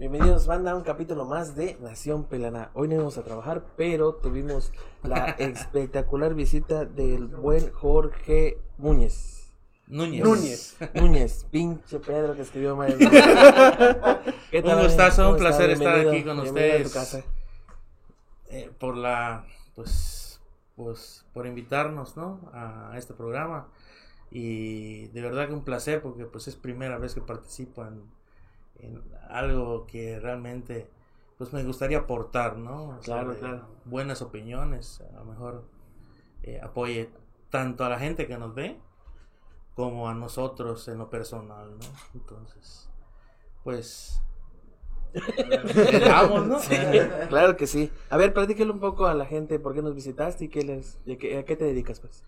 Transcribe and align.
Bienvenidos, 0.00 0.46
banda, 0.46 0.70
a 0.70 0.76
un 0.76 0.82
capítulo 0.82 1.26
más 1.26 1.54
de 1.54 1.76
Nación 1.82 2.24
Pelana. 2.24 2.70
Hoy 2.72 2.88
no 2.88 2.94
íbamos 2.94 3.18
a 3.18 3.22
trabajar, 3.22 3.66
pero 3.76 4.14
tuvimos 4.14 4.72
la 5.02 5.26
espectacular 5.38 6.32
visita 6.32 6.86
del 6.86 7.26
buen 7.26 7.70
Jorge 7.70 8.56
Núñez. 8.78 9.52
Núñez. 9.88 10.24
Núñez. 10.24 10.76
Núñez, 10.94 11.44
pinche 11.50 11.98
Pedro 11.98 12.34
que 12.34 12.40
escribió 12.40 12.76
mal. 12.76 12.96
¿Qué 14.50 14.62
tal, 14.62 14.78
un 14.78 14.84
gustazo, 14.84 15.22
¿Cómo 15.24 15.34
un 15.34 15.38
placer 15.38 15.68
estar 15.68 15.96
Bienvenido, 15.96 16.12
aquí 16.12 16.24
con 16.24 16.42
bienvenido 16.44 16.76
a 16.76 16.80
tu 16.80 16.86
ustedes. 16.86 16.92
casa. 16.94 17.24
eh, 18.48 18.70
por 18.80 18.96
la, 18.96 19.44
pues, 19.74 20.40
pues, 20.76 21.26
por 21.34 21.46
invitarnos, 21.46 22.16
¿no? 22.16 22.50
A 22.54 22.94
este 22.96 23.12
programa. 23.12 23.68
Y 24.30 25.08
de 25.08 25.20
verdad 25.20 25.46
que 25.48 25.52
un 25.52 25.64
placer 25.64 26.00
porque 26.00 26.24
pues 26.24 26.48
es 26.48 26.56
primera 26.56 26.96
vez 26.96 27.14
que 27.14 27.20
participo 27.20 27.84
en, 27.84 28.00
en 28.82 29.02
algo 29.28 29.86
que 29.86 30.18
realmente 30.20 30.88
pues 31.38 31.54
me 31.54 31.64
gustaría 31.64 31.98
aportar, 31.98 32.58
¿no? 32.58 32.98
Claro, 33.02 33.34
claro. 33.38 33.66
Buenas 33.86 34.20
opiniones, 34.20 35.02
a 35.10 35.20
lo 35.20 35.24
mejor 35.24 35.64
eh, 36.42 36.60
apoye 36.62 37.10
tanto 37.48 37.84
a 37.84 37.88
la 37.88 37.98
gente 37.98 38.26
que 38.26 38.36
nos 38.36 38.54
ve 38.54 38.78
como 39.74 40.08
a 40.08 40.14
nosotros 40.14 40.86
en 40.88 40.98
lo 40.98 41.08
personal, 41.08 41.78
¿no? 41.78 41.86
Entonces, 42.12 42.90
pues 43.64 44.22
le 45.90 46.00
damos, 46.00 46.46
¿no? 46.46 46.58
Sí, 46.58 46.76
claro 47.30 47.56
que 47.56 47.66
sí. 47.66 47.90
A 48.10 48.18
ver, 48.18 48.34
platícale 48.34 48.70
un 48.70 48.80
poco 48.80 49.06
a 49.06 49.14
la 49.14 49.24
gente 49.24 49.58
por 49.58 49.74
qué 49.74 49.80
nos 49.80 49.94
visitaste 49.94 50.44
y 50.44 50.48
qué 50.48 50.62
les, 50.62 50.98
y 51.06 51.14
a, 51.14 51.16
qué, 51.16 51.38
a 51.38 51.44
qué 51.46 51.56
te 51.56 51.64
dedicas, 51.64 52.00
pues. 52.00 52.22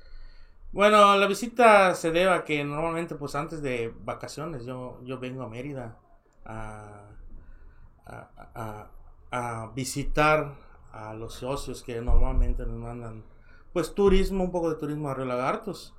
Bueno, 0.72 1.16
la 1.16 1.26
visita 1.26 1.94
se 1.94 2.12
debe 2.12 2.30
a 2.30 2.44
que 2.44 2.64
normalmente, 2.64 3.14
pues 3.14 3.34
antes 3.34 3.60
de 3.60 3.92
vacaciones, 4.04 4.64
yo, 4.64 5.00
yo 5.04 5.18
vengo 5.18 5.42
a 5.42 5.48
Mérida 5.50 5.98
a, 6.44 7.10
a, 8.06 8.30
a- 8.54 8.90
a 9.30 9.72
visitar 9.74 10.54
a 10.92 11.14
los 11.14 11.34
socios 11.34 11.82
que 11.82 12.00
normalmente 12.02 12.66
nos 12.66 12.76
mandan, 12.76 13.24
pues 13.72 13.94
turismo, 13.94 14.44
un 14.44 14.52
poco 14.52 14.70
de 14.70 14.76
turismo 14.76 15.08
a 15.08 15.14
Río 15.14 15.24
Lagartos. 15.26 15.94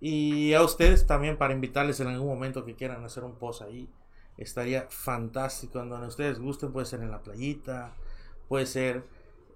Y 0.00 0.52
a 0.54 0.62
ustedes 0.62 1.06
también 1.06 1.36
para 1.38 1.54
invitarles 1.54 1.98
en 2.00 2.08
algún 2.08 2.28
momento 2.28 2.64
que 2.64 2.76
quieran 2.76 3.04
hacer 3.04 3.24
un 3.24 3.34
post 3.36 3.62
ahí. 3.62 3.88
Estaría 4.36 4.86
fantástico. 4.90 5.80
En 5.80 5.88
donde 5.88 6.06
ustedes 6.08 6.38
gusten, 6.38 6.72
puede 6.72 6.86
ser 6.86 7.00
en 7.00 7.10
la 7.10 7.22
playita, 7.22 7.94
puede 8.48 8.66
ser 8.66 9.04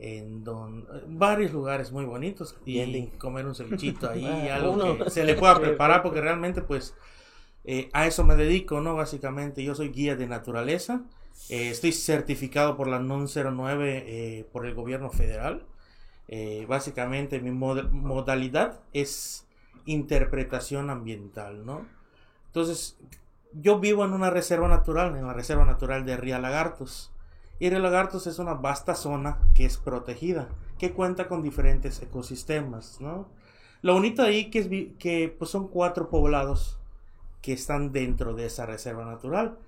en 0.01 0.43
don, 0.43 0.89
varios 1.09 1.53
lugares 1.53 1.93
muy 1.93 2.07
bonitos 2.07 2.57
y 2.65 2.73
Bien. 2.85 3.11
comer 3.19 3.45
un 3.47 3.55
cevichito 3.55 4.09
ahí, 4.09 4.25
Ah, 4.51 4.57
algo 4.57 4.73
uno. 4.73 4.97
que 5.05 5.11
se 5.11 5.25
le 5.25 5.35
pueda 5.35 5.61
preparar 5.61 6.03
porque 6.03 6.21
realmente 6.23 6.63
pues 6.63 6.97
eh, 7.65 7.91
a 7.93 8.07
eso 8.07 8.25
me 8.25 8.37
dedico, 8.37 8.81
¿no? 8.81 8.95
Básicamente 8.97 9.63
yo 9.65 9.75
soy 9.75 9.91
guía 9.91 10.17
de 10.17 10.27
naturaleza, 10.27 11.03
eh, 11.49 11.71
estoy 11.71 11.93
certificado 11.93 12.77
por 12.77 12.89
la 12.89 12.99
NON 12.99 13.29
09 13.29 14.05
eh, 14.07 14.45
por 14.53 14.67
el 14.67 14.75
gobierno 14.75 15.11
federal. 15.11 15.67
Eh, 16.29 16.67
básicamente 16.69 17.41
mi 17.41 17.51
mod- 17.51 17.91
modalidad 17.91 18.81
es 18.93 19.47
interpretación 19.87 20.91
ambiental, 20.91 21.67
¿no? 21.67 21.87
Entonces, 22.47 22.99
yo 23.53 23.81
vivo 23.81 24.05
en 24.05 24.13
una 24.13 24.31
reserva 24.31 24.69
natural, 24.69 25.17
en 25.17 25.27
la 25.27 25.33
reserva 25.35 25.65
natural 25.65 26.05
de 26.07 26.17
Ría 26.17 26.39
Lagartos. 26.39 27.13
Y 27.59 27.69
Río 27.71 27.81
Lagartos 27.81 28.27
es 28.27 28.39
una 28.39 28.55
vasta 28.55 28.95
zona 28.95 29.39
que 29.55 29.67
es 29.67 29.77
protegida, 29.77 30.49
que 30.79 30.93
cuenta 30.93 31.29
con 31.29 31.43
diferentes 31.43 32.03
ecosistemas, 32.03 33.01
¿no? 33.01 33.29
Lo 33.83 33.95
bonito 33.95 34.23
ahí 34.23 34.51
que 34.51 34.59
es 34.61 34.69
que 34.99 35.35
pues, 35.39 35.51
son 35.51 35.69
cuatro 35.69 36.11
poblados 36.11 36.80
que 37.43 37.53
están 37.53 37.93
dentro 37.93 38.35
de 38.35 38.47
esa 38.47 38.67
reserva 38.67 39.05
natural 39.05 39.59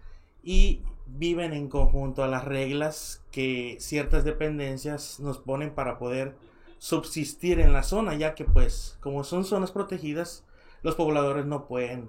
y 0.43 0.83
viven 1.07 1.53
en 1.53 1.69
conjunto 1.69 2.23
a 2.23 2.29
las 2.29 2.45
reglas 2.45 3.25
que 3.31 3.77
ciertas 3.81 4.25
dependencias 4.25 5.21
nos 5.21 5.39
ponen 5.39 5.75
para 5.75 5.99
poder 5.99 6.37
subsistir 6.79 7.61
en 7.61 7.73
la 7.73 7.83
zona, 7.83 8.15
ya 8.15 8.35
que 8.35 8.45
pues 8.45 8.99
como 9.01 9.25
son 9.25 9.45
zonas 9.45 9.71
protegidas, 9.71 10.45
los 10.83 10.95
pobladores 10.97 11.47
no 11.47 11.67
pueden 11.67 12.09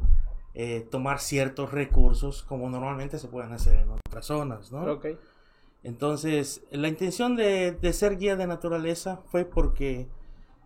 eh, 0.56 0.88
tomar 0.90 1.19
ciertos 1.19 1.72
recursos 1.72 2.44
como 2.44 2.69
normalmente 2.69 3.19
se 3.19 3.28
pueden 3.28 3.53
hacer 3.53 3.81
en 3.81 3.91
otras 3.91 4.25
zonas, 4.25 4.72
¿no? 4.72 4.91
Ok. 4.91 5.07
Entonces, 5.84 6.63
la 6.72 6.88
intención 6.88 7.35
de, 7.35 7.73
de 7.73 7.94
ser 7.94 8.18
guía 8.18 8.35
de 8.35 8.47
naturaleza 8.47 9.22
fue 9.25 9.44
porque 9.46 10.07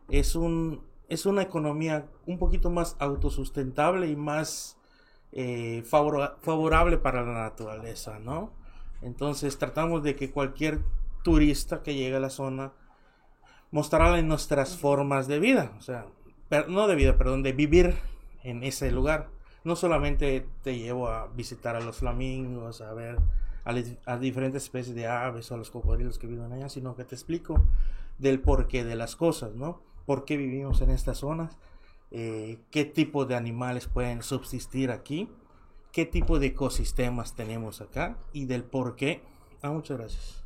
es, 0.10 0.36
un, 0.36 0.84
es 1.10 1.26
una 1.26 1.42
economía 1.42 2.08
un 2.26 2.38
poquito 2.38 2.70
más 2.70 2.96
autosustentable 3.00 4.08
y 4.08 4.16
más 4.16 4.77
eh, 5.32 5.84
favora- 5.86 6.38
favorable 6.42 6.98
para 6.98 7.24
la 7.24 7.34
naturaleza, 7.34 8.20
¿no? 8.20 8.52
Entonces, 9.02 9.58
tratamos 9.58 10.04
de 10.04 10.16
que 10.16 10.32
cualquier 10.32 10.80
turista 11.24 11.84
que 11.84 11.94
llegue 11.96 12.16
a 12.16 12.20
la 12.20 12.30
zona 12.30 12.72
mostrarle 13.72 14.24
nuestras 14.24 14.78
formas 14.78 15.28
de 15.28 15.40
vida, 15.40 15.74
o 15.78 15.82
sea, 15.82 16.06
no 16.68 16.88
de 16.88 16.96
vida, 16.96 17.18
perdón, 17.18 17.44
de 17.44 17.52
vivir 17.52 17.96
en 18.44 18.64
ese 18.64 18.92
lugar. 18.92 19.30
No 19.64 19.76
solamente 19.76 20.46
te 20.64 20.78
llevo 20.78 21.10
a 21.10 21.28
visitar 21.28 21.76
a 21.76 21.82
los 21.82 21.98
flamingos, 21.98 22.80
a 22.80 22.94
ver 22.94 23.18
a, 23.66 23.74
a 24.06 24.18
diferentes 24.18 24.64
especies 24.64 24.96
de 24.96 25.08
aves 25.08 25.52
o 25.52 25.56
a 25.56 25.58
los 25.58 25.70
cocodrilos 25.70 26.18
que 26.18 26.28
viven 26.28 26.54
allá, 26.54 26.70
sino 26.70 26.96
que 26.96 27.04
te 27.04 27.16
explico 27.16 27.62
del 28.18 28.40
porqué 28.40 28.86
de 28.86 28.96
las 28.96 29.18
cosas, 29.18 29.54
¿no? 29.56 29.82
¿Por 30.06 30.24
qué 30.24 30.38
vivimos 30.38 30.80
en 30.80 30.92
estas 30.92 31.18
zonas? 31.18 31.58
Eh, 32.12 32.60
¿Qué 32.72 32.86
tipo 32.86 33.26
de 33.26 33.36
animales 33.36 33.88
pueden 33.88 34.24
subsistir 34.24 34.92
aquí? 34.92 35.30
¿Qué 35.92 36.06
tipo 36.06 36.40
de 36.40 36.48
ecosistemas 36.48 37.36
tenemos 37.36 37.82
acá? 37.82 38.18
Y 38.34 38.46
del 38.46 38.64
por 38.64 38.96
qué. 38.96 39.22
Ah, 39.62 39.72
muchas 39.72 39.98
gracias. 39.98 40.44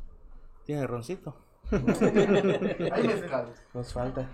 ¿Tiene 0.64 0.86
roncito? 0.86 1.36
Mezcal. 1.72 3.46
Nos 3.74 3.92
falta. 3.92 4.30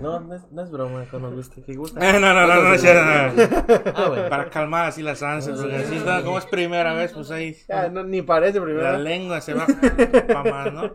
No, 0.00 0.18
no 0.20 0.34
es, 0.34 0.42
no 0.50 0.62
es 0.62 0.70
broma, 0.70 1.04
con 1.08 1.22
nos 1.22 1.34
gusta. 1.34 1.62
Que 1.62 1.74
gusta. 1.74 2.00
Eh, 2.00 2.12
no, 2.18 2.18
no, 2.20 2.34
no, 2.34 2.46
no, 2.46 2.62
no. 2.62 2.70
Ah, 3.94 4.08
bueno. 4.08 4.28
Para 4.28 4.50
calmar 4.50 4.86
así 4.86 5.02
las 5.02 5.22
ansias, 5.22 5.60
porque 5.60 5.76
así, 5.76 6.02
no, 6.04 6.24
como 6.24 6.38
es 6.38 6.46
primera 6.46 6.94
vez, 6.94 7.12
pues 7.12 7.30
ahí 7.30 7.56
Ya, 7.68 7.88
no, 7.88 8.02
ni 8.02 8.22
parece 8.22 8.58
la 8.58 8.64
primero. 8.64 8.98
lengua 8.98 9.40
se 9.40 9.54
va 9.54 9.66
para 10.26 10.42
más, 10.50 10.72
¿no? 10.72 10.92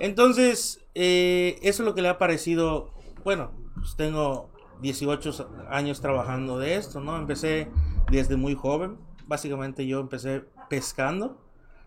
Entonces, 0.00 0.80
eh, 0.94 1.58
eso 1.62 1.82
es 1.82 1.86
lo 1.86 1.94
que 1.94 2.02
le 2.02 2.08
ha 2.08 2.18
parecido, 2.18 2.92
bueno, 3.26 3.50
pues 3.74 3.96
tengo 3.96 4.50
18 4.82 5.48
años 5.68 6.00
trabajando 6.00 6.60
de 6.60 6.76
esto, 6.76 7.00
¿no? 7.00 7.16
Empecé 7.16 7.68
desde 8.08 8.36
muy 8.36 8.54
joven, 8.54 8.98
básicamente 9.26 9.84
yo 9.84 9.98
empecé 9.98 10.44
pescando, 10.70 11.36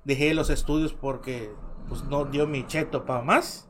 dejé 0.04 0.34
los 0.34 0.50
estudios 0.50 0.92
porque 0.94 1.50
pues 1.88 2.04
no 2.04 2.26
dio 2.26 2.46
mi 2.46 2.68
cheto 2.68 3.06
para 3.06 3.22
más. 3.22 3.70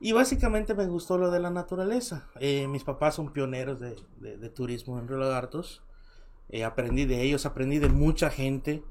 Y 0.00 0.12
básicamente 0.12 0.74
me 0.74 0.84
gustó 0.84 1.16
lo 1.16 1.30
de 1.30 1.40
la 1.40 1.48
naturaleza. 1.48 2.28
Eh, 2.40 2.68
mis 2.68 2.84
papás 2.84 3.14
son 3.14 3.32
pioneros 3.32 3.80
de, 3.80 3.96
de- 4.20 4.36
de 4.36 4.50
turismo 4.50 4.98
en 4.98 5.08
Río 5.08 5.16
Lagartos. 5.16 5.82
Eh, 6.50 6.62
aprendí 6.62 7.06
de 7.06 7.22
ellos, 7.22 7.46
aprendí 7.46 7.78
de 7.78 7.88
mucha 7.88 8.28
gente 8.28 8.82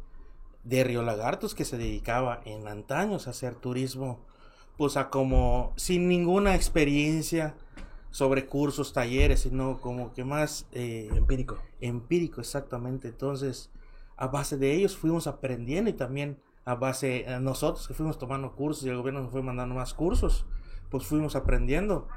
de 0.63 0.83
Río 0.83 1.03
Lagartos 1.03 1.53
que 1.53 1.65
se 1.65 1.77
dedicaba 1.77 2.41
en 2.45 2.67
antaños 2.67 3.27
a 3.27 3.29
hacer 3.29 3.53
turismo, 3.53 4.25
pues 4.75 4.97
a 4.97 5.11
como 5.11 5.71
sin 5.75 6.07
ninguna 6.07 6.55
experiencia 6.55 7.55
sobre 8.11 8.45
cursos, 8.45 8.93
talleres, 8.93 9.41
sino 9.41 9.79
como 9.79 10.13
que 10.13 10.23
más 10.23 10.67
eh, 10.73 11.09
Empírico. 11.13 11.57
empírico 11.79 12.41
exactamente. 12.41 13.07
Entonces, 13.07 13.71
a 14.17 14.27
base 14.27 14.57
de 14.57 14.73
ellos 14.73 14.95
fuimos 14.95 15.27
aprendiendo 15.27 15.89
y 15.89 15.93
también 15.93 16.37
a 16.65 16.75
base 16.75 17.25
a 17.27 17.39
nosotros 17.39 17.87
que 17.87 17.93
fuimos 17.93 18.19
tomando 18.19 18.53
cursos 18.53 18.85
y 18.85 18.89
el 18.89 18.97
gobierno 18.97 19.21
nos 19.21 19.31
fue 19.31 19.41
mandando 19.41 19.73
más 19.73 19.93
cursos, 19.93 20.45
pues 20.89 21.05
fuimos 21.05 21.35
aprendiendo. 21.35 22.07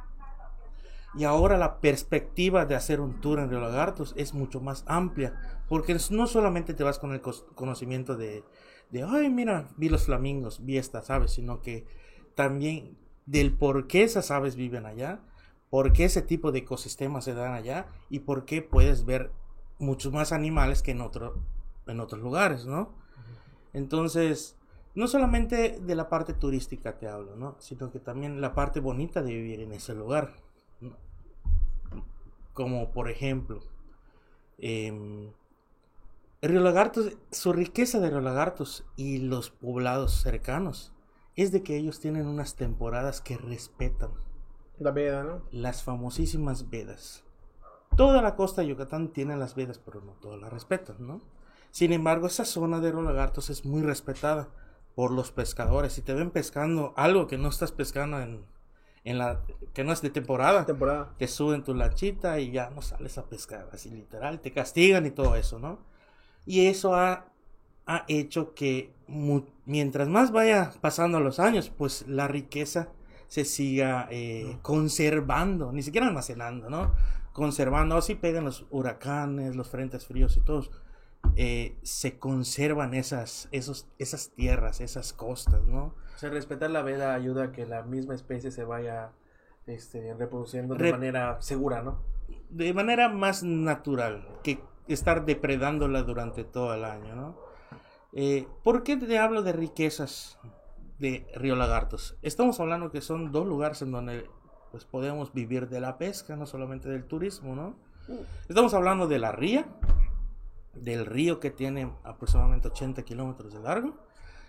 Y 1.16 1.24
ahora 1.24 1.56
la 1.56 1.80
perspectiva 1.80 2.66
de 2.66 2.74
hacer 2.74 3.00
un 3.00 3.20
tour 3.20 3.38
en 3.38 3.48
Río 3.48 3.60
Lagartos 3.60 4.14
es 4.16 4.34
mucho 4.34 4.60
más 4.60 4.82
amplia, 4.86 5.62
porque 5.68 5.96
no 6.10 6.26
solamente 6.26 6.74
te 6.74 6.82
vas 6.82 6.98
con 6.98 7.12
el 7.12 7.20
conocimiento 7.20 8.16
de, 8.16 8.42
de, 8.90 9.04
ay, 9.04 9.30
mira, 9.30 9.68
vi 9.76 9.88
los 9.88 10.06
flamingos, 10.06 10.64
vi 10.64 10.76
estas 10.76 11.10
aves, 11.10 11.30
sino 11.30 11.62
que 11.62 11.86
también 12.34 12.98
del 13.26 13.52
por 13.52 13.86
qué 13.86 14.02
esas 14.02 14.32
aves 14.32 14.56
viven 14.56 14.86
allá, 14.86 15.20
por 15.74 15.92
qué 15.92 16.04
ese 16.04 16.22
tipo 16.22 16.52
de 16.52 16.60
ecosistemas 16.60 17.24
se 17.24 17.34
dan 17.34 17.52
allá 17.52 17.88
y 18.08 18.20
por 18.20 18.44
qué 18.44 18.62
puedes 18.62 19.04
ver 19.04 19.32
muchos 19.80 20.12
más 20.12 20.30
animales 20.30 20.82
que 20.82 20.92
en, 20.92 21.00
otro, 21.00 21.42
en 21.88 21.98
otros 21.98 22.22
lugares, 22.22 22.64
¿no? 22.64 22.94
Entonces, 23.72 24.56
no 24.94 25.08
solamente 25.08 25.80
de 25.80 25.94
la 25.96 26.08
parte 26.08 26.32
turística 26.32 26.96
te 26.96 27.08
hablo, 27.08 27.34
¿no? 27.34 27.56
Sino 27.58 27.90
que 27.90 27.98
también 27.98 28.40
la 28.40 28.54
parte 28.54 28.78
bonita 28.78 29.20
de 29.20 29.34
vivir 29.34 29.58
en 29.58 29.72
ese 29.72 29.96
lugar. 29.96 30.36
¿no? 30.80 30.96
Como 32.52 32.92
por 32.92 33.10
ejemplo, 33.10 33.58
em, 34.58 35.32
Río 36.40 36.60
Lagartos, 36.60 37.16
su 37.32 37.52
riqueza 37.52 37.98
de 37.98 38.10
Río 38.10 38.20
Lagartos 38.20 38.86
y 38.94 39.18
los 39.18 39.50
poblados 39.50 40.22
cercanos 40.22 40.92
es 41.34 41.50
de 41.50 41.64
que 41.64 41.76
ellos 41.76 41.98
tienen 41.98 42.28
unas 42.28 42.54
temporadas 42.54 43.20
que 43.20 43.36
respetan 43.36 44.23
La 44.78 44.90
veda, 44.90 45.22
¿no? 45.22 45.42
las 45.52 45.82
famosísimas 45.82 46.68
vedas. 46.70 47.22
Toda 47.96 48.22
la 48.22 48.34
costa 48.34 48.62
de 48.62 48.68
Yucatán 48.68 49.08
tiene 49.12 49.36
las 49.36 49.54
vedas, 49.54 49.78
pero 49.78 50.00
no 50.00 50.12
todas 50.14 50.40
las 50.40 50.52
respetan, 50.52 50.96
¿no? 51.06 51.20
Sin 51.70 51.92
embargo, 51.92 52.26
esa 52.26 52.44
zona 52.44 52.80
de 52.80 52.90
Río 52.90 53.02
Lagartos 53.02 53.50
es 53.50 53.64
muy 53.64 53.82
respetada 53.82 54.48
por 54.94 55.10
los 55.12 55.30
pescadores. 55.32 55.92
Si 55.92 56.02
te 56.02 56.14
ven 56.14 56.30
pescando 56.30 56.92
algo 56.96 57.26
que 57.26 57.38
no 57.38 57.48
estás 57.48 57.72
pescando 57.72 58.20
en, 58.20 58.44
en 59.04 59.18
la 59.18 59.42
que 59.72 59.84
no 59.84 59.92
es 59.92 60.02
de 60.02 60.10
temporada, 60.10 60.66
Temporada. 60.66 61.14
te 61.18 61.28
suben 61.28 61.62
tu 61.62 61.74
lanchita 61.74 62.40
y 62.40 62.50
ya 62.50 62.70
no 62.70 62.82
sales 62.82 63.16
a 63.18 63.26
pescar, 63.26 63.68
así 63.72 63.90
literal, 63.90 64.40
te 64.40 64.52
castigan 64.52 65.06
y 65.06 65.10
todo 65.10 65.36
eso, 65.36 65.58
¿no? 65.58 65.78
Y 66.46 66.66
eso 66.66 66.94
ha, 66.94 67.26
ha 67.86 68.04
hecho 68.08 68.54
que 68.54 68.92
mu- 69.06 69.46
mientras 69.66 70.08
más 70.08 70.30
vaya 70.32 70.72
pasando 70.80 71.20
los 71.20 71.38
años, 71.40 71.70
pues 71.76 72.06
la 72.08 72.26
riqueza 72.28 72.88
se 73.28 73.44
siga 73.44 74.08
eh, 74.10 74.58
conservando, 74.62 75.72
ni 75.72 75.82
siquiera 75.82 76.06
almacenando, 76.06 76.70
¿no? 76.70 76.92
Conservando, 77.32 77.96
así 77.96 78.14
pegan 78.14 78.44
los 78.44 78.66
huracanes, 78.70 79.56
los 79.56 79.68
frentes 79.68 80.06
fríos 80.06 80.36
y 80.36 80.40
todos. 80.40 80.70
eh, 81.36 81.76
se 81.82 82.18
conservan 82.18 82.94
esas, 82.94 83.48
esos, 83.50 83.88
esas 83.98 84.30
tierras, 84.30 84.80
esas 84.80 85.12
costas, 85.12 85.62
¿no? 85.64 85.94
O 86.14 86.18
sea, 86.18 86.30
respetar 86.30 86.70
la 86.70 86.82
veda 86.82 87.14
ayuda 87.14 87.44
a 87.44 87.52
que 87.52 87.66
la 87.66 87.82
misma 87.82 88.14
especie 88.14 88.50
se 88.52 88.62
vaya 88.64 89.10
este, 89.66 90.14
reproduciendo 90.14 90.74
de 90.74 90.80
Re- 90.84 90.92
manera 90.92 91.40
segura, 91.40 91.82
¿no? 91.82 91.98
de 92.50 92.72
manera 92.72 93.08
más 93.08 93.42
natural 93.42 94.28
que 94.44 94.60
estar 94.86 95.24
depredándola 95.24 96.02
durante 96.02 96.44
todo 96.44 96.72
el 96.74 96.84
año, 96.84 97.16
¿no? 97.16 97.36
Eh, 98.12 98.46
¿Por 98.62 98.84
qué 98.84 98.96
te 98.96 99.18
hablo 99.18 99.42
de 99.42 99.52
riquezas 99.52 100.38
de 101.04 101.26
Río 101.34 101.54
Lagartos? 101.54 102.16
Estamos 102.22 102.58
hablando 102.60 102.90
que 102.90 103.02
son 103.02 103.30
dos 103.30 103.46
lugares 103.46 103.82
en 103.82 103.92
donde 103.92 104.26
pues, 104.70 104.86
podemos 104.86 105.34
vivir 105.34 105.68
de 105.68 105.78
la 105.78 105.98
pesca, 105.98 106.34
no 106.34 106.46
solamente 106.46 106.88
del 106.88 107.04
turismo, 107.04 107.54
¿no? 107.54 107.76
Estamos 108.48 108.72
hablando 108.72 109.06
de 109.06 109.18
la 109.18 109.30
ría, 109.30 109.66
del 110.72 111.04
río 111.04 111.40
que 111.40 111.50
tiene 111.50 111.92
aproximadamente 112.04 112.68
80 112.68 113.02
kilómetros 113.02 113.52
de 113.52 113.60
largo, 113.60 113.94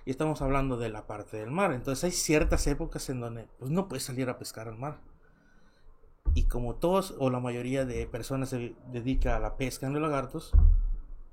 y 0.06 0.12
estamos 0.12 0.42
hablando 0.42 0.78
de 0.78 0.88
la 0.88 1.06
parte 1.08 1.36
del 1.36 1.52
mar. 1.52 1.74
Entonces 1.74 2.06
hay 2.06 2.12
ciertas 2.12 2.66
épocas 2.68 3.10
en 3.10 3.20
donde 3.20 3.50
pues, 3.60 3.70
no 3.70 3.90
puedes 3.90 4.04
salir 4.04 4.30
a 4.30 4.38
pescar 4.38 4.70
al 4.70 4.78
mar. 4.78 5.02
Y 6.36 6.48
como 6.48 6.76
todos 6.76 7.16
o 7.20 7.30
la 7.30 7.42
mayoría 7.42 7.84
de 7.84 8.08
personas 8.08 8.50
se 8.50 8.76
dedica 8.94 9.36
a 9.36 9.40
la 9.42 9.58
pesca 9.58 9.88
en 9.88 9.94
los 9.94 10.02
lagartos, 10.02 10.54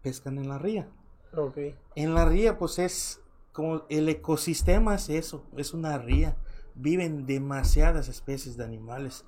pescan 0.02 0.38
en 0.38 0.48
la 0.48 0.58
ría. 0.58 0.88
Ok. 1.36 1.58
En 1.94 2.14
la 2.14 2.24
ría, 2.24 2.58
pues 2.58 2.80
es 2.80 3.21
como 3.52 3.84
el 3.90 4.08
ecosistema 4.08 4.94
es 4.94 5.08
eso, 5.08 5.46
es 5.56 5.74
una 5.74 5.98
ría. 5.98 6.36
Viven 6.74 7.26
demasiadas 7.26 8.08
especies 8.08 8.56
de 8.56 8.64
animales, 8.64 9.24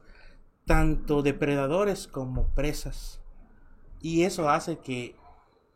tanto 0.66 1.22
depredadores 1.22 2.06
como 2.06 2.54
presas. 2.54 3.20
Y 4.00 4.22
eso 4.22 4.48
hace 4.48 4.78
que 4.78 5.16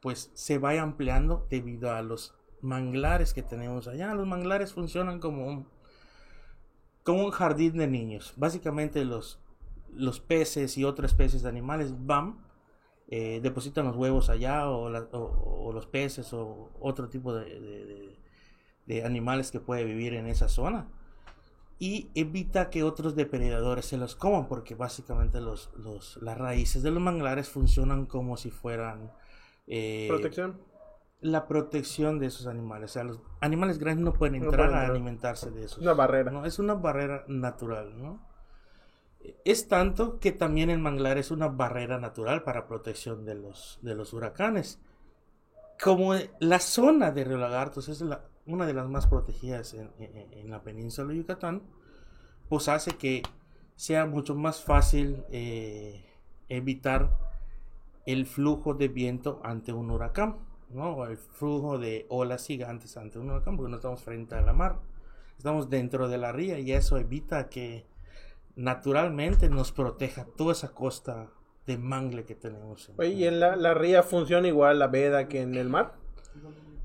pues 0.00 0.30
se 0.34 0.58
vaya 0.58 0.82
ampliando 0.82 1.46
debido 1.50 1.90
a 1.92 2.02
los 2.02 2.34
manglares 2.62 3.34
que 3.34 3.42
tenemos 3.42 3.88
allá. 3.88 4.14
Los 4.14 4.26
manglares 4.26 4.72
funcionan 4.72 5.20
como 5.20 5.46
un 5.46 5.68
como 7.02 7.24
un 7.24 7.30
jardín 7.30 7.78
de 7.78 7.86
niños. 7.86 8.34
Básicamente 8.36 9.04
los 9.04 9.40
los 9.90 10.20
peces 10.20 10.76
y 10.76 10.84
otras 10.84 11.12
especies 11.12 11.42
de 11.42 11.48
animales 11.48 11.94
van 12.06 12.44
eh, 13.10 13.40
depositan 13.42 13.86
los 13.86 13.96
huevos 13.96 14.28
allá 14.28 14.68
o, 14.68 14.90
los 14.90 15.86
peces 15.86 16.32
o 16.34 16.70
otro 16.78 17.08
tipo 17.08 17.34
de- 17.34 18.17
de 18.88 19.04
animales 19.04 19.52
que 19.52 19.60
puede 19.60 19.84
vivir 19.84 20.14
en 20.14 20.26
esa 20.26 20.48
zona 20.48 20.88
y 21.78 22.10
evita 22.16 22.70
que 22.70 22.82
otros 22.82 23.14
depredadores 23.14 23.84
se 23.86 23.96
los 23.98 24.16
coman 24.16 24.48
porque 24.48 24.74
básicamente 24.74 25.40
los, 25.40 25.70
los- 25.76 26.16
las 26.20 26.36
raíces 26.36 26.82
de 26.82 26.90
los 26.90 27.00
manglares 27.00 27.48
funcionan 27.48 28.06
como 28.06 28.36
si 28.36 28.50
fueran 28.50 29.12
eh, 29.68 30.06
Protección. 30.08 30.58
la 31.20 31.46
protección 31.46 32.18
de 32.18 32.26
esos 32.26 32.46
animales 32.48 32.90
o 32.90 32.92
sea 32.94 33.04
los 33.04 33.20
animales 33.40 33.78
grandes 33.78 34.04
no 34.04 34.12
pueden 34.12 34.40
No 34.40 34.46
entrar 34.46 34.70
pueden 34.70 34.82
a 34.82 34.86
alimentarse 34.90 35.50
de 35.52 35.64
esos 35.66 35.78
Una 35.78 35.92
barrera. 35.92 36.32
¿no? 36.32 36.44
Es 36.46 36.58
una 36.58 36.74
barrera 36.74 37.24
natural, 37.28 38.00
¿no? 38.02 38.26
Es 39.44 39.68
tanto 39.68 40.18
que 40.20 40.32
también 40.32 40.70
el 40.70 40.78
manglar 40.78 41.18
es 41.18 41.30
una 41.30 41.48
barrera 41.48 41.98
natural 41.98 42.42
para 42.44 42.66
protección 42.66 43.24
de 43.26 43.34
los, 43.34 43.78
de 43.82 43.94
los 43.94 44.12
huracanes. 44.14 44.78
Como 45.82 46.14
la 46.40 46.60
zona 46.60 47.10
de 47.10 47.24
Río 47.24 47.36
Lagartos 47.36 47.88
es 47.88 48.00
la- 48.00 48.22
una 48.48 48.66
de 48.66 48.74
las 48.74 48.88
más 48.88 49.06
protegidas 49.06 49.74
en, 49.74 49.90
en- 50.00 50.32
en 50.32 50.50
la 50.50 50.62
península 50.62 51.08
de 51.12 51.18
Yucatán, 51.18 51.62
pues 52.48 52.68
hace 52.68 52.92
que 52.92 53.22
sea 53.76 54.06
mucho 54.06 54.34
más 54.34 54.62
fácil 54.62 55.24
eh, 55.30 56.04
evitar 56.48 57.16
el 58.06 58.26
flujo 58.26 58.74
de 58.74 58.88
viento 58.88 59.40
ante 59.44 59.72
un 59.72 59.90
huracán, 59.90 60.36
¿no? 60.70 60.96
O 60.96 61.06
el 61.06 61.16
flujo 61.18 61.78
de 61.78 62.06
olas 62.08 62.46
gigantes 62.46 62.96
ante 62.96 63.18
un 63.18 63.30
huracán, 63.30 63.56
porque 63.56 63.70
no 63.70 63.76
estamos 63.76 64.02
frente 64.02 64.34
a 64.34 64.40
la 64.40 64.52
mar 64.52 64.80
estamos 65.36 65.70
dentro 65.70 66.08
de 66.08 66.18
la 66.18 66.32
ría 66.32 66.58
y 66.58 66.72
eso 66.72 66.98
evita 66.98 67.48
que 67.48 67.86
naturalmente 68.56 69.48
nos 69.48 69.70
proteja 69.72 70.24
toda 70.24 70.52
esa 70.52 70.70
costa 70.74 71.28
de 71.66 71.78
mangle 71.78 72.24
que 72.24 72.34
tenemos. 72.34 72.90
Oye, 72.98 73.10
¿y 73.10 73.24
en 73.24 73.38
la, 73.40 73.54
la 73.56 73.74
ría 73.74 74.02
funciona 74.02 74.48
igual 74.48 74.78
la 74.80 74.88
veda 74.88 75.28
que 75.28 75.42
en 75.42 75.54
el 75.54 75.68
mar? 75.68 75.94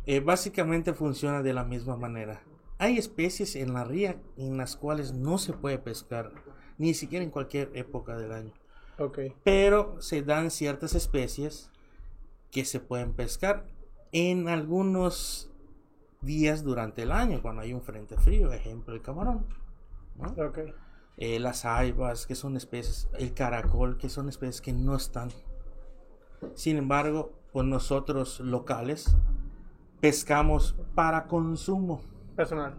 Eh, 0.05 0.19
básicamente 0.19 0.93
funciona 0.93 1.41
de 1.41 1.53
la 1.53 1.63
misma 1.63 1.95
manera. 1.95 2.43
Hay 2.77 2.97
especies 2.97 3.55
en 3.55 3.73
la 3.73 3.83
ría 3.85 4.21
en 4.35 4.57
las 4.57 4.75
cuales 4.75 5.13
no 5.13 5.37
se 5.37 5.53
puede 5.53 5.77
pescar, 5.77 6.31
ni 6.77 6.93
siquiera 6.93 7.23
en 7.23 7.31
cualquier 7.31 7.71
época 7.73 8.17
del 8.17 8.31
año. 8.33 8.51
Ok. 8.99 9.19
Pero 9.43 10.01
se 10.01 10.21
dan 10.21 10.51
ciertas 10.51 10.93
especies 10.93 11.69
que 12.51 12.65
se 12.65 12.79
pueden 12.79 13.13
pescar 13.13 13.65
en 14.11 14.47
algunos 14.49 15.49
días 16.21 16.63
durante 16.63 17.03
el 17.03 17.11
año, 17.11 17.41
cuando 17.41 17.61
hay 17.61 17.73
un 17.73 17.81
frente 17.81 18.17
frío, 18.17 18.51
ejemplo 18.51 18.93
el 18.93 19.01
camarón. 19.01 19.45
¿no? 20.15 20.45
Ok. 20.45 20.59
eh, 21.17 21.39
las 21.39 21.65
aibas, 21.65 22.27
que 22.27 22.35
son 22.35 22.57
especies, 22.57 23.07
el 23.17 23.33
caracol, 23.33 23.97
que 23.97 24.09
son 24.09 24.29
especies 24.29 24.61
que 24.61 24.73
no 24.73 24.95
están. 24.95 25.29
Sin 26.55 26.77
embargo, 26.77 27.31
pues 27.51 27.65
nosotros 27.65 28.39
locales 28.39 29.15
pescamos 30.03 30.75
para 30.95 31.27
consumo. 31.27 32.01
Personal. 32.35 32.75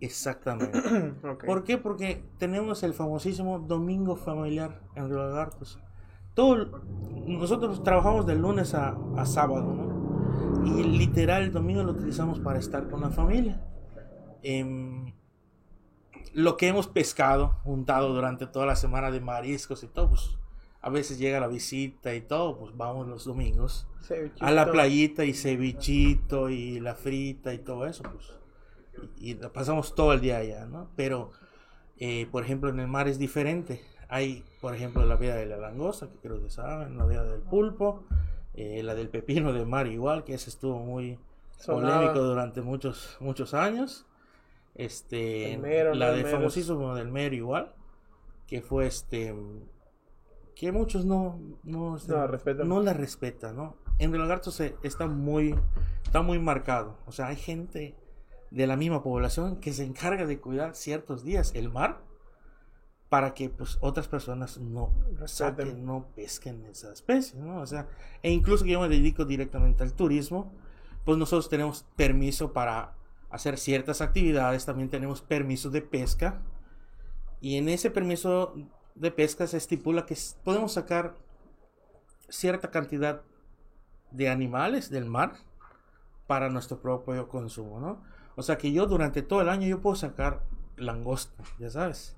Exactamente. 0.00 0.80
¿Por 1.46 1.64
qué? 1.64 1.76
Porque 1.76 2.24
tenemos 2.38 2.82
el 2.82 2.94
famosísimo 2.94 3.58
domingo 3.58 4.16
familiar 4.16 4.80
en 4.94 5.10
Río 5.10 5.18
Lagartos. 5.18 5.78
Todo, 6.32 6.80
nosotros 7.26 7.82
trabajamos 7.82 8.24
de 8.24 8.36
lunes 8.36 8.72
a, 8.72 8.96
a 9.18 9.26
sábado, 9.26 9.70
¿no? 9.74 10.64
Y 10.64 10.82
literal 10.82 11.42
el 11.42 11.52
domingo 11.52 11.82
lo 11.82 11.92
utilizamos 11.92 12.40
para 12.40 12.58
estar 12.58 12.88
con 12.88 13.02
la 13.02 13.10
familia. 13.10 13.62
Em, 14.42 15.12
lo 16.32 16.56
que 16.56 16.68
hemos 16.68 16.86
pescado, 16.86 17.48
juntado 17.64 18.14
durante 18.14 18.46
toda 18.46 18.64
la 18.64 18.76
semana 18.76 19.10
de 19.10 19.20
mariscos 19.20 19.82
y 19.82 19.88
todo, 19.88 20.08
pues 20.08 20.38
a 20.86 20.90
veces 20.90 21.18
llega 21.18 21.40
la 21.40 21.48
visita 21.48 22.14
y 22.14 22.20
todo, 22.20 22.58
pues 22.58 22.76
vamos 22.76 23.08
los 23.08 23.24
domingos 23.24 23.88
Cevichito. 24.02 24.44
a 24.44 24.52
la 24.52 24.70
playita 24.70 25.24
y 25.24 25.34
cevichito 25.34 26.48
y 26.48 26.78
la 26.78 26.94
frita 26.94 27.52
y 27.52 27.58
todo 27.58 27.86
eso, 27.86 28.04
pues. 28.04 28.32
Y, 29.18 29.34
pasamos 29.34 29.96
todo 29.96 30.12
el 30.12 30.20
día 30.20 30.36
allá, 30.36 30.64
¿no? 30.66 30.88
Pero, 30.94 31.32
eh, 31.98 32.28
por 32.30 32.44
ejemplo, 32.44 32.70
en 32.70 32.78
el 32.78 32.86
mar 32.86 33.08
es 33.08 33.18
diferente. 33.18 33.82
Hay, 34.08 34.44
por 34.60 34.76
ejemplo, 34.76 35.04
la 35.04 35.16
vida 35.16 35.34
de 35.34 35.46
la 35.46 35.56
langosta, 35.56 36.08
que 36.08 36.18
creo 36.18 36.40
que 36.40 36.50
saben, 36.50 36.96
la 36.96 37.04
vida 37.04 37.24
del 37.24 37.40
pulpo, 37.42 38.04
eh, 38.54 38.82
la 38.84 38.94
del 38.94 39.08
pepino 39.08 39.52
de 39.52 39.66
mar 39.66 39.88
igual, 39.88 40.22
que 40.22 40.34
ese 40.34 40.50
estuvo 40.50 40.78
muy 40.78 41.18
Sonaba. 41.58 41.96
polémico 41.98 42.22
durante 42.24 42.62
muchos, 42.62 43.16
muchos 43.18 43.54
años. 43.54 44.06
Este, 44.76 45.58
mero, 45.60 45.94
la 45.94 46.06
¿no? 46.06 46.12
de 46.12 46.18
El 46.18 46.24
mero 46.24 46.28
es- 46.28 46.40
famosísimo 46.40 46.94
del 46.94 47.08
mero 47.08 47.34
igual, 47.34 47.72
que 48.46 48.62
fue 48.62 48.86
este, 48.86 49.34
que 50.56 50.72
muchos 50.72 51.04
no, 51.04 51.38
no, 51.62 51.96
este, 51.96 52.12
No 52.12 52.18
la 52.18 52.26
respetan. 52.26 52.68
no 52.68 52.80
la 52.80 52.92
respetan, 52.94 53.56
¿no? 53.56 53.76
En 53.98 54.12
el 54.14 54.20
lagarto 54.20 54.50
se 54.50 54.74
está 54.82 55.06
muy, 55.06 55.54
está 56.02 56.22
muy 56.22 56.38
marcado. 56.38 56.98
O 57.06 57.12
sea, 57.12 57.26
hay 57.26 57.36
gente 57.36 57.94
de 58.50 58.66
la 58.66 58.76
misma 58.76 59.02
población 59.02 59.56
que 59.60 59.72
se 59.74 59.84
encarga 59.84 60.24
de 60.24 60.40
cuidar 60.40 60.74
ciertos 60.74 61.24
días 61.24 61.52
el 61.54 61.70
mar 61.70 62.00
para 63.10 63.34
que 63.34 63.50
pues 63.50 63.76
otras 63.82 64.08
personas 64.08 64.58
no 64.58 64.92
saquen, 65.26 65.84
no 65.84 66.06
pesquen 66.16 66.64
esa 66.64 66.92
especie, 66.92 67.38
¿no? 67.38 67.60
O 67.60 67.66
sea, 67.66 67.88
e 68.22 68.32
incluso 68.32 68.64
que 68.64 68.72
yo 68.72 68.80
me 68.80 68.88
dedico 68.88 69.26
directamente 69.26 69.82
al 69.82 69.92
turismo, 69.92 70.54
pues 71.04 71.18
nosotros 71.18 71.50
tenemos 71.50 71.84
permiso 71.96 72.52
para 72.52 72.94
hacer 73.30 73.58
ciertas 73.58 74.00
actividades, 74.00 74.64
también 74.64 74.88
tenemos 74.88 75.20
permiso 75.20 75.70
de 75.70 75.82
pesca 75.82 76.42
y 77.40 77.56
en 77.56 77.68
ese 77.68 77.90
permiso 77.90 78.54
de 78.96 79.10
pesca 79.10 79.46
se 79.46 79.56
estipula 79.56 80.06
que 80.06 80.16
podemos 80.44 80.72
sacar 80.72 81.14
cierta 82.28 82.70
cantidad 82.70 83.22
de 84.10 84.28
animales 84.28 84.90
del 84.90 85.04
mar 85.04 85.34
para 86.26 86.48
nuestro 86.48 86.80
propio 86.80 87.28
consumo, 87.28 87.78
¿no? 87.80 88.02
O 88.36 88.42
sea 88.42 88.58
que 88.58 88.72
yo 88.72 88.86
durante 88.86 89.22
todo 89.22 89.40
el 89.40 89.48
año 89.48 89.66
yo 89.68 89.80
puedo 89.80 89.96
sacar 89.96 90.42
langosta, 90.76 91.42
ya 91.58 91.70
sabes. 91.70 92.16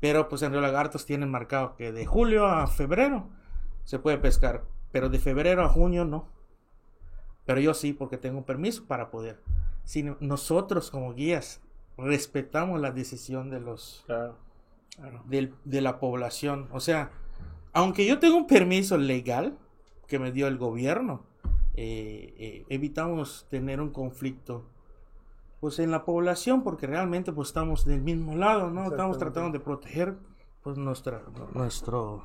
Pero 0.00 0.28
pues 0.28 0.42
en 0.42 0.52
Río 0.52 0.60
Lagartos 0.60 1.06
tienen 1.06 1.30
marcado 1.30 1.76
que 1.76 1.92
de 1.92 2.06
julio 2.06 2.46
a 2.46 2.66
febrero 2.66 3.28
se 3.84 3.98
puede 3.98 4.18
pescar, 4.18 4.64
pero 4.92 5.08
de 5.08 5.18
febrero 5.18 5.64
a 5.64 5.68
junio 5.68 6.04
no. 6.04 6.28
Pero 7.44 7.60
yo 7.60 7.74
sí, 7.74 7.92
porque 7.92 8.18
tengo 8.18 8.44
permiso 8.44 8.84
para 8.86 9.10
poder. 9.10 9.40
Si 9.84 10.02
no- 10.02 10.16
nosotros 10.20 10.90
como 10.90 11.12
guías 11.14 11.60
respetamos 11.96 12.80
la 12.80 12.92
decisión 12.92 13.50
de 13.50 13.60
los. 13.60 14.04
Del- 15.26 15.54
de 15.64 15.80
la 15.80 15.98
población. 15.98 16.68
O 16.72 16.80
sea, 16.80 17.10
aunque 17.72 18.06
yo 18.06 18.18
tengo 18.18 18.36
un 18.36 18.46
permiso 18.46 18.96
legal 18.98 19.56
que 20.06 20.18
me 20.18 20.32
dio 20.32 20.46
el 20.48 20.58
gobierno, 20.58 21.22
eh, 21.74 22.34
eh, 22.38 22.66
evitamos 22.68 23.46
tener 23.50 23.80
un 23.80 23.90
conflicto 23.90 24.64
pues 25.60 25.78
en 25.78 25.90
la 25.92 26.04
población 26.04 26.62
porque 26.64 26.86
realmente 26.88 27.32
pues 27.32 27.48
estamos 27.48 27.84
del 27.86 28.02
mismo 28.02 28.34
lado, 28.36 28.68
¿no? 28.70 28.84
Estamos 28.88 29.16
tratando 29.16 29.50
de 29.56 29.60
proteger 29.64 30.16
pues 30.62 30.76
nuestra 30.76 31.22
nuestro 31.54 32.24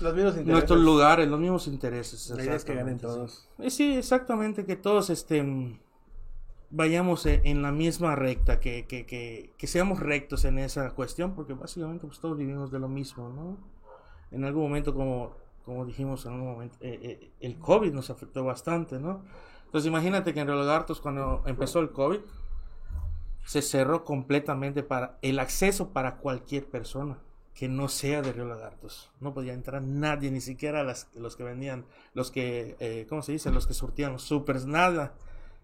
Los 0.00 0.14
mismos 0.14 0.32
intereses. 0.34 0.46
nuestros 0.46 0.80
lugares, 0.80 1.26
los 1.26 1.40
mismos 1.40 1.66
intereses. 1.66 2.30
La 2.30 2.44
idea 2.44 2.54
es 2.54 2.64
que 2.64 2.74
ganen 2.74 2.98
todos. 2.98 3.48
Eh, 3.58 3.70
Sí, 3.70 3.94
exactamente, 3.96 4.64
que 4.66 4.76
todos 4.76 5.08
estén 5.10 5.80
vayamos 6.70 7.26
e- 7.26 7.40
en 7.44 7.62
la 7.62 7.72
misma 7.72 8.16
recta, 8.16 8.60
que, 8.60 8.86
que, 8.86 9.06
que, 9.56 9.66
seamos 9.66 10.00
rectos 10.00 10.44
en 10.44 10.58
esa 10.58 10.90
cuestión, 10.90 11.34
porque 11.34 11.54
básicamente 11.54 12.06
pues 12.06 12.20
todos 12.20 12.36
vivimos 12.36 12.70
de 12.70 12.78
lo 12.78 12.88
mismo, 12.88 13.28
¿no? 13.28 13.58
En 14.30 14.44
algún 14.44 14.64
momento, 14.64 14.94
como, 14.94 15.36
como 15.64 15.84
dijimos 15.84 16.26
en 16.26 16.32
algún 16.32 16.52
momento, 16.52 16.76
eh, 16.80 16.98
eh, 17.02 17.30
el 17.40 17.58
COVID 17.58 17.92
nos 17.92 18.10
afectó 18.10 18.44
bastante, 18.44 18.98
¿no? 18.98 19.22
Entonces 19.66 19.88
imagínate 19.88 20.32
que 20.32 20.40
en 20.40 20.46
Río 20.46 20.56
Lagartos 20.56 21.00
cuando 21.00 21.42
empezó 21.46 21.80
el 21.80 21.90
COVID, 21.90 22.20
se 23.44 23.62
cerró 23.62 24.04
completamente 24.04 24.82
para 24.82 25.18
el 25.22 25.38
acceso 25.38 25.90
para 25.90 26.16
cualquier 26.16 26.66
persona 26.66 27.18
que 27.54 27.68
no 27.68 27.88
sea 27.88 28.20
de 28.20 28.32
Río 28.32 28.44
Lagartos. 28.44 29.10
No 29.20 29.32
podía 29.32 29.54
entrar 29.54 29.82
nadie, 29.82 30.30
ni 30.30 30.42
siquiera 30.42 30.84
las, 30.84 31.08
los 31.14 31.36
que 31.36 31.44
vendían, 31.44 31.86
los 32.12 32.30
que, 32.30 32.76
eh, 32.80 33.06
¿cómo 33.08 33.22
se 33.22 33.32
dice? 33.32 33.50
Los 33.50 33.66
que 33.66 33.72
surtían 33.72 34.12
los 34.12 34.22
supers, 34.22 34.66
nada. 34.66 35.14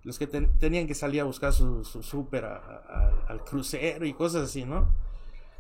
Los 0.05 0.19
que 0.19 0.27
ten- 0.27 0.51
tenían 0.59 0.87
que 0.87 0.95
salir 0.95 1.21
a 1.21 1.25
buscar 1.25 1.53
su, 1.53 1.85
su 1.85 2.03
súper 2.03 2.45
a- 2.45 2.57
a- 2.57 3.27
al 3.29 3.45
crucero 3.45 4.05
y 4.05 4.13
cosas 4.15 4.43
así, 4.45 4.65
¿no? 4.65 4.89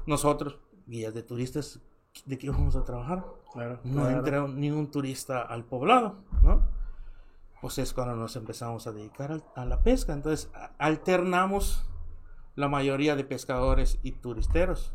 Nosotros, 0.06 0.58
guías 0.86 1.14
de 1.14 1.22
turistas, 1.22 1.80
¿de 2.26 2.38
qué 2.38 2.50
vamos 2.50 2.74
a 2.76 2.84
trabajar? 2.84 3.24
Claro. 3.52 3.78
no 3.84 4.02
claro. 4.02 4.16
entra 4.18 4.48
ningún 4.48 4.90
turista 4.90 5.42
al 5.42 5.64
poblado, 5.64 6.16
¿no? 6.42 6.66
Pues 7.60 7.78
es 7.78 7.92
cuando 7.92 8.16
nos 8.16 8.34
empezamos 8.34 8.86
a 8.86 8.92
dedicar 8.92 9.30
al- 9.30 9.44
a, 9.54 9.64
la 9.64 9.80
pesca. 9.82 10.12
Entonces 10.12 10.50
a- 10.54 10.72
alternamos 10.78 11.84
la 12.56 12.68
mayoría 12.68 13.14
de 13.14 13.24
pescadores 13.24 13.98
y 14.02 14.12
turisteros. 14.12 14.92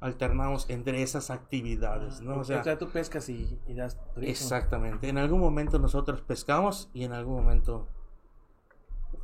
Alternamos 0.00 0.68
entre 0.68 1.00
esas 1.02 1.30
actividades, 1.30 2.20
¿no? 2.20 2.40
O 2.40 2.44
sea, 2.44 2.76
tú 2.76 2.90
pescas 2.90 3.28
y, 3.28 3.58
y 3.68 3.74
das 3.74 3.96
turismo. 4.14 4.32
exactamente. 4.32 5.08
En 5.08 5.16
algún 5.16 5.40
momento 5.40 5.78
nosotros 5.78 6.20
pescamos 6.22 6.90
y 6.92 7.04
en 7.04 7.12
algún 7.12 7.36
momento 7.36 7.88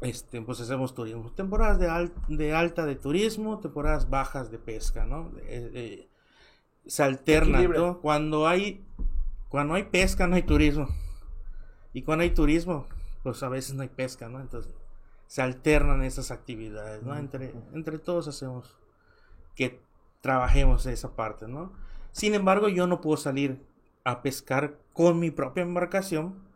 este, 0.01 0.41
pues 0.43 0.61
hacemos 0.61 0.95
turismo. 0.95 1.31
Temporadas 1.33 1.79
de, 1.79 1.89
al- 1.89 2.13
de 2.29 2.55
alta 2.55 2.87
de 2.87 2.97
turismo, 2.97 3.59
temporadas 3.61 4.09
bajas 4.11 4.51
de 4.51 4.59
pesca, 4.59 5.05
¿no? 5.05 5.31
Eh, 5.43 5.71
eh, 5.75 6.09
se 6.87 7.03
alterna, 7.03 7.59
Equilibrio. 7.59 7.81
¿no? 7.87 8.01
Cuando 8.01 8.47
hay, 8.49 8.85
cuando 9.49 9.75
hay 9.75 9.85
pesca 9.85 10.27
no 10.27 10.37
hay 10.37 10.43
turismo. 10.43 10.89
Y 11.93 12.03
cuando 12.03 12.23
hay 12.23 12.31
turismo, 12.31 12.87
pues 13.23 13.43
a 13.43 13.49
veces 13.49 13.75
no 13.75 13.83
hay 13.83 13.89
pesca, 13.89 14.29
¿no? 14.29 14.41
Entonces 14.41 14.73
se 15.27 15.43
alternan 15.43 16.03
esas 16.03 16.31
actividades, 16.31 17.03
¿no? 17.03 17.17
Entre, 17.17 17.55
entre 17.75 17.99
todos 17.99 18.29
hacemos 18.29 18.77
que 19.55 19.81
trabajemos 20.21 20.87
esa 20.87 21.15
parte, 21.17 21.49
¿no? 21.49 21.73
Sin 22.13 22.35
embargo, 22.35 22.69
yo 22.69 22.87
no 22.87 23.01
puedo 23.01 23.17
salir 23.17 23.63
a 24.05 24.23
pescar 24.23 24.79
con 24.95 25.19
mi 25.19 25.31
propia 25.31 25.63
embarcación 25.63 26.48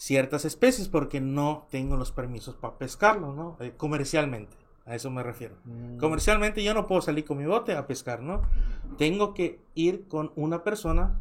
ciertas 0.00 0.46
especies 0.46 0.88
porque 0.88 1.20
no 1.20 1.66
tengo 1.70 1.94
los 1.98 2.10
permisos 2.10 2.56
para 2.56 2.78
pescarlo, 2.78 3.34
¿no? 3.34 3.58
Eh, 3.60 3.74
comercialmente, 3.76 4.56
a 4.86 4.94
eso 4.94 5.10
me 5.10 5.22
refiero. 5.22 5.56
Mm. 5.64 5.98
Comercialmente 5.98 6.64
yo 6.64 6.72
no 6.72 6.86
puedo 6.86 7.02
salir 7.02 7.26
con 7.26 7.36
mi 7.36 7.44
bote 7.44 7.76
a 7.76 7.86
pescar, 7.86 8.22
¿no? 8.22 8.40
Tengo 8.96 9.34
que 9.34 9.60
ir 9.74 10.08
con 10.08 10.32
una 10.36 10.64
persona 10.64 11.20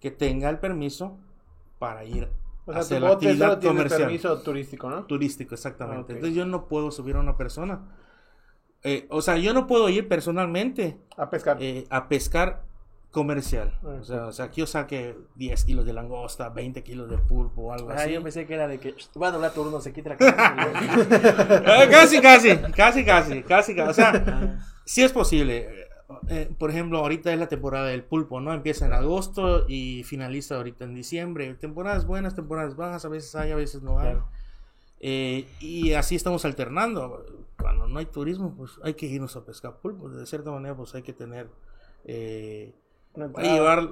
que 0.00 0.10
tenga 0.10 0.50
el 0.50 0.58
permiso 0.58 1.16
para 1.78 2.04
ir 2.04 2.28
O 2.66 2.72
a 2.72 2.74
sea, 2.74 2.80
hacer 2.82 3.02
la 3.02 3.12
actividad 3.12 3.62
comercial. 3.62 4.00
permiso 4.02 4.42
turístico, 4.42 4.90
¿no? 4.90 5.04
Turístico, 5.04 5.54
exactamente. 5.54 6.14
Entonces 6.14 6.34
yo 6.36 6.46
no 6.46 6.66
puedo 6.66 6.90
subir 6.90 7.14
a 7.14 7.20
una 7.20 7.36
persona. 7.36 7.82
eh, 8.82 9.06
o 9.10 9.22
sea, 9.22 9.36
yo 9.36 9.54
no 9.54 9.68
puedo 9.68 9.88
ir 9.90 10.08
personalmente 10.08 10.98
A 11.16 11.30
pescar. 11.30 11.58
eh, 11.60 11.86
a 11.88 12.08
pescar 12.08 12.64
comercial. 13.10 13.78
O 13.82 14.02
sea, 14.04 14.26
o 14.26 14.32
sea, 14.32 14.50
que 14.50 14.60
yo 14.60 14.66
saque 14.66 15.16
10 15.36 15.64
kilos 15.64 15.84
de 15.86 15.92
langosta, 15.92 16.48
20 16.48 16.82
kilos 16.82 17.10
de 17.10 17.18
pulpo 17.18 17.62
o 17.62 17.72
algo 17.72 17.90
Ah, 17.90 17.94
así. 17.96 18.12
yo 18.12 18.22
pensé 18.22 18.46
que 18.46 18.54
era 18.54 18.68
de 18.68 18.78
que 18.78 18.94
va 19.20 19.28
a 19.28 19.32
doblar 19.32 19.52
turno, 19.52 19.80
se 19.80 19.92
quita 19.92 20.10
la 20.10 20.16
cabeza. 20.16 20.36
Ah, 21.66 21.86
casi, 21.90 22.20
casi, 22.20 22.56
casi, 22.72 23.04
casi, 23.04 23.42
casi, 23.48 23.74
casi. 23.74 23.90
O 23.90 23.94
sea, 23.94 24.58
sí 24.84 25.02
es 25.02 25.12
posible. 25.12 25.68
Eh, 26.28 26.52
por 26.58 26.70
ejemplo, 26.70 26.98
ahorita 26.98 27.32
es 27.32 27.38
la 27.38 27.48
temporada 27.48 27.86
del 27.86 28.02
pulpo, 28.04 28.40
¿no? 28.40 28.52
Empieza 28.52 28.86
en 28.86 28.92
agosto 28.92 29.64
y 29.68 30.02
finaliza 30.04 30.56
ahorita 30.56 30.84
en 30.84 30.94
diciembre. 30.94 31.54
Temporadas 31.54 32.04
buenas, 32.06 32.34
temporadas 32.34 32.76
bajas, 32.76 33.04
a 33.04 33.08
veces 33.08 33.34
hay, 33.36 33.50
a 33.52 33.56
veces 33.56 33.82
no 33.82 33.98
hay. 33.98 34.10
Claro. 34.12 34.28
Eh, 35.00 35.46
y 35.60 35.92
así 35.94 36.14
estamos 36.16 36.44
alternando. 36.44 37.24
Cuando 37.58 37.86
no 37.88 37.98
hay 37.98 38.06
turismo, 38.06 38.54
pues 38.56 38.72
hay 38.82 38.94
que 38.94 39.06
irnos 39.06 39.36
a 39.36 39.44
pescar 39.44 39.78
pulpo. 39.80 40.08
De 40.08 40.26
cierta 40.26 40.50
manera, 40.50 40.76
pues 40.76 40.94
hay 40.94 41.02
que 41.02 41.12
tener... 41.12 41.48
Eh, 42.04 42.74
Entrada. 43.14 43.52
llevar 43.52 43.88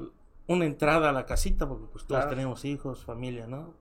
una 0.47 0.65
entrada 0.65 1.11
a 1.11 1.13
la 1.13 1.27
casita 1.27 1.69
porque 1.69 1.87
pues 1.87 2.05
todos 2.07 2.21
Claro. 2.23 2.31
tenemos 2.31 2.65
hijos, 2.65 3.05
familia, 3.05 3.47
¿no? 3.47 3.75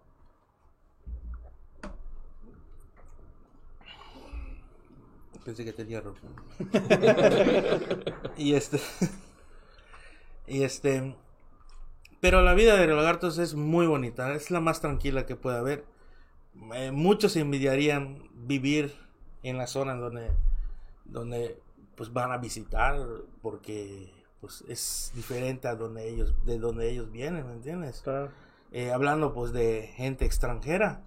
Pensé 5.45 5.63
que 5.63 5.71
tenía 5.73 6.01
ropa. 6.01 6.19
y 8.37 8.53
este 8.53 8.79
y 10.47 10.63
este 10.63 11.15
pero 12.19 12.41
la 12.41 12.53
vida 12.53 12.75
de 12.75 12.87
los 12.87 12.97
lagartos 12.97 13.37
es 13.37 13.53
muy 13.53 13.85
bonita, 13.85 14.33
es 14.33 14.49
la 14.51 14.59
más 14.59 14.81
tranquila 14.81 15.25
que 15.27 15.35
puede 15.35 15.57
haber. 15.57 15.85
Eh, 16.73 16.91
muchos 16.91 17.35
envidiarían 17.35 18.27
vivir 18.33 18.95
en 19.43 19.57
la 19.57 19.67
zona 19.67 19.95
donde 19.95 20.31
donde 21.05 21.61
pues 21.95 22.11
van 22.11 22.31
a 22.31 22.37
visitar 22.37 22.99
porque 23.41 24.11
pues 24.41 24.63
es 24.67 25.11
diferente 25.15 25.67
a 25.67 25.75
donde 25.75 26.07
ellos 26.07 26.33
de 26.45 26.59
donde 26.59 26.89
ellos 26.89 27.11
vienen, 27.11 27.47
¿me 27.47 27.53
entiendes? 27.53 28.01
Claro. 28.01 28.31
Eh, 28.71 28.91
hablando 28.91 29.33
pues 29.33 29.53
de 29.53 29.93
gente 29.95 30.25
extranjera, 30.25 31.03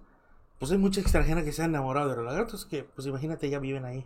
pues 0.59 0.71
hay 0.71 0.77
mucha 0.77 1.01
extranjera 1.01 1.43
que 1.43 1.51
se 1.51 1.61
ha 1.61 1.65
enamorado 1.65 2.09
de 2.09 2.15
los 2.15 2.25
lagartos 2.25 2.65
que 2.65 2.83
pues 2.83 3.07
imagínate 3.07 3.49
ya 3.49 3.59
viven 3.59 3.85
ahí, 3.85 4.05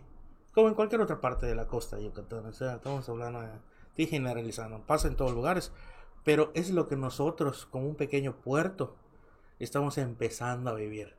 como 0.54 0.68
en 0.68 0.74
cualquier 0.74 1.00
otra 1.00 1.20
parte 1.20 1.46
de 1.46 1.54
la 1.54 1.66
costa 1.66 1.96
de 1.96 2.04
Yucatán, 2.04 2.46
o 2.46 2.52
sea, 2.52 2.76
estamos 2.76 3.08
hablando 3.08 3.40
de, 3.40 3.50
estoy 3.88 4.06
generalizando, 4.06 4.80
pasa 4.86 5.08
en 5.08 5.16
todos 5.16 5.32
lugares, 5.32 5.72
pero 6.24 6.50
es 6.54 6.70
lo 6.70 6.86
que 6.88 6.96
nosotros 6.96 7.66
como 7.66 7.86
un 7.88 7.94
pequeño 7.94 8.36
puerto 8.36 8.96
estamos 9.58 9.98
empezando 9.98 10.70
a 10.70 10.74
vivir. 10.74 11.14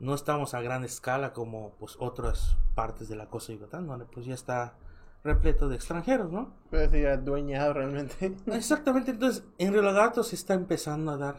No 0.00 0.14
estamos 0.14 0.54
a 0.54 0.60
gran 0.60 0.84
escala 0.84 1.32
como 1.32 1.74
pues 1.78 1.96
otras 1.98 2.56
partes 2.74 3.08
de 3.08 3.16
la 3.16 3.28
costa 3.30 3.52
de 3.52 3.58
Yucatán, 3.58 3.86
donde 3.86 4.04
pues 4.06 4.26
ya 4.26 4.34
está 4.34 4.76
repleto 5.24 5.68
de 5.68 5.76
extranjeros, 5.76 6.30
¿no? 6.30 6.52
Puede 6.70 6.90
ser 6.90 7.08
adueñado 7.08 7.72
realmente. 7.72 8.36
Exactamente, 8.46 9.10
entonces 9.10 9.42
en 9.58 9.72
Río 9.72 9.82
Lagarto 9.82 10.22
se 10.22 10.36
está 10.36 10.54
empezando 10.54 11.10
a 11.10 11.16
dar, 11.16 11.36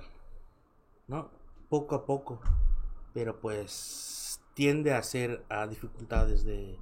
¿no? 1.08 1.30
Poco 1.70 1.96
a 1.96 2.06
poco, 2.06 2.42
pero 3.14 3.40
pues 3.40 4.42
tiende 4.56 4.94
a 4.94 5.04
ser 5.04 5.46
a 5.50 5.68
dificultades 5.68 6.44
de, 6.44 6.80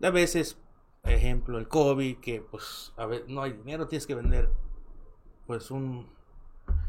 de 0.00 0.06
a 0.06 0.10
veces, 0.10 0.58
ejemplo, 1.04 1.58
el 1.58 1.68
COVID, 1.68 2.18
que 2.18 2.40
pues 2.40 2.92
a 2.96 3.06
ver, 3.06 3.24
no 3.28 3.42
hay 3.42 3.52
dinero, 3.52 3.86
tienes 3.86 4.06
que 4.06 4.16
vender 4.16 4.50
pues 5.46 5.70
un, 5.70 6.08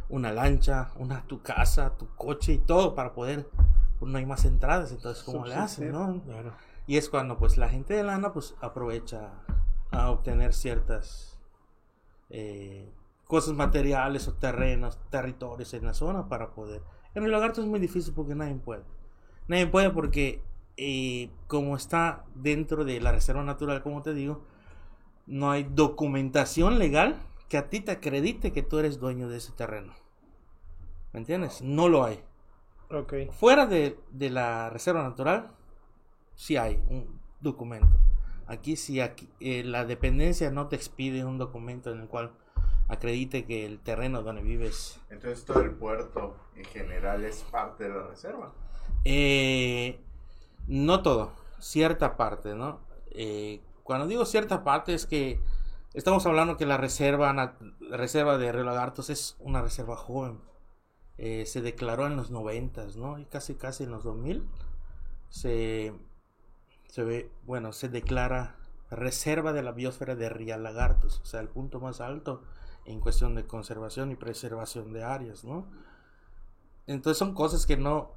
una 0.10 0.32
lancha, 0.32 0.92
una 0.98 1.26
tu 1.28 1.44
casa, 1.44 1.96
tu 1.98 2.08
coche 2.16 2.54
y 2.54 2.58
todo 2.58 2.96
para 2.96 3.14
poder, 3.14 3.48
pues 4.00 4.12
no 4.12 4.18
hay 4.18 4.26
más 4.26 4.44
entradas, 4.46 4.92
entonces 4.92 5.24
¿cómo 5.24 5.46
le 5.46 5.54
hacen, 5.54 5.92
no? 5.92 6.20
Claro. 6.24 6.54
Y 6.88 6.98
es 6.98 7.10
cuando 7.10 7.38
pues 7.38 7.58
la 7.58 7.70
gente 7.70 7.94
de 7.94 8.04
lana 8.04 8.32
pues 8.34 8.56
aprovecha 8.62 9.32
a 9.92 10.12
obtener 10.12 10.54
ciertas 10.54 11.40
eh, 12.30 12.92
cosas 13.26 13.54
materiales 13.54 14.28
o 14.28 14.34
terrenos, 14.34 15.00
territorios 15.10 15.74
en 15.74 15.86
la 15.86 15.94
zona 15.94 16.28
para 16.28 16.54
poder. 16.54 16.82
En 17.16 17.24
el 17.24 17.32
lagarto 17.32 17.62
es 17.62 17.68
muy 17.68 17.80
difícil 17.80 18.14
porque 18.14 18.36
nadie 18.36 18.56
puede. 18.56 18.84
Nadie 19.48 19.68
puede 19.68 19.90
porque 19.90 20.44
eh, 20.78 21.30
como 21.48 21.76
está 21.76 22.26
dentro 22.36 22.86
de 22.86 23.00
la 23.00 23.12
reserva 23.12 23.44
natural, 23.44 23.82
como 23.82 24.02
te 24.02 24.14
digo, 24.14 24.44
no 25.26 25.52
hay 25.52 25.64
documentación 25.64 26.78
legal 26.78 27.16
que 27.50 27.58
a 27.58 27.70
ti 27.70 27.80
te 27.80 27.92
acredite 27.92 28.52
que 28.52 28.64
tú 28.64 28.80
eres 28.80 29.00
dueño 29.00 29.30
de 29.30 29.38
ese 29.38 29.54
terreno. 29.54 29.94
¿Me 31.14 31.20
entiendes? 31.20 31.62
No 31.62 31.88
lo 31.88 32.04
hay. 32.04 32.22
Ok. 32.92 33.14
Fuera 33.32 33.66
de, 33.66 33.98
de 34.12 34.30
la 34.30 34.70
reserva 34.70 35.02
natural, 35.04 35.52
sí 36.36 36.58
hay 36.58 36.82
un 36.90 37.20
documento. 37.42 37.98
Aquí 38.48 38.76
sí, 38.76 39.02
aquí, 39.02 39.28
eh, 39.40 39.64
la 39.64 39.86
dependencia 39.86 40.52
no 40.52 40.68
te 40.68 40.76
expide 40.76 41.26
un 41.26 41.38
documento 41.38 41.92
en 41.92 42.02
el 42.02 42.08
cual 42.08 42.32
acredite 42.88 43.46
que 43.46 43.66
el 43.66 43.80
terreno 43.80 44.22
donde 44.22 44.44
vives 44.44 45.00
Entonces 45.10 45.44
todo 45.46 45.62
el 45.62 45.72
puerto 45.72 46.38
en 46.56 46.66
general 46.66 47.24
es 47.24 47.44
parte 47.52 47.86
de 47.86 47.90
la 47.90 48.08
reserva. 48.08 48.54
Eh, 49.04 50.00
no 50.68 51.02
todo, 51.02 51.34
cierta 51.60 52.18
parte, 52.18 52.56
¿no? 52.56 52.80
Eh, 53.12 53.62
cuando 53.84 54.08
digo 54.08 54.26
cierta 54.26 54.64
parte 54.64 54.94
es 54.94 55.06
que 55.06 55.40
estamos 55.94 56.26
hablando 56.26 56.58
que 56.58 56.66
la 56.66 56.78
reserva, 56.78 57.34
la 57.34 57.58
reserva 57.98 58.38
de 58.38 58.52
Río 58.52 58.64
Lagartos 58.64 59.10
es 59.10 59.36
una 59.40 59.62
reserva 59.62 59.96
joven. 59.96 60.40
Eh, 61.18 61.46
se 61.46 61.62
declaró 61.62 62.08
en 62.08 62.18
los 62.18 62.30
noventas, 62.30 62.98
¿no? 62.98 63.18
Y 63.20 63.26
casi 63.26 63.56
casi 63.56 63.86
en 63.86 63.92
los 63.92 64.04
2000 64.04 64.46
se, 65.30 65.94
se 66.96 67.04
ve, 67.04 67.30
bueno, 67.46 67.74
se 67.74 67.90
declara 67.90 68.56
reserva 68.90 69.52
de 69.52 69.62
la 69.62 69.74
biosfera 69.74 70.16
de 70.16 70.30
Río 70.30 70.58
Lagartos, 70.58 71.20
o 71.20 71.26
sea, 71.26 71.42
el 71.42 71.50
punto 71.50 71.82
más 71.82 72.00
alto 72.00 72.42
en 72.86 73.02
cuestión 73.02 73.36
de 73.36 73.46
conservación 73.46 74.12
y 74.12 74.16
preservación 74.16 74.94
de 74.94 75.04
áreas, 75.04 75.44
¿no? 75.44 75.68
Entonces 76.88 77.18
son 77.18 77.34
cosas 77.34 77.66
que 77.66 77.76
no, 77.76 78.14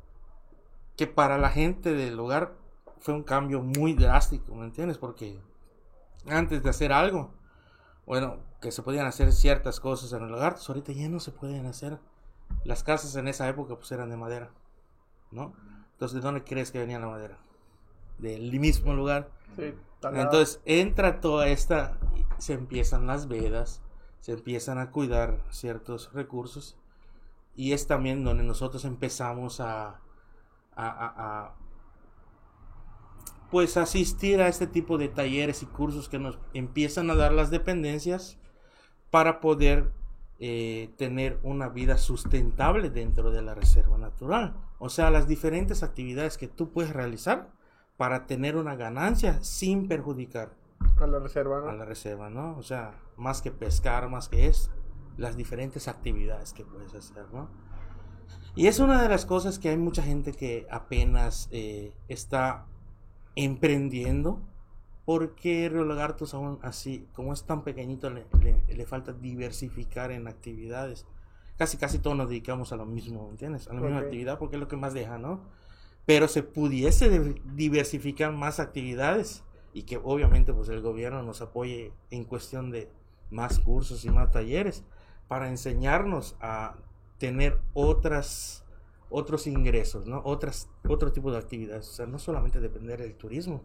que 0.96 1.08
para 1.08 1.38
la 1.38 1.50
gente 1.50 1.92
del 1.92 2.16
lugar 2.16 2.54
fue 3.00 3.14
un 3.14 3.24
cambio 3.24 3.62
muy 3.62 3.94
drástico, 3.94 4.54
¿me 4.54 4.66
entiendes? 4.66 4.96
Porque 4.96 5.42
antes 6.28 6.62
de 6.62 6.70
hacer 6.70 6.92
algo, 6.92 7.32
bueno, 8.06 8.38
que 8.60 8.70
se 8.70 8.84
podían 8.84 9.06
hacer 9.06 9.32
ciertas 9.32 9.80
cosas 9.80 10.12
en 10.12 10.22
el 10.22 10.30
lagartos, 10.30 10.68
ahorita 10.68 10.92
ya 10.92 11.08
no 11.08 11.18
se 11.18 11.32
pueden 11.32 11.66
hacer. 11.66 11.98
Las 12.62 12.84
casas 12.84 13.16
en 13.16 13.26
esa 13.26 13.48
época 13.48 13.74
pues 13.74 13.90
eran 13.90 14.08
de 14.08 14.16
madera, 14.16 14.52
¿no? 15.32 15.52
Entonces, 15.94 16.14
¿de 16.14 16.20
dónde 16.20 16.44
crees 16.44 16.70
que 16.70 16.78
venía 16.78 17.00
la 17.00 17.08
madera? 17.08 17.47
Del 18.18 18.58
mismo 18.58 18.94
lugar. 18.94 19.30
Sí. 19.56 19.74
Entonces 20.02 20.60
entra 20.64 21.20
toda 21.20 21.48
esta, 21.48 21.98
se 22.38 22.52
empiezan 22.52 23.06
las 23.06 23.26
vedas, 23.28 23.82
se 24.20 24.32
empiezan 24.32 24.78
a 24.78 24.90
cuidar 24.90 25.42
ciertos 25.50 26.12
recursos 26.12 26.76
y 27.56 27.72
es 27.72 27.86
también 27.88 28.22
donde 28.24 28.44
nosotros 28.44 28.84
empezamos 28.84 29.60
a, 29.60 29.88
a, 29.88 29.98
a- 30.76 31.14
a, 31.46 31.54
pues 33.50 33.76
asistir 33.76 34.40
a 34.40 34.48
este 34.48 34.66
tipo 34.66 34.98
de 34.98 35.08
talleres 35.08 35.62
y 35.62 35.66
cursos 35.66 36.08
que 36.08 36.18
nos 36.18 36.38
empiezan 36.54 37.10
a 37.10 37.14
dar 37.16 37.32
las 37.32 37.50
dependencias 37.50 38.38
para 39.10 39.40
poder 39.40 39.90
eh, 40.38 40.92
tener 40.98 41.40
una 41.42 41.68
vida 41.68 41.96
sustentable 41.98 42.90
dentro 42.90 43.30
de 43.30 43.42
la 43.42 43.54
reserva 43.54 43.96
natural. 43.98 44.54
O 44.78 44.90
sea, 44.90 45.10
las 45.10 45.26
diferentes 45.26 45.82
actividades 45.82 46.36
que 46.38 46.46
tú 46.46 46.70
puedes 46.70 46.92
realizar 46.92 47.50
para 47.98 48.26
tener 48.26 48.56
una 48.56 48.74
ganancia 48.76 49.42
sin 49.42 49.86
perjudicar 49.88 50.52
a 50.98 51.06
la 51.06 51.18
reserva, 51.18 51.60
¿no? 51.60 51.68
a 51.68 51.72
la 51.74 51.84
reserva, 51.84 52.30
¿no? 52.30 52.56
O 52.56 52.62
sea, 52.62 52.94
más 53.18 53.42
que 53.42 53.50
pescar, 53.50 54.08
más 54.08 54.30
que 54.30 54.46
eso, 54.46 54.70
las 55.18 55.36
diferentes 55.36 55.86
actividades 55.88 56.54
que 56.54 56.64
puedes 56.64 56.94
hacer, 56.94 57.26
¿no? 57.32 57.50
Y 58.54 58.66
es 58.68 58.78
una 58.78 59.02
de 59.02 59.08
las 59.08 59.26
cosas 59.26 59.58
que 59.58 59.68
hay 59.68 59.76
mucha 59.76 60.02
gente 60.02 60.32
que 60.32 60.66
apenas 60.70 61.48
eh, 61.52 61.92
está 62.08 62.66
emprendiendo, 63.36 64.40
porque 65.04 65.68
Río 65.68 65.84
Lagartos 65.84 66.34
aún 66.34 66.58
así, 66.62 67.06
como 67.14 67.32
es 67.32 67.44
tan 67.44 67.62
pequeñito, 67.62 68.10
le, 68.10 68.26
le- 68.42 68.62
le 68.74 68.86
falta 68.86 69.12
diversificar 69.12 70.10
en 70.12 70.26
actividades. 70.28 71.06
Casi, 71.56 71.76
casi 71.76 71.98
todos 71.98 72.16
nos 72.16 72.28
dedicamos 72.28 72.72
a 72.72 72.76
lo 72.76 72.84
mismo, 72.86 73.28
¿entiendes? 73.30 73.68
A 73.68 73.74
la 73.74 73.80
misma 73.80 73.98
Ok. 73.98 74.04
actividad, 74.04 74.38
porque 74.38 74.56
es 74.56 74.60
lo 74.60 74.68
que 74.68 74.76
más 74.76 74.92
deja, 74.94 75.18
¿no? 75.18 75.40
Pero 76.08 76.26
se 76.26 76.42
pudiese 76.42 77.34
diversificar 77.54 78.32
más 78.32 78.60
actividades 78.60 79.44
y 79.74 79.82
que 79.82 79.98
obviamente 79.98 80.54
pues 80.54 80.70
el 80.70 80.80
gobierno 80.80 81.22
nos 81.22 81.42
apoye 81.42 81.92
en 82.10 82.24
cuestión 82.24 82.70
de 82.70 82.90
más 83.30 83.58
cursos 83.58 84.06
y 84.06 84.08
más 84.08 84.30
talleres 84.30 84.84
para 85.28 85.50
enseñarnos 85.50 86.34
a 86.40 86.76
tener 87.18 87.60
otras 87.74 88.64
otros 89.10 89.46
ingresos, 89.46 90.06
¿no? 90.06 90.22
Otras 90.24 90.70
otro 90.88 91.12
tipo 91.12 91.30
de 91.30 91.36
actividades, 91.36 91.86
o 91.90 91.92
sea, 91.92 92.06
no 92.06 92.18
solamente 92.18 92.58
depender 92.58 93.02
del 93.02 93.14
turismo. 93.14 93.62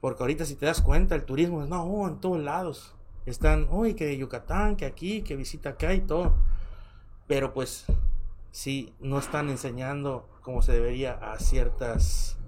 Porque 0.00 0.22
ahorita 0.22 0.46
si 0.46 0.54
te 0.54 0.64
das 0.64 0.80
cuenta, 0.80 1.14
el 1.14 1.26
turismo 1.26 1.62
es 1.62 1.68
no, 1.68 1.84
oh, 1.84 2.08
en 2.08 2.20
todos 2.20 2.40
lados. 2.40 2.94
Están, 3.26 3.68
uy, 3.70 3.92
que 3.92 4.06
de 4.06 4.16
Yucatán, 4.16 4.76
que 4.76 4.86
aquí, 4.86 5.20
que 5.20 5.36
visita 5.36 5.70
acá 5.70 5.92
y 5.92 6.00
todo. 6.00 6.32
Pero 7.26 7.52
pues 7.52 7.84
sí, 8.50 8.94
no 8.98 9.18
están 9.18 9.50
enseñando 9.50 10.26
como 10.40 10.62
se 10.62 10.72
debería 10.72 11.12
a 11.14 11.38
ciertas 11.38 12.38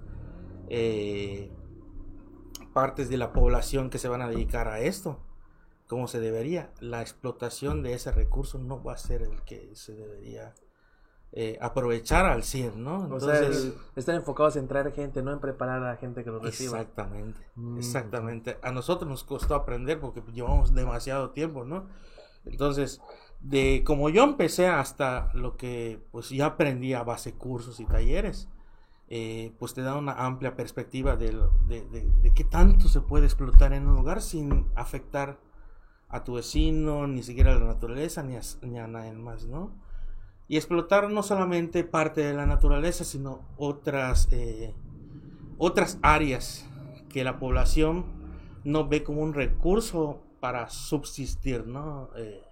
eh, 0.69 1.51
partes 2.73 3.09
de 3.09 3.17
la 3.17 3.33
población 3.33 3.89
que 3.89 3.99
se 3.99 4.07
van 4.07 4.21
a 4.21 4.29
dedicar 4.29 4.67
a 4.67 4.79
esto, 4.79 5.19
como 5.87 6.07
se 6.07 6.19
debería. 6.19 6.71
La 6.79 7.01
explotación 7.01 7.83
de 7.83 7.93
ese 7.93 8.11
recurso 8.11 8.57
no 8.57 8.83
va 8.83 8.93
a 8.93 8.97
ser 8.97 9.21
el 9.21 9.43
que 9.43 9.75
se 9.75 9.93
debería 9.93 10.55
eh, 11.35 11.57
aprovechar 11.61 12.25
al 12.27 12.43
100, 12.43 12.83
¿no? 12.83 13.07
O 13.09 13.19
sea, 13.19 13.39
Entonces, 13.39 13.63
el- 13.65 13.73
están 13.95 14.15
enfocados 14.17 14.55
en 14.55 14.67
traer 14.67 14.91
gente, 14.93 15.23
no 15.23 15.31
en 15.33 15.39
preparar 15.39 15.81
a 15.81 15.89
la 15.91 15.97
gente 15.97 16.23
que 16.23 16.29
lo 16.29 16.39
reciba. 16.39 16.79
Exactamente, 16.79 17.41
Mm. 17.55 17.77
exactamente. 17.79 18.57
A 18.61 18.71
nosotros 18.71 19.09
nos 19.09 19.23
costó 19.23 19.55
aprender 19.55 19.99
porque 19.99 20.21
llevamos 20.31 20.75
demasiado 20.75 21.31
tiempo, 21.31 21.65
¿no? 21.65 21.89
Entonces, 22.45 23.01
de 23.43 23.83
como 23.85 24.09
yo 24.09 24.23
empecé 24.23 24.67
hasta 24.67 25.31
lo 25.33 25.57
que 25.57 25.99
pues 26.11 26.29
ya 26.29 26.47
aprendí 26.47 26.93
a 26.93 27.03
base 27.03 27.33
cursos 27.33 27.79
y 27.79 27.85
talleres, 27.85 28.49
eh, 29.09 29.53
pues 29.59 29.73
te 29.73 29.81
da 29.81 29.95
una 29.97 30.13
amplia 30.13 30.55
perspectiva 30.55 31.15
de, 31.17 31.31
de- 31.67 31.83
de 32.21 32.33
qué 32.33 32.43
tanto 32.45 32.87
se 32.87 33.01
puede 33.01 33.25
explotar 33.25 33.73
en 33.73 33.87
un 33.87 33.95
lugar 33.95 34.21
sin 34.21 34.67
afectar 34.75 35.39
a 36.09 36.23
tu 36.23 36.33
vecino, 36.35 37.07
ni 37.07 37.23
siquiera 37.23 37.53
a 37.53 37.59
la 37.59 37.65
naturaleza, 37.65 38.23
ni 38.23 38.35
a, 38.37 38.41
ni 38.61 38.79
a 38.79 38.87
nadie 38.87 39.13
más, 39.13 39.45
¿no? 39.45 39.71
Y 40.47 40.57
explotar 40.57 41.09
no 41.09 41.23
solamente 41.23 41.83
parte 41.83 42.21
de 42.21 42.33
la 42.33 42.45
naturaleza, 42.45 43.03
sino 43.03 43.41
otras, 43.57 44.27
eh, 44.31 44.73
otras 45.57 45.99
áreas 46.01 46.65
que 47.09 47.23
la 47.23 47.39
población 47.39 48.05
no 48.63 48.87
ve 48.87 49.03
como 49.03 49.21
un 49.21 49.33
recurso 49.33 50.21
para 50.39 50.69
subsistir, 50.69 51.65
¿no? 51.67 52.09
Eh, 52.15 52.43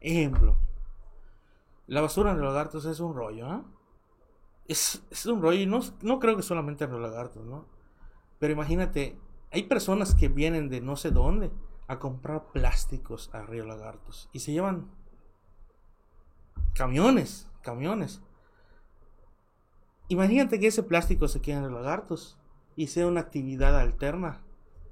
ejemplo, 0.00 0.56
la 1.86 2.00
basura 2.00 2.32
en 2.32 2.40
los 2.40 2.52
lagartos 2.52 2.84
es 2.84 3.00
un 3.00 3.14
rollo, 3.14 3.46
¿ah? 3.46 3.64
Es, 4.66 5.02
es 5.10 5.26
un 5.26 5.42
rollo 5.42 5.60
y 5.60 5.66
no, 5.66 5.80
no 6.02 6.20
creo 6.20 6.36
que 6.36 6.42
solamente 6.42 6.84
en 6.84 6.92
los 6.92 7.00
lagartos, 7.00 7.44
¿no? 7.44 7.66
Pero 8.38 8.52
imagínate, 8.52 9.18
hay 9.52 9.64
personas 9.64 10.14
que 10.14 10.28
vienen 10.28 10.68
de 10.68 10.80
no 10.80 10.96
sé 10.96 11.10
dónde 11.10 11.50
a 11.88 11.98
comprar 11.98 12.52
plásticos 12.52 13.30
a 13.34 13.42
Río 13.42 13.66
Lagartos 13.66 14.28
y 14.32 14.38
se 14.40 14.52
llevan 14.52 14.88
camiones, 16.74 17.48
camiones. 17.62 18.22
Imagínate 20.08 20.60
que 20.60 20.68
ese 20.68 20.84
plástico 20.84 21.26
se 21.28 21.40
quede 21.42 21.56
en 21.56 21.62
los 21.64 21.72
lagartos 21.72 22.38
y 22.76 22.86
sea 22.86 23.06
una 23.06 23.20
actividad 23.20 23.78
alterna 23.78 24.40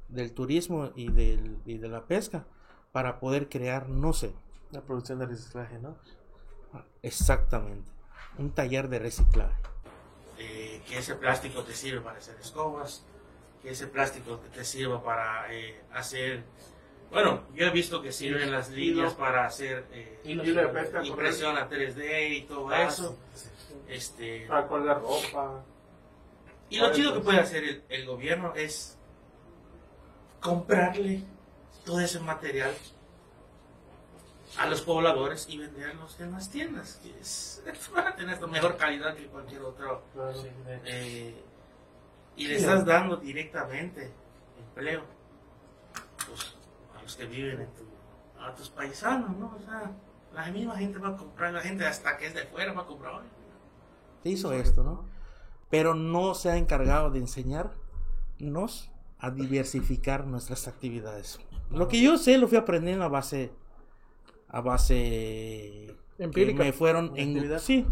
del 0.08 0.32
turismo 0.32 0.90
y, 0.94 1.10
del, 1.10 1.58
y 1.64 1.78
de 1.78 1.88
la 1.88 2.06
pesca 2.06 2.46
para 2.92 3.20
poder 3.20 3.48
crear, 3.48 3.88
no 3.88 4.12
sé, 4.12 4.34
La 4.70 4.80
producción 4.82 5.18
de 5.18 5.26
reciclaje, 5.26 5.78
¿no? 5.78 5.96
exactamente, 7.02 7.90
un 8.38 8.50
taller 8.52 8.88
de 8.88 8.98
reciclaje. 8.98 9.54
Eh, 10.38 10.82
que 10.86 10.98
ese 10.98 11.14
plástico 11.14 11.62
te 11.62 11.72
sirve 11.72 12.00
para 12.00 12.18
hacer 12.18 12.36
escobas, 12.40 13.04
que 13.62 13.70
ese 13.70 13.86
plástico 13.86 14.36
te 14.52 14.64
sirva 14.64 15.02
para 15.02 15.52
eh, 15.52 15.80
hacer... 15.92 16.44
Bueno, 17.10 17.44
yo 17.54 17.66
he 17.66 17.70
visto 17.70 18.02
que 18.02 18.12
sirven 18.12 18.50
las 18.52 18.68
líneas 18.70 19.14
para 19.14 19.46
hacer 19.46 19.86
eh, 19.92 20.20
impresión 21.04 21.56
a 21.56 21.68
3D 21.68 22.36
y 22.36 22.42
todo 22.42 22.68
Ah, 22.68 22.82
eso. 22.84 23.18
Este, 23.88 24.46
Para 24.46 24.66
colgar 24.68 25.00
ropa. 25.00 25.64
y 26.68 26.76
lo 26.78 26.92
chido 26.92 27.14
que 27.14 27.20
puede 27.20 27.40
hacer 27.40 27.64
el, 27.64 27.82
el 27.88 28.04
gobierno 28.06 28.52
es 28.54 28.98
comprarle 30.40 31.22
todo 31.86 32.00
ese 32.00 32.20
material 32.20 32.74
a 34.58 34.66
los 34.66 34.82
pobladores 34.82 35.48
y 35.48 35.58
venderlos 35.58 36.18
en 36.20 36.32
las 36.32 36.50
tiendas. 36.50 37.00
que 37.02 37.10
es, 37.20 37.62
van 37.94 38.08
a 38.08 38.16
tener 38.16 38.46
mejor 38.48 38.76
calidad 38.76 39.14
que 39.14 39.26
cualquier 39.26 39.62
otro. 39.62 40.02
Claro. 40.12 40.42
eh, 40.84 41.44
y 42.36 42.46
le 42.46 42.56
estás 42.56 42.84
dando 42.84 43.16
directamente 43.16 44.12
empleo 44.58 45.02
pues, 46.26 46.54
a 46.96 47.02
los 47.02 47.16
que 47.16 47.26
viven 47.26 47.60
en 47.62 47.68
tu, 47.74 47.82
a 48.40 48.54
tus 48.54 48.68
paisanos, 48.70 49.36
¿no? 49.36 49.56
O 49.56 49.60
sea, 49.64 49.90
la 50.34 50.46
misma 50.52 50.76
gente 50.76 50.98
va 50.98 51.08
a 51.08 51.16
comprar, 51.16 51.52
la 51.52 51.60
gente 51.60 51.84
hasta 51.86 52.16
que 52.16 52.26
es 52.26 52.34
de 52.34 52.44
fuera 52.44 52.72
va 52.72 52.82
a 52.82 52.86
comprar. 52.86 53.14
"Oye, 53.14 53.28
Se 54.22 54.28
hizo 54.28 54.52
esto, 54.52 54.84
¿no? 54.84 55.04
Pero 55.70 55.94
no 55.94 56.34
se 56.34 56.50
ha 56.50 56.56
encargado 56.56 57.10
de 57.10 57.18
enseñarnos 57.18 58.90
a 59.18 59.30
diversificar 59.30 60.26
nuestras 60.26 60.68
actividades. 60.68 61.40
Lo 61.70 61.88
que 61.88 62.00
yo 62.00 62.18
sé 62.18 62.38
lo 62.38 62.46
fui 62.48 62.56
aprendiendo 62.56 63.04
a 63.04 63.08
base 63.08 63.52
a 64.48 64.60
base 64.60 65.96
Empírica. 66.18 66.64
me 66.64 66.72
fueron 66.72 67.12
en, 67.16 67.58
sí, 67.60 67.86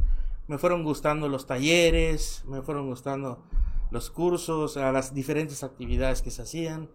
me 0.48 0.58
fueron 0.58 0.84
gustando 0.84 1.28
los 1.28 1.46
talleres, 1.46 2.44
me 2.46 2.62
fueron 2.62 2.88
gustando 2.88 3.42
los 3.90 4.10
cursos, 4.10 4.76
a 4.76 4.92
las 4.92 5.14
diferentes 5.14 5.62
actividades 5.62 6.22
que 6.22 6.30
se 6.30 6.42
hacían 6.42 6.88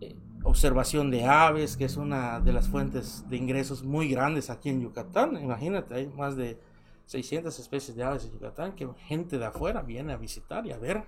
eh, 0.00 0.16
observación 0.44 1.10
de 1.10 1.24
aves, 1.24 1.76
que 1.76 1.84
es 1.84 1.96
una 1.96 2.40
de 2.40 2.52
las 2.52 2.68
fuentes 2.68 3.28
de 3.28 3.36
ingresos 3.36 3.82
muy 3.84 4.08
grandes 4.08 4.50
aquí 4.50 4.70
en 4.70 4.80
Yucatán. 4.80 5.40
Imagínate, 5.40 5.94
hay 5.94 6.08
más 6.08 6.36
de 6.36 6.58
600 7.06 7.58
especies 7.58 7.96
de 7.96 8.02
aves 8.02 8.24
en 8.24 8.32
Yucatán 8.32 8.74
que 8.74 8.88
gente 9.06 9.38
de 9.38 9.44
afuera 9.44 9.82
viene 9.82 10.12
a 10.12 10.16
visitar 10.16 10.66
y 10.66 10.72
a 10.72 10.78
ver 10.78 11.04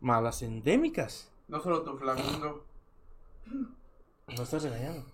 malas 0.00 0.42
endémicas. 0.42 1.30
No 1.48 1.60
solo 1.60 1.82
tu 1.82 1.96
flamingo. 1.96 2.64
No 4.26 4.42
estás 4.42 4.62
regañando. 4.62 5.04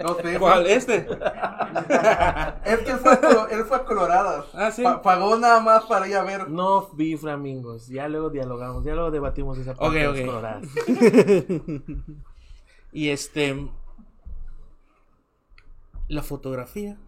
No 0.00 0.14
sé. 0.14 0.38
¿Cuál? 0.38 0.66
¿Este? 0.66 0.96
Es 2.64 2.78
que 2.80 2.90
él 2.92 2.98
fue, 2.98 3.12
a 3.12 3.20
Colo- 3.20 3.48
él 3.50 3.64
fue 3.64 3.76
a 3.76 3.84
Colorado. 3.84 4.46
Ah, 4.54 4.70
sí. 4.70 4.82
Pa- 4.82 5.02
pagó 5.02 5.36
nada 5.36 5.60
más 5.60 5.84
para 5.84 6.08
ir 6.08 6.16
a 6.16 6.22
ver. 6.22 6.48
No 6.48 6.88
vi 6.94 7.16
flamingos. 7.16 7.88
Ya 7.88 8.08
luego 8.08 8.30
dialogamos, 8.30 8.84
ya 8.84 8.94
luego 8.94 9.10
debatimos 9.10 9.58
esa 9.58 9.74
parte 9.74 9.98
de. 10.12 11.92
Y 12.92 13.08
este. 13.10 13.68
La 16.08 16.22
fotografía. 16.22 16.98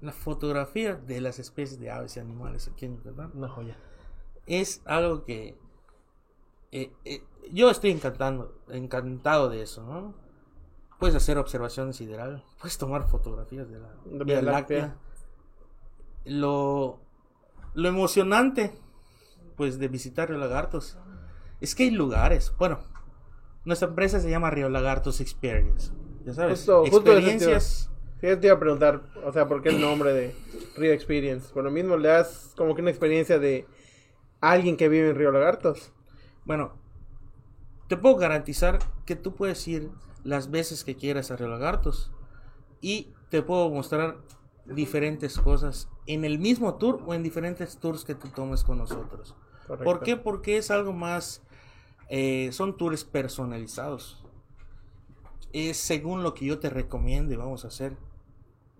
La 0.00 0.12
fotografía 0.12 0.96
de 0.96 1.20
las 1.20 1.38
especies 1.38 1.78
de 1.78 1.90
aves 1.90 2.16
y 2.16 2.20
animales 2.20 2.68
aquí 2.68 2.86
en 2.86 2.96
Yucatán 2.96 3.30
Una 3.34 3.48
joya. 3.48 3.76
es 4.46 4.82
algo 4.84 5.24
que. 5.24 5.56
eh, 6.72 6.92
eh, 7.04 7.22
yo 7.52 7.70
estoy 7.70 7.90
encantando, 7.90 8.56
encantado 8.68 9.48
de 9.48 9.62
eso, 9.62 9.82
¿no? 9.84 10.14
Puedes 11.02 11.16
hacer 11.16 11.36
observación 11.36 11.92
sideral, 11.92 12.44
puedes 12.60 12.78
tomar 12.78 13.08
fotografías 13.08 13.68
de 13.68 13.80
la 13.80 13.88
De 14.04 14.22
Vía 14.24 14.40
Láctea. 14.40 14.78
Láctea. 14.82 14.96
Lo, 16.26 17.00
lo 17.74 17.88
emocionante, 17.88 18.72
pues, 19.56 19.80
de 19.80 19.88
visitar 19.88 20.28
Río 20.28 20.38
Lagartos 20.38 20.96
es 21.60 21.74
que 21.74 21.82
hay 21.82 21.90
lugares. 21.90 22.54
Bueno, 22.56 22.78
nuestra 23.64 23.88
empresa 23.88 24.20
se 24.20 24.30
llama 24.30 24.50
Río 24.50 24.68
Lagartos 24.68 25.20
Experience. 25.20 25.90
Ya 26.24 26.34
sabes, 26.34 26.60
Justo- 26.60 26.82
justo 26.82 26.98
experiencias. 27.12 27.90
Sí, 28.20 28.28
yo 28.28 28.38
te 28.38 28.46
iba 28.46 28.54
a 28.54 28.60
preguntar, 28.60 29.02
o 29.24 29.32
sea, 29.32 29.48
¿por 29.48 29.60
qué 29.60 29.70
el 29.70 29.80
nombre 29.80 30.12
de 30.12 30.36
Río 30.76 30.92
Experience? 30.92 31.52
Por 31.52 31.64
lo 31.64 31.72
mismo 31.72 31.96
le 31.96 32.10
das 32.10 32.52
como 32.56 32.76
que 32.76 32.80
una 32.80 32.90
experiencia 32.90 33.40
de 33.40 33.66
alguien 34.40 34.76
que 34.76 34.88
vive 34.88 35.10
en 35.10 35.16
Río 35.16 35.32
Lagartos. 35.32 35.90
Bueno, 36.44 36.74
te 37.88 37.96
puedo 37.96 38.14
garantizar 38.14 38.78
que 39.04 39.16
tú 39.16 39.34
puedes 39.34 39.66
ir 39.66 39.90
las 40.24 40.50
veces 40.50 40.84
que 40.84 40.96
quieras 40.96 41.30
a 41.30 41.36
Río 41.36 41.48
Lagartos 41.48 42.12
y 42.80 43.12
te 43.30 43.42
puedo 43.42 43.70
mostrar 43.70 44.18
diferentes 44.64 45.38
cosas 45.38 45.88
en 46.06 46.24
el 46.24 46.38
mismo 46.38 46.74
tour 46.74 47.02
o 47.06 47.14
en 47.14 47.22
diferentes 47.22 47.78
tours 47.78 48.04
que 48.04 48.14
tú 48.14 48.28
tomes 48.28 48.62
con 48.64 48.78
nosotros. 48.78 49.34
Correcto. 49.66 49.84
¿Por 49.84 50.02
qué? 50.02 50.16
Porque 50.16 50.56
es 50.56 50.70
algo 50.70 50.92
más, 50.92 51.42
eh, 52.08 52.50
son 52.52 52.76
tours 52.76 53.04
personalizados. 53.04 54.24
Es 55.52 55.76
según 55.76 56.22
lo 56.22 56.34
que 56.34 56.46
yo 56.46 56.58
te 56.58 56.70
recomiende, 56.70 57.36
vamos 57.36 57.64
a 57.64 57.68
hacer, 57.68 57.96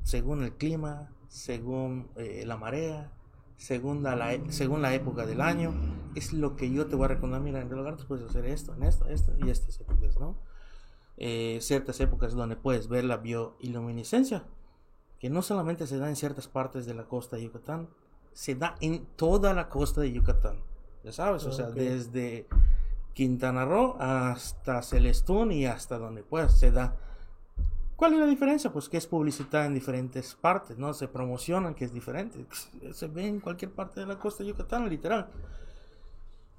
según 0.03 0.43
el 0.43 0.53
clima, 0.55 1.11
según 1.29 2.11
eh, 2.17 2.45
la 2.47 2.57
marea, 2.57 3.13
según 3.57 4.03
la, 4.03 4.35
e- 4.35 4.53
según 4.53 4.83
la 4.83 4.95
época 4.95 5.27
del 5.27 5.41
año, 5.41 5.73
es 6.15 6.33
lo 6.33 6.57
que 6.57 6.71
yo 6.71 6.87
te 6.87 6.97
voy 6.97 7.07
a 7.07 7.09
recomendar. 7.09 7.43
Mira, 7.43 7.61
en 7.61 7.69
Río 7.69 7.79
Lagartos 7.79 8.07
puedes 8.07 8.29
hacer 8.29 8.47
esto, 8.47 8.75
en 8.75 8.83
esto, 8.85 9.09
esto 9.09 9.33
y 9.39 9.51
estas 9.51 9.81
épocas, 9.81 10.19
¿no? 10.19 10.37
Eh, 11.17 11.59
ciertas 11.61 12.01
épocas 12.01 12.35
donde 12.35 12.57
puedes 12.57 12.89
ver 12.89 13.05
la 13.05 13.19
bioiluminiscencia, 13.19 14.45
que 15.19 15.31
no 15.31 15.43
solamente 15.43 15.87
se 15.87 15.99
da 15.99 16.09
en 16.09 16.17
ciertas 16.17 16.49
partes 16.49 16.87
de 16.87 16.95
la 16.95 17.05
costa 17.05 17.37
de 17.37 17.45
Yucatán, 17.45 17.89
se 18.33 18.55
da 18.55 18.77
en 18.81 19.07
toda 19.17 19.55
la 19.55 19.69
costa 19.69 20.01
de 20.01 20.13
Yucatán. 20.13 20.61
Ya 21.05 21.13
sabes, 21.13 21.45
o 21.45 21.53
sea, 21.53 21.71
desde 21.71 22.47
Quintana 23.13 23.65
Roo 23.65 23.97
hasta 23.99 24.83
Celestún 24.83 25.53
y 25.53 25.67
hasta 25.67 25.99
donde 25.99 26.23
puedas, 26.23 26.59
se 26.59 26.71
da. 26.71 26.97
¿Cuál 27.97 28.15
es 28.15 28.21
la 28.21 28.27
diferencia? 28.27 28.73
Pues 28.73 28.89
que 28.89 28.97
es 28.97 29.07
publicitada 29.07 29.67
en 29.67 29.75
diferentes 29.75 30.35
partes, 30.35 30.79
¿no? 30.79 30.95
Se 30.95 31.09
promocionan 31.09 31.75
que 31.75 31.85
es 31.85 31.93
diferente. 31.93 32.47
Se 32.93 33.07
ve 33.07 33.27
en 33.27 33.41
cualquier 33.41 33.71
parte 33.71 34.01
de 34.01 34.07
la 34.07 34.19
costa 34.19 34.43
de 34.43 34.51
Yucatán, 34.51 34.89
literal. 34.89 35.29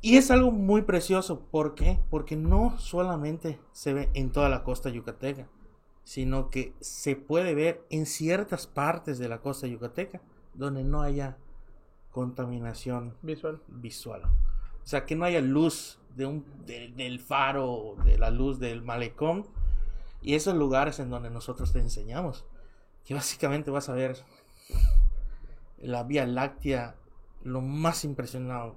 Y 0.03 0.17
es 0.17 0.29
algo 0.31 0.51
muy 0.51 0.81
precioso. 0.81 1.39
¿Por 1.49 1.75
qué? 1.75 1.97
Porque 2.09 2.35
no 2.35 2.77
solamente 2.77 3.59
se 3.71 3.93
ve 3.93 4.09
en 4.13 4.31
toda 4.31 4.49
la 4.49 4.63
costa 4.63 4.89
yucateca, 4.89 5.47
sino 6.03 6.49
que 6.49 6.73
se 6.81 7.15
puede 7.15 7.55
ver 7.55 7.85
en 7.89 8.05
ciertas 8.05 8.67
partes 8.67 9.17
de 9.17 9.29
la 9.29 9.39
costa 9.39 9.65
yucateca 9.65 10.21
donde 10.53 10.83
no 10.83 11.01
haya 11.01 11.37
contaminación 12.11 13.15
Visual. 13.21 13.61
visual. 13.67 14.23
O 14.25 14.85
sea, 14.85 15.05
que 15.05 15.15
no 15.15 15.23
haya 15.25 15.39
luz 15.41 15.99
de 16.15 16.25
un, 16.25 16.45
de- 16.65 16.89
del 16.89 17.19
faro, 17.21 17.95
de 18.03 18.17
la 18.17 18.29
luz 18.29 18.59
del 18.59 18.81
malecón. 18.83 19.47
Y 20.21 20.35
esos 20.35 20.53
lugares 20.55 20.99
en 20.99 21.09
donde 21.09 21.29
nosotros 21.29 21.71
te 21.73 21.79
enseñamos. 21.79 22.45
Que 23.05 23.13
básicamente 23.13 23.71
vas 23.71 23.87
a 23.89 23.93
ver 23.93 24.17
la 25.77 26.03
Vía 26.03 26.25
Láctea 26.27 26.95
lo 27.43 27.61
más 27.61 28.03
impresionado. 28.05 28.75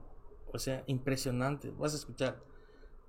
O 0.53 0.59
sea, 0.59 0.85
impresionante. 0.87 1.71
Vas 1.79 1.95
a 1.95 1.97
escuchar 1.97 2.43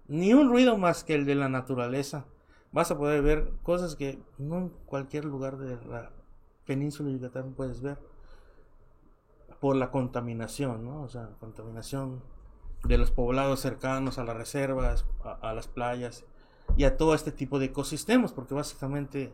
ni 0.08 0.34
un 0.34 0.50
ruido 0.50 0.78
más 0.78 1.04
que 1.04 1.16
el 1.16 1.26
de 1.26 1.36
la 1.36 1.50
naturaleza. 1.50 2.26
Vas 2.72 2.92
a 2.92 2.98
poder 2.98 3.22
ver 3.22 3.52
cosas 3.64 3.96
que 3.96 4.22
no 4.38 4.58
en 4.58 4.70
cualquier 4.86 5.26
lugar 5.26 5.58
de 5.58 5.78
la 5.88 6.12
península 6.66 7.10
de 7.10 7.16
Yucatán 7.16 7.54
puedes 7.54 7.82
ver 7.82 7.98
por 9.60 9.76
la 9.76 9.90
contaminación, 9.90 10.86
¿no? 10.86 11.02
O 11.02 11.10
sea, 11.10 11.30
contaminación 11.40 12.22
de 12.84 12.98
los 12.98 13.12
poblados 13.12 13.60
cercanos 13.60 14.20
a 14.20 14.24
las 14.24 14.38
reservas, 14.38 15.06
a, 15.42 15.54
las 15.54 15.68
playas 15.68 16.26
y 16.76 16.84
a 16.84 16.98
todo 16.98 17.16
este 17.16 17.32
tipo 17.32 17.58
de 17.58 17.66
ecosistemas, 17.68 18.34
porque 18.34 18.54
básicamente 18.54 19.34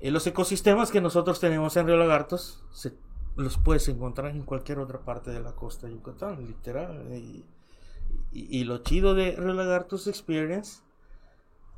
eh, 0.00 0.10
los 0.10 0.26
ecosistemas 0.26 0.90
que 0.90 1.00
nosotros 1.00 1.38
tenemos 1.38 1.76
en 1.76 1.86
Río 1.86 1.96
Lagartos 1.96 2.64
se, 2.72 2.94
los 3.40 3.58
puedes 3.58 3.88
encontrar 3.88 4.30
en 4.36 4.42
cualquier 4.42 4.78
otra 4.78 5.00
parte 5.00 5.30
de 5.30 5.40
la 5.40 5.52
costa 5.52 5.86
de 5.86 5.94
Yucatán, 5.94 6.46
literal. 6.46 7.06
Y, 8.32 8.64
lo 8.64 8.78
chido 8.78 9.14
de 9.14 9.32
Río 9.32 9.54
Lagartos 9.54 10.06
Experience 10.06 10.82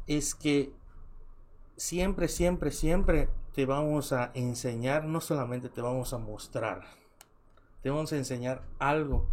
es 0.06 0.34
que 0.34 0.72
siempre, 1.76 2.28
siempre, 2.28 2.70
siempre 2.70 3.28
te 3.54 3.66
vamos 3.66 4.12
a 4.12 4.30
enseñar, 4.34 5.04
no 5.04 5.20
solamente 5.20 5.68
te 5.68 5.80
vamos 5.80 6.12
a 6.12 6.18
mostrar, 6.18 6.82
te 7.82 7.90
vamos 7.90 8.12
a 8.12 8.16
enseñar 8.16 8.62
algo 8.78 9.26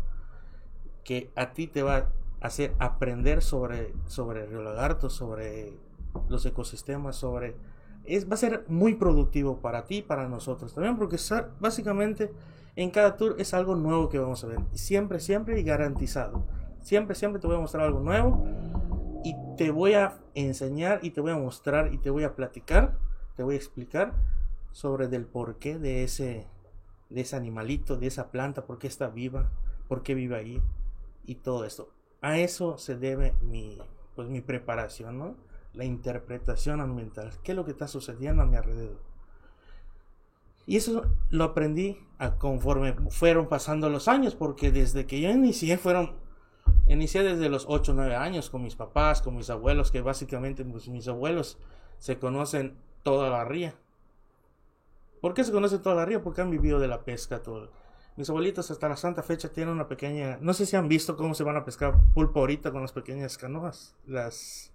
que 1.03 1.31
a 1.35 1.51
ti 1.51 1.67
te 1.67 1.83
va 1.83 1.97
a 1.97 2.09
hacer 2.41 2.73
aprender 2.79 3.41
sobre, 3.41 3.93
sobre 4.07 4.45
Río 4.45 4.61
Lagarto, 4.61 5.09
sobre 5.09 5.73
los 6.29 6.45
ecosistemas, 6.45 7.15
sobre... 7.15 7.55
Es, 8.03 8.29
va 8.29 8.33
a 8.33 8.37
ser 8.37 8.65
muy 8.67 8.95
productivo 8.95 9.59
para 9.59 9.85
ti 9.85 9.97
y 9.97 10.01
para 10.01 10.27
nosotros 10.27 10.73
también, 10.73 10.97
porque 10.97 11.17
básicamente 11.59 12.31
en 12.75 12.91
cada 12.91 13.17
tour 13.17 13.35
es 13.37 13.53
algo 13.53 13.75
nuevo 13.75 14.09
que 14.09 14.19
vamos 14.19 14.43
a 14.43 14.47
ver. 14.47 14.59
Siempre, 14.73 15.19
siempre 15.19 15.59
y 15.59 15.63
garantizado. 15.63 16.45
Siempre, 16.81 17.15
siempre 17.15 17.41
te 17.41 17.47
voy 17.47 17.57
a 17.57 17.59
mostrar 17.59 17.85
algo 17.85 17.99
nuevo 17.99 18.45
y 19.23 19.35
te 19.57 19.71
voy 19.71 19.93
a 19.93 20.17
enseñar 20.33 20.99
y 21.03 21.11
te 21.11 21.21
voy 21.21 21.31
a 21.31 21.37
mostrar 21.37 21.93
y 21.93 21.97
te 21.97 22.09
voy 22.09 22.23
a 22.23 22.35
platicar, 22.35 22.97
te 23.35 23.43
voy 23.43 23.55
a 23.55 23.57
explicar 23.57 24.13
sobre 24.71 25.07
del 25.07 25.25
porqué 25.25 25.77
de 25.77 26.03
ese, 26.03 26.47
de 27.09 27.21
ese 27.21 27.35
animalito, 27.35 27.97
de 27.97 28.07
esa 28.07 28.31
planta, 28.31 28.65
por 28.65 28.79
qué 28.79 28.87
está 28.87 29.09
viva, 29.09 29.49
por 29.87 30.03
qué 30.03 30.13
vive 30.13 30.37
ahí 30.37 30.61
y 31.25 31.35
todo 31.35 31.65
esto. 31.65 31.89
A 32.21 32.37
eso 32.37 32.77
se 32.77 32.95
debe 32.95 33.33
mi, 33.41 33.77
pues, 34.15 34.29
mi 34.29 34.41
preparación, 34.41 35.17
¿no? 35.17 35.35
La 35.79 35.85
interpretación 35.85 36.81
ambiental. 36.81 37.31
¿Qué 37.41 37.53
es 37.53 37.55
lo 37.55 37.63
que 37.63 37.71
está 37.71 37.87
sucediendo 37.87 38.41
a 38.43 38.45
mi 38.45 38.57
alrededor? 38.57 38.99
Y 40.65 40.75
eso 40.75 41.05
lo 41.29 41.45
aprendí 41.45 42.05
a 42.17 42.35
conforme 42.35 42.95
fueron 43.11 43.47
pasando 43.47 43.89
los 43.89 44.09
años, 44.09 44.35
porque 44.35 44.73
desde 44.73 45.05
que 45.05 45.21
yo 45.21 45.29
inicié 45.29 45.77
fueron, 45.77 46.17
inicié 46.89 47.23
desde 47.23 47.47
los 47.47 47.63
8 47.69 47.93
o 47.93 47.95
9 47.95 48.13
años 48.13 48.49
con 48.49 48.61
mis 48.61 48.75
papás, 48.75 49.21
con 49.21 49.37
mis 49.37 49.49
abuelos, 49.49 49.89
que 49.89 50.01
básicamente 50.01 50.65
pues, 50.65 50.89
mis 50.89 51.07
abuelos 51.07 51.57
se 51.97 52.19
conocen 52.19 52.75
toda 53.03 53.29
la 53.29 53.45
ría. 53.45 53.73
¿Por 55.21 55.33
qué 55.33 55.45
se 55.45 55.53
conoce 55.53 55.79
toda 55.79 55.95
la 55.95 56.05
ría? 56.05 56.21
Porque 56.21 56.41
han 56.41 56.51
vivido 56.51 56.81
de 56.81 56.89
la 56.89 57.05
pesca 57.05 57.41
todo. 57.41 57.71
Mis 58.17 58.29
abuelitos 58.29 58.69
hasta 58.69 58.89
la 58.89 58.97
santa 58.97 59.23
fecha 59.23 59.47
tienen 59.47 59.75
una 59.75 59.87
pequeña, 59.87 60.39
no 60.41 60.53
sé 60.53 60.65
si 60.65 60.75
han 60.75 60.89
visto 60.89 61.15
cómo 61.15 61.35
se 61.35 61.45
van 61.45 61.55
a 61.55 61.63
pescar 61.63 61.97
pulpo 62.13 62.41
ahorita 62.41 62.69
con 62.69 62.81
las 62.81 62.91
pequeñas 62.91 63.37
canoas, 63.37 63.95
las 64.05 64.68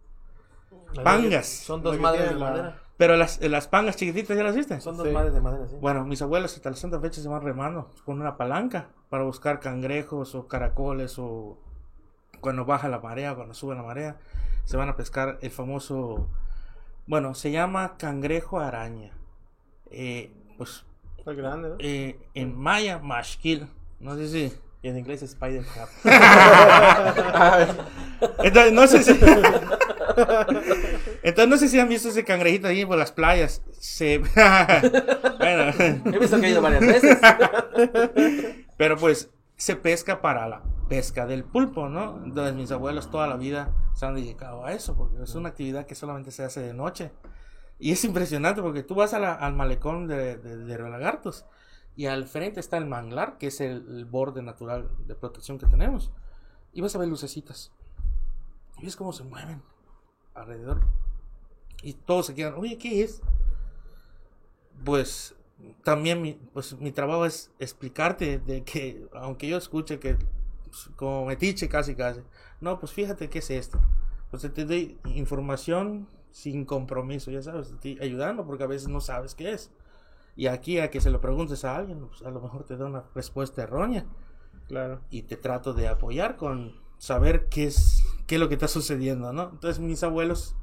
Pangas. 1.02 1.46
Son 1.46 1.82
dos 1.82 1.98
madres 1.98 2.28
de 2.30 2.34
la- 2.36 2.50
madera. 2.50 2.78
pero 2.96 3.16
las, 3.16 3.40
las 3.40 3.66
pangas 3.68 3.96
chiquititas 3.96 4.36
ya 4.36 4.44
las 4.44 4.54
viste. 4.54 4.80
Son 4.80 4.96
dos 4.96 5.06
Sí. 5.08 5.12
madres 5.12 5.34
de 5.34 5.40
madera, 5.40 5.66
sí. 5.68 5.76
Bueno, 5.80 6.04
mis 6.04 6.22
abuelos 6.22 6.54
hasta 6.54 6.70
la 6.70 6.76
santa 6.76 7.00
fecha 7.00 7.20
se 7.20 7.28
van 7.28 7.42
remando 7.42 7.90
con 8.04 8.20
una 8.20 8.36
palanca 8.36 8.88
para 9.10 9.24
buscar 9.24 9.60
cangrejos 9.60 10.34
o 10.34 10.46
caracoles 10.48 11.18
o 11.18 11.58
cuando 12.40 12.64
baja 12.64 12.88
la 12.88 13.00
marea, 13.00 13.34
cuando 13.34 13.54
sube 13.54 13.74
la 13.74 13.82
marea, 13.82 14.18
se 14.64 14.76
van 14.76 14.88
a 14.88 14.96
pescar 14.96 15.38
el 15.40 15.50
famoso, 15.50 16.28
bueno, 17.06 17.34
se 17.34 17.50
llama 17.50 17.96
cangrejo 17.96 18.60
araña. 18.60 19.12
Eh, 19.90 20.32
pues 20.58 20.84
Está 21.18 21.32
grande, 21.32 21.70
¿no? 21.70 21.76
eh, 21.78 22.18
en 22.34 22.56
maya, 22.56 22.98
mashkil. 22.98 23.68
No 24.00 24.14
sé 24.16 24.28
si. 24.28 24.52
Y 24.82 24.88
en 24.88 24.98
inglés 24.98 25.22
es 25.22 25.30
Spider 25.32 25.64
Crab. 25.64 25.88
Entonces, 28.44 28.72
no 28.72 28.86
sé 28.86 29.02
si. 29.02 29.18
Entonces 31.22 31.48
no 31.48 31.56
sé 31.56 31.68
si 31.68 31.78
han 31.80 31.88
visto 31.88 32.08
ese 32.08 32.24
cangrejito 32.24 32.68
ahí 32.68 32.84
por 32.84 32.98
las 32.98 33.12
playas. 33.12 33.62
Se... 33.72 34.18
bueno, 35.38 35.72
He 36.12 36.18
visto 36.18 36.40
que 36.40 36.46
ha 36.46 36.50
ido 36.50 36.62
varias 36.62 36.80
veces. 36.80 37.18
pero 38.76 38.96
pues 38.96 39.30
se 39.56 39.76
pesca 39.76 40.20
para 40.20 40.48
la 40.48 40.62
pesca 40.88 41.26
del 41.26 41.44
pulpo, 41.44 41.88
¿no? 41.88 42.20
Entonces 42.24 42.54
mis 42.54 42.70
abuelos 42.72 43.10
toda 43.10 43.26
la 43.26 43.36
vida 43.36 43.74
se 43.94 44.06
han 44.06 44.14
dedicado 44.14 44.64
a 44.64 44.72
eso, 44.72 44.96
porque 44.96 45.22
es 45.22 45.34
una 45.34 45.50
actividad 45.50 45.86
que 45.86 45.94
solamente 45.94 46.30
se 46.30 46.44
hace 46.44 46.60
de 46.60 46.74
noche. 46.74 47.12
Y 47.78 47.92
es 47.92 48.04
impresionante 48.04 48.62
porque 48.62 48.82
tú 48.82 48.94
vas 48.94 49.14
a 49.14 49.18
la- 49.18 49.34
al 49.34 49.54
malecón 49.54 50.06
de, 50.06 50.36
de, 50.36 50.56
de 50.58 50.76
Río 50.76 50.88
Lagartos 50.88 51.44
y 51.96 52.06
al 52.06 52.26
frente 52.26 52.60
está 52.60 52.76
el 52.76 52.86
manglar, 52.86 53.38
que 53.38 53.48
es 53.48 53.60
el, 53.60 53.84
el 53.88 54.04
borde 54.04 54.42
natural 54.42 54.90
de 55.06 55.14
protección 55.14 55.58
que 55.58 55.66
tenemos. 55.66 56.10
Y 56.72 56.80
vas 56.80 56.94
a 56.94 56.98
ver 56.98 57.08
lucecitas. 57.08 57.72
Y 58.78 58.84
ves 58.84 58.96
cómo 58.96 59.12
se 59.12 59.22
mueven 59.22 59.62
alrededor. 60.34 60.80
Y 61.82 61.94
todos 61.94 62.26
se 62.26 62.34
quedan, 62.34 62.54
oye, 62.54 62.78
¿qué 62.78 63.02
es? 63.02 63.20
Pues 64.84 65.34
también 65.82 66.20
mi, 66.20 66.32
pues, 66.52 66.78
mi 66.78 66.92
trabajo 66.92 67.26
es 67.26 67.50
explicarte 67.58 68.38
de 68.38 68.64
que, 68.64 69.06
aunque 69.14 69.48
yo 69.48 69.56
escuche 69.56 69.98
que 69.98 70.16
pues, 70.64 70.90
como 70.96 71.26
metiche 71.26 71.68
casi 71.68 71.94
casi, 71.94 72.20
no, 72.60 72.78
pues 72.80 72.92
fíjate 72.92 73.28
qué 73.28 73.38
es 73.38 73.50
esto. 73.50 73.80
Pues 74.30 74.42
te 74.52 74.64
doy 74.64 74.98
información 75.04 76.08
sin 76.30 76.64
compromiso, 76.64 77.30
ya 77.30 77.42
sabes, 77.42 77.68
te 77.68 77.74
estoy 77.74 77.98
ayudando 78.00 78.44
porque 78.44 78.64
a 78.64 78.66
veces 78.66 78.88
no 78.88 79.00
sabes 79.00 79.34
qué 79.34 79.52
es. 79.52 79.70
Y 80.36 80.48
aquí 80.48 80.80
a 80.80 80.90
que 80.90 81.00
se 81.00 81.10
lo 81.10 81.20
preguntes 81.20 81.64
a 81.64 81.76
alguien, 81.76 82.06
pues 82.08 82.22
a 82.22 82.30
lo 82.30 82.40
mejor 82.40 82.64
te 82.64 82.76
da 82.76 82.86
una 82.86 83.04
respuesta 83.14 83.62
errónea 83.62 84.04
Claro. 84.66 85.00
y 85.10 85.22
te 85.22 85.36
trato 85.36 85.74
de 85.74 85.86
apoyar 85.86 86.36
con 86.36 86.74
saber 86.98 87.48
qué 87.48 87.66
es, 87.66 87.93
qué 88.26 88.36
es 88.36 88.40
lo 88.40 88.48
que 88.48 88.54
está 88.54 88.68
sucediendo, 88.68 89.32
¿no? 89.32 89.50
Entonces 89.50 89.80
mis 89.80 90.02
abuelos 90.02 90.56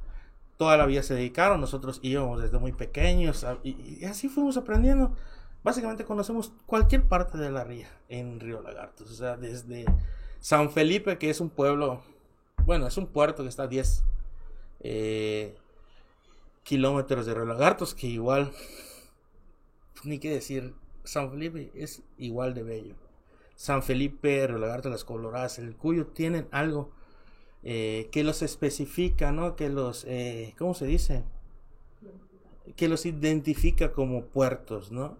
toda 0.56 0.76
la 0.76 0.86
vida 0.86 1.02
se 1.02 1.14
dedicaron, 1.14 1.60
nosotros 1.60 1.98
íbamos 2.02 2.40
desde 2.40 2.58
muy 2.58 2.72
pequeños 2.72 3.44
y, 3.64 4.04
así 4.04 4.28
fuimos 4.28 4.56
aprendiendo. 4.56 5.16
Básicamente 5.64 6.04
conocemos 6.04 6.52
cualquier 6.66 7.06
parte 7.08 7.38
de 7.38 7.50
la 7.50 7.64
ría 7.64 7.88
en 8.08 8.40
Río 8.40 8.62
Lagartos, 8.62 9.10
o 9.10 9.14
sea, 9.14 9.36
desde 9.36 9.84
San 10.40 10.70
Felipe, 10.70 11.18
que 11.18 11.30
es 11.30 11.40
un 11.40 11.50
pueblo, 11.50 12.02
bueno, 12.64 12.86
es 12.86 12.96
un 12.96 13.06
puerto 13.06 13.42
que 13.42 13.48
está 13.48 13.64
a 13.64 13.68
10 13.68 14.04
eh, 14.80 15.56
kilómetros 16.64 17.26
de 17.26 17.34
Río 17.34 17.44
Lagartos, 17.44 17.94
que 17.94 18.08
igual, 18.08 18.52
ni 20.04 20.18
qué 20.18 20.30
decir, 20.30 20.74
San 21.04 21.30
Felipe 21.30 21.70
es 21.74 22.02
igual 22.18 22.54
de 22.54 22.62
bello. 22.62 22.94
San 23.54 23.82
Felipe, 23.82 24.46
Río 24.46 24.58
Lagarto, 24.58 24.90
Las 24.90 25.04
Coloradas, 25.04 25.58
el 25.58 25.76
Cuyo 25.76 26.06
tienen 26.06 26.48
algo 26.50 26.90
eh, 27.62 28.08
que 28.10 28.24
los 28.24 28.42
especifica, 28.42 29.32
¿no? 29.32 29.56
Que 29.56 29.68
los, 29.68 30.04
eh, 30.08 30.54
¿cómo 30.58 30.74
se 30.74 30.86
dice? 30.86 31.24
Que 32.76 32.88
los 32.88 33.06
identifica 33.06 33.92
como 33.92 34.24
puertos, 34.26 34.90
¿no? 34.90 35.16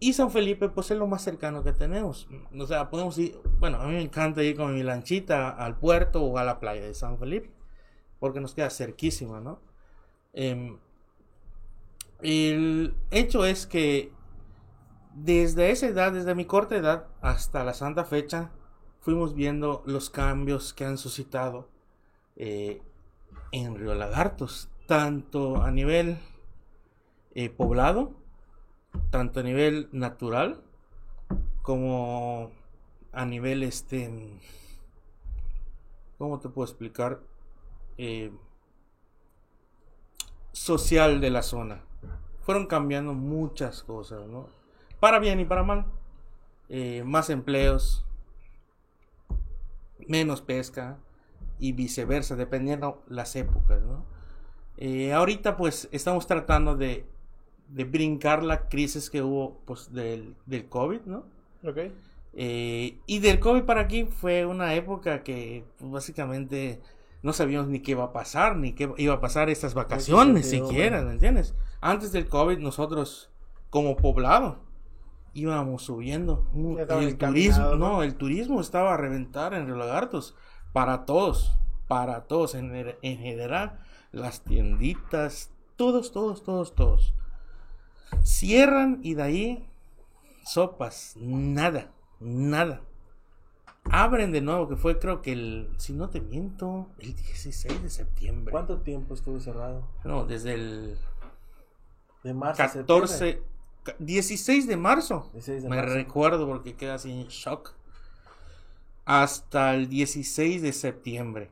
Y 0.00 0.12
San 0.12 0.30
Felipe, 0.30 0.68
pues 0.68 0.90
es 0.90 0.98
lo 0.98 1.06
más 1.06 1.22
cercano 1.22 1.64
que 1.64 1.72
tenemos. 1.72 2.28
O 2.56 2.66
sea, 2.66 2.88
podemos 2.88 3.18
ir, 3.18 3.36
bueno, 3.58 3.80
a 3.80 3.86
mí 3.86 3.94
me 3.94 4.02
encanta 4.02 4.42
ir 4.42 4.56
con 4.56 4.74
mi 4.74 4.82
lanchita 4.82 5.50
al 5.50 5.76
puerto 5.76 6.22
o 6.22 6.38
a 6.38 6.44
la 6.44 6.60
playa 6.60 6.82
de 6.82 6.94
San 6.94 7.18
Felipe, 7.18 7.50
porque 8.20 8.40
nos 8.40 8.54
queda 8.54 8.70
cerquísima, 8.70 9.40
¿no? 9.40 9.60
Em, 10.32 10.78
el 12.22 12.94
hecho 13.10 13.44
es 13.44 13.66
que 13.66 14.12
desde 15.14 15.70
esa 15.70 15.86
edad, 15.86 16.12
desde 16.12 16.34
mi 16.34 16.44
corta 16.44 16.76
edad 16.76 17.06
hasta 17.20 17.64
la 17.64 17.74
santa 17.74 18.04
fecha, 18.04 18.52
fuimos 19.00 19.34
viendo 19.34 19.82
los 19.86 20.10
cambios 20.10 20.72
que 20.72 20.84
han 20.84 20.98
suscitado 20.98 21.68
eh, 22.36 22.82
en 23.52 23.76
Río 23.76 23.94
Lagartos, 23.94 24.68
tanto 24.86 25.62
a 25.62 25.70
nivel 25.70 26.18
eh, 27.34 27.50
poblado, 27.50 28.12
tanto 29.10 29.40
a 29.40 29.42
nivel 29.42 29.88
natural, 29.92 30.62
como 31.62 32.50
a 33.12 33.24
nivel 33.24 33.62
este, 33.62 34.38
¿cómo 36.16 36.38
te 36.40 36.48
puedo 36.48 36.66
explicar? 36.66 37.20
Eh, 37.96 38.32
social 40.52 41.20
de 41.20 41.30
la 41.30 41.42
zona. 41.42 41.82
Fueron 42.40 42.66
cambiando 42.66 43.12
muchas 43.12 43.82
cosas, 43.82 44.26
¿no? 44.26 44.48
Para 45.00 45.18
bien 45.18 45.40
y 45.40 45.44
para 45.44 45.62
mal. 45.62 45.86
Más 47.04 47.30
empleos, 47.30 48.07
menos 50.08 50.42
pesca 50.42 50.98
y 51.58 51.72
viceversa, 51.72 52.36
dependiendo 52.36 53.02
las 53.08 53.36
épocas, 53.36 53.82
¿no? 53.82 54.04
Eh, 54.76 55.12
ahorita 55.12 55.56
pues 55.56 55.88
estamos 55.90 56.26
tratando 56.26 56.76
de, 56.76 57.04
de 57.68 57.84
brincar 57.84 58.44
la 58.44 58.68
crisis 58.68 59.10
que 59.10 59.22
hubo 59.22 59.60
pues 59.64 59.92
del, 59.92 60.36
del 60.46 60.68
COVID, 60.68 61.00
¿no? 61.06 61.24
Ok. 61.64 61.78
Eh, 62.34 62.98
y 63.06 63.18
del 63.18 63.40
COVID 63.40 63.62
para 63.62 63.80
aquí 63.82 64.04
fue 64.04 64.46
una 64.46 64.74
época 64.74 65.24
que 65.24 65.64
pues, 65.78 65.90
básicamente 65.90 66.80
no 67.22 67.32
sabíamos 67.32 67.68
ni 67.68 67.80
qué 67.80 67.92
iba 67.92 68.04
a 68.04 68.12
pasar, 68.12 68.56
ni 68.56 68.72
qué 68.72 68.92
iba 68.98 69.14
a 69.14 69.20
pasar 69.20 69.50
estas 69.50 69.74
vacaciones 69.74 70.44
incertidumbre. 70.44 70.68
siquiera, 70.68 71.02
¿me 71.02 71.12
entiendes? 71.12 71.54
Antes 71.80 72.12
del 72.12 72.28
COVID 72.28 72.58
nosotros 72.58 73.30
como 73.70 73.96
poblado 73.96 74.60
íbamos 75.38 75.82
subiendo. 75.82 76.46
estaban 76.78 77.04
El 77.04 77.16
turismo, 77.18 77.74
¿no? 77.74 78.02
el 78.02 78.14
turismo 78.16 78.60
estaba 78.60 78.94
a 78.94 78.96
reventar 78.96 79.54
en 79.54 79.66
Río 79.66 79.76
Lagartos 79.76 80.34
para 80.72 81.04
todos, 81.04 81.58
para 81.86 82.24
todos 82.24 82.54
en, 82.54 82.96
en 83.02 83.18
general, 83.18 83.80
las 84.12 84.42
tienditas, 84.42 85.52
todos, 85.76 86.12
todos, 86.12 86.42
todos, 86.42 86.74
todos. 86.74 87.14
Cierran 88.22 89.00
y 89.02 89.14
de 89.14 89.22
ahí 89.22 89.68
sopas, 90.44 91.14
nada, 91.16 91.92
nada. 92.20 92.82
Abren 93.90 94.32
de 94.32 94.40
nuevo, 94.40 94.68
que 94.68 94.76
fue 94.76 94.98
creo 94.98 95.22
que 95.22 95.32
el, 95.32 95.70
si 95.78 95.92
no 95.92 96.10
te 96.10 96.20
miento, 96.20 96.88
el 96.98 97.14
16 97.14 97.82
de 97.82 97.90
septiembre. 97.90 98.52
¿Cuánto 98.52 98.80
tiempo 98.80 99.14
estuvo 99.14 99.40
cerrado? 99.40 99.88
No, 100.04 100.26
desde 100.26 100.54
el 100.54 100.98
De 102.22 102.34
marzo 102.34 102.62
a 102.62 102.66
14, 102.66 103.08
septiembre. 103.08 103.57
Ca- 103.88 103.96
16 103.98 104.66
de 104.66 104.76
marzo. 104.76 105.28
16 105.32 105.62
de 105.64 105.68
Me 105.68 105.76
marzo. 105.76 105.94
recuerdo 105.94 106.46
porque 106.46 106.74
queda 106.74 106.94
así 106.94 107.10
en 107.10 107.26
shock. 107.28 107.72
Hasta 109.04 109.74
el 109.74 109.88
16 109.88 110.60
de 110.62 110.72
septiembre. 110.72 111.50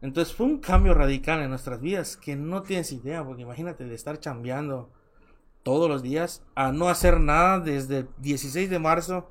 Entonces 0.00 0.34
fue 0.34 0.46
un 0.46 0.58
cambio 0.58 0.94
radical 0.94 1.40
en 1.40 1.50
nuestras 1.50 1.80
vidas 1.80 2.16
que 2.16 2.34
no 2.34 2.62
tienes 2.62 2.90
idea, 2.90 3.24
porque 3.24 3.42
imagínate 3.42 3.84
de 3.84 3.94
estar 3.94 4.18
chambeando 4.18 4.90
todos 5.62 5.88
los 5.88 6.02
días 6.02 6.42
a 6.56 6.72
no 6.72 6.88
hacer 6.88 7.20
nada 7.20 7.60
desde 7.60 7.98
el 7.98 8.08
16 8.18 8.68
de 8.68 8.80
marzo 8.80 9.30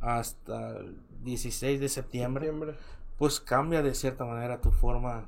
hasta 0.00 0.76
el 0.76 0.96
16 1.24 1.80
de 1.80 1.88
septiembre, 1.88 2.46
Septiembre. 2.46 2.76
pues 3.18 3.40
cambia 3.40 3.82
de 3.82 3.92
cierta 3.92 4.24
manera 4.24 4.60
tu 4.60 4.70
forma, 4.70 5.24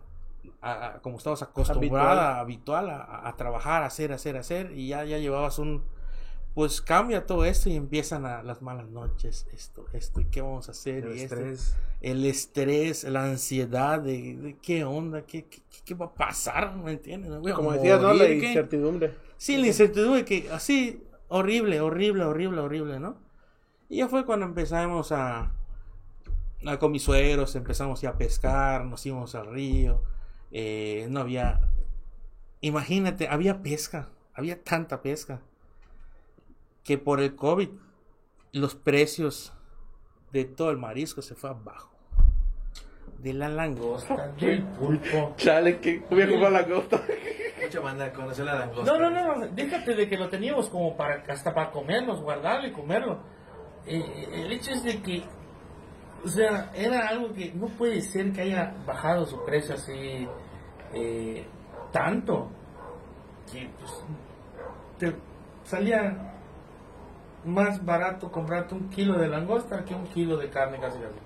a- 0.61 0.87
a- 0.87 0.99
como 1.03 1.17
estabas 1.17 1.43
acostumbrada, 1.43 2.39
habitual, 2.39 2.89
a, 2.91 3.27
a 3.27 3.35
trabajar, 3.37 3.83
hacer, 3.83 4.13
hacer, 4.13 4.37
hacer, 4.37 4.71
y 4.79 4.87
ya, 4.87 5.03
ya 5.05 5.19
llevabas 5.19 5.59
un, 5.59 5.83
pues 6.55 6.81
cambia 6.81 7.27
todo 7.27 7.45
esto 7.45 7.69
y 7.69 7.77
empiezan 7.77 8.27
a, 8.27 8.43
las 8.43 8.63
malas 8.63 8.89
noches, 8.89 9.47
esto, 9.53 9.87
esto, 9.93 10.21
y 10.21 10.25
qué 10.25 10.41
vamos 10.41 10.69
a 10.69 10.73
hacer, 10.73 11.05
El 11.05 11.17
y 11.17 11.21
esto 11.21 11.37
estrés. 11.37 11.77
el 12.01 12.25
estrés, 12.25 13.05
la 13.05 13.25
ansiedad 13.25 14.01
de, 14.01 14.37
de 14.37 14.57
qué 14.61 14.85
onda, 14.85 15.23
¿Qué, 15.23 15.45
qué, 15.45 15.63
qué 15.85 15.95
va 15.95 16.07
a 16.07 16.15
pasar, 16.15 16.77
¿me 16.77 16.93
entiendes? 16.93 17.31
¿Me 17.31 17.39
voy 17.39 17.53
a 17.53 17.55
Como 17.55 17.73
decías, 17.73 18.01
¿no? 18.01 18.13
La 18.13 18.29
incertidumbre. 18.29 19.15
Sí, 19.37 19.57
la 19.57 19.69
incertidumbre 19.69 20.25
que 20.25 20.51
así, 20.51 21.03
horrible, 21.29 21.81
horrible, 21.81 22.25
horrible, 22.25 22.61
horrible, 22.61 22.99
¿no? 23.01 23.17
Y 23.89 23.99
ya 23.99 24.09
fue 24.09 24.27
cuando 24.27 24.45
empezamos 24.45 25.13
a, 25.13 25.53
a 26.67 26.79
con 26.79 26.93
mis 26.93 27.03
suegros, 27.03 27.55
empezamos 27.57 28.01
ya 28.01 28.11
a 28.11 28.19
pescar, 28.19 28.85
nos 28.85 29.05
íbamos 29.07 29.35
al 29.35 29.47
río, 29.47 30.03
eh, 30.51 31.07
no 31.11 31.21
había, 31.21 31.61
imagínate, 32.61 33.29
había 33.29 33.63
pesca, 33.63 34.09
había 34.35 34.63
tanta 34.63 35.03
pesca, 35.03 35.41
que 36.85 36.99
por 36.99 37.21
el 37.21 37.35
COVID 37.35 37.69
los 38.53 38.75
precios 38.75 39.53
de 40.33 40.45
todo 40.45 40.71
el 40.71 40.79
marisco 40.79 41.23
se 41.23 41.35
fue 41.35 41.51
abajo. 41.51 41.91
De 43.19 43.33
la 43.33 43.49
langosta, 43.49 44.29
del 44.39 44.63
pulpo. 44.63 45.35
Chale, 45.37 45.81
que 45.81 46.03
voy 46.09 46.23
a 46.23 46.29
comprar 46.29 46.53
la 46.53 46.67
costa. 46.67 47.03
Mucha 47.63 47.81
banda 47.81 48.13
conoció 48.13 48.45
la 48.45 48.55
langosta. 48.55 48.93
No, 48.93 49.11
no, 49.11 49.11
no, 49.11 49.47
déjate 49.49 49.95
de 49.95 50.09
que 50.09 50.17
lo 50.17 50.29
teníamos 50.29 50.71
como 50.71 50.97
para 50.97 51.25
hasta 51.29 51.53
para 51.53 51.71
comerlos, 51.71 52.21
guardarlo 52.21 52.69
y 52.69 52.73
comerlo. 52.73 53.19
Eh, 53.87 54.29
el 54.33 54.53
hecho 54.53 54.71
es 54.71 54.85
de 54.85 55.03
que, 55.03 55.25
o 56.25 56.29
sea, 56.29 56.71
era 56.75 57.09
algo 57.09 57.33
que 57.33 57.53
no 57.53 57.67
puede 57.67 58.01
ser 58.03 58.33
que 58.33 58.43
haya 58.43 58.75
bajado 58.87 59.27
su 59.27 59.45
precio 59.45 59.75
así 59.75 60.29
eh, 60.95 61.45
tanto 61.93 62.51
que 63.51 63.69
pues, 63.79 64.05
te 64.99 65.15
salía 65.65 66.28
más 67.45 67.85
barato 67.85 68.31
comprarte 68.31 68.75
un 68.75 68.89
kilo 68.91 69.19
de 69.19 69.29
langosta 69.29 69.85
que 69.85 69.95
un 69.95 70.07
kilo 70.09 70.37
de 70.37 70.51
carne 70.51 70.79
casi 70.81 70.99
casi. 70.99 71.19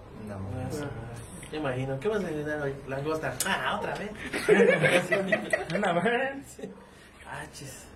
Me 1.51 1.59
imagino, 1.59 1.98
¿qué 2.01 2.09
vas 2.09 2.18
a 2.25 2.27
desayunar 2.29 2.62
hoy? 2.62 2.75
Langosta. 2.88 3.35
Ah, 3.46 3.77
otra 3.79 3.94
vez. 3.96 4.11
Una 5.77 5.92
vez. 5.92 6.61
Cachis. 7.22 7.88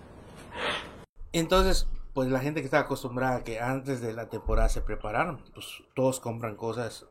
Entonces, 1.31 1.87
pues 2.13 2.29
la 2.29 2.39
gente 2.39 2.61
que 2.61 2.65
está 2.65 2.79
acostumbrada 2.79 3.37
a 3.37 3.43
que 3.43 3.59
antes 3.59 4.01
de 4.01 4.13
la 4.13 4.29
temporada 4.29 4.69
se 4.69 4.81
prepararon, 4.81 5.43
pues 5.53 5.67
todos 5.95 6.19
compran 6.19 6.55
cosas. 6.55 7.05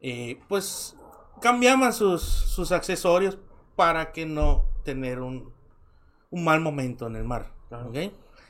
eh, 0.00 0.40
pues 0.48 0.96
cambiaban 1.40 1.92
sus, 1.92 2.22
sus 2.22 2.72
accesorios 2.72 3.38
para 3.76 4.12
que 4.12 4.26
no 4.26 4.68
tener 4.84 5.20
un, 5.20 5.52
un 6.30 6.44
mal 6.44 6.60
momento 6.60 7.06
en 7.06 7.16
el 7.16 7.24
mar. 7.24 7.52
Claro. 7.68 7.90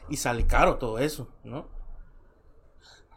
Y 0.08 0.16
sale 0.16 0.46
caro 0.46 0.76
todo 0.76 0.98
eso, 0.98 1.28
¿no? 1.44 1.66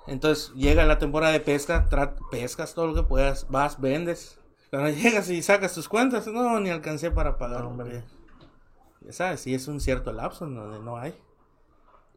Entonces 0.07 0.53
llega 0.53 0.85
la 0.85 0.99
temporada 0.99 1.33
de 1.33 1.39
pesca, 1.39 1.89
pescas 2.29 2.73
todo 2.73 2.87
lo 2.87 2.93
que 2.93 3.03
puedas, 3.03 3.47
vas, 3.49 3.79
vendes. 3.79 4.39
Cuando 4.69 4.89
llegas 5.01 5.29
y 5.29 5.41
sacas 5.41 5.73
tus 5.73 5.89
cuentas, 5.89 6.27
no, 6.27 6.59
ni 6.59 6.69
alcancé 6.69 7.11
para 7.11 7.37
pagar. 7.37 7.61
No, 7.61 7.69
hombre. 7.69 8.03
Ya 9.01 9.13
sabes, 9.13 9.41
si 9.41 9.53
es 9.53 9.67
un 9.67 9.79
cierto 9.79 10.11
lapso 10.11 10.45
donde 10.45 10.79
no 10.79 10.97
hay. 10.97 11.15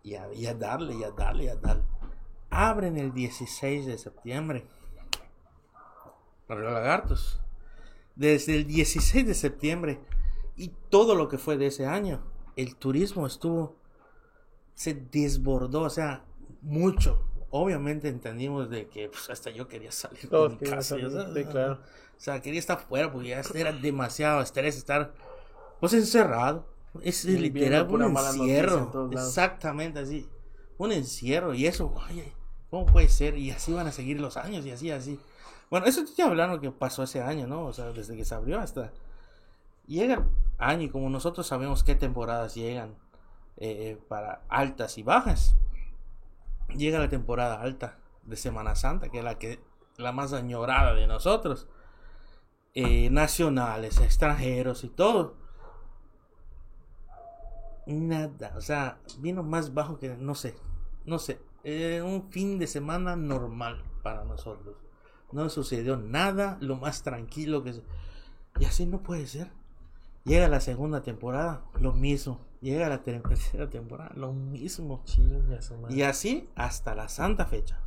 Y 0.02 0.14
a, 0.14 0.32
y 0.32 0.46
a 0.46 0.54
darle, 0.54 0.94
y 0.94 1.04
a 1.04 1.10
darle, 1.10 1.44
y 1.44 1.48
a 1.48 1.56
darle. 1.56 1.82
Abren 2.50 2.96
el 2.96 3.12
16 3.12 3.86
de 3.86 3.98
septiembre. 3.98 4.66
Para 6.46 6.60
los 6.60 6.72
lagartos. 6.72 7.40
Desde 8.16 8.56
el 8.56 8.66
16 8.66 9.26
de 9.26 9.34
septiembre 9.34 10.00
y 10.56 10.72
todo 10.90 11.14
lo 11.14 11.28
que 11.28 11.38
fue 11.38 11.56
de 11.56 11.66
ese 11.66 11.86
año, 11.86 12.20
el 12.56 12.74
turismo 12.74 13.26
estuvo, 13.26 13.76
se 14.78 14.94
desbordó, 14.94 15.82
o 15.82 15.90
sea, 15.90 16.22
mucho. 16.62 17.24
Obviamente 17.50 18.08
entendimos 18.08 18.70
de 18.70 18.86
que 18.86 19.08
pues, 19.08 19.28
hasta 19.28 19.50
yo 19.50 19.66
quería 19.66 19.90
salir 19.90 20.20
de 20.20 20.28
Todos 20.28 20.52
mi 20.52 20.58
querían 20.58 20.76
casa. 20.76 20.88
salir, 20.90 21.10
ya 21.10 21.10
sabes, 21.10 21.34
sí, 21.34 21.50
claro. 21.50 21.72
O 21.72 22.20
sea, 22.20 22.40
quería 22.40 22.60
estar 22.60 22.78
fuera 22.78 23.10
porque 23.10 23.30
ya 23.30 23.42
era 23.56 23.72
demasiado 23.72 24.40
estrés 24.40 24.76
estar 24.76 25.12
pues 25.80 25.94
encerrado. 25.94 26.64
Es 27.02 27.24
Y 27.24 27.36
literal 27.38 27.88
un 27.88 28.02
encierro. 28.02 29.08
en. 29.10 29.18
Exactamente 29.18 29.98
así. 29.98 30.28
Un 30.76 30.92
encierro. 30.92 31.54
Y 31.54 31.66
eso, 31.66 31.92
oye, 32.08 32.32
¿cómo 32.70 32.86
puede 32.86 33.08
ser? 33.08 33.36
Y 33.36 33.50
así 33.50 33.72
van 33.72 33.88
a 33.88 33.92
seguir 33.92 34.20
los 34.20 34.36
años 34.36 34.64
y 34.64 34.70
así, 34.70 34.92
así. 34.92 35.18
Bueno, 35.70 35.86
eso 35.86 36.02
estoy 36.02 36.24
hablando 36.24 36.60
que 36.60 36.70
pasó 36.70 37.02
ese 37.02 37.20
año, 37.20 37.48
¿no? 37.48 37.66
O 37.66 37.72
sea, 37.72 37.86
desde 37.90 38.16
que 38.16 38.24
se 38.24 38.32
abrió 38.32 38.60
hasta... 38.60 38.92
Llega 39.88 40.14
el 40.14 40.22
año 40.58 40.82
y 40.82 40.88
como 40.88 41.10
nosotros 41.10 41.48
sabemos 41.48 41.82
qué 41.82 41.96
temporadas 41.96 42.54
llegan 42.54 42.94
eh, 43.58 43.98
para 44.08 44.42
altas 44.48 44.98
y 44.98 45.02
bajas. 45.02 45.56
Llega 46.74 46.98
la 46.98 47.08
temporada 47.08 47.60
alta 47.60 47.98
de 48.24 48.36
Semana 48.36 48.74
Santa, 48.74 49.08
que 49.08 49.18
es 49.18 49.24
la 49.24 49.38
que 49.38 49.60
la 49.96 50.12
más 50.12 50.32
añorada 50.32 50.94
de 50.94 51.06
nosotros. 51.06 51.66
Eh, 52.74 53.10
nacionales, 53.10 54.00
extranjeros 54.00 54.84
y 54.84 54.88
todo. 54.88 55.34
Nada, 57.86 58.52
o 58.56 58.60
sea, 58.60 58.98
vino 59.18 59.42
más 59.42 59.74
bajo 59.74 59.98
que, 59.98 60.16
no 60.16 60.34
sé, 60.34 60.54
no 61.06 61.18
sé, 61.18 61.40
eh, 61.64 62.02
un 62.02 62.30
fin 62.30 62.58
de 62.58 62.66
semana 62.66 63.16
normal 63.16 63.82
para 64.02 64.24
nosotros. 64.24 64.76
No 65.32 65.48
sucedió 65.48 65.96
nada, 65.96 66.58
lo 66.60 66.76
más 66.76 67.02
tranquilo 67.02 67.64
que. 67.64 67.82
Y 68.60 68.64
así 68.66 68.86
no 68.86 69.02
puede 69.02 69.26
ser. 69.26 69.50
Llega 70.24 70.48
la 70.48 70.60
segunda 70.60 71.02
temporada, 71.02 71.64
lo 71.80 71.92
mismo. 71.92 72.40
Llega 72.60 72.88
la 72.88 73.02
ter- 73.02 73.22
tercera 73.22 73.70
temporada, 73.70 74.10
lo 74.14 74.32
mismo. 74.32 75.02
Chinga. 75.04 75.58
Y 75.88 76.02
así 76.02 76.50
hasta 76.54 76.94
la 76.94 77.08
santa 77.08 77.46
fecha. 77.46 77.80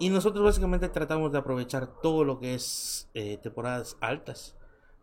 Y 0.00 0.10
nosotros 0.10 0.44
básicamente 0.44 0.88
tratamos 0.88 1.30
de 1.30 1.38
aprovechar 1.38 1.86
todo 2.00 2.24
lo 2.24 2.40
que 2.40 2.54
es 2.54 3.08
eh, 3.14 3.38
temporadas 3.38 3.96
altas. 4.00 4.56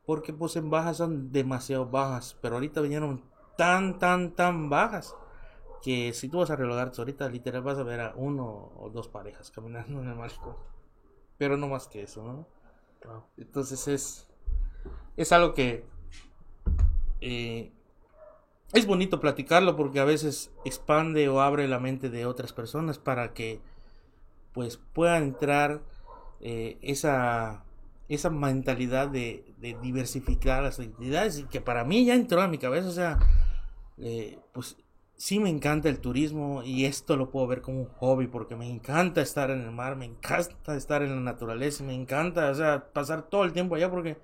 Porque 0.06 0.34
pues 0.34 0.56
en 0.58 0.70
bajas 0.70 0.98
son 0.98 1.32
demasiado 1.32 1.86
bajas. 1.86 2.38
Pero 2.42 2.56
ahorita 2.56 2.82
vinieron 2.82 3.24
tan, 3.58 4.00
tan, 4.00 4.36
tan 4.36 4.70
bajas. 4.70 5.16
Que 5.82 6.14
si 6.14 6.28
tú 6.28 6.40
vas 6.40 6.50
a 6.52 6.56
relogarte 6.56 7.00
ahorita, 7.00 7.30
literal 7.30 7.64
vas 7.64 7.78
a 7.78 7.84
ver 7.84 8.02
a 8.02 8.14
uno 8.16 8.72
o 8.76 8.90
dos 8.90 9.08
parejas 9.08 9.50
caminando 9.50 10.02
en 10.02 10.10
el 10.10 10.16
malecón. 10.16 10.56
Pero 11.38 11.58
no 11.58 11.68
más 11.68 11.88
que 11.88 12.04
eso, 12.04 12.22
¿no? 12.24 12.48
Wow. 13.06 13.24
Entonces 13.38 13.88
es, 13.88 14.28
es 15.18 15.32
algo 15.32 15.54
que 15.54 15.84
eh, 17.22 17.72
es 18.74 18.86
bonito 18.86 19.20
platicarlo 19.20 19.76
porque 19.76 20.00
a 20.00 20.06
veces 20.06 20.52
expande 20.66 21.28
o 21.30 21.42
abre 21.42 21.68
la 21.68 21.80
mente 21.80 22.10
de 22.10 22.26
otras 22.26 22.54
personas 22.54 22.98
para 22.98 23.34
que 23.34 23.60
pues 24.54 24.78
pueda 24.78 25.18
entrar 25.18 25.82
eh, 26.40 26.78
esa, 26.82 27.64
esa 28.10 28.30
mentalidad 28.30 29.08
de, 29.08 29.46
diversificar 29.82 30.64
las 30.64 30.80
actividades 30.80 31.40
y 31.40 31.44
que 31.44 31.62
para 31.62 31.84
mí 31.84 32.06
ya 32.06 32.16
entró 32.16 32.42
a 32.42 32.48
mi 32.48 32.58
cabeza, 32.58 32.90
o 32.90 32.92
sea, 32.92 33.20
eh, 33.98 34.40
pues 34.54 34.78
sí 35.16 35.40
me 35.40 35.50
encanta 35.50 35.88
el 35.88 36.00
turismo 36.00 36.64
y 36.64 36.86
esto 36.86 37.16
lo 37.16 37.30
puedo 37.30 37.46
ver 37.46 37.62
como 37.62 37.82
un 37.82 37.90
hobby 38.00 38.28
porque 38.28 38.56
me 38.56 38.68
encanta 38.68 39.22
estar 39.22 39.52
en 39.52 39.62
el 39.62 39.72
mar, 39.72 39.96
me 39.96 40.06
encanta 40.06 40.76
estar 40.76 41.04
en 41.04 41.12
la 41.12 41.22
naturaleza, 41.22 41.84
me 41.84 41.94
encanta, 41.94 42.50
o 42.50 42.56
sea, 42.56 42.92
pasar 42.92 43.30
todo 43.30 43.44
el 43.44 43.54
tiempo 43.54 43.76
allá 43.76 43.92
porque 43.92 44.18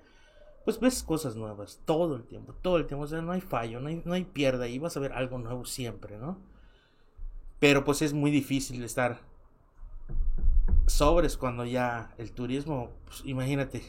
pues 0.68 0.80
ves 0.80 1.02
cosas 1.02 1.34
nuevas 1.34 1.80
todo 1.86 2.14
el 2.14 2.24
tiempo, 2.24 2.52
todo 2.52 2.76
el 2.76 2.86
tiempo, 2.86 3.04
o 3.04 3.08
sea, 3.08 3.22
no 3.22 3.32
hay 3.32 3.40
fallo, 3.40 3.80
no 3.80 3.88
hay, 3.88 4.02
no 4.04 4.12
hay 4.12 4.24
pierda 4.24 4.68
y 4.68 4.78
vas 4.78 4.98
a 4.98 5.00
ver 5.00 5.14
algo 5.14 5.38
nuevo 5.38 5.64
siempre, 5.64 6.18
¿no? 6.18 6.36
Pero 7.58 7.84
pues 7.86 8.02
es 8.02 8.12
muy 8.12 8.30
difícil 8.30 8.84
estar 8.84 9.18
sobres 10.86 11.38
cuando 11.38 11.64
ya 11.64 12.12
el 12.18 12.32
turismo, 12.32 12.90
pues, 13.06 13.22
imagínate, 13.24 13.82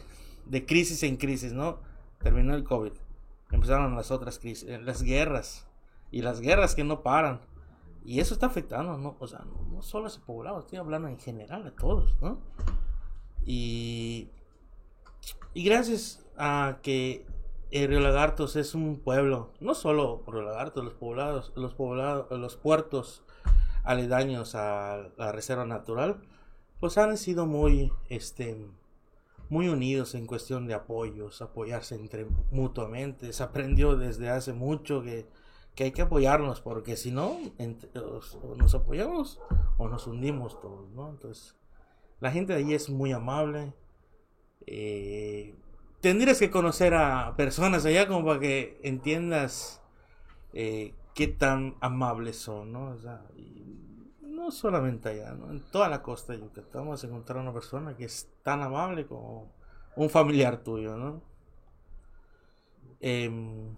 de 0.45 0.65
crisis 0.65 1.03
en 1.03 1.17
crisis, 1.17 1.51
¿no? 1.51 1.81
Terminó 2.19 2.55
el 2.55 2.63
COVID, 2.63 2.93
empezaron 3.51 3.93
las 3.97 4.09
otras 4.09 4.39
crisis, 4.39 4.69
eh, 4.69 4.79
las 4.81 5.03
guerras 5.03 5.67
y 6.11 6.21
las 6.21 6.39
guerras 6.39 6.75
que 6.75 6.85
no 6.85 7.03
paran. 7.03 7.41
Y 8.05 8.21
eso 8.21 8.33
está 8.33 8.45
afectando, 8.45 8.97
¿no? 8.97 9.17
O 9.19 9.27
sea, 9.27 9.39
no, 9.39 9.69
no 9.69 9.81
solo 9.81 10.05
a 10.05 10.07
ese 10.07 10.21
poblado, 10.21 10.61
estoy 10.61 10.77
hablando 10.77 11.09
en 11.09 11.19
general 11.19 11.67
a 11.67 11.71
todos, 11.71 12.15
¿no? 12.21 12.39
Y, 13.45 14.29
y 15.53 15.63
gracias 15.63 16.25
a 16.37 16.79
que 16.81 17.25
eh, 17.71 17.87
Río 17.87 17.99
Lagartos 17.99 18.55
es 18.55 18.75
un 18.75 18.99
pueblo, 18.99 19.51
no 19.59 19.73
solo 19.75 20.23
Río 20.27 20.41
Lagartos, 20.43 20.83
los 20.83 20.93
poblados, 20.93 21.51
los 21.55 21.73
poblados, 21.73 22.27
los 22.39 22.55
puertos 22.55 23.23
aledaños 23.83 24.55
a 24.55 25.09
la 25.17 25.31
reserva 25.31 25.65
natural, 25.65 26.21
pues 26.79 26.97
han 26.97 27.17
sido 27.17 27.45
muy, 27.45 27.91
este, 28.09 28.67
muy 29.49 29.67
unidos 29.67 30.15
en 30.15 30.25
cuestión 30.27 30.67
de 30.67 30.73
apoyos, 30.75 31.41
apoyarse 31.41 31.95
entre 31.95 32.25
mutuamente. 32.51 33.33
Se 33.33 33.43
aprendió 33.43 33.95
desde 33.97 34.29
hace 34.29 34.53
mucho 34.53 35.01
que, 35.01 35.27
que 35.75 35.85
hay 35.85 35.91
que 35.91 36.03
apoyarnos, 36.03 36.61
porque 36.61 36.95
si 36.97 37.11
no, 37.11 37.37
ent- 37.57 37.89
os- 37.99 38.37
o 38.43 38.55
nos 38.55 38.75
apoyamos 38.75 39.39
o 39.77 39.87
nos 39.89 40.07
hundimos 40.07 40.59
todos, 40.61 40.89
¿no? 40.91 41.09
Entonces, 41.09 41.55
la 42.19 42.31
gente 42.31 42.53
de 42.53 42.59
allí 42.59 42.73
es 42.73 42.89
muy 42.89 43.11
amable. 43.11 43.73
Eh, 44.65 45.55
tendrías 46.01 46.39
que 46.39 46.49
conocer 46.49 46.93
a 46.93 47.35
personas 47.35 47.85
allá 47.85 48.07
como 48.07 48.25
para 48.25 48.39
que 48.39 48.79
entiendas 48.83 49.81
eh, 50.53 50.93
qué 51.13 51.27
tan 51.27 51.75
amables 51.81 52.37
son, 52.37 52.71
¿no? 52.71 52.91
O 52.91 52.97
sea, 52.97 53.21
no 54.21 54.51
solamente 54.51 55.09
allá, 55.09 55.33
¿no? 55.33 55.51
En 55.51 55.61
toda 55.71 55.89
la 55.89 56.01
costa 56.01 56.33
de 56.33 56.39
Yucatán 56.39 56.87
vas 56.87 57.03
a 57.03 57.07
encontrar 57.07 57.39
una 57.39 57.53
persona 57.53 57.95
que 57.95 58.05
es 58.05 58.29
tan 58.43 58.61
amable 58.61 59.05
como 59.05 59.51
un 59.95 60.09
familiar 60.09 60.63
tuyo, 60.63 60.95
¿no? 60.97 61.21
Em, 63.01 63.75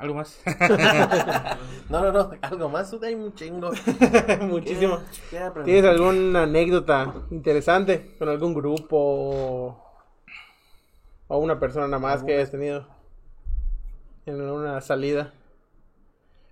¿Algo 0.00 0.14
más? 0.14 0.40
No, 1.90 2.00
no, 2.02 2.12
no, 2.12 2.30
algo 2.42 2.68
más, 2.68 2.94
hay 3.02 3.14
un 3.14 3.34
chingo. 3.34 3.70
Muchísimo. 4.42 4.98
¿Qué- 4.98 5.20
qué 5.30 5.38
aprendí? 5.40 5.72
¿Tienes 5.72 5.90
alguna 5.90 6.44
anécdota 6.44 7.12
interesante 7.32 8.14
con 8.18 8.28
algún 8.28 8.54
grupo 8.54 8.96
o, 8.96 9.84
o 11.26 11.38
una 11.38 11.58
persona 11.58 11.86
nada 11.88 11.98
más 11.98 12.22
que 12.22 12.34
hayas 12.36 12.50
tenido 12.52 12.86
en 14.26 14.40
una 14.40 14.80
salida 14.80 15.34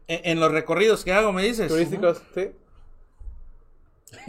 en, 0.09 0.21
en 0.33 0.41
los 0.41 0.51
recorridos 0.51 1.05
que 1.05 1.13
hago, 1.13 1.33
me 1.33 1.45
dices. 1.45 1.69
turísticos? 1.69 2.21
Sí. 2.35 2.51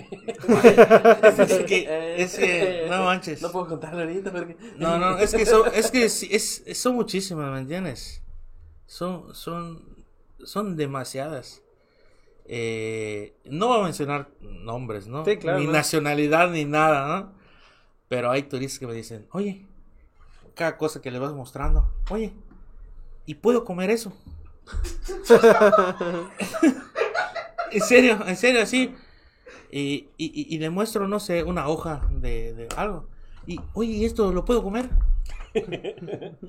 Es 1.39 1.63
que, 1.65 2.15
es 2.22 2.38
que, 2.38 2.86
no 2.89 3.05
manches. 3.05 3.41
No 3.41 3.51
puedo 3.51 3.67
contarlo 3.67 4.01
ahorita 4.01 4.32
porque... 4.32 4.55
No, 4.78 4.97
no, 4.97 5.17
es 5.17 5.34
que 5.34 5.45
son, 5.45 5.63
es 5.74 5.89
que 5.89 6.09
sí, 6.09 6.28
es, 6.32 6.61
es- 6.65 6.78
son 6.80 6.95
muchísimas, 6.95 7.51
¿me 7.51 7.59
entiendes? 7.59 8.22
Son, 8.89 9.35
son, 9.35 9.83
son 10.43 10.75
demasiadas. 10.75 11.61
Eh, 12.45 13.35
no 13.45 13.67
voy 13.67 13.81
a 13.81 13.83
mencionar 13.83 14.29
nombres, 14.41 15.05
¿no? 15.07 15.23
Sí, 15.23 15.37
claro, 15.37 15.59
Ni 15.59 15.67
no. 15.67 15.71
nacionalidad 15.71 16.49
ni 16.49 16.65
nada, 16.65 17.07
¿no? 17.07 17.31
Pero 18.07 18.31
hay 18.31 18.41
turistas 18.41 18.79
que 18.79 18.87
me 18.87 18.95
dicen, 18.95 19.27
oye, 19.31 19.67
cada 20.55 20.75
cosa 20.77 21.03
que 21.03 21.11
le 21.11 21.19
vas 21.19 21.33
mostrando, 21.33 21.93
oye, 22.09 22.33
¿y 23.27 23.35
puedo 23.35 23.63
comer 23.63 23.91
eso? 23.91 24.11
en 27.71 27.81
serio, 27.81 28.17
en 28.25 28.37
serio, 28.37 28.63
así. 28.63 28.95
y, 29.71 30.09
y, 30.17 30.55
y 30.55 30.57
le 30.57 30.71
muestro, 30.71 31.07
no 31.07 31.19
sé, 31.19 31.43
una 31.43 31.67
hoja 31.67 32.09
de, 32.11 32.55
de 32.55 32.67
algo. 32.75 33.07
Y, 33.45 33.59
oye, 33.73 34.03
¿esto 34.03 34.33
lo 34.33 34.45
puedo 34.45 34.63
comer? 34.63 34.89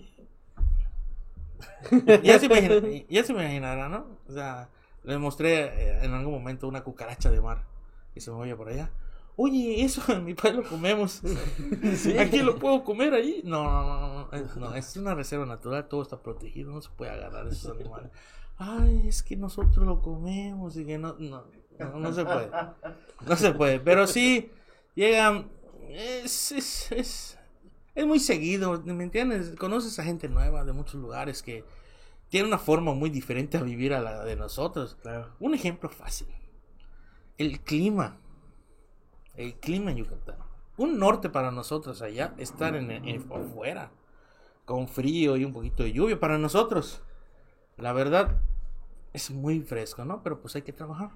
ya, 2.23 2.39
se 2.39 2.47
imagina- 2.47 3.05
ya 3.09 3.25
se 3.25 3.33
imaginará, 3.33 3.89
¿no? 3.89 4.07
O 4.29 4.33
sea, 4.33 4.69
le 5.05 5.19
mostré 5.19 5.65
eh, 5.65 6.05
en 6.05 6.13
algún 6.13 6.33
momento 6.35 6.69
una 6.69 6.83
cucaracha 6.83 7.31
de 7.31 7.41
mar 7.41 7.65
que 8.15 8.21
se 8.21 8.31
movía 8.31 8.57
por 8.57 8.69
allá. 8.69 8.91
Oye, 9.37 9.83
eso 9.85 10.03
en 10.13 10.25
mi 10.25 10.35
país 10.35 10.55
lo 10.55 10.65
comemos. 10.69 11.23
¿Aquí 12.19 12.39
lo 12.39 12.59
puedo 12.59 12.85
comer 12.85 13.15
ahí? 13.15 13.41
No, 13.45 13.65
no, 13.65 13.83
no, 13.85 14.29
no, 14.31 14.33
es, 14.33 14.57
no, 14.57 14.75
es 14.75 14.97
una 14.97 15.15
reserva 15.15 15.47
natural, 15.47 15.89
todo 15.89 16.03
está 16.03 16.21
protegido, 16.23 16.73
no 16.73 16.81
se 16.83 16.91
puede 16.91 17.11
agarrar 17.13 17.47
esos 17.47 17.75
animales. 17.75 18.11
Ay, 18.59 19.09
es 19.09 19.23
que 19.23 19.37
nosotros 19.37 19.87
lo 19.87 20.03
comemos 20.03 20.77
y 20.77 20.85
que 20.85 20.99
no, 20.99 21.15
no, 21.19 21.45
no, 21.79 21.99
no 21.99 22.13
se 22.13 22.25
puede. 22.25 22.51
No 23.27 23.37
se 23.37 23.53
puede, 23.53 23.81
pero 23.81 24.07
sí 24.07 24.51
llegan, 24.95 25.49
es, 25.89 26.53
es, 26.53 26.93
es, 26.93 27.39
es 27.95 28.07
muy 28.07 28.21
seguido, 28.21 28.81
¿me 28.85 29.05
entiendes? 29.05 29.55
Conoces 29.59 29.99
a 29.99 30.05
gente 30.05 30.29
nueva 30.29 30.65
de 30.65 30.73
muchos 30.73 30.95
lugares 31.01 31.43
que 31.43 31.65
tiene 32.29 32.47
una 32.49 32.59
forma 32.59 32.95
muy 32.95 33.11
diferente 33.11 33.59
a 33.59 33.63
vivir 33.63 33.93
a 33.95 34.01
la 34.01 34.25
de 34.25 34.37
nosotros. 34.37 34.97
Claro. 35.03 35.31
Un 35.41 35.55
ejemplo 35.55 35.89
fácil. 35.89 36.29
El 37.39 37.61
clima. 37.61 38.19
El 39.35 39.55
clima 39.55 39.91
en 39.91 39.99
Yucatán. 39.99 40.37
Un 40.77 40.99
norte 40.99 41.29
para 41.29 41.51
nosotros 41.51 42.01
allá, 42.03 42.35
estar 42.39 42.75
en, 42.77 42.91
en- 42.91 43.31
afuera, 43.33 43.91
con 44.65 44.89
frío 44.89 45.37
y 45.37 45.45
un 45.45 45.53
poquito 45.53 45.83
de 45.83 45.93
lluvia. 45.93 46.19
Para 46.21 46.39
nosotros, 46.39 47.03
la 47.77 47.93
verdad, 47.93 48.41
es 49.13 49.31
muy 49.31 49.61
fresco, 49.61 50.05
¿no? 50.05 50.23
Pero 50.23 50.41
pues 50.41 50.55
hay 50.57 50.63
que 50.63 50.73
trabajar. 50.73 51.11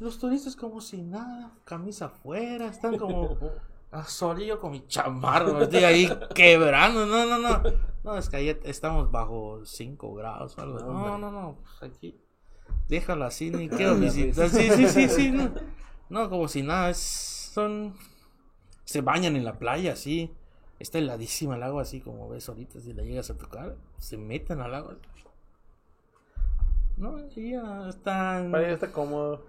Los 0.00 0.18
turistas 0.18 0.56
como 0.56 0.80
si 0.80 1.00
nada, 1.00 1.52
camisa 1.64 2.06
afuera, 2.06 2.66
están 2.66 2.98
como 2.98 3.38
a 3.92 4.04
solillo 4.04 4.58
con 4.58 4.72
mi 4.72 4.86
chamarra, 4.86 5.52
me 5.52 5.64
estoy 5.64 5.84
ahí 5.84 6.08
quebrando, 6.34 7.06
no, 7.06 7.26
no, 7.26 7.38
no. 7.38 7.62
No, 8.02 8.16
es 8.16 8.28
que 8.28 8.36
ahí 8.36 8.58
estamos 8.64 9.10
bajo 9.12 9.64
5 9.64 10.14
grados 10.14 10.58
o 10.58 10.62
algo. 10.62 10.78
No, 10.80 11.18
no, 11.18 11.30
no, 11.30 11.58
pues 11.62 11.92
aquí 11.92 12.18
déjalo 12.88 13.24
así, 13.24 13.50
ni 13.50 13.68
quiero 13.76 13.96
visitar. 13.96 14.48
Sí, 14.48 14.70
sí, 14.70 14.86
sí, 14.88 15.08
sí, 15.08 15.30
no. 15.30 15.50
No, 16.08 16.28
como 16.28 16.48
si 16.48 16.62
nada, 16.62 16.90
es, 16.90 16.98
son, 16.98 17.94
se 18.84 19.00
bañan 19.00 19.36
en 19.36 19.44
la 19.44 19.58
playa, 19.58 19.92
así. 19.92 20.30
Está 20.78 20.98
heladísima 20.98 21.56
el 21.56 21.62
agua, 21.62 21.82
así 21.82 22.00
como 22.00 22.28
ves 22.28 22.48
ahorita, 22.48 22.80
si 22.80 22.92
la 22.92 23.02
llegas 23.02 23.30
a 23.30 23.38
tocar, 23.38 23.76
se 23.98 24.16
meten 24.16 24.60
al 24.60 24.74
agua. 24.74 24.96
No, 26.96 27.18
ya 27.28 27.88
están 27.88 28.50
Para 28.50 28.64
ella 28.64 28.74
está 28.74 28.92
cómodo. 28.92 29.46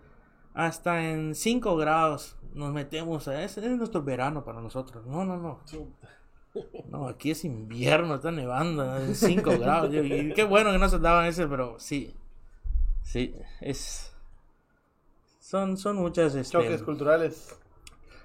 hasta 0.53 1.09
en 1.09 1.35
5 1.35 1.75
grados 1.75 2.37
nos 2.53 2.73
metemos 2.73 3.27
a 3.27 3.43
ese 3.43 3.65
es 3.65 3.77
nuestro 3.77 4.03
verano 4.03 4.43
para 4.43 4.61
nosotros. 4.61 5.05
No, 5.05 5.25
no, 5.25 5.37
no. 5.37 5.59
No, 6.89 7.07
aquí 7.07 7.31
es 7.31 7.45
invierno, 7.45 8.15
está 8.15 8.31
nevando 8.31 8.97
en 8.97 9.15
5 9.15 9.51
grados. 9.59 9.93
Y, 9.93 10.33
qué 10.33 10.43
bueno 10.43 10.71
que 10.71 10.77
no 10.77 10.87
se 10.87 10.99
daban 10.99 11.25
ese, 11.25 11.47
pero 11.47 11.79
sí. 11.79 12.15
Sí, 13.01 13.35
es 13.59 14.13
son 15.39 15.77
son 15.77 15.97
muchas 15.97 16.33
este, 16.35 16.53
Choques 16.53 16.81
culturales. 16.81 17.55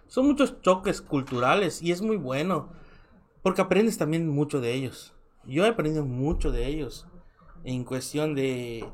son 0.07 0.27
muchos 0.29 0.63
choques 0.63 1.03
culturales 1.03 1.83
y 1.83 1.93
es 1.93 2.01
muy 2.01 2.17
bueno 2.17 2.71
porque 3.43 3.61
aprendes 3.61 3.99
también 3.99 4.29
mucho 4.29 4.61
de 4.61 4.73
ellos. 4.73 5.13
Yo 5.45 5.65
he 5.65 5.69
aprendido 5.69 6.05
mucho 6.05 6.53
de 6.53 6.67
ellos 6.67 7.07
en 7.65 7.85
cuestión 7.85 8.35
de 8.35 8.87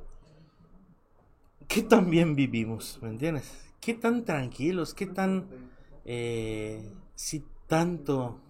qué 1.69 1.83
tan 1.83 2.11
bien 2.11 2.35
vivimos, 2.35 2.99
¿me 3.03 3.11
entiendes? 3.11 3.64
Qué 3.85 3.95
tan 3.95 4.25
tranquilos, 4.25 4.95
qué 4.95 5.07
tan 5.07 5.47
eh, 6.05 6.91
si 7.15 7.45
tanto 7.67 8.41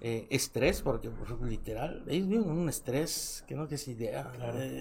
eh, 0.00 0.26
estrés, 0.30 0.82
porque 0.82 1.10
literal, 1.42 2.04
ellos 2.06 2.28
viven 2.28 2.44
en 2.44 2.58
un 2.58 2.68
estrés 2.68 3.44
que 3.48 3.54
no 3.54 3.66
tienes 3.66 3.88
idea. 3.88 4.30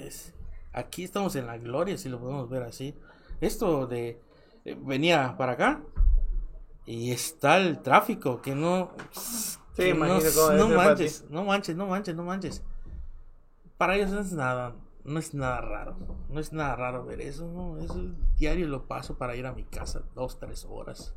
Es- 0.08 0.34
aquí 0.74 1.04
estamos 1.04 1.36
en 1.36 1.48
la 1.48 1.58
gloria, 1.58 1.98
si 1.98 2.10
lo 2.10 2.20
podemos 2.20 2.50
ver 2.50 2.64
así. 2.64 2.94
Esto 3.42 3.88
de 3.88 4.20
eh, 4.66 4.78
venía 4.82 5.36
para 5.38 5.54
acá 5.54 5.82
y 6.86 7.12
está 7.12 7.58
el 7.58 7.80
tráfico 7.82 8.42
que 8.42 8.54
no. 8.56 8.92
que 9.76 9.94
no, 9.94 10.20
no 10.58 10.68
manches, 10.78 11.26
no 11.30 11.44
manches, 11.44 11.76
no 11.76 11.88
manches, 11.88 12.16
no 12.16 12.24
manches. 12.24 12.64
Para 13.78 13.96
ellos 13.96 14.12
no 14.12 14.20
es 14.20 14.32
nada, 14.32 14.76
no 15.06 15.20
es 15.20 15.34
nada 15.34 15.62
raro, 15.62 15.98
no 16.30 16.40
es 16.40 16.52
nada 16.52 16.76
raro 16.76 17.06
ver 17.06 17.22
eso, 17.22 17.48
no, 17.48 17.78
eso 17.78 18.02
diario 18.38 18.68
lo 18.68 18.88
paso 18.88 19.18
para 19.18 19.36
ir 19.36 19.46
a 19.46 19.54
mi 19.54 19.64
casa 19.64 20.04
dos, 20.16 20.40
tres 20.40 20.66
horas. 20.66 21.16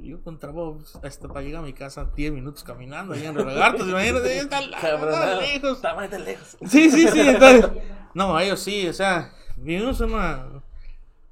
Yo 0.00 0.22
con 0.22 0.38
trabajo 0.38 0.78
hasta 1.02 1.28
para 1.28 1.42
llegar 1.42 1.62
a 1.62 1.66
mi 1.66 1.72
casa 1.72 2.10
10 2.14 2.32
minutos 2.32 2.62
caminando 2.62 3.14
allá 3.14 3.30
en 3.30 3.34
Relagartos, 3.34 3.88
imagínate, 3.88 4.38
está, 4.38 4.60
lejos. 4.60 5.76
Está 5.76 5.94
más 5.94 6.10
de 6.10 6.18
lejos. 6.18 6.56
Sí, 6.66 6.90
sí, 6.90 7.08
sí, 7.08 7.20
entonces. 7.28 7.70
No, 8.12 8.38
ellos 8.38 8.60
sí, 8.60 8.86
o 8.86 8.92
sea, 8.92 9.32
vivimos 9.56 10.00
en, 10.00 10.12
una, 10.12 10.62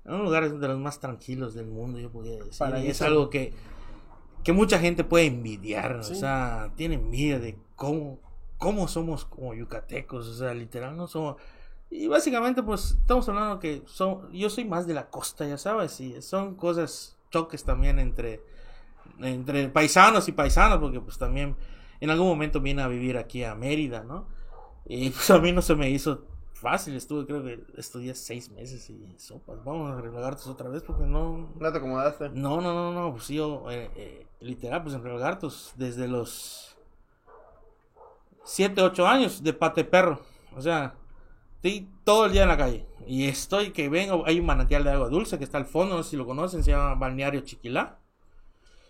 en 0.05 0.15
un 0.15 0.25
lugar 0.25 0.51
de 0.51 0.69
los 0.69 0.79
más 0.79 0.99
tranquilos 1.01 1.55
del 1.55 1.67
mundo, 1.67 2.01
yo 2.01 2.11
podría 2.11 2.39
decir. 2.39 2.59
Para 2.59 2.81
y 2.81 2.89
es 2.89 3.03
algo 3.03 3.31
que, 3.31 3.53
que 4.43 4.53
mucha 4.53 4.79
gente 4.79 5.05
puede 5.05 5.27
envidiar, 5.27 5.97
o 5.97 6.03
sea, 6.03 6.73
tiene 6.77 6.97
envidia 6.97 7.39
de 7.39 7.59
cómo, 7.77 8.21
cómo 8.63 8.87
somos 8.87 9.25
como 9.25 9.55
yucatecos, 9.55 10.29
o 10.29 10.35
sea, 10.35 10.55
literal, 10.55 10.97
no 10.97 11.09
somos. 11.09 11.37
Y 11.91 12.07
básicamente, 12.07 12.63
pues, 12.63 12.93
estamos 12.93 13.29
hablando 13.29 13.59
que 13.59 13.83
son, 13.87 14.33
yo 14.33 14.49
soy 14.49 14.65
más 14.65 14.87
de 14.87 14.95
la 14.95 15.11
costa, 15.11 15.47
ya 15.47 15.59
sabes, 15.59 16.01
y 16.01 16.23
son 16.23 16.55
cosas, 16.55 17.19
choques 17.31 17.65
también 17.65 17.99
entre, 17.99 18.41
entre 19.21 19.69
paisanos 19.69 20.29
y 20.29 20.33
paisanos, 20.33 20.79
porque 20.79 21.01
pues 21.01 21.19
también 21.19 21.57
en 22.01 22.11
algún 22.11 22.29
momento 22.29 22.61
vine 22.61 22.83
a 22.83 22.89
vivir 22.89 23.19
aquí 23.19 23.43
a 23.43 23.55
Mérida, 23.57 24.05
¿no? 24.05 24.27
Y 24.87 25.11
pues 25.11 25.29
a 25.31 25.39
mí 25.39 25.51
no 25.53 25.61
se 25.61 25.75
me 25.75 25.91
hizo 25.91 26.25
fácil, 26.55 26.95
estuve 26.95 27.27
creo 27.27 27.43
que 27.43 27.65
estudié 27.77 28.15
seis 28.15 28.49
meses 28.51 28.89
y 28.89 29.15
sopas, 29.19 29.65
vamos 29.65 29.91
a 29.91 30.01
relagartos 30.01 30.47
otra 30.47 30.69
vez 30.69 30.85
porque 30.85 31.05
no, 31.05 31.51
No 31.59 31.73
te 31.73 31.79
acomodaste. 31.79 32.29
no, 32.31 32.61
no, 32.61 32.73
no, 32.73 32.93
no, 32.93 33.13
pues 33.13 33.27
yo, 33.27 33.69
eh, 33.71 33.91
eh, 33.97 34.27
literal, 34.41 34.85
pues 34.85 34.95
en 34.95 35.03
Relagartos, 35.03 35.73
desde 35.77 36.07
los 36.07 36.72
7, 38.45 38.83
8 38.83 39.07
años 39.07 39.43
de 39.43 39.53
pate 39.53 39.85
perro. 39.85 40.21
O 40.57 40.61
sea, 40.61 40.95
estoy 41.57 41.89
todo 42.05 42.27
el 42.27 42.33
día 42.33 42.43
en 42.43 42.49
la 42.49 42.57
calle. 42.57 42.87
Y 43.07 43.27
estoy 43.27 43.71
que 43.73 43.89
vengo, 43.89 44.25
hay 44.27 44.39
un 44.41 44.47
manantial 44.47 44.85
de 44.85 44.91
agua 44.91 45.09
dulce 45.09 45.39
que 45.39 45.45
está 45.45 45.59
al 45.59 45.67
fondo, 45.67 45.97
no 45.97 46.03
sé 46.03 46.11
si 46.11 46.17
lo 46.17 46.27
conocen, 46.27 46.63
se 46.63 46.71
llama 46.71 46.95
Balneario 46.95 47.41
Chiquilá. 47.41 47.99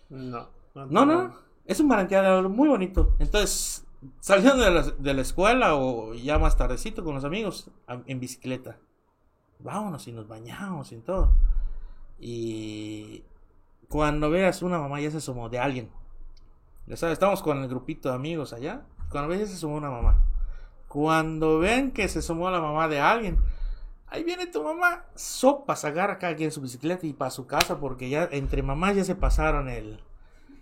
No. 0.09 0.49
No, 0.75 0.85
no, 0.87 1.05
no, 1.05 1.35
es 1.65 1.79
un 1.79 1.87
manantial 1.87 2.23
de 2.23 2.29
agua 2.31 2.49
muy 2.49 2.67
bonito. 2.67 3.15
Entonces, 3.19 3.85
saliendo 4.19 4.57
de 4.63 4.71
la, 4.71 4.81
de 4.81 5.13
la 5.13 5.21
escuela 5.21 5.75
o 5.75 6.13
ya 6.15 6.39
más 6.39 6.57
tardecito 6.57 7.03
con 7.03 7.15
los 7.15 7.23
amigos, 7.25 7.69
a- 7.87 8.01
en 8.07 8.19
bicicleta. 8.19 8.79
Vámonos 9.59 10.07
y 10.07 10.11
nos 10.11 10.27
bañamos 10.27 10.91
y 10.91 10.97
todo. 10.97 11.31
Y 12.19 13.23
cuando 13.89 14.29
veas 14.29 14.61
una 14.61 14.79
mamá 14.79 14.99
ya 15.01 15.11
se 15.11 15.17
asomó 15.17 15.49
de 15.49 15.59
alguien. 15.59 15.91
Ya 16.87 16.97
sabes, 16.97 17.13
estamos 17.13 17.41
con 17.41 17.59
el 17.61 17.67
grupito 17.69 18.09
de 18.09 18.15
amigos 18.15 18.51
allá. 18.53 18.85
Cuando 19.13 19.29
ves 19.29 19.41
ya 19.41 19.45
se 19.45 19.53
asomó 19.53 19.75
una 19.75 19.91
mamá. 19.91 20.25
Cuando 20.87 21.59
ven 21.59 21.91
que 21.91 22.07
se 22.07 22.19
asomó 22.19 22.49
la 22.49 22.59
mamá 22.59 22.87
de 22.87 22.99
alguien, 22.99 23.37
ahí 24.07 24.23
viene 24.23 24.47
tu 24.47 24.63
mamá, 24.63 25.05
sopas, 25.13 25.85
agarra 25.85 26.17
cada 26.17 26.35
quien 26.35 26.51
su 26.51 26.61
bicicleta 26.61 27.05
y 27.05 27.13
para 27.13 27.29
su 27.29 27.45
casa 27.45 27.79
porque 27.79 28.09
ya 28.09 28.27
entre 28.31 28.63
mamás 28.63 28.95
ya 28.95 29.03
se 29.03 29.15
pasaron 29.15 29.69
el... 29.69 29.99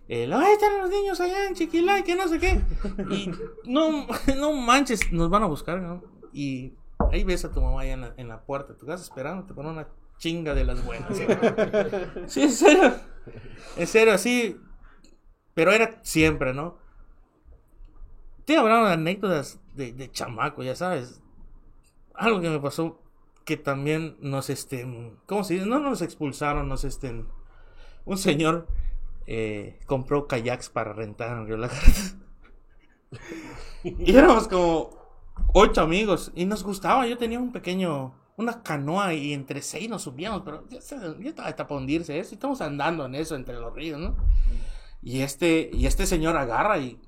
El, 0.10 0.34
ay, 0.34 0.52
están 0.52 0.78
los 0.80 0.90
niños 0.90 1.22
allá 1.22 1.48
en 1.48 1.54
Chiquilá 1.54 2.00
y 2.00 2.04
que 2.04 2.16
no 2.16 2.28
sé 2.28 2.40
qué. 2.40 2.62
Y 3.10 3.32
no, 3.64 4.06
no 4.38 4.52
manches, 4.52 5.14
nos 5.14 5.30
van 5.30 5.44
a 5.44 5.48
buscar, 5.48 5.80
¿no? 5.80 6.04
Y 6.34 6.74
ahí 7.14 7.24
ves 7.24 7.46
a 7.46 7.52
tu 7.52 7.62
mamá 7.62 7.82
allá 7.82 7.94
en 7.94 8.02
la, 8.02 8.14
en 8.18 8.28
la 8.28 8.42
puerta 8.42 8.74
de 8.74 8.80
tu 8.80 8.86
casa 8.86 9.02
esperándote 9.02 9.54
con 9.54 9.66
una 9.66 9.88
chinga 10.18 10.54
de 10.54 10.66
las 10.66 10.84
buenas. 10.86 11.10
Sí, 12.28 12.42
en 12.42 12.52
serio. 12.52 12.94
En 13.78 13.88
serio, 13.88 14.18
sí. 14.18 14.60
Pero 15.54 15.72
era 15.72 16.00
siempre, 16.04 16.54
¿no? 16.54 16.81
Hablando 18.48 18.88
de 18.88 18.94
anécdotas 18.94 19.60
de, 19.76 19.94
de 19.94 20.12
chamaco, 20.12 20.64
ya 20.64 20.76
sabes. 20.76 21.22
Algo 22.14 22.42
que 22.42 22.50
me 22.50 22.60
pasó 22.60 23.02
que 23.46 23.58
también 23.58 24.18
nos, 24.20 24.50
este, 24.50 24.86
¿cómo 25.26 25.44
se 25.44 25.56
dice? 25.56 25.66
No 25.66 25.80
nos 25.80 26.02
expulsaron, 26.02 26.68
nos, 26.68 26.84
este, 26.84 27.26
un 28.06 28.18
señor 28.18 28.68
eh, 29.28 29.80
compró 29.86 30.28
kayaks 30.28 30.70
para 30.70 30.94
rentar 30.94 31.38
en 31.38 31.48
Río 31.48 31.58
y 33.84 34.16
éramos 34.16 34.48
como 34.48 34.90
ocho 35.54 35.82
amigos 35.82 36.32
y 36.36 36.46
nos 36.46 36.64
gustaba. 36.64 37.08
Yo 37.08 37.18
tenía 37.18 37.40
un 37.40 37.52
pequeño, 37.52 38.14
una 38.38 38.64
canoa 38.64 39.14
y 39.14 39.34
entre 39.34 39.62
seis 39.62 39.90
nos 39.90 40.04
subíamos, 40.04 40.42
pero 40.44 40.68
ya, 40.70 40.80
estaba 40.80 41.48
hasta 41.48 41.68
para 41.68 41.80
hundirse. 41.80 42.16
Y 42.16 42.20
estamos 42.20 42.62
andando 42.62 43.06
en 43.06 43.16
eso 43.16 43.36
entre 43.36 43.56
los 43.56 43.74
ríos, 43.74 44.00
¿no? 44.00 44.16
Y 45.02 45.22
este, 45.22 45.72
y 45.74 45.88
este 45.88 46.06
señor 46.06 46.38
agarra 46.38 46.78
y 46.78 47.00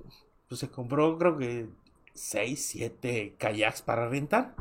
pues, 0.54 0.60
se 0.60 0.70
compró, 0.70 1.18
creo 1.18 1.36
que 1.36 1.68
seis, 2.12 2.66
siete 2.66 3.34
kayaks 3.38 3.82
para 3.82 4.08
rentar. 4.08 4.54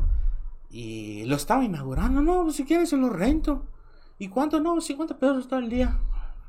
Y 0.70 1.24
lo 1.26 1.36
estaba 1.36 1.64
inaugurando. 1.64 2.22
No, 2.22 2.44
pues 2.44 2.56
si 2.56 2.66
quieres 2.66 2.90
se 2.90 2.98
lo 2.98 3.10
rento. 3.10 3.66
¿Y 4.18 4.30
cuánto? 4.30 4.60
No, 4.60 4.80
50 4.82 5.18
pesos 5.20 5.44
está 5.44 5.60
el 5.60 5.70
día. 5.70 6.00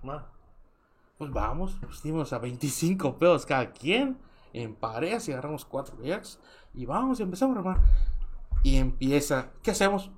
Ma, 0.03 0.27
Pues 1.19 1.31
vamos, 1.31 1.77
pues 1.81 2.03
dimos 2.03 2.33
a 2.33 2.39
25 2.39 3.19
pesos 3.19 3.45
cada 3.45 3.71
quien. 3.71 4.17
En 4.53 4.75
parejas 4.75 5.29
y 5.29 5.33
agarramos 5.33 5.65
cuatro 5.65 5.97
kayak. 5.99 6.25
Y 6.73 6.87
vamos, 6.87 7.21
y 7.21 7.23
empezamos 7.23 7.57
a 7.57 7.61
armar. 7.61 7.81
Y 8.63 8.77
empieza. 8.77 9.51
¿Qué 9.63 9.73
hacemos? 9.73 10.11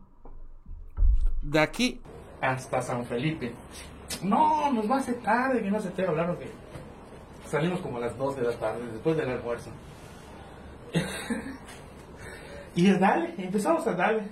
De 1.43 1.59
aquí 1.59 2.01
hasta 2.41 2.83
San 2.83 3.05
Felipe. 3.05 3.53
No, 4.23 4.73
nos 4.73 4.89
va 4.91 4.97
a 4.97 4.99
hacer 4.99 5.17
tarde, 5.17 5.63
que 5.63 5.71
no 5.71 5.81
se 5.81 5.91
te 5.91 6.07
hablaron 6.07 6.37
que 6.37 6.51
salimos 7.57 7.81
como 7.81 7.97
a 7.97 8.01
las 8.01 8.17
2 8.17 8.37
de 8.37 8.43
la 8.43 8.53
tarde, 8.53 8.87
después 8.93 9.17
del 9.17 9.31
almuerzo. 9.31 9.71
y 12.75 12.91
dale, 12.93 13.35
empezamos 13.39 13.87
a 13.87 13.93
darle. 13.93 14.29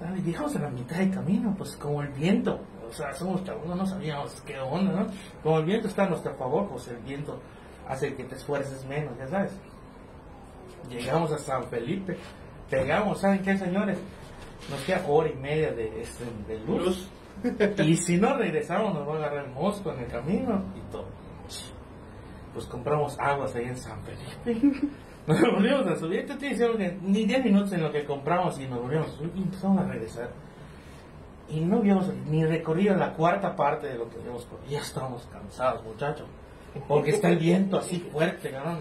Dale, 0.00 0.20
llegamos 0.22 0.56
a 0.56 0.60
la 0.60 0.70
mitad 0.70 0.96
del 0.96 1.12
camino, 1.12 1.54
pues 1.56 1.76
como 1.76 2.02
el 2.02 2.08
viento, 2.08 2.60
o 2.88 2.92
sea, 2.92 3.14
somos 3.14 3.44
chavos, 3.44 3.64
no 3.64 3.86
sabíamos 3.86 4.40
qué 4.42 4.58
onda, 4.58 4.92
¿no? 4.92 5.06
Como 5.42 5.58
el 5.60 5.64
viento 5.64 5.86
está 5.86 6.04
a 6.04 6.08
nuestro 6.08 6.34
favor, 6.34 6.68
pues 6.68 6.88
el 6.88 6.96
viento 6.98 7.40
hace 7.88 8.14
que 8.14 8.24
te 8.24 8.34
esfuerces 8.34 8.84
menos, 8.86 9.16
ya 9.16 9.28
sabes. 9.28 9.52
Llegamos 10.90 11.30
a 11.30 11.38
San 11.38 11.64
Felipe, 11.68 12.18
pegamos, 12.68 13.20
¿saben 13.20 13.42
qué, 13.42 13.56
señores? 13.56 13.98
Nos 14.68 14.80
queda 14.80 15.04
hora 15.06 15.30
y 15.30 15.34
media 15.34 15.72
de, 15.72 16.02
este, 16.02 16.24
de 16.48 16.58
luz. 16.60 17.08
y 17.84 17.96
si 17.96 18.16
no 18.16 18.36
regresamos, 18.36 18.92
nos 18.92 19.08
va 19.08 19.14
a 19.14 19.16
agarrar 19.18 19.44
el 19.44 19.52
mosco 19.52 19.92
en 19.92 20.00
el 20.00 20.06
camino 20.08 20.64
y 20.76 20.90
todo. 20.90 21.06
Pues 22.52 22.66
compramos 22.66 23.18
aguas 23.18 23.54
ahí 23.54 23.64
en 23.64 23.76
San 23.76 23.98
Felipe. 24.02 24.78
Nos 25.26 25.40
volvimos 25.40 25.86
a 25.86 25.96
subir. 25.96 26.26
Te 26.26 26.32
estoy 26.32 26.76
que 26.76 26.98
ni 27.02 27.24
10 27.24 27.44
minutos 27.44 27.72
en 27.72 27.82
lo 27.82 27.92
que 27.92 28.04
compramos 28.04 28.58
y 28.58 28.66
nos 28.66 28.82
volvimos 28.82 29.06
a 29.06 29.10
subir 29.12 29.30
empezamos 29.36 29.84
a 29.84 29.86
regresar. 29.86 30.30
Y 31.48 31.60
no 31.60 31.76
habíamos 31.76 32.12
ni 32.28 32.44
recorrido 32.44 32.96
la 32.96 33.12
cuarta 33.12 33.54
parte 33.54 33.86
de 33.86 33.98
lo 33.98 34.10
que 34.10 34.18
habíamos. 34.18 34.46
Ya 34.68 34.80
estábamos 34.80 35.28
cansados, 35.30 35.84
muchachos. 35.84 36.26
Porque 36.88 37.10
está 37.10 37.28
el 37.28 37.38
viento 37.38 37.78
así 37.78 38.00
fuerte, 38.00 38.50
¿no? 38.50 38.80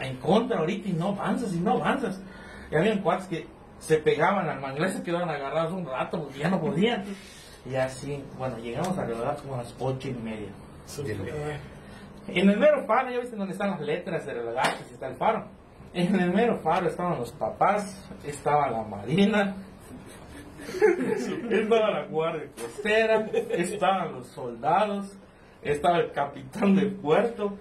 En 0.00 0.16
contra 0.16 0.60
ahorita 0.60 0.88
y 0.88 0.92
no 0.92 1.08
avanzas 1.08 1.52
y 1.52 1.58
no 1.58 1.72
avanzas. 1.72 2.22
Y 2.70 2.76
habían 2.76 3.02
cuates 3.02 3.26
que 3.26 3.46
se 3.78 3.98
pegaban 3.98 4.48
al 4.48 4.60
manglar, 4.60 4.90
se 4.90 5.02
quedaban 5.02 5.28
agarrados 5.28 5.72
un 5.72 5.84
rato 5.84 6.22
porque 6.22 6.38
ya 6.38 6.48
no 6.48 6.60
podían. 6.60 7.04
Y 7.68 7.74
así, 7.74 8.22
bueno, 8.38 8.56
llegamos 8.58 8.96
a 8.96 9.04
la 9.04 9.34
como 9.36 9.54
a 9.54 9.58
las 9.58 9.74
ocho 9.78 10.08
y 10.08 10.14
media. 10.14 10.48
En 12.28 12.48
el 12.48 12.58
mero 12.58 12.84
faro, 12.86 13.10
ya 13.10 13.18
viste 13.18 13.36
donde 13.36 13.52
están 13.52 13.70
las 13.70 13.80
letras 13.80 14.26
de 14.26 14.32
y 14.32 14.92
está 14.92 15.08
el 15.08 15.16
faro. 15.16 15.46
En 15.92 16.18
el 16.18 16.32
mero 16.32 16.58
faro 16.58 16.88
estaban 16.88 17.18
los 17.18 17.32
papás, 17.32 18.08
estaba 18.24 18.70
la 18.70 18.82
marina, 18.82 19.56
estaba 21.50 21.90
la 21.90 22.06
guardia 22.06 22.48
costera, 22.54 23.26
estaban 23.50 24.12
los 24.14 24.28
soldados, 24.28 25.18
estaba 25.60 25.98
el 25.98 26.12
capitán 26.12 26.74
del 26.74 26.94
puerto. 26.94 27.58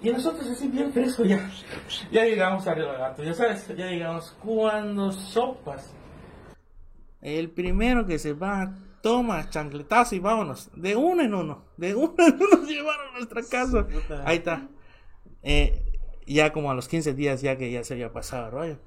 Y 0.00 0.10
nosotros 0.10 0.48
así 0.48 0.68
bien 0.68 0.92
fresco 0.92 1.24
ya, 1.24 1.50
ya 2.12 2.24
llegamos 2.24 2.66
a 2.68 2.74
Río 2.74 2.92
Gato, 2.92 3.24
ya 3.24 3.34
sabes, 3.34 3.66
ya 3.68 3.86
llegamos 3.86 4.30
cuando 4.42 5.10
sopas. 5.10 5.92
El 7.20 7.50
primero 7.50 8.06
que 8.06 8.18
se 8.18 8.32
va, 8.32 8.72
toma 9.02 9.48
chancletazo 9.50 10.14
y 10.14 10.18
vámonos. 10.18 10.70
De 10.74 10.96
uno 10.96 11.22
en 11.22 11.34
uno, 11.34 11.64
de 11.76 11.94
uno 11.94 12.14
en 12.18 12.34
uno 12.34 12.48
nos 12.58 12.68
llevaron 12.68 13.08
a 13.08 13.12
nuestra 13.18 13.42
casa. 13.42 13.86
Ahí 14.24 14.38
está. 14.38 14.68
Eh, 15.42 15.84
ya 16.26 16.52
como 16.52 16.70
a 16.70 16.74
los 16.74 16.88
15 16.88 17.14
días, 17.14 17.40
ya 17.40 17.56
que 17.56 17.70
ya 17.70 17.84
se 17.84 17.94
había 17.94 18.12
pasado 18.12 18.46
el 18.46 18.52
rollo. 18.52 18.78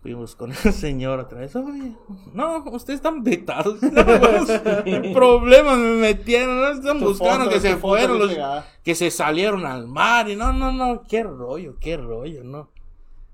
Fuimos 0.00 0.36
con 0.36 0.50
el 0.52 0.56
señor 0.72 1.18
otra 1.18 1.40
vez. 1.40 1.56
Oye, 1.56 1.92
no, 2.32 2.58
ustedes 2.70 2.98
están 2.98 3.24
vetados. 3.24 3.80
¿Qué 4.84 5.10
problema 5.12 5.74
me 5.74 5.94
metieron? 5.96 6.60
¿no? 6.60 6.68
Están 6.68 6.98
Tu 7.00 7.04
buscando 7.06 7.44
foto, 7.46 7.50
que 7.50 7.60
se 7.60 7.76
fueron, 7.76 8.18
los- 8.20 8.36
que 8.84 8.94
se 8.94 9.10
salieron 9.10 9.66
al 9.66 9.88
mar. 9.88 10.28
Y 10.30 10.36
no, 10.36 10.52
no, 10.52 10.70
no, 10.72 11.02
qué 11.08 11.24
rollo, 11.24 11.76
qué 11.80 11.96
rollo, 11.96 12.44
no. 12.44 12.70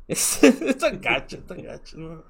Es, 0.09 0.43
está 0.43 0.91
gacho, 0.91 1.37
está 1.37 1.55
gacho, 1.55 1.99
no. 1.99 2.23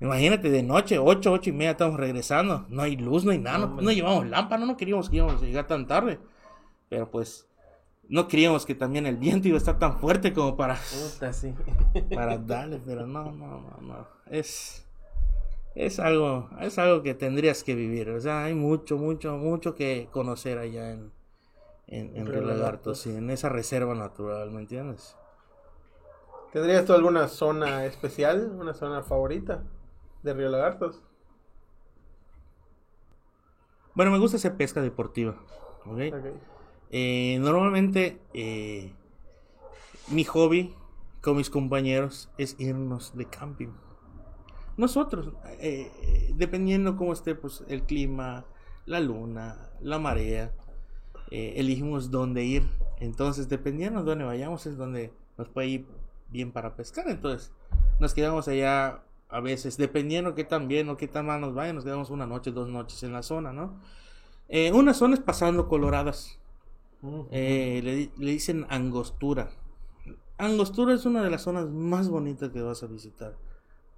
Imagínate, 0.00 0.50
de 0.50 0.62
noche, 0.62 0.98
8, 0.98 1.32
8 1.32 1.50
y 1.50 1.52
media 1.52 1.70
estamos 1.70 1.98
regresando. 1.98 2.66
No 2.68 2.82
hay 2.82 2.96
luz, 2.96 3.24
no 3.24 3.30
hay 3.30 3.38
nada. 3.38 3.58
No, 3.58 3.68
No, 3.68 3.82
no 3.82 3.92
llevamos 3.92 4.26
lámpara, 4.26 4.64
no 4.64 4.76
queríamos 4.76 5.08
que 5.08 5.16
íbamos 5.16 5.42
a 5.42 5.46
llegar 5.46 5.66
tan 5.66 5.86
tarde. 5.86 6.18
Pero 6.88 7.10
pues, 7.10 7.48
no 8.08 8.28
queríamos 8.28 8.66
que 8.66 8.74
también 8.74 9.06
el 9.06 9.16
viento 9.16 9.48
iba 9.48 9.56
a 9.56 9.58
estar 9.58 9.78
tan 9.78 9.98
fuerte 9.98 10.32
como 10.32 10.56
para, 10.56 10.76
puta, 10.76 11.32
sí. 11.32 11.54
para 12.14 12.36
darle. 12.36 12.80
Pero 12.84 13.06
no, 13.06 13.32
no, 13.32 13.60
no, 13.60 13.78
no. 13.80 14.06
Es, 14.26 14.86
es, 15.74 15.98
algo, 15.98 16.50
es 16.60 16.78
algo 16.78 17.02
que 17.02 17.14
tendrías 17.14 17.64
que 17.64 17.74
vivir. 17.74 18.10
O 18.10 18.20
sea, 18.20 18.44
hay 18.44 18.54
mucho, 18.54 18.98
mucho, 18.98 19.36
mucho 19.38 19.74
que 19.74 20.08
conocer 20.12 20.58
allá 20.58 20.90
en, 20.90 21.10
en, 21.86 22.14
en 22.16 22.26
Río 22.26 22.42
Lagarto, 22.42 22.54
Lagartos. 22.60 22.98
sí, 23.00 23.16
en 23.16 23.30
esa 23.30 23.48
reserva 23.48 23.94
natural, 23.94 24.50
¿me 24.50 24.60
entiendes? 24.60 25.16
¿Tendrías 26.52 26.84
tú 26.84 26.92
alguna 26.92 27.28
zona 27.28 27.86
especial, 27.86 28.52
una 28.58 28.74
zona 28.74 29.02
favorita 29.02 29.64
de 30.26 30.34
Río 30.34 30.48
Lagartos? 30.50 31.00
Bueno, 33.94 34.10
me 34.10 34.18
gusta 34.18 34.36
hacer 34.36 34.56
pesca 34.56 34.82
deportiva. 34.82 35.36
Eh, 36.90 37.38
normalmente 37.40 38.20
eh, 38.34 38.92
mi 40.08 40.24
hobby 40.24 40.74
con 41.22 41.36
mis 41.36 41.48
compañeros 41.48 42.28
es 42.38 42.56
irnos 42.58 43.16
de 43.16 43.26
camping. 43.26 43.68
Nosotros, 44.76 45.32
eh, 45.60 45.90
eh, 46.02 46.32
dependiendo 46.34 46.96
cómo 46.96 47.12
esté 47.12 47.34
pues, 47.34 47.64
el 47.68 47.84
clima, 47.84 48.44
la 48.84 49.00
luna, 49.00 49.70
la 49.80 49.98
marea, 49.98 50.52
eh, 51.30 51.54
elegimos 51.56 52.10
dónde 52.10 52.44
ir. 52.44 52.68
Entonces, 52.98 53.48
dependiendo 53.48 54.00
de 54.00 54.06
dónde 54.06 54.24
vayamos, 54.24 54.66
es 54.66 54.76
donde 54.76 55.12
nos 55.38 55.48
puede 55.48 55.68
ir 55.68 55.86
bien 56.30 56.50
para 56.50 56.74
pescar. 56.74 57.08
Entonces, 57.08 57.52
nos 58.00 58.12
quedamos 58.12 58.48
allá 58.48 59.05
a 59.36 59.40
veces, 59.40 59.76
dependiendo 59.76 60.34
qué 60.34 60.44
tan 60.44 60.66
bien 60.66 60.88
o 60.88 60.96
qué 60.96 61.08
tan 61.08 61.26
mal 61.26 61.42
nos 61.42 61.52
vaya, 61.52 61.74
nos 61.74 61.84
quedamos 61.84 62.08
una 62.08 62.26
noche, 62.26 62.52
dos 62.52 62.70
noches 62.70 63.02
en 63.02 63.12
la 63.12 63.22
zona, 63.22 63.52
¿no? 63.52 63.78
Eh, 64.48 64.72
una 64.72 64.94
zona 64.94 65.12
es 65.12 65.20
pasando 65.20 65.68
coloradas. 65.68 66.38
Eh, 67.30 67.82
le, 67.84 68.10
le 68.16 68.30
dicen 68.30 68.66
Angostura. 68.70 69.50
Angostura 70.38 70.94
es 70.94 71.04
una 71.04 71.22
de 71.22 71.28
las 71.28 71.42
zonas 71.42 71.68
más 71.68 72.08
bonitas 72.08 72.48
que 72.48 72.62
vas 72.62 72.82
a 72.82 72.86
visitar. 72.86 73.36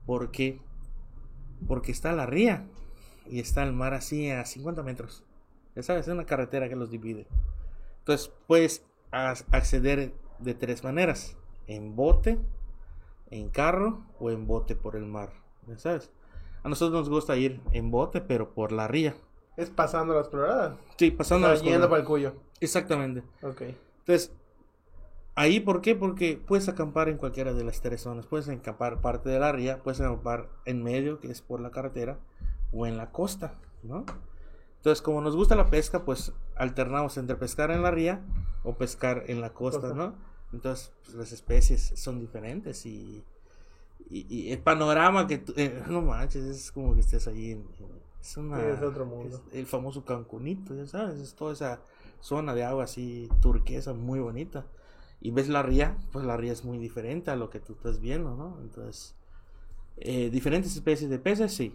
¿Por 0.07 0.33
qué? 0.33 0.61
Porque 1.69 1.93
está 1.93 2.13
la 2.13 2.27
ría 2.27 2.67
y 3.31 3.39
está 3.39 3.63
el 3.63 3.73
mar 3.73 3.95
así 3.95 4.29
a 4.33 4.45
50 4.45 4.83
metros. 4.83 5.23
Ya 5.77 5.85
sabes, 5.85 6.09
es 6.09 6.13
una 6.13 6.27
carretera 6.27 6.69
que 6.69 6.75
los 6.75 6.91
divide. 6.91 7.29
Entonces 8.01 8.33
puedes 8.49 8.85
acceder 9.13 10.13
de 10.41 10.55
tres 10.55 10.83
maneras: 10.83 11.37
en 11.69 11.95
bote, 11.95 12.41
en 13.31 13.51
carro 13.51 14.05
o 14.19 14.31
en 14.31 14.47
bote 14.47 14.75
por 14.75 14.97
el 14.97 15.07
mar. 15.07 15.33
Ya 15.67 15.79
sabes. 15.79 16.11
A 16.63 16.69
nosotros 16.69 17.01
nos 17.01 17.09
gusta 17.09 17.37
ir 17.37 17.61
en 17.73 17.91
bote, 17.91 18.21
pero 18.21 18.55
por 18.55 18.73
la 18.73 18.89
ría. 18.89 19.15
Es 19.57 19.71
pasando 19.71 20.15
las 20.15 20.29
coloradas. 20.29 20.77
Sí, 20.97 21.11
pasando 21.11 21.47
O 21.47 21.51
sea, 21.51 21.55
las 21.55 21.63
yendo 21.63 21.89
para 21.89 22.01
el 22.01 22.07
cuyo. 22.07 22.35
Exactamente. 22.61 23.23
Ok. 23.43 23.63
Entonces, 24.01 24.33
ahí, 25.35 25.61
¿por 25.61 25.81
qué? 25.81 25.95
Porque 25.95 26.41
puedes 26.47 26.69
acampar 26.69 27.09
en 27.09 27.17
cualquiera 27.17 27.53
de 27.53 27.65
las 27.65 27.81
tres 27.81 28.03
zonas. 28.03 28.27
Puedes 28.27 28.49
acampar 28.49 29.01
parte 29.01 29.29
de 29.29 29.39
la 29.39 29.53
ría, 29.53 29.83
puedes 29.83 30.01
acampar 30.01 30.49
en 30.65 30.83
medio, 30.83 31.21
que 31.21 31.31
es 31.31 31.43
por 31.43 31.61
la 31.61 31.71
carretera, 31.71 32.19
o 32.73 32.87
en 32.87 32.97
la 32.97 33.11
costa, 33.11 33.55
¿no? 33.83 34.05
Entonces, 34.77 35.03
como 35.03 35.21
nos 35.21 35.35
gusta 35.35 35.57
la 35.57 35.71
pesca, 35.71 36.05
pues 36.05 36.33
alternamos 36.57 37.17
entre 37.19 37.37
pescar 37.37 37.71
en 37.71 37.83
la 37.83 37.91
ría 37.91 38.21
o 38.63 38.77
pescar 38.77 39.25
en 39.27 39.41
la 39.41 39.51
costa, 39.51 39.81
Costa. 39.89 39.95
¿no? 39.97 40.15
Entonces, 40.53 40.93
pues, 41.05 41.17
las 41.17 41.33
especies 41.33 41.93
son 41.97 42.21
diferentes 42.21 42.87
y, 42.87 43.25
y, 44.11 44.27
y 44.49 44.53
el 44.53 44.61
panorama 44.61 45.27
que 45.27 45.39
tú- 45.39 45.55
eh, 45.57 45.83
no 45.89 46.03
manches, 46.03 46.45
es 46.45 46.73
como 46.73 46.95
que 46.95 47.01
estés 47.01 47.29
ahí 47.29 47.53
en, 47.53 47.61
en- 47.79 48.03
es 48.21 48.37
una 48.37 48.59
Sí, 48.59 48.61
es 48.61 48.83
otro 48.83 49.07
mundo. 49.07 49.41
es 49.41 49.53
el 49.53 49.67
famoso 49.67 50.05
Cancunito, 50.05 50.75
ya 50.75 50.87
sabes, 50.87 51.21
es 51.21 51.35
toda 51.35 51.53
esa 51.53 51.83
zona 52.21 52.55
de 52.55 52.65
agua 52.65 52.85
así 52.85 53.29
turquesa 53.41 53.95
muy 53.95 54.21
bonita. 54.21 54.67
Y 55.21 55.33
ves 55.33 55.49
la 55.49 55.63
ría, 55.63 55.97
pues 56.13 56.25
la 56.25 56.37
ría 56.37 56.53
es 56.53 56.65
muy 56.65 56.79
diferente 56.79 57.31
a 57.31 57.37
lo 57.37 57.51
que 57.51 57.61
tú 57.61 57.73
estás 57.75 58.01
viendo, 58.01 58.37
¿no? 58.37 58.59
Entonces, 58.63 59.17
eh, 59.97 60.31
diferentes 60.31 60.75
especies 60.77 61.11
de 61.11 61.19
peces, 61.19 61.53
sí. 61.55 61.75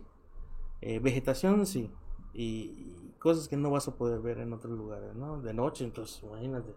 Eh, 0.82 1.00
vegetación, 1.00 1.66
sí. 1.66 1.92
Y, 2.34 2.44
y 2.44 3.16
cosas 3.20 3.48
que 3.48 3.58
no 3.58 3.72
vas 3.72 3.88
a 3.88 3.96
poder 3.96 4.22
ver 4.22 4.40
en 4.40 4.54
otros 4.54 4.78
lugares, 4.78 5.16
¿no? 5.16 5.42
De 5.42 5.54
noche, 5.54 5.86
entonces, 5.86 6.22
imagínate. 6.24 6.74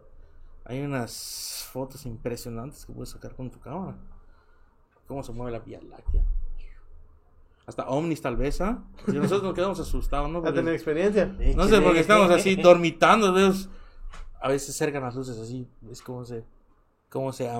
Hay 0.68 0.80
unas 0.82 1.66
fotos 1.72 2.04
impresionantes 2.06 2.84
que 2.86 2.92
puedes 2.92 3.10
sacar 3.10 3.34
con 3.34 3.50
tu 3.50 3.60
cámara. 3.60 3.96
Cómo 5.06 5.22
se 5.22 5.32
mueve 5.32 5.52
la 5.52 5.60
Vía 5.60 5.80
Láctea. 5.80 6.24
Hasta 7.66 7.88
ovnis 7.88 8.20
tal 8.22 8.36
vez, 8.36 8.60
¿ah? 8.60 8.82
Si 9.06 9.12
nosotros 9.12 9.42
nos 9.42 9.54
quedamos 9.54 9.78
asustados, 9.80 10.28
¿no? 10.30 10.38
¿A 10.40 10.42
Porque- 10.42 10.58
tener 10.58 10.74
experiencia? 10.74 11.26
no 11.54 11.64
sé, 11.68 11.80
porque 11.80 12.00
estamos 12.00 12.30
así 12.30 12.56
dormitando. 12.62 13.34
A 14.40 14.48
veces 14.48 14.76
cercan 14.76 15.02
las 15.02 15.14
luces 15.16 15.38
así, 15.38 15.68
es 15.90 16.02
como 16.02 16.24
se, 16.24 16.44
como 17.10 17.32
se 17.32 17.50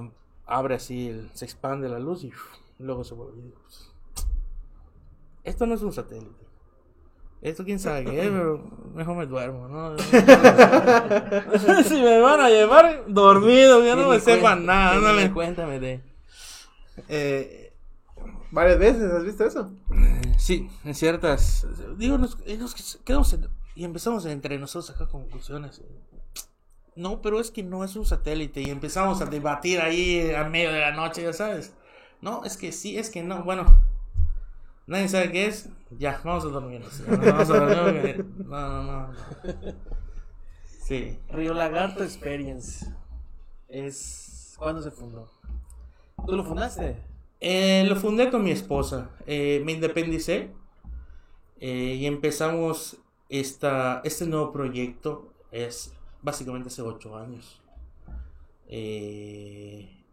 abre 0.47 0.75
así, 0.77 1.09
el- 1.09 1.31
se 1.35 1.45
expande 1.45 1.89
la 1.89 1.99
luz 1.99 2.23
y 2.25 2.29
uf, 2.29 2.43
luego 2.79 3.03
se 3.05 3.15
vuelve. 3.15 3.41
y 3.47 3.51
pues, 3.51 3.91
Esto 5.45 5.67
no 5.67 5.75
es 5.75 5.83
un 5.83 5.93
satélite. 5.93 6.46
Esto 7.43 7.65
quién 7.65 7.79
sabe 7.79 8.05
qué 8.05 8.21
es, 8.23 8.29
pero 8.31 8.59
mejor 8.95 9.17
me 9.17 9.27
duermo, 9.27 9.69
¿no? 9.69 9.97
si 11.85 12.01
me 12.01 12.19
van 12.21 12.41
a 12.41 12.49
llevar 12.49 13.05
dormido, 13.09 13.85
ya 13.85 13.95
no 13.97 14.09
me 14.09 14.21
sepan 14.21 14.67
nada, 14.67 14.97
ándale. 14.97 15.31
Cuéntame 15.33 15.79
de. 15.81 16.01
Eh, 17.09 17.63
Varias 18.51 18.79
veces, 18.79 19.13
¿has 19.13 19.25
visto 19.25 19.45
eso? 19.45 19.73
sí, 20.39 20.71
en 20.85 20.95
ciertas. 20.95 21.67
Digo, 21.99 22.17
nos, 22.17 22.39
eh, 22.47 22.57
nos 22.57 22.75
quedamos 23.05 23.33
en- 23.35 23.49
y 23.75 23.85
empezamos 23.85 24.25
entre 24.27 24.59
nosotros 24.59 24.89
a 24.91 24.93
sacar 24.95 25.09
conclusiones. 25.09 25.83
No, 26.95 27.21
pero 27.21 27.41
es 27.41 27.51
que 27.51 27.63
no 27.63 27.85
es 27.85 27.97
un 27.97 28.07
satélite 28.07 28.63
y 28.63 28.71
empezamos 28.71 29.21
a 29.21 29.27
debatir 29.27 29.81
ahí 29.81 30.33
a 30.33 30.45
medio 30.45 30.73
de 30.73 30.81
la 30.81 30.93
noche, 30.93 31.23
ya 31.23 31.35
sabes. 31.35 31.75
No, 32.23 32.45
es 32.45 32.57
que 32.57 32.73
sí, 32.73 32.97
es 32.97 33.11
que 33.11 33.23
no. 33.23 33.43
Bueno, 33.45 33.79
nadie 34.87 35.09
sabe 35.09 35.33
qué 35.33 35.47
es. 35.47 35.69
Ya, 35.99 36.21
vamos 36.25 36.45
a 36.45 36.49
dormirnos. 36.49 36.99
Ya, 37.07 37.17
Vamos 37.17 37.51
a 37.51 37.61
dormir. 37.61 38.03
porque- 38.03 38.25
No, 38.45 38.83
no, 38.83 38.83
no. 38.83 39.09
no. 39.09 39.15
Sí. 40.85 41.19
Río 41.31 41.55
Lagarto 41.55 42.03
Experience. 42.05 42.87
Es. 43.69 44.55
¿Cuándo 44.59 44.83
se 44.83 44.91
fundó? 44.91 45.29
¿Tú 46.27 46.33
lo 46.37 46.45
fundaste? 46.45 46.97
Eh, 47.41 47.85
lo 47.89 47.97
fundé 47.97 48.31
con 48.31 48.43
mi 48.43 48.51
esposa. 48.51 49.11
Eh, 49.27 49.61
me 49.65 49.73
independicé 49.73 50.51
eh, 51.61 51.97
y 51.99 52.07
empezamos 52.07 52.97
esta, 53.29 54.01
este 54.05 54.27
nuevo 54.27 54.51
proyecto. 54.53 55.33
Es 55.53 55.93
básicamente 56.23 56.69
hace 56.69 56.83
ocho 56.83 57.17
años. 57.17 57.61
Eh, 58.69 60.05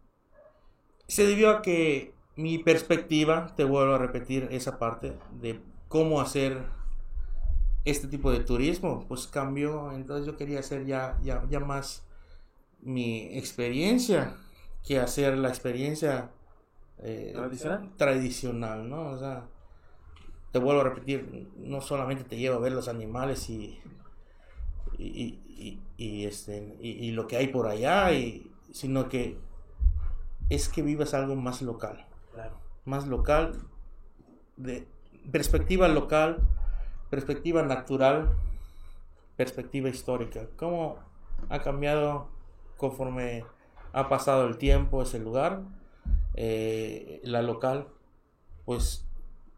se 1.08 1.26
debió 1.26 1.50
a 1.50 1.62
que 1.62 2.14
mi 2.36 2.58
perspectiva, 2.58 3.54
te 3.56 3.64
vuelvo 3.64 3.94
a 3.94 3.98
repetir 3.98 4.48
esa 4.50 4.78
parte 4.78 5.18
de 5.40 5.60
cómo 5.88 6.20
hacer 6.20 6.62
este 7.84 8.08
tipo 8.08 8.32
de 8.32 8.40
turismo, 8.40 9.04
pues 9.08 9.26
cambió. 9.26 9.92
Entonces 9.92 10.26
yo 10.26 10.36
quería 10.36 10.60
hacer 10.60 10.86
ya, 10.86 11.18
ya, 11.22 11.44
ya 11.50 11.60
más 11.60 12.02
mi 12.82 13.38
experiencia 13.38 14.36
que 14.86 15.00
hacer 15.00 15.38
la 15.38 15.48
experiencia 15.48 16.30
eh, 16.98 17.32
¿Tradicional? 17.34 17.90
tradicional, 17.96 18.88
¿no? 18.88 19.10
O 19.10 19.18
sea, 19.18 19.44
te 20.52 20.58
vuelvo 20.58 20.82
a 20.82 20.84
repetir, 20.84 21.48
no 21.56 21.80
solamente 21.80 22.24
te 22.24 22.36
llevo 22.36 22.56
a 22.56 22.60
ver 22.60 22.72
los 22.72 22.88
animales 22.88 23.48
y, 23.50 23.78
y, 24.98 25.04
y- 25.06 25.42
y- 25.48 25.80
y, 25.96 26.24
este, 26.26 26.76
y, 26.80 26.90
y 26.90 27.10
lo 27.12 27.26
que 27.26 27.36
hay 27.36 27.48
por 27.48 27.66
allá, 27.66 28.12
y, 28.12 28.50
sino 28.72 29.08
que 29.08 29.38
es 30.48 30.68
que 30.68 30.82
vivas 30.82 31.14
algo 31.14 31.36
más 31.36 31.62
local, 31.62 32.06
Claro. 32.34 32.58
más 32.84 33.06
local, 33.06 33.62
de 34.56 34.86
perspectiva 35.30 35.88
local, 35.88 36.38
perspectiva 37.10 37.62
natural, 37.62 38.36
perspectiva 39.36 39.88
histórica. 39.88 40.48
¿Cómo 40.56 40.96
ha 41.48 41.60
cambiado 41.60 42.28
conforme 42.76 43.44
ha 43.92 44.08
pasado 44.08 44.46
el 44.46 44.58
tiempo 44.58 45.02
ese 45.02 45.18
lugar? 45.20 45.62
Eh, 46.34 47.20
la 47.24 47.42
local, 47.42 47.86
pues 48.64 49.06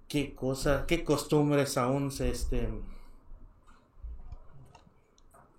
qué 0.09 0.35
cosa, 0.35 0.85
qué 0.87 1.03
costumbres 1.05 1.79
aún 1.79 2.11
se 2.12 2.31
este 2.31 2.68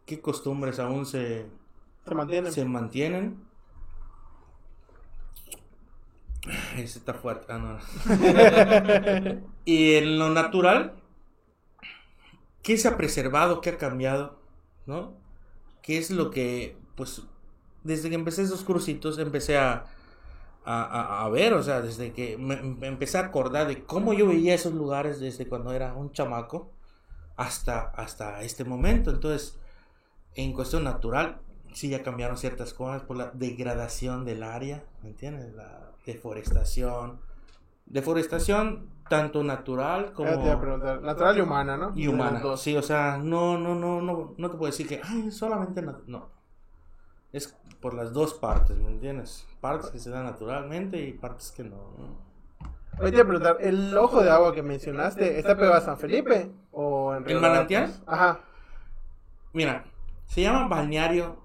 qué 0.05 0.21
costumbres 0.21 0.79
aún 0.79 1.05
se, 1.05 1.45
Se 2.07 2.15
mantiene. 2.15 2.51
se 2.51 2.65
mantienen. 2.65 3.46
Ese 6.77 6.99
está 6.99 7.13
fuerte. 7.13 7.45
ah, 7.49 7.57
no. 7.57 7.77
y 9.65 9.95
en 9.95 10.19
lo 10.19 10.29
natural, 10.29 10.93
¿qué 12.61 12.77
se 12.77 12.87
ha 12.87 12.97
preservado? 12.97 13.61
¿Qué 13.61 13.71
ha 13.71 13.77
cambiado? 13.77 14.39
¿No? 14.85 15.13
¿Qué 15.81 15.97
es 15.97 16.11
lo 16.11 16.31
que, 16.31 16.77
pues, 16.95 17.23
desde 17.83 18.09
que 18.09 18.15
empecé 18.15 18.43
esos 18.43 18.63
cursitos, 18.63 19.19
empecé 19.19 19.57
a, 19.57 19.85
a, 20.65 20.83
a- 20.83 21.25
a 21.25 21.29
ver, 21.29 21.53
o 21.53 21.63
sea, 21.63 21.81
desde 21.81 22.13
que 22.13 22.37
me, 22.37 22.57
me 22.61 22.87
empecé 22.87 23.17
a 23.19 23.21
acordar 23.27 23.67
de 23.67 23.85
cómo 23.85 24.13
yo 24.13 24.27
veía 24.27 24.55
esos 24.55 24.73
lugares 24.73 25.19
desde 25.19 25.47
cuando 25.47 25.73
era 25.73 25.93
un 25.95 26.11
chamaco 26.13 26.71
hasta, 27.37 27.81
hasta 27.81 28.43
este 28.43 28.65
momento. 28.65 29.11
Entonces, 29.11 29.59
en 30.35 30.53
cuestión 30.53 30.83
natural, 30.83 31.39
sí 31.73 31.89
ya 31.89 32.03
cambiaron 32.03 32.37
ciertas 32.37 32.73
cosas 32.73 33.03
por 33.03 33.17
la 33.17 33.31
degradación 33.33 34.25
del 34.25 34.43
área, 34.43 34.85
¿me 35.03 35.09
entiendes? 35.09 35.53
La 35.55 35.91
deforestación. 36.07 37.19
Deforestación 37.85 38.89
tanto 39.07 39.43
natural 39.43 40.11
como 40.13 40.31
te 40.31 40.45
iba 40.45 40.53
a 40.53 40.61
preguntar. 40.61 41.01
Natural 41.01 41.37
y 41.37 41.41
humana, 41.41 41.77
¿no? 41.77 41.93
y 41.95 42.07
humana. 42.07 42.41
Sí, 42.57 42.75
o 42.75 42.81
sea, 42.81 43.17
no, 43.17 43.57
no, 43.57 43.75
no, 43.75 44.01
no, 44.01 44.33
no 44.37 44.51
te 44.51 44.57
puedo 44.57 44.71
decir 44.71 44.87
que, 44.87 45.01
ay, 45.03 45.31
solamente 45.31 45.81
nat-". 45.81 46.03
no. 46.07 46.29
Es 47.31 47.55
por 47.81 47.93
las 47.93 48.13
dos 48.13 48.33
partes, 48.33 48.77
¿me 48.77 48.89
entiendes? 48.89 49.45
Partes 49.61 49.89
que 49.91 49.99
se 49.99 50.09
dan 50.09 50.25
naturalmente 50.25 50.99
y 50.99 51.13
partes 51.13 51.51
que 51.51 51.63
no. 51.63 51.75
¿no? 51.97 52.27
Oye, 52.99 53.11
te 53.11 53.17
iba 53.17 53.23
a 53.23 53.27
preguntar, 53.27 53.57
¿el 53.59 53.95
ojo 53.95 54.23
de 54.23 54.31
agua 54.31 54.53
que 54.53 54.63
mencionaste 54.63 55.37
está 55.37 55.55
pegado 55.55 55.75
a 55.75 55.81
San 55.81 55.97
Felipe? 55.97 56.51
¿O 56.71 57.13
en 57.13 57.25
Río 57.25 57.37
¿El 57.37 57.41
manantial? 57.41 57.93
Ajá. 58.07 58.39
Mira, 59.53 59.85
se 60.25 60.41
llama 60.41 60.67
balneario 60.67 61.37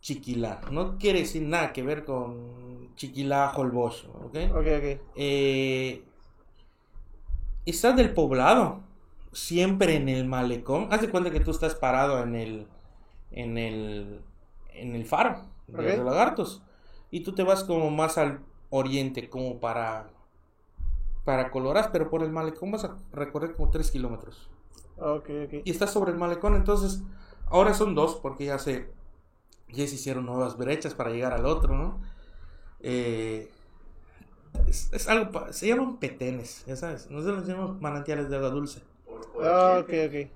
Chiquilá. 0.00 0.60
No 0.70 0.96
quiere 0.96 1.20
decir 1.20 1.42
nada 1.42 1.72
que 1.72 1.82
ver 1.82 2.04
con 2.04 2.67
Chiquilá, 2.98 3.52
Holbox, 3.56 4.04
¿ok? 4.26 4.36
Ok, 4.50 4.66
ok. 4.78 4.86
Eh, 5.16 6.04
está 7.66 7.92
del 7.92 8.14
poblado, 8.14 8.80
siempre 9.32 9.96
en 9.96 10.08
el 10.08 10.26
malecón. 10.26 10.88
Haz 10.90 11.02
de 11.02 11.10
cuenta 11.10 11.30
que 11.30 11.40
tú 11.40 11.50
estás 11.50 11.74
parado 11.74 12.22
en 12.22 12.34
el, 12.34 12.68
en 13.30 13.58
el, 13.58 14.22
en 14.74 14.94
el 14.96 15.04
faro 15.06 15.46
de 15.68 15.96
los 15.96 16.04
lagartos 16.06 16.62
y 17.10 17.20
tú 17.20 17.34
te 17.34 17.42
vas 17.44 17.64
como 17.64 17.90
más 17.90 18.18
al 18.18 18.40
oriente, 18.70 19.28
como 19.30 19.60
para, 19.60 20.10
para 21.24 21.50
Colorás, 21.50 21.88
pero 21.88 22.10
por 22.10 22.22
el 22.22 22.30
malecón 22.32 22.70
vas 22.72 22.84
a 22.84 22.96
recorrer 23.12 23.54
como 23.54 23.70
3 23.70 23.90
kilómetros 23.90 24.50
Ok, 24.98 25.28
ok. 25.46 25.54
y 25.64 25.70
está 25.70 25.86
sobre 25.86 26.12
el 26.12 26.18
malecón. 26.18 26.54
Entonces, 26.56 27.02
ahora 27.46 27.74
son 27.74 27.94
dos 27.94 28.16
porque 28.16 28.46
ya 28.46 28.58
se, 28.58 28.90
ya 29.68 29.86
se 29.86 29.94
hicieron 29.96 30.26
nuevas 30.26 30.56
brechas 30.58 30.94
para 30.94 31.10
llegar 31.10 31.32
al 31.34 31.46
otro, 31.46 31.76
¿no? 31.76 32.00
Eh, 32.80 33.50
es, 34.66 34.92
es 34.92 35.08
algo, 35.08 35.52
se 35.52 35.68
llaman 35.68 35.98
petenes, 35.98 36.64
ya 36.66 36.76
sabes. 36.76 37.10
Nosotros 37.10 37.38
los 37.40 37.48
llamamos 37.48 37.80
manantiales 37.80 38.28
de 38.30 38.36
agua 38.36 38.50
dulce. 38.50 38.80
Por 39.06 39.46
Ah, 39.46 39.78
ok, 39.80 39.88
Jolchi. 39.88 40.22
ok. 40.24 40.30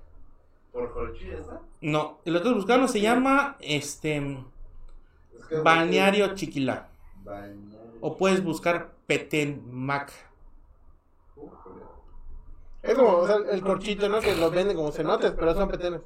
Por 0.71 0.89
Jolchi, 0.93 1.29
¿está? 1.29 1.61
No, 1.81 2.19
el 2.25 2.35
otro 2.35 2.53
buscando 2.55 2.87
se 2.87 3.01
llama 3.01 3.57
este 3.59 4.17
Es 4.17 5.45
que- 5.47 5.59
balneario 5.59 6.33
Chiquilá. 6.35 6.89
Balneario. 7.23 7.97
O 8.01 8.17
puedes 8.17 8.43
buscar 8.43 8.91
Petén 9.07 9.63
Mac. 9.71 10.11
Es 12.81 12.95
como 12.95 13.09
o 13.19 13.27
sea, 13.27 13.37
el 13.49 13.61
corchito, 13.61 14.09
¿no? 14.09 14.19
Que 14.19 14.35
los 14.35 14.51
venden 14.51 14.75
como 14.75 14.91
cenotes, 14.91 15.31
pero 15.31 15.53
son 15.53 15.69
petenes. 15.69 16.01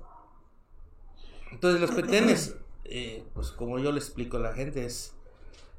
Entonces 1.52 1.82
los 1.82 1.90
petenes, 1.92 2.56
eh, 2.84 3.26
pues 3.34 3.52
como 3.52 3.80
yo 3.80 3.92
le 3.92 3.98
explico 3.98 4.38
a 4.38 4.42
la 4.42 4.54
gente, 4.54 4.86
es, 4.86 5.16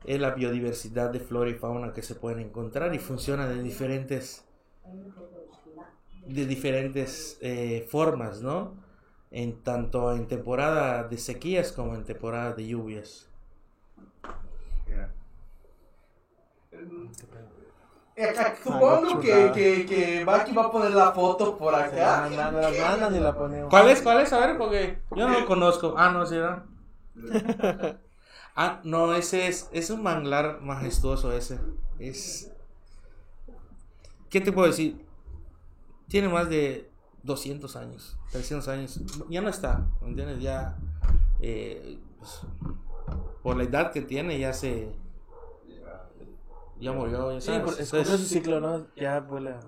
es 0.05 0.21
la 0.21 0.31
biodiversidad 0.31 1.11
de 1.11 1.21
flora 1.21 1.51
y 1.51 1.55
fauna 1.55 1.93
que 1.93 2.03
se 2.03 2.15
pueden 2.15 2.41
encontrar 2.41 2.95
y 2.95 2.99
funciona 2.99 3.49
de 3.49 3.63
diferentes, 3.63 4.45
de 6.27 6.47
diferentes 6.47 7.39
eh, 7.41 7.87
formas, 7.91 8.41
¿no? 8.43 8.75
En 9.31 9.63
tanto 9.63 10.15
en 10.15 10.27
temporada 10.27 11.05
de 11.05 11.19
sequías 11.19 11.73
como 11.73 11.95
en 11.95 12.05
temporada 12.05 12.53
de 12.53 12.67
lluvias. 12.67 13.29
Supongo 18.65 19.21
que, 19.21 19.53
que, 19.55 19.87
que 19.87 20.25
Baki 20.25 20.53
va 20.53 20.65
a 20.65 20.73
poner 20.73 20.91
la 20.91 21.13
foto 21.13 21.57
por 21.57 21.73
la 21.73 21.85
acá. 21.85 22.29
y 22.29 23.21
la 23.21 23.33
ponemos. 23.33 23.71
¿Cuál 23.71 23.91
es? 23.91 24.03
¿Cuál 24.03 24.21
es? 24.23 24.33
A 24.33 24.41
ver, 24.41 24.59
porque 24.59 24.99
yo 25.15 25.29
no 25.29 25.39
lo 25.41 25.47
conozco. 25.47 25.95
Ah, 25.97 26.11
no, 26.11 26.27
sí, 26.27 26.35
¿no? 26.37 26.65
Ah, 28.61 28.81
no, 28.83 29.15
ese 29.15 29.47
es, 29.47 29.69
es 29.73 29.89
un 29.91 30.03
manglar 30.03 30.61
majestuoso 30.63 31.33
ese. 31.33 31.61
Es... 32.01 32.51
¿Qué 34.29 34.41
te 34.41 34.51
puedo 34.51 34.67
decir? 34.67 35.07
Tiene 36.09 36.29
más 36.29 36.49
de 36.51 36.91
200 37.23 37.77
años, 37.77 38.19
300 38.33 38.67
años. 38.67 39.01
Ya 39.29 39.41
no 39.43 39.49
está, 39.49 39.87
¿me 40.03 40.09
entiendes? 40.09 40.41
Ya, 40.43 40.77
eh, 41.39 42.01
pues, 42.19 42.41
por 43.45 43.57
la 43.57 43.63
edad 43.63 43.93
que 43.93 44.03
tiene, 44.03 44.39
ya 44.41 44.53
se... 44.53 44.93
Ya 46.81 46.91
murió, 46.93 47.33
ya 47.35 47.41
Sí, 47.41 47.51
por- 47.65 47.79
Entonces- 47.81 48.09
su 48.09 48.27
ciclo, 48.27 48.59
¿no? 48.61 48.87
Ya 48.97 49.21
vuela. 49.21 49.61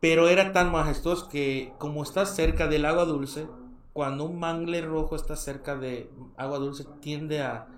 pero 0.00 0.28
era 0.28 0.52
tan 0.52 0.70
majestuoso 0.70 1.30
que 1.30 1.72
como 1.78 2.02
está 2.02 2.26
cerca 2.26 2.66
del 2.68 2.84
agua 2.84 3.06
dulce, 3.06 3.46
cuando 3.94 4.24
un 4.24 4.40
mangle 4.40 4.82
rojo 4.82 5.14
está 5.14 5.36
cerca 5.36 5.76
de 5.76 6.10
agua 6.36 6.58
dulce 6.58 6.84
tiende 7.00 7.40
a 7.40 7.68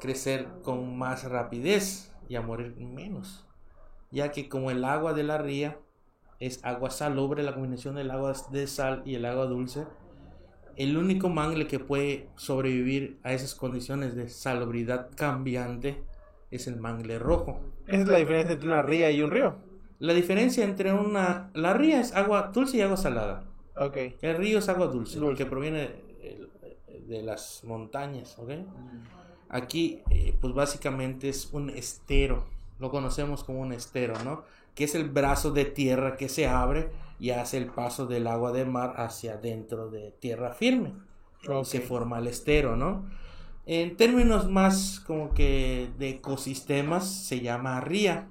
crecer 0.00 0.46
con 0.62 0.98
más 0.98 1.24
rapidez 1.24 2.12
y 2.28 2.36
a 2.36 2.42
morir 2.42 2.76
menos, 2.76 3.46
ya 4.10 4.30
que 4.30 4.50
como 4.50 4.70
el 4.70 4.84
agua 4.84 5.14
de 5.14 5.24
la 5.24 5.38
ría 5.38 5.78
es 6.40 6.62
agua 6.62 6.90
salobre, 6.90 7.42
la 7.42 7.54
combinación 7.54 7.94
del 7.94 8.10
agua 8.10 8.34
de 8.50 8.66
sal 8.66 9.02
y 9.06 9.14
el 9.14 9.24
agua 9.24 9.46
dulce. 9.46 9.86
El 10.76 10.96
único 10.96 11.30
mangle 11.30 11.66
que 11.66 11.78
puede 11.78 12.28
sobrevivir 12.36 13.18
a 13.22 13.32
esas 13.32 13.54
condiciones 13.54 14.14
de 14.14 14.28
salubridad 14.28 15.10
cambiante 15.16 16.02
es 16.50 16.66
el 16.66 16.76
mangle 16.76 17.18
rojo. 17.18 17.60
Esa 17.86 18.02
es 18.02 18.08
la 18.08 18.18
diferencia 18.18 18.52
entre 18.52 18.68
una 18.68 18.82
ría 18.82 19.10
y 19.10 19.22
un 19.22 19.30
río. 19.30 19.56
La 19.98 20.12
diferencia 20.12 20.64
entre 20.64 20.92
una... 20.92 21.50
La 21.54 21.74
ría 21.74 22.00
es 22.00 22.14
agua 22.14 22.50
dulce 22.52 22.76
y 22.78 22.80
agua 22.80 22.96
salada. 22.96 23.44
Ok. 23.76 23.96
El 24.20 24.36
río 24.36 24.58
es 24.58 24.68
agua 24.68 24.86
dulce, 24.86 25.18
Dulce. 25.18 25.44
que 25.44 25.50
proviene 25.50 25.90
eh, 26.20 26.46
de 27.06 27.22
las 27.22 27.62
montañas, 27.64 28.38
¿ok? 28.38 28.50
Aquí, 29.48 30.00
eh, 30.10 30.34
pues 30.40 30.54
básicamente 30.54 31.28
es 31.28 31.50
un 31.52 31.70
estero, 31.70 32.46
lo 32.78 32.90
conocemos 32.90 33.44
como 33.44 33.60
un 33.60 33.72
estero, 33.72 34.14
¿no? 34.24 34.44
Que 34.74 34.84
es 34.84 34.94
el 34.94 35.10
brazo 35.10 35.50
de 35.50 35.64
tierra 35.66 36.16
que 36.16 36.28
se 36.28 36.46
abre 36.46 36.90
y 37.18 37.30
hace 37.30 37.58
el 37.58 37.66
paso 37.66 38.06
del 38.06 38.26
agua 38.26 38.52
de 38.52 38.64
mar 38.64 38.94
hacia 38.96 39.36
dentro 39.36 39.90
de 39.90 40.12
tierra 40.12 40.54
firme. 40.54 40.94
Ok. 41.48 41.64
Se 41.64 41.80
forma 41.80 42.18
el 42.18 42.28
estero, 42.28 42.76
¿no? 42.76 43.08
En 43.66 43.96
términos 43.96 44.50
más 44.50 45.00
como 45.06 45.34
que 45.34 45.90
de 45.98 46.10
ecosistemas, 46.10 47.06
se 47.08 47.40
llama 47.40 47.80
ría, 47.80 48.28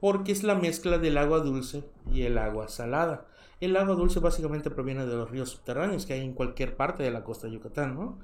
porque 0.00 0.32
es 0.32 0.42
la 0.42 0.54
mezcla 0.54 0.98
del 0.98 1.18
agua 1.18 1.40
dulce 1.40 1.84
y 2.12 2.22
el 2.22 2.38
agua 2.38 2.68
salada. 2.68 3.26
El 3.60 3.76
agua 3.76 3.94
dulce 3.94 4.20
básicamente 4.20 4.70
proviene 4.70 5.06
de 5.06 5.16
los 5.16 5.30
ríos 5.30 5.50
subterráneos 5.50 6.04
que 6.06 6.12
hay 6.12 6.20
en 6.20 6.34
cualquier 6.34 6.76
parte 6.76 7.02
de 7.02 7.10
la 7.10 7.24
costa 7.24 7.46
de 7.46 7.54
Yucatán, 7.54 7.94
¿no? 7.94 8.18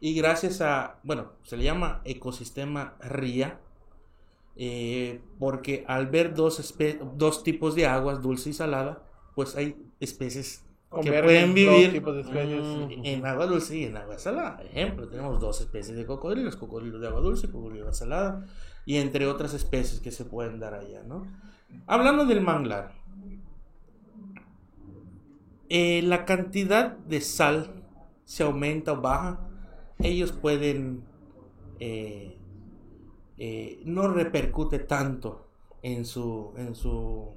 Y 0.00 0.14
gracias 0.14 0.60
a, 0.60 0.98
bueno, 1.02 1.32
se 1.44 1.56
le 1.56 1.64
llama 1.64 2.00
ecosistema 2.04 2.94
ría, 3.00 3.60
eh, 4.56 5.20
porque 5.38 5.84
al 5.86 6.08
ver 6.08 6.34
dos, 6.34 6.74
dos 7.14 7.42
tipos 7.42 7.74
de 7.74 7.86
aguas, 7.86 8.20
dulce 8.20 8.50
y 8.50 8.52
salada, 8.52 9.02
pues 9.34 9.56
hay 9.56 9.76
especies 10.00 10.64
que 11.02 11.22
pueden 11.22 11.54
vivir 11.54 12.02
mm, 12.02 13.04
en 13.04 13.26
agua 13.26 13.46
dulce 13.46 13.76
y 13.78 13.84
en 13.84 13.96
agua 13.96 14.18
salada. 14.18 14.62
Ejemplo, 14.62 15.08
tenemos 15.08 15.40
dos 15.40 15.60
especies 15.60 15.96
de 15.96 16.06
cocodrilos, 16.06 16.56
cocodrilos 16.56 17.00
de 17.00 17.08
agua 17.08 17.20
dulce 17.20 17.46
y 17.46 17.50
cocodrilos 17.50 17.76
de 17.76 17.82
agua 17.82 17.94
salada, 17.94 18.46
y 18.84 18.96
entre 18.96 19.26
otras 19.26 19.54
especies 19.54 20.00
que 20.00 20.10
se 20.10 20.24
pueden 20.24 20.60
dar 20.60 20.74
allá, 20.74 21.02
¿no? 21.02 21.26
Hablando 21.86 22.24
del 22.26 22.40
manglar, 22.40 22.92
eh, 25.74 26.02
la 26.02 26.24
cantidad 26.24 26.96
de 26.98 27.20
sal 27.20 27.84
se 28.24 28.44
aumenta 28.44 28.92
o 28.92 29.00
baja, 29.00 29.40
ellos 29.98 30.32
pueden, 30.32 31.04
eh, 31.80 32.38
eh, 33.38 33.82
no 33.84 34.08
repercute 34.08 34.78
tanto 34.80 35.48
en 35.82 36.04
su, 36.04 36.52
en 36.56 36.74
su, 36.74 37.30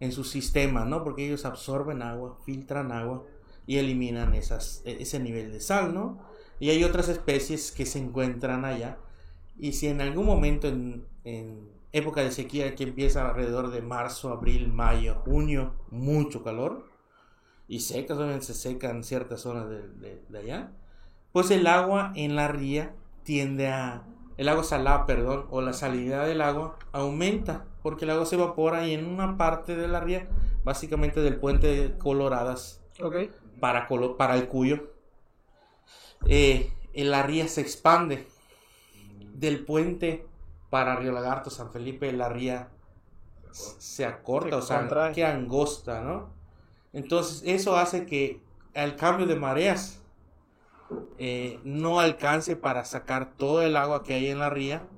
en 0.00 0.12
su 0.12 0.24
sistema, 0.24 0.84
¿no? 0.84 1.04
Porque 1.04 1.26
ellos 1.26 1.44
absorben 1.44 2.02
agua, 2.02 2.38
filtran 2.44 2.92
agua 2.92 3.24
y 3.66 3.78
eliminan 3.78 4.34
e- 4.34 4.40
ese 4.84 5.20
nivel 5.20 5.52
de 5.52 5.60
sal, 5.60 5.94
¿no? 5.94 6.18
Y 6.60 6.70
hay 6.70 6.84
otras 6.84 7.08
especies 7.08 7.72
que 7.72 7.86
se 7.86 8.00
encuentran 8.00 8.64
allá. 8.64 8.98
Y 9.58 9.72
si 9.72 9.88
en 9.88 10.00
algún 10.00 10.26
momento 10.26 10.68
en, 10.68 11.06
en 11.24 11.70
época 11.92 12.22
de 12.22 12.32
sequía 12.32 12.74
que 12.76 12.84
empieza 12.84 13.28
alrededor 13.28 13.70
de 13.70 13.82
marzo, 13.82 14.30
abril, 14.30 14.72
mayo, 14.72 15.16
junio, 15.24 15.74
mucho 15.90 16.44
calor, 16.44 16.87
y 17.68 17.80
secas, 17.80 18.16
obviamente 18.18 18.46
se 18.46 18.54
secan 18.54 19.04
ciertas 19.04 19.42
zonas 19.42 19.68
de, 19.68 19.88
de- 19.88 20.22
de 20.28 20.38
allá, 20.38 20.72
pues 21.32 21.50
el 21.50 21.66
agua 21.66 22.12
en 22.16 22.36
la 22.36 22.48
ría 22.48 22.94
tiende 23.24 23.68
a, 23.68 24.04
el 24.38 24.48
agua 24.48 24.64
salada, 24.64 25.06
perdón, 25.06 25.46
o 25.50 25.60
la 25.60 25.72
salinidad 25.74 26.26
del 26.26 26.40
agua 26.42 26.78
aumenta, 26.92 27.66
porque 27.82 28.04
el 28.06 28.10
agua 28.12 28.26
se 28.26 28.36
evapora 28.36 28.86
y 28.86 28.94
en 28.94 29.06
una 29.06 29.36
parte 29.36 29.76
de 29.76 29.88
la 29.88 30.00
ría, 30.00 30.28
básicamente 30.64 31.20
del 31.20 31.36
puente 31.36 31.66
de 31.68 31.98
Coloradas 31.98 32.80
Ok. 33.02 33.16
para, 33.60 33.86
Colo- 33.88 34.16
para 34.16 34.36
el 34.36 34.48
Cuyo, 34.48 34.90
eh, 36.26 36.72
en 36.92 37.10
la 37.10 37.22
ría 37.22 37.48
se 37.48 37.60
expande. 37.60 38.26
Del 39.34 39.64
puente 39.64 40.26
para 40.70 40.96
Río 40.96 41.12
Lagarto, 41.12 41.50
San 41.50 41.70
Felipe, 41.70 42.12
la 42.12 42.28
ría 42.28 42.68
se 43.52 44.04
acorta, 44.04 44.50
Se 44.50 44.54
o 44.56 44.62
sea, 44.62 45.12
queda 45.12 45.32
angosta, 45.32 46.00
¿no? 46.02 46.30
Entonces, 46.98 47.42
eso 47.46 47.76
hace 47.76 48.06
que 48.06 48.42
al 48.74 48.96
cambio 48.96 49.26
de 49.26 49.36
mareas 49.36 50.02
eh, 51.16 51.60
no 51.62 52.00
alcance 52.00 52.56
para 52.56 52.84
sacar 52.84 53.36
todo 53.36 53.62
el 53.62 53.76
agua 53.76 54.02
que 54.02 54.14
hay 54.14 54.26
en 54.26 54.40
la 54.40 54.50
ría, 54.50 54.88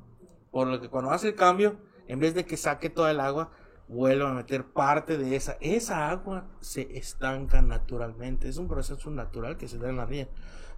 por 0.50 0.66
lo 0.66 0.80
que 0.80 0.88
cuando 0.88 1.10
hace 1.10 1.28
el 1.28 1.34
cambio, 1.34 1.76
en 2.08 2.18
vez 2.18 2.32
de 2.34 2.46
que 2.46 2.56
saque 2.56 2.88
toda 2.88 3.10
el 3.10 3.20
agua, 3.20 3.50
vuelve 3.86 4.24
a 4.24 4.32
meter 4.32 4.64
parte 4.64 5.18
de 5.18 5.36
esa. 5.36 5.58
Esa 5.60 6.08
agua 6.08 6.48
se 6.60 6.96
estanca 6.96 7.60
naturalmente. 7.60 8.48
Es 8.48 8.56
un 8.56 8.66
proceso 8.66 9.10
natural 9.10 9.58
que 9.58 9.68
se 9.68 9.76
da 9.76 9.90
en 9.90 9.98
la 9.98 10.06
ría. 10.06 10.26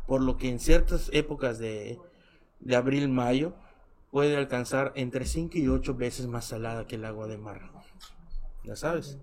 Por 0.09 0.23
lo 0.23 0.37
que 0.37 0.49
en 0.49 0.59
ciertas 0.59 1.09
épocas 1.13 1.61
de, 1.61 2.01
de 2.59 2.75
abril, 2.75 3.09
mayo, 3.09 3.55
puede 4.11 4.37
alcanzar 4.37 4.91
entre 4.97 5.25
5 5.25 5.57
y 5.57 5.69
8 5.69 5.95
veces 5.95 6.27
más 6.27 6.47
salada 6.47 6.89
que 6.89 6.97
el 6.97 7.05
agua 7.05 7.29
de 7.29 7.39
mar. 7.39 7.71
Ya 8.65 8.75
sabes. 8.75 9.19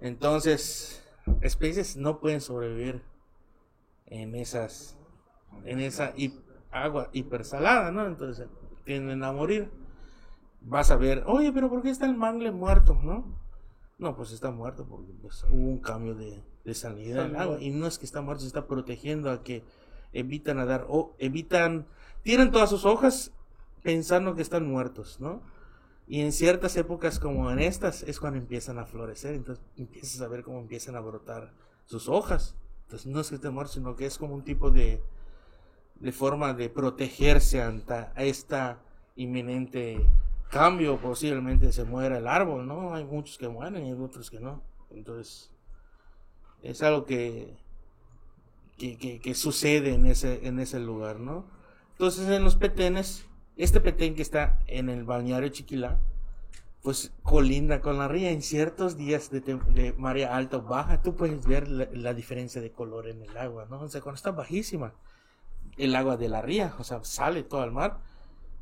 Entonces, 0.00 1.03
especies 1.40 1.96
no 1.96 2.20
pueden 2.20 2.40
sobrevivir 2.40 3.02
en 4.06 4.34
esas, 4.34 4.96
en 5.64 5.80
esa 5.80 6.12
hi- 6.16 6.38
agua 6.70 7.08
hipersalada, 7.12 7.90
¿no? 7.92 8.06
Entonces, 8.06 8.48
tienden 8.84 9.24
a 9.24 9.32
morir 9.32 9.70
vas 10.66 10.90
a 10.90 10.96
ver, 10.96 11.24
oye, 11.26 11.52
pero 11.52 11.68
¿por 11.68 11.82
qué 11.82 11.90
está 11.90 12.06
el 12.06 12.16
mangle 12.16 12.50
muerto? 12.50 12.98
¿No? 13.02 13.38
No, 13.98 14.16
pues 14.16 14.32
está 14.32 14.50
muerto 14.50 14.86
porque 14.88 15.12
pues, 15.20 15.44
hubo 15.50 15.68
un 15.68 15.78
cambio 15.78 16.14
de, 16.14 16.42
de 16.64 16.74
salida 16.74 17.22
del 17.24 17.36
agua. 17.36 17.56
Y 17.60 17.70
no 17.70 17.86
es 17.86 17.98
que 17.98 18.06
está 18.06 18.22
muerto, 18.22 18.40
se 18.42 18.46
está 18.48 18.66
protegiendo 18.66 19.30
a 19.30 19.42
que 19.42 19.62
evitan 20.12 20.58
a 20.58 20.64
dar, 20.64 20.86
o 20.88 21.14
evitan, 21.18 21.86
tiran 22.22 22.50
todas 22.50 22.70
sus 22.70 22.84
hojas 22.86 23.32
pensando 23.82 24.34
que 24.34 24.42
están 24.42 24.66
muertos, 24.66 25.20
¿no? 25.20 25.42
Y 26.06 26.20
en 26.20 26.32
ciertas 26.32 26.76
épocas 26.76 27.18
como 27.18 27.50
en 27.50 27.58
estas 27.58 28.02
es 28.02 28.20
cuando 28.20 28.38
empiezan 28.38 28.78
a 28.78 28.84
florecer, 28.84 29.34
entonces 29.34 29.64
empiezas 29.76 30.20
a 30.20 30.28
ver 30.28 30.42
cómo 30.42 30.58
empiezan 30.60 30.96
a 30.96 31.00
brotar 31.00 31.52
sus 31.86 32.08
hojas. 32.08 32.56
Entonces 32.82 33.06
no 33.06 33.20
es 33.20 33.30
que 33.30 33.50
muerto, 33.50 33.72
sino 33.72 33.96
que 33.96 34.06
es 34.06 34.18
como 34.18 34.34
un 34.34 34.44
tipo 34.44 34.70
de, 34.70 35.02
de 35.96 36.12
forma 36.12 36.52
de 36.52 36.68
protegerse 36.68 37.62
ante 37.62 37.94
esta 38.16 38.82
inminente 39.16 40.06
cambio, 40.50 41.00
posiblemente 41.00 41.72
se 41.72 41.84
muera 41.84 42.18
el 42.18 42.28
árbol, 42.28 42.66
¿no? 42.66 42.94
Hay 42.94 43.04
muchos 43.04 43.38
que 43.38 43.48
mueren 43.48 43.86
y 43.86 43.90
hay 43.92 43.98
otros 44.00 44.30
que 44.30 44.40
no. 44.40 44.62
Entonces, 44.90 45.50
es 46.62 46.82
algo 46.82 47.04
que, 47.06 47.56
que, 48.76 48.96
que- 48.98 49.20
que 49.20 49.34
sucede 49.34 49.94
en 49.94 50.06
ese, 50.06 50.46
en 50.46 50.58
ese 50.60 50.80
lugar, 50.80 51.20
¿no? 51.20 51.46
Entonces, 51.92 52.28
en 52.28 52.44
los 52.44 52.56
petenes, 52.56 53.24
este 53.56 53.80
petén 53.80 54.14
que 54.14 54.22
está 54.22 54.60
en 54.66 54.88
el 54.88 55.04
balneario 55.04 55.48
Chiquilá, 55.48 55.98
pues 56.82 57.12
colinda 57.22 57.80
con 57.80 57.98
la 57.98 58.08
ría. 58.08 58.30
En 58.30 58.42
ciertos 58.42 58.96
días 58.96 59.30
de, 59.30 59.40
de 59.40 59.94
marea 59.96 60.36
alta 60.36 60.58
o 60.58 60.62
baja, 60.62 61.00
tú 61.02 61.14
puedes 61.16 61.46
ver 61.46 61.68
la, 61.68 61.88
la 61.92 62.12
diferencia 62.14 62.60
de 62.60 62.70
color 62.72 63.08
en 63.08 63.22
el 63.22 63.36
agua, 63.36 63.66
¿no? 63.70 63.80
O 63.80 63.88
sea, 63.88 64.00
cuando 64.00 64.16
está 64.16 64.32
bajísima, 64.32 64.92
el 65.78 65.94
agua 65.96 66.16
de 66.16 66.28
la 66.28 66.42
ría, 66.42 66.74
o 66.78 66.84
sea, 66.84 67.02
sale 67.04 67.42
todo 67.42 67.62
al 67.62 67.72
mar, 67.72 68.00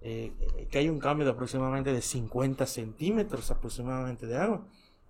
eh, 0.03 0.33
que 0.71 0.79
hay 0.79 0.89
un 0.89 0.99
cambio 0.99 1.25
de 1.27 1.33
aproximadamente 1.33 1.93
de 1.93 2.01
50 2.01 2.65
centímetros 2.67 3.51
aproximadamente 3.51 4.27
de 4.27 4.37
agua. 4.37 4.67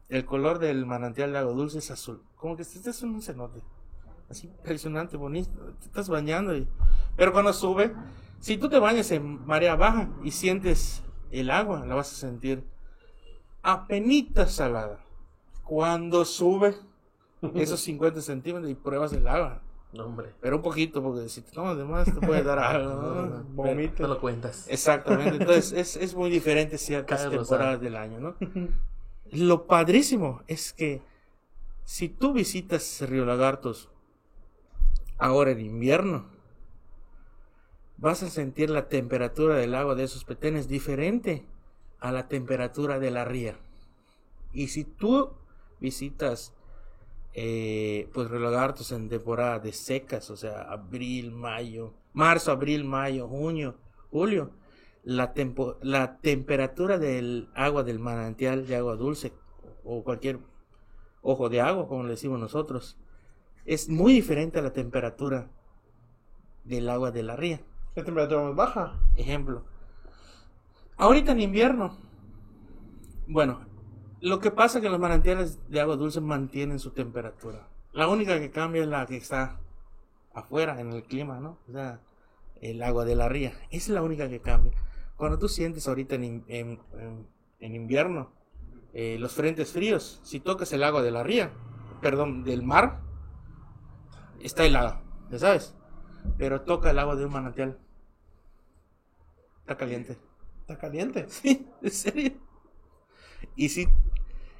El 0.08 0.24
color 0.24 0.58
del 0.58 0.84
manantial 0.86 1.32
de 1.32 1.38
agua 1.38 1.52
dulce 1.52 1.78
es 1.78 1.90
azul, 1.90 2.22
como 2.36 2.56
que 2.56 2.62
este 2.62 2.90
es 2.90 3.02
un 3.02 3.20
cenote, 3.22 3.62
así 4.28 4.46
impresionante, 4.48 5.16
bonito, 5.16 5.50
te 5.80 5.86
estás 5.86 6.08
bañando, 6.08 6.56
y- 6.56 6.66
pero 7.16 7.32
cuando 7.32 7.52
sube, 7.52 7.94
si 8.42 8.58
tú 8.58 8.68
te 8.68 8.78
bañas 8.80 9.10
en 9.12 9.46
marea 9.46 9.76
baja 9.76 10.10
y 10.24 10.32
sientes 10.32 11.02
el 11.30 11.48
agua, 11.50 11.86
la 11.86 11.94
vas 11.94 12.12
a 12.12 12.16
sentir 12.16 12.64
apenita 13.62 14.46
salada. 14.48 14.98
Cuando 15.64 16.24
sube 16.24 16.74
esos 17.54 17.80
50 17.84 18.20
centímetros 18.20 18.70
y 18.70 18.74
pruebas 18.74 19.12
el 19.12 19.28
agua, 19.28 19.62
No, 19.92 20.06
hombre. 20.06 20.34
pero 20.40 20.56
un 20.56 20.62
poquito, 20.62 21.00
porque 21.02 21.28
si 21.28 21.40
te 21.42 21.52
tomas 21.52 21.76
de 21.76 21.84
más 21.84 22.06
te 22.12 22.20
puede 22.26 22.42
dar 22.42 22.58
algo. 22.72 22.92
¿no? 22.94 23.44
Vomito. 23.50 24.02
No 24.02 24.08
lo 24.14 24.20
cuentas. 24.20 24.66
Exactamente, 24.68 25.36
entonces 25.36 25.72
es, 25.76 25.96
es 25.96 26.14
muy 26.16 26.28
diferente 26.30 26.78
ciertas 26.78 27.22
Cae 27.22 27.30
temporadas 27.30 27.80
del 27.80 27.94
año, 27.96 28.18
¿no? 28.18 28.34
Lo 29.30 29.66
padrísimo 29.66 30.42
es 30.48 30.72
que 30.72 31.00
si 31.84 32.08
tú 32.08 32.32
visitas 32.32 33.00
Río 33.08 33.24
Lagartos 33.24 33.88
ahora 35.18 35.52
en 35.52 35.60
invierno, 35.60 36.26
vas 38.02 38.24
a 38.24 38.30
sentir 38.30 38.68
la 38.68 38.88
temperatura 38.88 39.54
del 39.54 39.76
agua 39.76 39.94
de 39.94 40.02
esos 40.02 40.24
petenes 40.24 40.66
diferente 40.66 41.46
a 42.00 42.10
la 42.10 42.26
temperatura 42.26 42.98
de 42.98 43.12
la 43.12 43.24
ría. 43.24 43.56
Y 44.52 44.66
si 44.68 44.82
tú 44.82 45.30
visitas 45.78 46.52
eh, 47.32 48.08
pues 48.12 48.28
Río 48.28 48.40
Lagartos 48.40 48.90
en 48.90 49.08
temporada 49.08 49.60
de 49.60 49.72
secas, 49.72 50.30
o 50.30 50.36
sea, 50.36 50.62
abril, 50.62 51.30
mayo, 51.30 51.94
marzo, 52.12 52.50
abril, 52.50 52.84
mayo, 52.84 53.28
junio, 53.28 53.76
julio, 54.10 54.50
la, 55.04 55.32
tempo- 55.32 55.78
la 55.80 56.18
temperatura 56.18 56.98
del 56.98 57.50
agua 57.54 57.84
del 57.84 58.00
manantial 58.00 58.66
de 58.66 58.74
agua 58.74 58.96
dulce 58.96 59.32
o 59.84 60.02
cualquier 60.02 60.40
ojo 61.22 61.48
de 61.48 61.60
agua, 61.60 61.86
como 61.86 62.02
le 62.02 62.10
decimos 62.10 62.40
nosotros, 62.40 62.96
es 63.64 63.88
muy 63.88 64.12
diferente 64.12 64.58
a 64.58 64.62
la 64.62 64.72
temperatura 64.72 65.48
del 66.64 66.88
agua 66.88 67.12
de 67.12 67.22
la 67.22 67.36
ría. 67.36 67.60
¿Qué 67.94 68.02
temperatura 68.02 68.42
más 68.42 68.54
baja? 68.56 68.98
Ejemplo. 69.16 69.64
Ahorita 70.96 71.32
en 71.32 71.40
invierno. 71.40 71.98
Bueno, 73.26 73.60
lo 74.20 74.38
que 74.40 74.50
pasa 74.50 74.78
es 74.78 74.82
que 74.84 74.90
los 74.90 74.98
manantiales 75.00 75.58
de 75.68 75.80
agua 75.80 75.96
dulce 75.96 76.20
mantienen 76.20 76.78
su 76.78 76.90
temperatura. 76.90 77.68
La 77.92 78.08
única 78.08 78.38
que 78.38 78.50
cambia 78.50 78.82
es 78.82 78.88
la 78.88 79.04
que 79.06 79.16
está 79.16 79.58
afuera 80.34 80.80
en 80.80 80.92
el 80.92 81.02
clima, 81.04 81.40
¿no? 81.40 81.58
O 81.68 81.72
sea, 81.72 82.00
el 82.60 82.82
agua 82.82 83.04
de 83.04 83.16
la 83.16 83.28
ría. 83.28 83.50
Esa 83.70 83.76
es 83.76 83.88
la 83.90 84.02
única 84.02 84.28
que 84.28 84.40
cambia. 84.40 84.72
Cuando 85.16 85.38
tú 85.38 85.48
sientes 85.48 85.86
ahorita 85.86 86.14
en- 86.14 86.44
en- 86.48 86.80
en 87.60 87.74
invierno 87.74 88.30
eh, 88.94 89.16
los 89.18 89.32
frentes 89.32 89.72
fríos, 89.72 90.20
si 90.22 90.38
tocas 90.40 90.70
el 90.74 90.82
agua 90.82 91.02
de 91.02 91.10
la 91.10 91.22
ría, 91.22 91.50
perdón, 92.02 92.44
del 92.44 92.62
mar, 92.62 93.00
está 94.40 94.64
helada, 94.64 95.02
¿ya 95.30 95.38
sabes? 95.38 95.74
Pero 96.38 96.62
toca 96.62 96.90
el 96.90 96.98
agua 96.98 97.16
de 97.16 97.24
un 97.26 97.32
manantial. 97.32 97.78
Está 99.60 99.76
caliente. 99.76 100.16
Está 100.60 100.78
caliente. 100.78 101.26
Sí, 101.28 101.66
en 101.82 101.90
serio. 101.90 102.32
Y 103.56 103.68
si, 103.68 103.88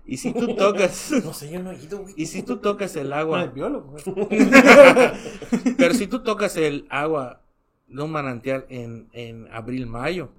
y 0.04 0.16
si 0.16 0.32
tú 0.32 0.54
tocas, 0.56 1.12
No 1.24 1.32
sé, 1.32 1.50
yo 1.50 1.60
no 1.62 1.70
he 1.72 1.76
ido, 1.82 1.98
güey. 2.02 2.14
y 2.16 2.26
si 2.26 2.42
tú 2.42 2.58
tocas 2.58 2.94
el 2.96 3.10
No 3.10 3.16
agua, 3.16 3.44
es 3.44 3.54
biólogo. 3.54 3.90
güey. 3.92 4.38
pero 5.76 5.94
si 5.94 6.06
tú 6.06 6.22
tocas 6.22 6.56
el 6.56 6.86
agua 6.90 7.42
de 7.86 8.02
un 8.02 8.10
manantial 8.10 8.66
en, 8.68 9.08
en 9.12 9.48
abril, 9.52 9.86
mayo, 9.86 10.30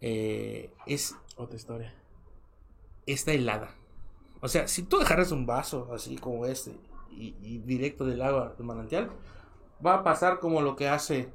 eh, 0.00 0.70
es, 0.86 1.14
Otra 1.36 1.56
historia. 1.56 1.94
está 3.06 3.32
helada. 3.32 3.74
O 4.40 4.48
sea, 4.48 4.68
si 4.68 4.82
tú 4.82 5.00
agarras 5.00 5.32
un 5.32 5.46
vaso 5.46 5.92
así 5.92 6.16
como 6.16 6.46
este 6.46 6.72
y, 7.10 7.34
y 7.42 7.58
directo 7.58 8.04
del 8.04 8.22
agua 8.22 8.54
del 8.56 8.66
manantial, 8.66 9.10
va 9.84 9.94
a 9.94 10.04
pasar 10.04 10.38
como 10.38 10.60
lo 10.62 10.76
que 10.76 10.88
hace 10.88 11.30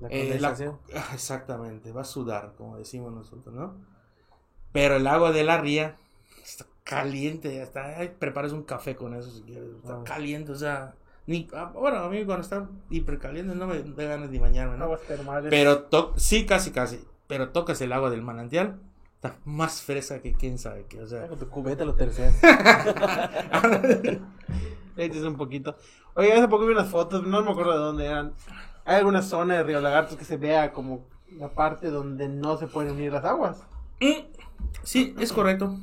La 0.00 0.08
Eh, 0.08 0.24
la- 0.40 0.48
condensación. 0.50 0.78
Exactamente, 1.14 1.92
va 1.92 2.00
a 2.02 2.04
sudar, 2.04 2.54
como 2.56 2.76
decimos 2.78 3.12
nosotros, 3.12 3.54
¿no? 3.54 3.74
Pero 4.72 4.96
el 4.96 5.06
agua 5.06 5.30
de 5.32 5.44
la 5.44 5.60
ría 5.60 5.96
está 6.42 6.64
caliente, 6.84 7.60
hasta 7.62 7.94
preparas 8.18 8.52
un 8.52 8.62
café 8.62 8.96
con 8.96 9.14
eso 9.14 9.30
si 9.30 9.42
quieres, 9.42 9.68
está 9.76 9.94
Ah. 10.00 10.04
caliente, 10.04 10.52
o 10.52 10.56
sea, 10.56 10.94
ni, 11.26 11.46
ah, 11.54 11.70
bueno, 11.74 11.98
a 11.98 12.08
mí 12.08 12.24
cuando 12.24 12.42
está 12.42 12.68
hiper 12.88 13.18
caliente 13.18 13.54
no 13.54 13.66
me 13.66 13.82
da 13.82 14.04
ganas 14.04 14.30
de 14.30 14.38
bañarme, 14.38 14.76
¿no? 14.78 14.84
Aguas 14.84 15.02
termales. 15.02 15.50
Pero 15.50 15.82
to- 15.84 16.14
sí, 16.16 16.46
casi, 16.46 16.70
casi, 16.70 17.04
pero 17.26 17.50
tocas 17.50 17.80
el 17.82 17.92
agua 17.92 18.08
del 18.10 18.22
manantial, 18.22 18.80
está 19.16 19.36
más 19.44 19.82
fresca 19.82 20.20
que 20.22 20.32
quién 20.32 20.56
sabe 20.58 20.86
qué, 20.88 21.00
o 21.02 21.06
sea, 21.06 21.28
Con 21.28 21.38
tu 21.38 21.48
cubeta 21.50 21.84
lo 21.84 21.94
terceas. 21.94 22.34
Le 25.00 25.06
echas 25.06 25.22
un 25.22 25.36
poquito. 25.36 25.76
Oye, 26.14 26.30
hace 26.32 26.46
poco 26.46 26.66
vi 26.66 26.72
unas 26.72 26.90
fotos, 26.90 27.22
no 27.26 27.42
me 27.42 27.50
acuerdo 27.50 27.72
de 27.72 27.78
dónde 27.78 28.04
eran. 28.06 28.34
Hay 28.84 28.96
alguna 28.96 29.22
zona 29.22 29.54
de 29.56 29.62
Río 29.62 29.80
Lagartos 29.80 30.16
que 30.18 30.24
se 30.26 30.36
vea 30.36 30.72
como 30.72 31.06
la 31.38 31.48
parte 31.54 31.88
donde 31.90 32.28
no 32.28 32.58
se 32.58 32.66
pueden 32.66 32.92
unir 32.92 33.12
las 33.12 33.24
aguas. 33.24 33.62
Mm, 34.00 34.26
Sí, 34.82 35.14
es 35.18 35.32
correcto. 35.32 35.78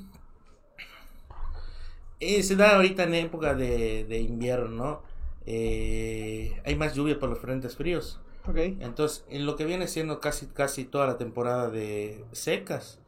Eh, 2.19 2.41
se 2.43 2.55
da 2.55 2.75
ahorita 2.75 3.03
en 3.03 3.13
época 3.13 3.53
de, 3.53 4.03
de 4.05 4.19
invierno, 4.19 4.69
¿no? 4.69 5.01
Eh, 5.45 6.59
hay 6.65 6.75
más 6.75 6.95
lluvia 6.95 7.19
por 7.19 7.29
los 7.29 7.39
frentes 7.39 7.75
fríos. 7.75 8.19
Ok. 8.47 8.57
Entonces, 8.57 9.25
en 9.29 9.45
lo 9.45 9.55
que 9.55 9.65
viene 9.65 9.87
siendo 9.87 10.19
casi, 10.19 10.47
casi 10.47 10.85
toda 10.85 11.05
la 11.07 11.17
temporada 11.17 11.69
de 11.69 12.25
secas, 12.31 12.99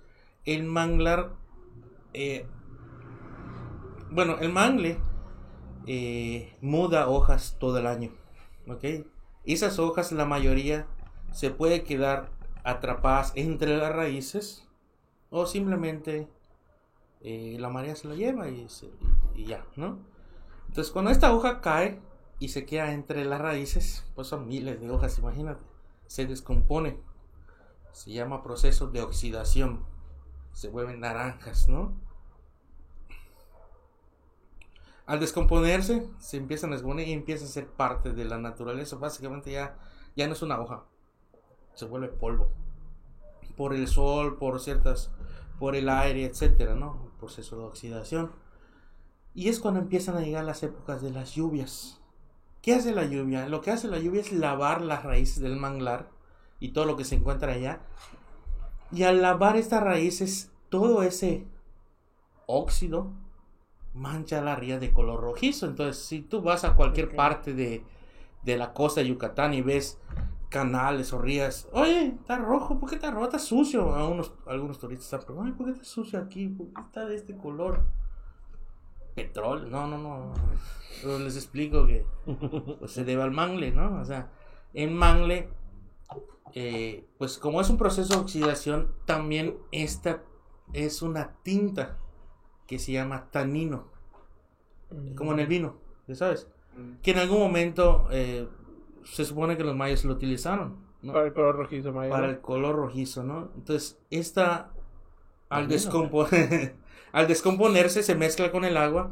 el 0.46 0.64
manglar, 0.64 1.32
eh, 2.14 2.46
bueno, 4.12 4.38
el 4.40 4.52
mangle 4.52 4.98
eh, 5.88 6.56
muda 6.62 7.10
hojas 7.10 7.58
todo 7.60 7.78
el 7.78 7.88
año, 7.88 8.12
¿ok? 8.68 9.06
Esas 9.46 9.80
hojas, 9.80 10.12
la 10.12 10.26
mayoría, 10.26 10.88
se 11.32 11.50
puede 11.50 11.84
quedar 11.84 12.30
atrapadas 12.64 13.32
entre 13.36 13.78
las 13.78 13.94
raíces 13.96 14.68
o 15.30 15.46
simplemente 15.46 16.28
eh, 17.22 17.58
la 17.60 17.70
marea 17.70 17.96
se 17.96 18.08
lo 18.08 18.16
lleva 18.16 18.50
y, 18.50 18.68
se- 18.70 18.92
ya, 19.36 19.66
¿no? 19.76 20.00
Entonces, 20.68 20.92
cuando 20.92 21.12
esta 21.12 21.34
hoja 21.34 21.62
cae 21.62 22.00
y 22.40 22.50
se 22.50 22.66
queda 22.66 22.94
entre 22.94 23.26
las 23.26 23.42
raíces, 23.42 24.06
pues 24.16 24.28
son 24.28 24.48
miles 24.48 24.80
de 24.80 24.90
hojas, 24.92 25.18
imagínate, 25.18 25.62
se 26.08 26.26
descompone. 26.26 26.98
Se 27.92 28.12
llama 28.12 28.44
proceso 28.44 28.88
de 28.88 29.02
oxidación. 29.02 29.84
Se 30.54 30.70
vuelven 30.70 31.00
naranjas, 31.00 31.68
¿no? 31.70 31.94
Al 35.10 35.20
descomponerse, 35.20 36.08
se 36.20 36.38
empiezan 36.38 36.70
a 36.70 36.74
descomponer 36.74 37.08
y 37.08 37.14
empieza 37.14 37.44
a 37.44 37.48
ser 37.48 37.66
parte 37.66 38.14
de 38.14 38.26
la 38.26 38.38
naturaleza. 38.38 38.96
Básicamente 38.98 39.52
ya, 39.52 39.76
ya 40.16 40.28
no 40.28 40.34
es 40.34 40.44
una 40.44 40.62
hoja, 40.62 40.84
se 41.74 41.86
vuelve 41.86 42.10
polvo. 42.10 42.52
Por 43.58 43.74
el 43.74 43.88
sol, 43.88 44.38
por 44.38 44.60
ciertas, 44.60 45.10
por 45.58 45.76
el 45.76 45.90
aire, 45.90 46.26
etcétera, 46.26 46.76
¿no? 46.76 47.06
El 47.06 47.12
proceso 47.18 47.58
de 47.58 47.64
oxidación. 47.64 48.32
Y 49.34 49.50
es 49.50 49.60
cuando 49.60 49.80
empiezan 49.80 50.16
a 50.16 50.22
llegar 50.22 50.44
las 50.44 50.62
épocas 50.62 51.02
de 51.02 51.10
las 51.10 51.34
lluvias. 51.34 52.00
¿Qué 52.62 52.76
hace 52.76 52.94
la 52.94 53.06
lluvia? 53.06 53.50
Lo 53.50 53.62
que 53.62 53.72
hace 53.72 53.88
la 53.88 53.98
lluvia 53.98 54.22
es 54.22 54.32
lavar 54.32 54.82
las 54.82 55.04
raíces 55.04 55.42
del 55.42 55.56
manglar 55.56 56.12
y 56.60 56.72
todo 56.72 56.86
lo 56.86 56.98
que 56.98 57.04
se 57.04 57.16
encuentra 57.16 57.54
allá. 57.54 57.82
Y 58.92 59.02
al 59.02 59.24
lavar 59.24 59.58
estas 59.58 59.82
raíces, 59.82 60.52
todo 60.70 61.02
ese 61.02 61.48
óxido 62.46 63.12
mancha 63.94 64.42
la 64.42 64.56
ría 64.56 64.80
de 64.80 64.92
color 64.92 65.22
rojizo. 65.22 65.66
Entonces, 65.66 66.04
si 66.04 66.22
tú 66.22 66.42
vas 66.42 66.64
a 66.64 66.76
cualquier 66.76 67.16
parte 67.16 67.54
de, 67.54 67.84
de 68.44 68.58
la 68.58 68.74
costa 68.74 69.02
de 69.02 69.08
Yucatán 69.08 69.54
y 69.54 69.62
ves 69.62 70.00
canales 70.50 71.14
o 71.14 71.20
rías, 71.20 71.68
oye, 71.74 72.08
está 72.20 72.38
rojo, 72.38 72.80
¿por 72.80 72.90
qué 72.90 72.96
está 72.96 73.12
rojo? 73.12 73.26
Está 73.26 73.40
sucio. 73.40 73.94
A 73.94 74.08
unos, 74.08 74.34
algunos 74.48 74.80
turistas 74.80 75.06
están 75.06 75.22
preguntando, 75.22 75.52
"Ay, 75.54 75.58
¿por 75.58 75.66
qué 75.68 75.72
está 75.74 75.86
sucio 75.86 76.20
aquí? 76.20 76.48
¿Por 76.48 76.68
qué 76.74 76.82
está 76.82 77.06
de 77.06 77.16
este 77.16 77.38
color? 77.38 77.86
Petróleo, 79.16 79.68
no, 79.70 79.88
no, 79.88 79.98
no. 79.98 80.34
Les 81.20 81.36
explico 81.36 81.86
que 81.86 82.06
pues, 82.80 82.92
se 82.92 83.04
debe 83.04 83.22
al 83.22 83.32
mangle, 83.32 83.72
¿no? 83.72 84.00
O 84.00 84.06
sea, 84.06 84.32
en 84.74 84.94
mangle, 84.94 85.50
eh, 86.54 87.06
pues 87.18 87.38
como 87.38 87.62
es 87.62 87.70
un 87.70 87.78
proceso 87.78 88.14
de 88.14 88.20
oxidación, 88.22 88.94
también 89.06 89.58
esta 89.72 90.24
es 90.74 91.02
una 91.02 91.36
tinta 91.44 91.98
que 92.70 92.78
se 92.80 92.92
llama 92.94 93.30
tanino, 93.32 93.88
como 95.16 95.34
en 95.34 95.40
el 95.40 95.48
vino, 95.48 95.76
¿ya 96.08 96.16
sabes? 96.16 96.48
Que 97.02 97.12
en 97.12 97.18
algún 97.18 97.40
momento 97.40 98.08
eh, 98.12 98.48
se 99.04 99.26
supone 99.26 99.58
que 99.58 99.64
los 99.64 99.76
mayas 99.76 100.06
lo 100.06 100.14
utilizaron, 100.14 100.78
¿no? 101.02 101.14
Para 101.14 101.26
el 101.28 101.34
color 101.34 101.56
rojizo, 101.56 101.94
para 101.94 102.30
el 102.30 102.40
color 102.42 102.76
rojizo, 102.76 103.24
¿no? 103.24 103.50
Entonces, 103.56 104.00
esta 104.12 104.72
al, 105.50 105.68
descompo- 105.68 106.28
al 107.12 107.28
descomponerse 107.28 108.04
se 108.04 108.16
mezcla 108.16 108.52
con 108.52 108.66
el 108.66 108.78
agua 108.78 109.12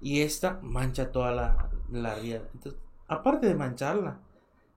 y 0.00 0.22
esta 0.22 0.58
mancha 0.62 1.12
toda 1.12 1.32
la, 1.32 1.70
la 1.90 2.16
ría. 2.16 2.42
Entonces, 2.54 2.80
aparte 3.08 3.46
de 3.46 3.54
mancharla, 3.54 4.18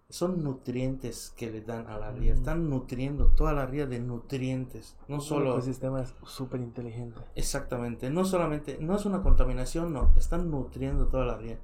son 0.09 0.43
nutrientes 0.43 1.33
que 1.37 1.51
le 1.51 1.61
dan 1.61 1.87
a 1.87 1.99
la 1.99 2.11
ría. 2.11 2.33
Están 2.33 2.69
nutriendo 2.69 3.27
toda 3.27 3.53
la 3.53 3.67
ría 3.67 3.85
de 3.85 3.99
nutrientes. 3.99 4.97
No 5.07 5.21
solo... 5.21 5.51
ecosistema 5.51 6.03
súper 6.25 6.61
inteligente. 6.61 7.21
Exactamente, 7.35 8.09
no 8.09 8.25
solamente, 8.25 8.77
no 8.81 8.95
es 8.95 9.05
una 9.05 9.21
contaminación, 9.21 9.93
no, 9.93 10.11
están 10.17 10.49
nutriendo 10.49 11.07
toda 11.07 11.25
la 11.25 11.37
ría. 11.37 11.59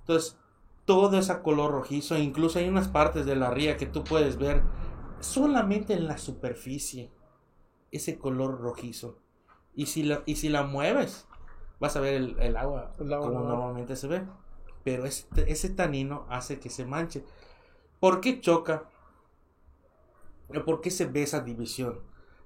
Entonces, 0.00 0.38
todo 0.84 1.18
ese 1.18 1.40
color 1.40 1.72
rojizo, 1.72 2.18
incluso 2.18 2.58
hay 2.58 2.68
unas 2.68 2.88
partes 2.88 3.24
de 3.24 3.34
la 3.34 3.50
ría 3.50 3.76
que 3.78 3.86
tú 3.86 4.04
puedes 4.04 4.36
ver 4.36 4.62
solamente 5.20 5.94
en 5.94 6.06
la 6.06 6.18
superficie, 6.18 7.10
ese 7.90 8.18
color 8.18 8.60
rojizo. 8.60 9.18
Y 9.74 9.86
si 9.86 10.02
la, 10.02 10.22
y 10.26 10.36
si 10.36 10.50
la 10.50 10.64
mueves, 10.64 11.26
vas 11.80 11.96
a 11.96 12.00
ver 12.00 12.14
el, 12.14 12.38
el 12.40 12.56
agua 12.56 12.92
El 12.98 13.12
agua 13.12 13.26
como 13.26 13.40
normal. 13.40 13.56
normalmente 13.56 13.96
se 13.96 14.06
ve. 14.06 14.22
Pero 14.84 15.04
ese 15.06 15.70
tanino 15.70 16.26
hace 16.28 16.60
que 16.60 16.70
se 16.70 16.84
manche. 16.84 17.24
¿Por 18.00 18.20
qué 18.20 18.40
choca? 18.40 18.90
¿O 20.48 20.64
¿Por 20.64 20.80
qué 20.80 20.90
se 20.90 21.06
ve 21.06 21.22
esa 21.22 21.40
división? 21.40 22.00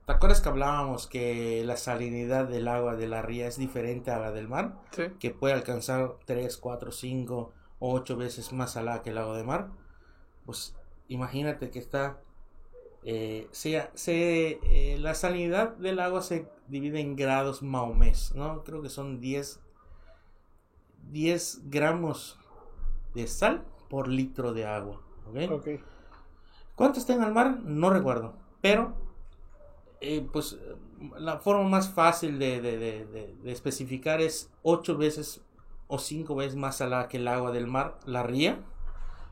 ¿Te 0.07 0.13
acuerdas 0.13 0.41
que 0.41 0.49
hablábamos 0.49 1.07
que 1.07 1.63
la 1.65 1.77
salinidad 1.77 2.49
del 2.49 2.67
agua 2.69 2.97
de 2.97 3.07
la 3.09 3.23
ría 3.23 3.47
es 3.47 3.59
diferente 3.59 4.11
a 4.11 4.19
la 4.19 4.33
del 4.33 4.49
mar? 4.49 4.81
Sí. 4.91 5.05
Que 5.19 5.31
puede 5.31 5.55
alcanzar 5.55 6.17
3, 6.25 6.57
4, 6.57 6.91
5 6.93 7.53
o 7.79 7.93
8 7.95 8.17
veces 8.17 8.53
más 8.53 8.73
salada 8.73 9.03
que 9.03 9.11
el 9.11 9.19
agua 9.19 9.37
de 9.37 9.45
mar. 9.45 9.71
Pues 10.45 10.75
imagínate 11.09 11.71
que 11.71 11.79
está... 11.79 12.21
eh, 13.03 13.49
sea, 13.53 13.91
se, 13.95 14.61
eh, 14.65 14.99
la 14.99 15.15
salinidad 15.15 15.77
del 15.77 16.01
agua 16.01 16.23
se 16.23 16.49
divide 16.69 17.01
en 17.01 17.17
grados 17.17 17.63
maomés, 17.63 18.35
¿no? 18.35 18.65
Creo 18.65 18.83
que 18.83 18.89
son 18.91 19.21
10, 19.21 19.61
10 21.11 21.71
gramos 21.71 22.39
de 23.15 23.27
sal 23.27 23.65
por 23.89 24.09
litro 24.09 24.53
de 24.53 24.67
agua. 24.67 25.03
¿Ok? 25.31 25.51
Ok. 25.53 25.69
¿Cuánto 26.75 26.99
está 26.99 27.15
en 27.15 27.23
el 27.23 27.33
mar? 27.33 27.61
No 27.65 27.91
recuerdo. 27.91 28.35
Pero 28.61 28.95
eh, 30.01 30.27
pues 30.33 30.59
la 31.19 31.39
forma 31.39 31.65
más 31.69 31.91
fácil 31.91 32.39
de, 32.39 32.61
de- 32.61 32.79
de- 32.79 33.07
de- 33.07 33.35
de 33.43 33.53
especificar 33.53 34.21
es 34.21 34.51
ocho 34.63 34.97
veces 34.97 35.43
o 35.89 35.99
cinco 35.99 36.35
veces 36.37 36.57
más 36.57 36.77
salada 36.77 37.09
que 37.09 37.17
el 37.19 37.29
agua 37.29 37.51
del 37.53 37.67
mar, 37.67 37.99
la 38.07 38.23
ría 38.23 38.59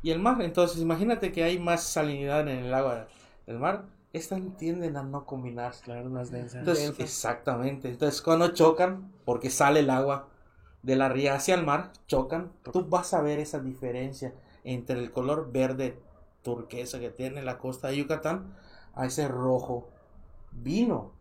y 0.02 0.10
el 0.10 0.18
mar. 0.18 0.42
Entonces 0.42 0.80
imagínate 0.80 1.32
que 1.32 1.44
hay 1.44 1.58
más 1.58 1.82
salinidad 1.84 2.40
en 2.48 2.64
el 2.66 2.74
agua 2.74 3.06
del 3.46 3.58
mar. 3.58 3.86
Estas 4.12 4.40
tienden 4.56 4.96
a 4.96 5.02
no 5.02 5.26
combinarse. 5.26 5.84
Claro, 5.84 6.08
más 6.08 6.30
densa. 6.30 6.58
Entonces, 6.60 6.98
exactamente. 6.98 7.90
Entonces, 7.90 8.22
cuando 8.22 8.48
chocan, 8.48 9.12
porque 9.26 9.50
sale 9.50 9.80
el 9.80 9.90
agua 9.90 10.28
de 10.82 10.96
la 10.96 11.10
ría 11.10 11.34
hacia 11.34 11.54
el 11.54 11.64
mar, 11.64 11.92
chocan, 12.06 12.50
tú 12.72 12.86
vas 12.86 13.12
a 13.12 13.20
ver 13.20 13.38
esa 13.38 13.60
diferencia 13.60 14.32
entre 14.72 14.98
el 15.00 15.10
color 15.10 15.50
verde 15.52 16.00
turquesa 16.42 17.00
que 17.00 17.10
tiene 17.10 17.42
la 17.42 17.58
costa 17.58 17.88
de 17.88 17.96
Yucatán 17.96 18.54
a 18.94 19.06
ese 19.06 19.28
rojo 19.28 19.88
vino 20.52 21.12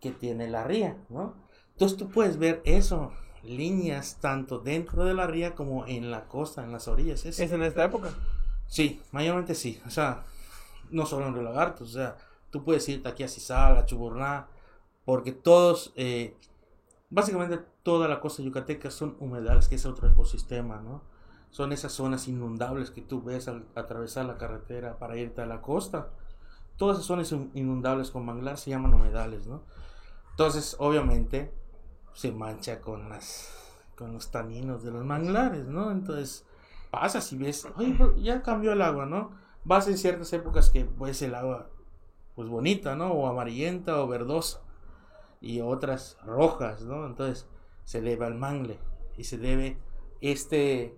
que 0.00 0.10
tiene 0.10 0.48
la 0.48 0.64
ría, 0.64 0.96
¿no? 1.08 1.34
Entonces 1.72 1.98
tú 1.98 2.08
puedes 2.08 2.38
ver 2.38 2.62
eso, 2.64 3.12
líneas 3.42 4.18
tanto 4.20 4.58
dentro 4.58 5.04
de 5.04 5.14
la 5.14 5.26
ría 5.26 5.54
como 5.54 5.86
en 5.86 6.10
la 6.10 6.26
costa, 6.26 6.64
en 6.64 6.72
las 6.72 6.88
orillas. 6.88 7.24
Es, 7.24 7.38
Es 7.38 7.52
en 7.52 7.62
esta 7.62 7.84
época. 7.84 8.10
Sí, 8.66 9.00
mayormente 9.12 9.54
sí. 9.54 9.80
O 9.86 9.90
sea, 9.90 10.24
no 10.90 11.06
solo 11.06 11.26
en 11.26 11.34
Río 11.34 11.42
Lagartos. 11.42 11.90
O 11.90 11.92
sea, 11.92 12.16
tú 12.50 12.64
puedes 12.64 12.88
irte 12.88 13.08
aquí 13.08 13.22
a 13.22 13.28
Cizal, 13.28 13.76
a 13.76 13.86
Chuburná, 13.86 14.48
porque 15.04 15.32
todos, 15.32 15.92
eh, 15.96 16.36
básicamente 17.10 17.60
toda 17.82 18.08
la 18.08 18.20
costa 18.20 18.42
yucateca 18.42 18.90
son 18.90 19.16
humedales, 19.20 19.68
que 19.68 19.76
es 19.76 19.86
otro 19.86 20.08
ecosistema, 20.10 20.80
¿no? 20.80 21.02
Son 21.50 21.72
esas 21.72 21.92
zonas 21.92 22.28
inundables 22.28 22.90
que 22.90 23.02
tú 23.02 23.22
ves 23.22 23.48
al 23.48 23.66
atravesar 23.74 24.26
la 24.26 24.36
carretera 24.38 24.98
para 24.98 25.16
irte 25.16 25.40
a 25.40 25.46
la 25.46 25.60
costa. 25.62 26.10
Todas 26.76 26.96
esas 26.98 27.06
zonas 27.06 27.32
in- 27.32 27.50
inundables 27.54 28.10
con 28.10 28.24
manglar 28.24 28.58
se 28.58 28.70
llaman 28.70 28.94
humedales, 28.94 29.46
¿no? 29.46 29.62
Entonces, 30.30 30.76
obviamente, 30.78 31.52
se 32.14 32.32
mancha 32.32 32.80
con 32.80 33.08
las 33.08 33.54
con 33.96 34.12
los 34.12 34.30
taninos 34.30 34.84
de 34.84 34.92
los 34.92 35.04
manglares, 35.04 35.66
¿no? 35.66 35.90
Entonces, 35.90 36.46
pasas 36.92 37.32
y 37.32 37.36
ves, 37.36 37.66
oye, 37.76 37.96
ya 38.22 38.42
cambió 38.42 38.72
el 38.72 38.82
agua, 38.82 39.06
¿no? 39.06 39.32
Vas 39.64 39.88
en 39.88 39.98
ciertas 39.98 40.32
épocas 40.32 40.70
que 40.70 40.84
pues 40.84 41.20
el 41.22 41.34
agua 41.34 41.68
pues 42.36 42.48
bonita, 42.48 42.94
¿no? 42.94 43.10
O 43.12 43.26
amarillenta 43.26 44.00
o 44.00 44.06
verdosa 44.06 44.60
y 45.40 45.60
otras 45.60 46.16
rojas, 46.24 46.82
¿no? 46.82 47.06
Entonces 47.06 47.48
se 47.84 48.00
debe 48.00 48.26
al 48.26 48.36
mangle 48.36 48.78
y 49.16 49.24
se 49.24 49.38
debe 49.38 49.78
este 50.20 50.96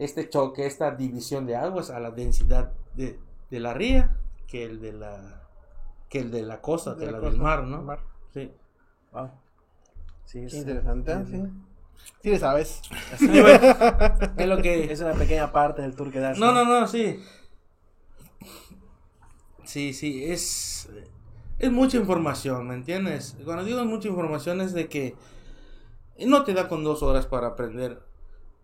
este 0.00 0.28
choque, 0.28 0.66
esta 0.66 0.90
división 0.96 1.46
de 1.46 1.56
aguas 1.56 1.90
a 1.90 2.00
la 2.00 2.10
densidad 2.10 2.72
de, 2.94 3.20
de 3.50 3.60
la 3.60 3.74
ría 3.74 4.16
que 4.48 4.64
el 4.64 4.80
de 4.80 4.92
la 4.92 5.42
que 6.08 6.18
el 6.18 6.30
de 6.30 6.42
la 6.42 6.60
costa, 6.60 6.94
De 6.94 7.06
que 7.06 7.12
la 7.12 7.20
la 7.20 7.30
del 7.30 7.38
mar, 7.38 7.64
¿no? 7.64 7.82
mar. 7.82 8.00
Sí. 8.34 8.50
Wow. 9.12 9.30
Sí, 10.24 10.40
es, 10.40 10.54
Interesante, 10.54 11.14
sí. 11.26 11.42
Sí 12.22 12.30
le 12.30 12.38
sabes. 12.38 12.80
Es 14.36 14.48
lo 14.48 14.62
que 14.62 14.90
es 14.90 15.00
una 15.00 15.12
pequeña 15.12 15.52
parte 15.52 15.82
del 15.82 15.94
tour 15.94 16.10
que 16.10 16.18
das. 16.18 16.38
No, 16.38 16.52
no, 16.52 16.64
no, 16.64 16.88
sí. 16.88 17.20
Sí, 19.64 19.92
sí, 19.92 20.24
es, 20.24 20.88
es 21.58 21.70
mucha 21.70 21.98
información, 21.98 22.66
¿me 22.66 22.74
entiendes? 22.74 23.36
Cuando 23.44 23.64
digo 23.64 23.84
mucha 23.84 24.08
información 24.08 24.60
es 24.60 24.72
de 24.72 24.88
que 24.88 25.14
no 26.26 26.42
te 26.44 26.54
da 26.54 26.68
con 26.68 26.82
dos 26.82 27.02
horas 27.02 27.26
para 27.26 27.48
aprender, 27.48 28.02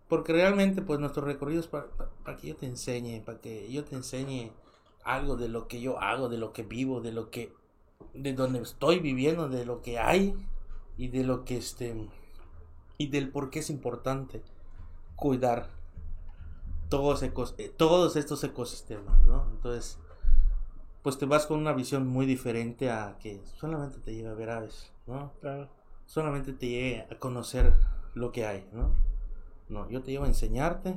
porque 0.09 0.33
realmente 0.33 0.81
pues 0.81 0.99
nuestro 0.99 1.23
recorrido 1.23 1.59
es 1.61 1.67
para, 1.67 1.87
para- 1.91 2.09
para 2.23 2.37
que 2.37 2.47
yo 2.47 2.55
te 2.55 2.65
enseñe, 2.65 3.21
para 3.25 3.39
que 3.39 3.71
yo 3.71 3.83
te 3.85 3.95
enseñe 3.95 4.51
algo 5.03 5.35
de 5.37 5.49
lo 5.49 5.67
que 5.67 5.81
yo 5.81 5.99
hago, 5.99 6.29
de 6.29 6.37
lo 6.37 6.53
que 6.53 6.63
vivo, 6.63 7.01
de 7.01 7.11
lo 7.11 7.29
que, 7.29 7.53
de 8.13 8.33
donde 8.33 8.59
estoy 8.61 8.99
viviendo, 8.99 9.49
de 9.49 9.65
lo 9.65 9.81
que 9.81 9.99
hay 9.99 10.35
y 10.97 11.09
de 11.09 11.23
lo 11.23 11.45
que 11.45 11.57
este, 11.57 12.09
y 12.97 13.07
del 13.09 13.29
por 13.31 13.49
qué 13.49 13.59
es 13.59 13.69
importante 13.69 14.43
cuidar 15.15 15.69
todos, 16.89 17.23
ecos- 17.23 17.55
eh, 17.57 17.69
todos 17.75 18.15
estos 18.15 18.43
ecosistemas, 18.43 19.23
¿no? 19.25 19.47
Entonces, 19.51 19.99
pues 21.03 21.17
te 21.17 21.25
vas 21.25 21.45
con 21.45 21.59
una 21.59 21.73
visión 21.73 22.07
muy 22.07 22.25
diferente 22.25 22.89
a 22.91 23.17
que 23.19 23.41
solamente 23.59 23.99
te 23.99 24.13
lleve 24.13 24.29
a 24.29 24.33
ver 24.33 24.49
aves, 24.49 24.91
¿no? 25.05 25.31
Claro. 25.41 25.69
Solamente 26.05 26.53
te 26.53 26.67
lleve 26.67 27.07
a 27.11 27.19
conocer 27.19 27.73
lo 28.13 28.31
que 28.31 28.45
hay, 28.45 28.67
¿no? 28.73 28.93
No, 29.69 29.89
yo 29.89 30.01
te 30.01 30.11
llevo 30.11 30.25
a 30.25 30.27
enseñarte, 30.29 30.95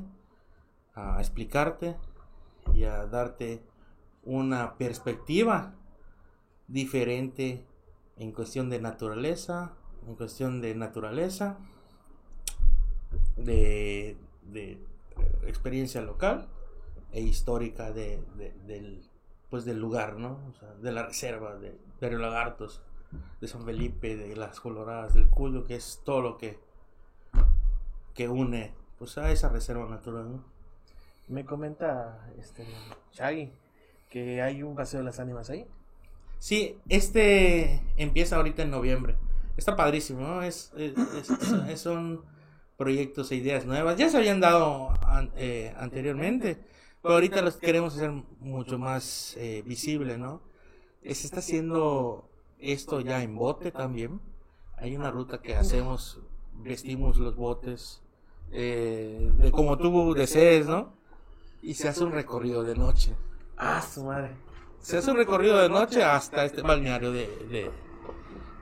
a 0.94 1.18
explicarte 1.20 1.96
y 2.74 2.84
a 2.84 3.06
darte 3.06 3.62
una 4.22 4.76
perspectiva 4.76 5.74
diferente 6.68 7.64
en 8.16 8.32
cuestión 8.32 8.70
de 8.70 8.80
naturaleza, 8.80 9.72
en 10.06 10.14
cuestión 10.14 10.60
de 10.60 10.74
naturaleza, 10.74 11.58
de, 13.36 14.16
de, 14.42 14.78
experiencia 15.46 16.00
local 16.02 16.48
e 17.12 17.20
histórica 17.22 17.90
de, 17.92 18.22
de- 18.36 18.52
del, 18.66 19.02
pues 19.48 19.64
del 19.64 19.78
lugar, 19.80 20.16
¿no? 20.16 20.38
De 20.80 20.92
la 20.92 21.04
reserva 21.06 21.56
de, 21.56 21.76
de 22.00 22.18
Lagartos, 22.18 22.82
de 23.40 23.48
San 23.48 23.64
Felipe, 23.64 24.16
de 24.16 24.36
las 24.36 24.60
Coloradas, 24.60 25.14
del 25.14 25.28
Cuyo, 25.28 25.64
que 25.64 25.74
es 25.76 26.02
todo 26.04 26.20
lo 26.20 26.38
que, 26.38 26.60
que 28.14 28.28
une 28.28 28.72
pues 28.98 29.16
a 29.18 29.30
esa 29.32 29.48
reserva 29.48 29.88
natural, 29.88 30.30
¿no? 30.32 30.44
Me 31.28 31.44
comenta 31.44 32.28
este 32.38 32.66
Shaggy 33.12 33.52
que 34.10 34.42
hay 34.42 34.62
un 34.62 34.74
paseo 34.74 35.00
de 35.00 35.04
las 35.06 35.20
ánimas 35.20 35.48
ahí. 35.50 35.66
Sí, 36.38 36.78
este 36.88 37.80
empieza 37.96 38.36
ahorita 38.36 38.62
en 38.62 38.70
noviembre. 38.70 39.16
Está 39.56 39.76
padrísimo, 39.76 40.20
¿no? 40.20 40.42
Es, 40.42 40.72
es- 40.76 40.94
es- 40.98 41.30
es- 41.68 41.80
son 41.80 42.22
proyectos 42.76 43.30
e 43.30 43.36
ideas 43.36 43.66
nuevas. 43.66 43.96
Ya 43.96 44.08
se 44.08 44.16
habían 44.16 44.40
dado 44.40 44.90
an- 45.06 45.30
eh, 45.36 45.74
anteriormente, 45.78 46.58
pero 47.02 47.14
ahorita 47.14 47.42
los 47.42 47.56
queremos 47.56 47.94
hacer 47.96 48.10
mucho 48.40 48.78
más 48.78 49.34
eh, 49.36 49.62
visible, 49.66 50.18
¿no? 50.18 50.40
Se 51.02 51.10
está 51.26 51.38
haciendo 51.38 52.28
esto 52.58 53.00
ya 53.00 53.22
en 53.22 53.36
bote 53.36 53.70
también. 53.70 54.20
Hay 54.76 54.96
una 54.96 55.10
ruta 55.10 55.40
que 55.42 55.54
hacemos, 55.56 56.20
vestimos 56.62 57.18
los 57.18 57.36
botes 57.36 58.02
eh, 58.52 59.30
de 59.38 59.50
como 59.50 59.78
tú 59.78 60.14
desees, 60.14 60.66
¿no? 60.66 60.92
Y 61.62 61.74
se 61.74 61.88
hace 61.88 62.04
un 62.04 62.12
recorrido 62.12 62.64
de 62.64 62.74
noche. 62.74 63.14
Ah, 63.56 63.82
su 63.82 64.04
madre. 64.04 64.30
Se 64.80 64.96
hace 64.96 65.10
un 65.10 65.16
recorrido 65.16 65.58
de 65.58 65.68
noche 65.68 66.02
hasta 66.02 66.44
este 66.44 66.62
balneario 66.62 67.12
de, 67.12 67.26
de, 67.50 67.70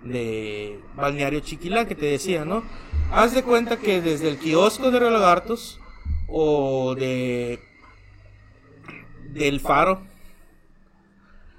de 0.03 0.81
balneario 0.97 1.41
Chiquilá 1.41 1.87
que 1.87 1.95
te 1.95 2.07
decía, 2.07 2.45
¿no? 2.45 2.65
Haz 3.13 3.35
de 3.35 3.45
cuenta 3.45 3.79
que 3.79 4.01
desde 4.01 4.29
el 4.29 4.39
kiosco 4.39 4.91
de 4.91 4.99
Río 4.99 5.11
Lagartos 5.11 5.81
o 6.29 6.95
de 6.95 7.61
del 9.31 9.61
faro 9.61 10.03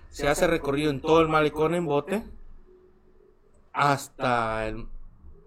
se 0.09 0.27
hace 0.27 0.47
recorrido 0.47 0.91
en 0.91 1.01
todo 1.01 1.21
el 1.21 1.29
malecón 1.29 1.75
en 1.75 1.85
bote 1.85 2.23
hasta 3.71 4.67
el 4.67 4.87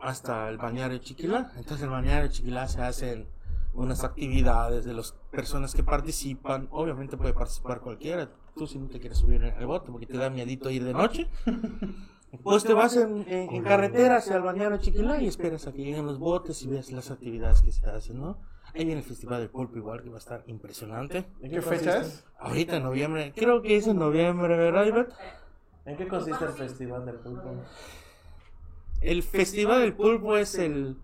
hasta 0.02 0.48
el 0.48 0.58
balneario 0.58 0.98
Chiquilá. 0.98 1.52
Entonces 1.56 1.82
el 1.84 1.90
balneario 1.90 2.28
Chiquilá 2.28 2.68
se 2.68 2.82
hacen 2.82 3.28
unas 3.72 4.04
actividades 4.04 4.84
de 4.84 4.92
las 4.92 5.12
personas 5.30 5.74
que 5.74 5.82
participan. 5.82 6.68
Obviamente 6.72 7.16
puede 7.16 7.32
participar 7.32 7.80
cualquiera. 7.80 8.28
Tú 8.56 8.66
si 8.66 8.78
no 8.78 8.88
te 8.88 9.00
quieres 9.00 9.16
subir 9.18 9.42
al 9.44 9.66
bote 9.66 9.90
porque 9.90 10.06
te 10.06 10.18
da 10.18 10.28
miedito 10.28 10.68
ir 10.70 10.84
de 10.84 10.92
noche. 10.92 11.28
Pues 12.42 12.64
te 12.64 12.72
vas 12.72 12.96
en, 12.96 13.28
en- 13.28 13.52
en 13.54 13.62
carretera 13.62 14.16
hacia 14.16 14.36
el 14.36 14.42
balneario 14.42 14.78
Chiquilá 14.78 15.20
y 15.20 15.26
esperas 15.28 15.66
a 15.66 15.72
que 15.72 15.84
lleguen 15.84 16.06
los 16.06 16.18
botes 16.18 16.62
y 16.62 16.66
ves 16.68 16.90
las 16.90 17.10
actividades 17.10 17.60
que 17.60 17.72
se 17.72 17.84
hacen, 17.84 18.18
¿no? 18.22 18.38
Ahí 18.74 18.86
viene 18.86 19.00
el 19.02 19.06
Festival 19.06 19.40
del 19.40 19.50
Pulpo 19.50 19.76
igual 19.76 20.02
que 20.02 20.08
va 20.08 20.14
a 20.14 20.18
estar 20.18 20.42
impresionante. 20.46 21.26
¿En 21.42 21.50
¿Qué 21.50 21.60
fecha 21.60 21.98
es? 21.98 22.24
Ahorita 22.38 22.78
en 22.78 22.84
noviembre, 22.84 23.34
creo 23.36 23.60
que 23.60 23.76
es 23.76 23.86
en 23.86 23.98
noviembre, 23.98 24.56
¿verdad, 24.56 24.86
Ivette? 24.86 25.12
¿En 25.84 25.94
qué 25.98 26.08
consiste 26.08 26.42
el 26.46 26.52
festival 26.52 27.04
del 27.04 27.16
pulpo? 27.16 27.50
El 29.02 29.22
Festival 29.22 29.80
del 29.80 29.94
Pulpo 29.94 30.36
es 30.36 30.54
el 30.56 30.96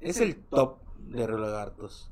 es 0.00 0.20
el 0.20 0.36
top 0.36 0.78
de 0.98 1.26
Río 1.26 1.38
Lagartos. 1.38 2.10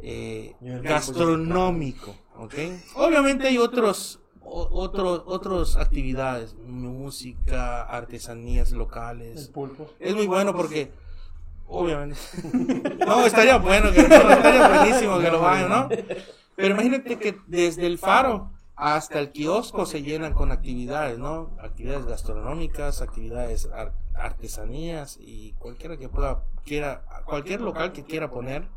Eh, 0.00 0.54
el 0.62 0.82
gastronómico, 0.82 2.14
¿ok? 2.36 2.54
Obviamente 2.96 3.46
hay 3.46 3.58
otros 3.58 4.18
o- 4.44 4.68
otros 4.72 5.22
otras 5.26 5.76
actividades, 5.76 6.54
música, 6.66 7.82
artesanías 7.84 8.72
El 8.72 8.78
locales. 8.78 9.48
pulpo. 9.48 9.88
Es 10.00 10.14
muy 10.14 10.26
bueno 10.26 10.52
porque 10.54 10.90
obviamente 11.68 12.16
no 13.06 13.24
estaría 13.24 13.56
bueno 13.58 13.92
que 13.92 14.02
no, 14.02 14.14
estaría 14.16 14.68
buenísimo 14.68 15.18
que 15.20 15.30
lo 15.30 15.40
vayan, 15.40 15.68
¿no? 15.70 15.88
Pero 16.56 16.74
imagínate 16.74 17.18
que 17.18 17.38
desde 17.46 17.86
el 17.86 17.98
faro 17.98 18.50
hasta 18.76 19.18
el 19.20 19.32
kiosco 19.32 19.86
se 19.86 20.02
llenan 20.02 20.34
con 20.34 20.52
actividades, 20.52 21.18
¿no? 21.18 21.56
Actividades 21.60 22.06
gastronómicas, 22.06 23.02
actividades 23.02 23.66
ar- 23.72 23.94
artesanías 24.14 25.18
y 25.20 25.52
cualquiera 25.54 25.96
que 25.98 26.08
pueda 26.08 26.44
quiera 26.64 27.04
cualquier 27.26 27.60
local 27.60 27.92
que 27.92 28.04
quiera 28.04 28.30
poner 28.30 28.68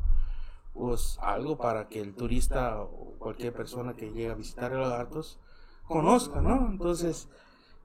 pues 0.74 1.18
algo 1.22 1.58
para 1.58 1.88
que 1.88 2.02
el 2.02 2.16
turista 2.16 2.82
o 2.82 3.16
cualquier 3.20 3.54
persona 3.54 3.96
que 3.96 4.08
llegue 4.12 4.30
a 4.32 4.36
visitar 4.36 4.72
los 4.74 4.90
gatos 4.90 5.40
conozca, 5.88 6.42
¿no? 6.42 6.68
Entonces 6.70 7.30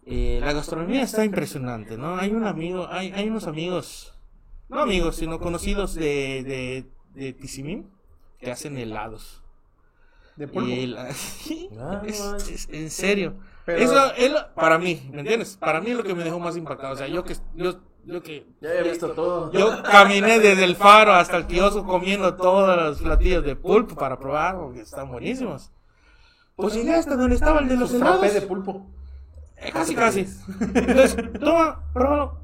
Eh, 0.06 0.40
la 0.42 0.52
gastronomía 0.54 1.02
está 1.02 1.24
impresionante, 1.24 1.96
¿no? 1.98 2.16
Hay 2.16 2.32
un 2.32 2.44
amigo, 2.46 2.88
hay, 2.90 3.12
hay 3.12 3.28
unos 3.28 3.46
amigos, 3.46 4.18
no 4.68 4.80
amigos, 4.80 5.16
sino 5.16 5.38
conocidos 5.40 5.94
de, 5.94 6.42
de, 6.44 6.90
de 7.14 7.36
que 8.38 8.50
hacen 8.50 8.76
helados. 8.78 9.42
De 10.40 10.48
pulpo. 10.48 10.70
Y 10.70 10.96
sí, 11.12 11.68
Ah, 11.78 12.00
es- 12.06 12.68
en 12.72 12.90
serio. 12.90 13.34
Pero- 13.66 13.78
Eso 13.78 14.14
es 14.14 14.32
lo- 14.32 14.54
para 14.54 14.78
mí, 14.78 15.08
¿me 15.12 15.20
entiendes? 15.20 15.56
Para 15.58 15.80
mí 15.82 15.90
es 15.90 15.96
lo 15.98 16.02
que 16.02 16.14
me 16.14 16.24
dejó 16.24 16.38
más 16.40 16.56
impactado. 16.56 16.94
O 16.94 16.96
sea, 16.96 17.06
yo 17.08 17.22
que, 17.24 17.36
yo, 17.54 17.74
yo 18.06 18.22
que 18.22 18.46
Ya 18.62 18.70
he 18.72 18.82
visto 18.82 19.10
todo. 19.10 19.52
yo 19.52 19.82
caminé 19.82 20.38
desde 20.40 20.64
el 20.64 20.76
faro 20.76 21.12
hasta 21.12 21.36
el 21.36 21.46
kiosco 21.46 21.84
comiendo 21.84 22.34
todos 22.36 22.74
los 22.74 23.02
platillos 23.02 23.44
de 23.44 23.54
pulpo 23.54 23.94
para 23.96 24.18
probar, 24.18 24.56
porque 24.56 24.80
están 24.80 25.10
buenísimos. 25.10 25.70
Pues 26.56 26.72
llegué 26.74 26.94
hasta 26.94 27.16
donde 27.16 27.34
estaba 27.36 27.60
el 27.60 27.68
de 27.68 27.76
los 27.76 27.92
helados. 27.92 28.32
de 28.32 28.40
pulpo. 28.42 28.86
Eh, 29.58 29.70
casi, 29.72 29.94
casi. 29.94 30.26
Entonces, 30.74 31.16
toma, 31.38 31.84
pruébalo. 31.92 32.38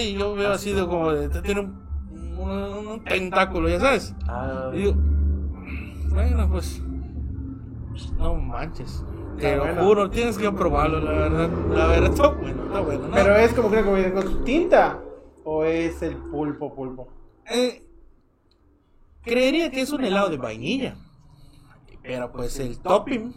Y 0.00 0.14
yo 0.14 0.34
veo 0.36 0.52
así 0.52 0.72
de 0.72 0.86
como 0.86 1.12
de, 1.12 1.28
tiene 1.42 1.60
un, 1.62 2.38
un- 2.38 2.86
un 2.86 3.04
tentáculo, 3.04 3.68
ya 3.68 3.80
sabes. 3.80 4.14
Ah, 4.28 4.70
Y 4.72 4.78
digo, 4.78 4.94
bueno, 6.16 6.48
pues, 6.48 6.80
no 8.16 8.34
manches. 8.36 9.04
Te 9.38 9.54
lo 9.54 9.64
bueno. 9.64 9.84
juro, 9.84 10.10
tienes 10.10 10.38
que 10.38 10.50
probarlo, 10.50 10.98
la 11.00 11.12
verdad. 11.12 11.50
La 11.74 11.86
verdad, 11.88 12.10
está 12.10 12.28
bueno, 12.28 12.64
está 12.64 12.80
bueno. 12.80 13.08
¿no? 13.08 13.14
Pero 13.14 13.36
es 13.36 13.52
como 13.52 13.70
que 13.70 14.12
con 14.12 14.22
su 14.22 14.44
tinta. 14.44 14.98
¿O 15.44 15.62
es 15.64 16.00
el 16.00 16.16
pulpo 16.16 16.74
pulpo? 16.74 17.08
Eh, 17.44 17.86
creería 19.22 19.70
que 19.70 19.82
es 19.82 19.92
un 19.92 20.04
helado 20.04 20.30
de 20.30 20.38
vainilla. 20.38 20.96
Pero 22.02 22.32
pues 22.32 22.58
el 22.60 22.78
topping 22.78 23.34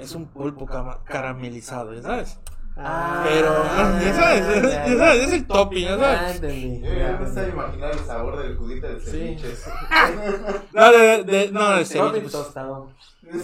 es 0.00 0.16
un 0.16 0.26
pulpo 0.26 0.66
caramelizado, 1.04 1.94
ya 1.94 2.02
sabes. 2.02 2.40
Ah, 2.78 3.22
Pero, 3.26 3.48
ah, 3.48 3.98
ya 4.04 4.12
sabes, 4.14 4.62
ya 4.62 4.98
sabes, 4.98 5.22
es 5.28 5.32
el 5.32 5.46
topping, 5.46 5.84
ya 5.84 5.98
sabes. 5.98 6.34
entendí. 6.36 6.80
Yo 6.82 6.92
ya 6.94 7.16
me 7.18 7.26
estaba 7.26 7.48
imaginando 7.48 7.98
el 7.98 8.04
sabor 8.04 8.42
del 8.42 8.56
juguito 8.58 8.86
del 8.86 9.00
ceviche. 9.00 9.54
No, 10.74 10.92
de, 10.92 11.24
de- 11.24 11.52
no, 11.52 11.70
de 11.70 11.84
ceviche, 11.86 11.98
Topping 12.06 12.20
pues. 12.22 12.32
tostado. 12.32 12.90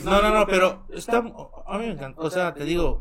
No, 0.04 0.22
no, 0.22 0.34
no, 0.34 0.46
pero 0.46 0.82
está, 0.90 1.18
a 1.18 1.78
mí 1.78 1.86
me 1.86 1.92
encanta, 1.92 2.20
o 2.20 2.28
sea, 2.30 2.52
te 2.52 2.64
digo, 2.64 3.00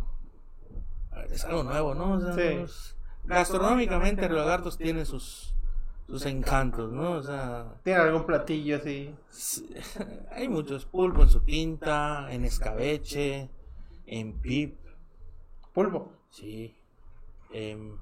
es 1.30 1.44
algo 1.46 1.64
nuevo, 1.64 1.94
¿no? 1.96 2.14
O 2.14 2.22
sea, 2.22 2.34
Sí. 2.34 2.94
gastronómicamente 3.26 4.28
Río 4.28 4.38
Lagartos 4.38 4.78
tiene 4.78 5.04
sus, 5.06 5.54
sus 6.08 6.26
encantos, 6.26 6.92
¿no? 6.94 7.12
O 7.12 7.22
sea, 7.24 7.66
¿Tiene 7.84 8.00
algún 8.00 8.26
platillo 8.26 8.78
así? 8.78 9.14
Sí, 9.30 9.70
Hay 10.32 10.48
muchos 10.48 10.86
pulpo 10.86 11.24
en 11.24 11.30
su 11.30 11.42
tinta, 11.42 12.28
en 12.32 12.46
escabeche, 12.46 13.50
en 14.06 14.34
pip, 14.40 14.78
Pulpo. 15.74 16.12
Sí, 16.32 16.76
en 17.52 17.98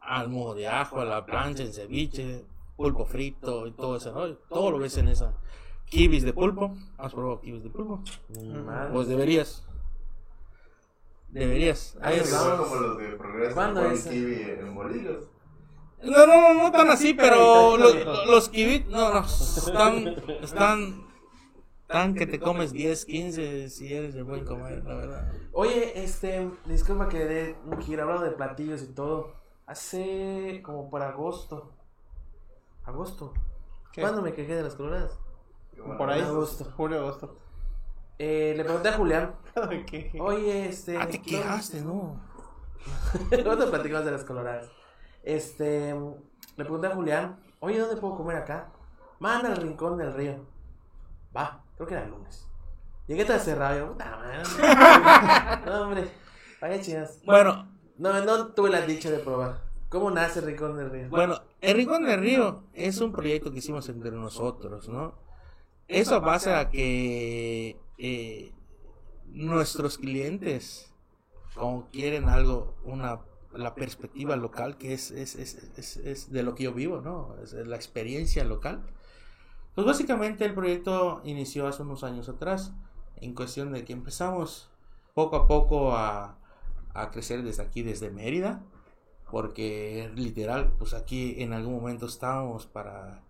al 0.00 0.28
mojo 0.28 0.54
de 0.54 0.68
ajo, 0.68 1.00
a 1.00 1.04
la 1.04 1.24
plancha, 1.24 1.62
en 1.62 1.72
ceviche, 1.72 2.44
pulpo 2.76 3.06
frito 3.06 3.66
y 3.66 3.72
todo 3.72 3.96
ese 3.96 4.10
rollo. 4.10 4.36
Todo 4.48 4.70
lo 4.70 4.78
ves 4.78 4.96
en 4.98 5.08
esa. 5.08 5.34
Kibis 5.86 6.24
de 6.24 6.32
pulpo. 6.32 6.74
¿Has 6.98 7.12
probado 7.12 7.40
kibis 7.40 7.62
de 7.62 7.70
pulpo? 7.70 8.02
Mi 8.28 8.48
madre. 8.58 8.92
Pues 8.92 9.08
deberías. 9.08 9.66
Deberías. 11.28 11.96
Ahí 12.02 12.18
Es- 12.18 12.32
como 12.32 12.74
los 12.76 12.98
de 12.98 13.08
Progreso 13.16 13.54
¿Cuándo 13.54 13.82
con 13.82 13.92
es? 13.92 14.06
kiwi 14.06 14.42
en 14.42 14.74
bolillos. 14.74 15.24
No, 16.02 16.26
no, 16.26 16.52
no, 16.52 16.54
no 16.64 16.70
tan 16.70 16.90
así, 16.90 17.14
pero 17.14 17.78
los, 18.26 18.48
kibis, 18.50 18.86
no, 18.88 19.14
no, 19.14 19.20
están, 19.24 20.06
están, 20.42 21.03
tan 21.94 22.14
que 22.14 22.26
te 22.26 22.40
comes 22.40 22.72
10, 22.72 23.04
15 23.04 23.68
si 23.70 23.94
eres 23.94 24.14
de 24.14 24.22
buen 24.22 24.44
comer, 24.44 24.84
la 24.84 24.96
verdad. 24.96 25.32
Oye, 25.52 26.02
este, 26.02 26.50
disculpa 26.64 27.08
que 27.08 27.24
de 27.24 27.56
un 27.66 27.80
giro 27.80 28.02
hablando 28.02 28.24
de 28.24 28.32
platillos 28.32 28.82
y 28.82 28.88
todo. 28.88 29.32
Hace 29.64 30.60
como 30.64 30.90
por 30.90 31.02
agosto. 31.02 31.70
Agosto. 32.82 33.32
¿Qué? 33.92 34.00
¿Cuándo 34.00 34.22
me 34.22 34.34
quejé 34.34 34.56
de 34.56 34.64
las 34.64 34.74
coloradas? 34.74 35.20
Por 35.96 36.10
ahí. 36.10 36.20
Agosto. 36.20 36.64
Julio, 36.76 36.98
agosto. 36.98 37.38
Eh, 38.18 38.54
le 38.56 38.64
pregunté 38.64 38.88
a 38.88 38.94
Julián. 38.94 39.36
¿Qué? 39.86 40.10
Oye, 40.20 40.68
este. 40.68 40.98
Ah, 40.98 41.06
te 41.06 41.22
quejaste, 41.22 41.80
¿no? 41.80 42.20
¿Cuándo 43.44 43.70
platicamos 43.70 44.04
de 44.04 44.10
las 44.10 44.24
coloradas? 44.24 44.68
Este, 45.22 45.94
le 45.94 46.64
pregunté 46.64 46.88
a 46.88 46.94
Julián, 46.94 47.38
oye, 47.60 47.78
¿dónde 47.78 47.96
puedo 47.96 48.16
comer 48.16 48.36
acá? 48.36 48.72
Manda 49.20 49.50
al 49.50 49.56
rincón 49.56 49.96
del 49.96 50.12
río. 50.12 50.44
Va, 51.34 51.63
creo 51.76 51.86
que 51.88 51.94
era 51.94 52.04
el 52.04 52.10
lunes. 52.10 52.46
Llegué 53.06 53.24
todo 53.24 53.38
cerrado, 53.38 53.78
yo, 53.78 53.92
puta 53.92 54.16
madre. 54.16 55.66
No, 55.66 55.82
hombre, 55.82 56.10
vaya 56.60 56.80
chidas. 56.80 57.20
Bueno, 57.24 57.68
No, 57.98 58.24
no 58.24 58.48
tuve 58.48 58.70
la 58.70 58.80
dicha 58.82 59.10
de 59.10 59.18
probar. 59.18 59.62
¿Cómo 59.88 60.10
nace 60.10 60.40
el 60.40 60.46
rincón 60.46 60.76
del 60.76 60.90
río? 60.90 61.08
bueno, 61.08 61.40
el 61.60 61.76
Rincón 61.76 62.04
del 62.04 62.20
Río 62.20 62.64
es 62.72 63.00
un 63.00 63.12
proyecto 63.12 63.52
que 63.52 63.58
hicimos 63.58 63.88
entre 63.88 64.10
nosotros, 64.10 64.88
¿no? 64.88 65.14
Eso 65.86 66.20
base 66.20 66.52
a 66.52 66.68
que 66.70 67.78
eh, 67.98 68.52
nuestros 69.26 69.98
clientes, 69.98 70.92
como 71.54 71.88
quieren 71.90 72.28
algo, 72.28 72.74
una 72.84 73.20
la 73.52 73.76
perspectiva 73.76 74.34
local, 74.34 74.76
que 74.78 74.94
es, 74.94 75.12
es, 75.12 75.36
es, 75.36 75.54
es, 75.76 75.96
es 75.98 76.32
de 76.32 76.42
lo 76.42 76.56
que 76.56 76.64
yo 76.64 76.72
vivo, 76.72 77.00
¿no? 77.00 77.36
Es 77.42 77.52
la 77.52 77.76
experiencia 77.76 78.42
local. 78.44 78.82
Pues 79.74 79.86
básicamente 79.86 80.44
el 80.44 80.54
proyecto 80.54 81.20
inició 81.24 81.66
hace 81.66 81.82
unos 81.82 82.04
años 82.04 82.28
atrás, 82.28 82.72
en 83.16 83.34
cuestión 83.34 83.72
de 83.72 83.84
que 83.84 83.92
empezamos 83.92 84.70
poco 85.14 85.36
a 85.36 85.46
poco 85.46 85.96
a, 85.96 86.38
a 86.92 87.10
crecer 87.10 87.42
desde 87.42 87.62
aquí, 87.62 87.82
desde 87.82 88.10
Mérida, 88.10 88.62
porque 89.30 90.10
literal, 90.14 90.74
pues 90.78 90.94
aquí 90.94 91.36
en 91.38 91.52
algún 91.52 91.74
momento 91.74 92.06
estábamos 92.06 92.66
para 92.66 93.24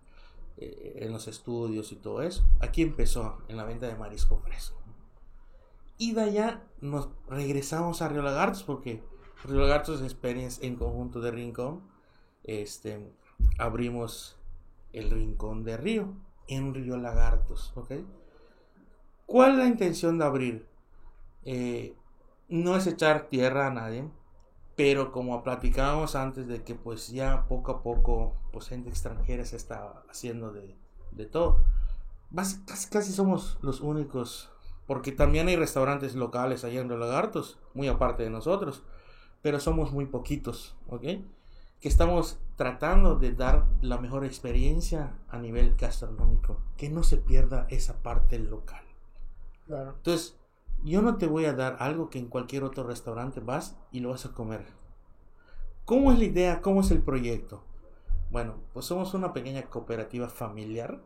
eh, 0.57 0.99
en 1.01 1.13
los 1.13 1.29
estudios 1.29 1.93
y 1.93 1.97
todo 1.97 2.23
eso. 2.23 2.47
Aquí 2.61 2.83
empezó 2.83 3.39
en 3.49 3.57
la 3.57 3.65
venta 3.65 3.87
de 3.87 3.97
marisco 3.97 4.37
fresco. 4.39 4.79
Y 5.97 6.13
de 6.13 6.23
allá 6.23 6.63
nos 6.81 7.09
regresamos 7.29 8.03
a 8.03 8.09
Río 8.09 8.23
Lagartos 8.23 8.65
porque 8.65 9.03
Río 9.45 9.61
Lagartos 9.61 10.03
Experience 10.03 10.67
en 10.67 10.77
conjunto 10.77 11.21
de 11.21 11.31
Rincón, 11.31 11.83
este, 12.43 13.13
abrimos 13.59 14.37
el 14.93 15.11
Rincón 15.11 15.65
de 15.65 15.77
Río 15.77 16.15
en 16.49 16.75
Río 16.75 16.97
Lagartos, 16.97 17.73
¿ok? 17.77 17.93
¿Cuál 19.27 19.53
es 19.53 19.59
la 19.59 19.67
intención 19.67 20.19
de 20.19 20.25
abrir? 20.25 20.67
Eh, 21.45 21.95
no 22.49 22.77
es 22.77 22.87
echar 22.87 23.29
tierra 23.29 23.67
a 23.67 23.71
nadie, 23.71 24.09
pero 24.77 25.13
como 25.13 25.43
platicábamos 25.43 26.15
antes 26.15 26.47
de 26.47 26.63
que 26.63 26.75
pues 26.75 27.09
ya 27.09 27.47
poco 27.49 27.73
a 27.73 27.83
poco 27.83 28.37
pues 28.53 28.69
gente 28.69 28.91
extranjera 28.91 29.45
se 29.45 29.57
está 29.57 30.03
haciendo 30.11 30.53
de, 30.53 30.77
de 31.13 31.27
todo. 31.27 31.65
Casi, 32.35 32.89
casi 32.91 33.13
somos 33.13 33.59
los 33.63 33.81
únicos, 33.81 34.51
porque 34.87 35.13
también 35.13 35.49
hay 35.49 35.57
restaurantes 35.57 36.15
locales 36.15 36.65
allá 36.65 36.81
en 36.81 36.89
Río 36.89 36.99
Lagartos, 36.99 37.59
muy 37.73 37.89
aparte 37.89 38.25
de 38.25 38.31
nosotros, 38.31 38.83
pero 39.41 39.61
somos 39.61 39.93
muy 39.93 40.07
poquitos, 40.07 40.77
¿ok? 40.89 41.05
Que 41.81 41.89
estamos 41.89 42.39
tratando 42.57 43.17
de 43.17 43.33
dar 43.33 43.67
la 43.81 43.99
mejor 43.99 44.25
experiencia 44.25 45.19
a 45.29 45.39
nivel 45.39 45.77
gastronómico, 45.77 46.61
que 46.77 46.89
no 46.89 47.03
se 47.03 47.19
pierda 47.19 47.67
esa 47.69 48.03
parte 48.03 48.39
local. 48.39 48.85
Claro. 49.67 49.95
Entonces, 49.97 50.37
yo 50.83 51.03
no 51.03 51.17
te 51.17 51.27
voy 51.27 51.47
a 51.47 51.55
dar 51.55 51.77
algo 51.81 52.11
que 52.11 52.19
en 52.19 52.29
cualquier 52.29 52.65
otro 52.65 52.85
restaurante 52.85 53.41
vas 53.41 53.77
y 53.91 54.01
lo 54.01 54.11
vas 54.11 54.27
a 54.27 54.33
comer. 54.33 54.67
¿Cómo 55.85 56.13
es 56.13 56.19
la 56.19 56.25
idea? 56.25 56.61
¿Cómo 56.63 56.81
es 56.81 56.91
el 56.91 57.03
proyecto? 57.03 57.63
Bueno, 58.31 58.57
pues 58.73 58.87
somos 58.87 59.15
una 59.15 59.33
pequeña 59.33 59.63
cooperativa 59.65 60.29
familiar 60.29 61.01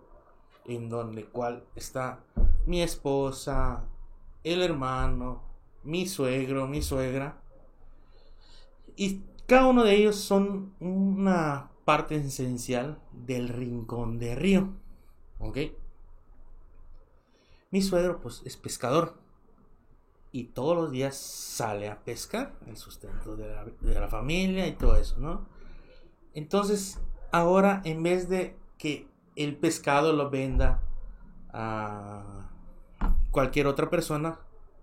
en 0.65 0.89
donde 0.89 1.25
cual 1.25 1.65
está 1.75 2.21
mi 2.67 2.83
esposa, 2.83 3.85
el 4.45 4.63
hermano, 4.63 5.43
mi 5.83 6.07
suegro, 6.07 6.67
mi 6.67 6.83
suegra. 6.83 7.41
Y 8.97 9.23
cada 9.49 9.67
uno 9.67 9.83
de 9.83 9.95
ellos 9.95 10.17
son 10.17 10.75
una 10.79 11.71
parte 11.87 12.17
esencial 12.17 13.01
del 13.13 13.49
rincón 13.49 14.19
de 14.19 14.35
río. 14.35 14.75
¿Ok? 15.39 15.57
Mi 17.71 17.81
suegro 17.81 18.21
pues 18.21 18.43
es 18.45 18.59
pescador 18.59 19.15
y 20.33 20.45
todos 20.45 20.77
los 20.77 20.91
días 20.91 21.17
sale 21.17 21.89
a 21.89 22.05
pescar, 22.05 22.59
el 22.67 22.77
sustento 22.77 23.37
de 23.37 23.49
la, 23.49 23.65
de 23.65 23.99
la 23.99 24.09
familia 24.09 24.67
y 24.67 24.73
todo 24.73 24.97
eso, 24.97 25.19
¿no? 25.19 25.47
Entonces, 26.35 27.01
ahora 27.33 27.81
en 27.87 28.03
vez 28.03 28.29
de 28.29 28.55
que 28.77 29.09
el 29.35 29.57
pescado 29.57 30.13
lo 30.13 30.29
venda 30.29 30.83
a 31.55 32.51
cualquier 33.31 33.67
otra 33.67 33.89
persona, 33.89 34.41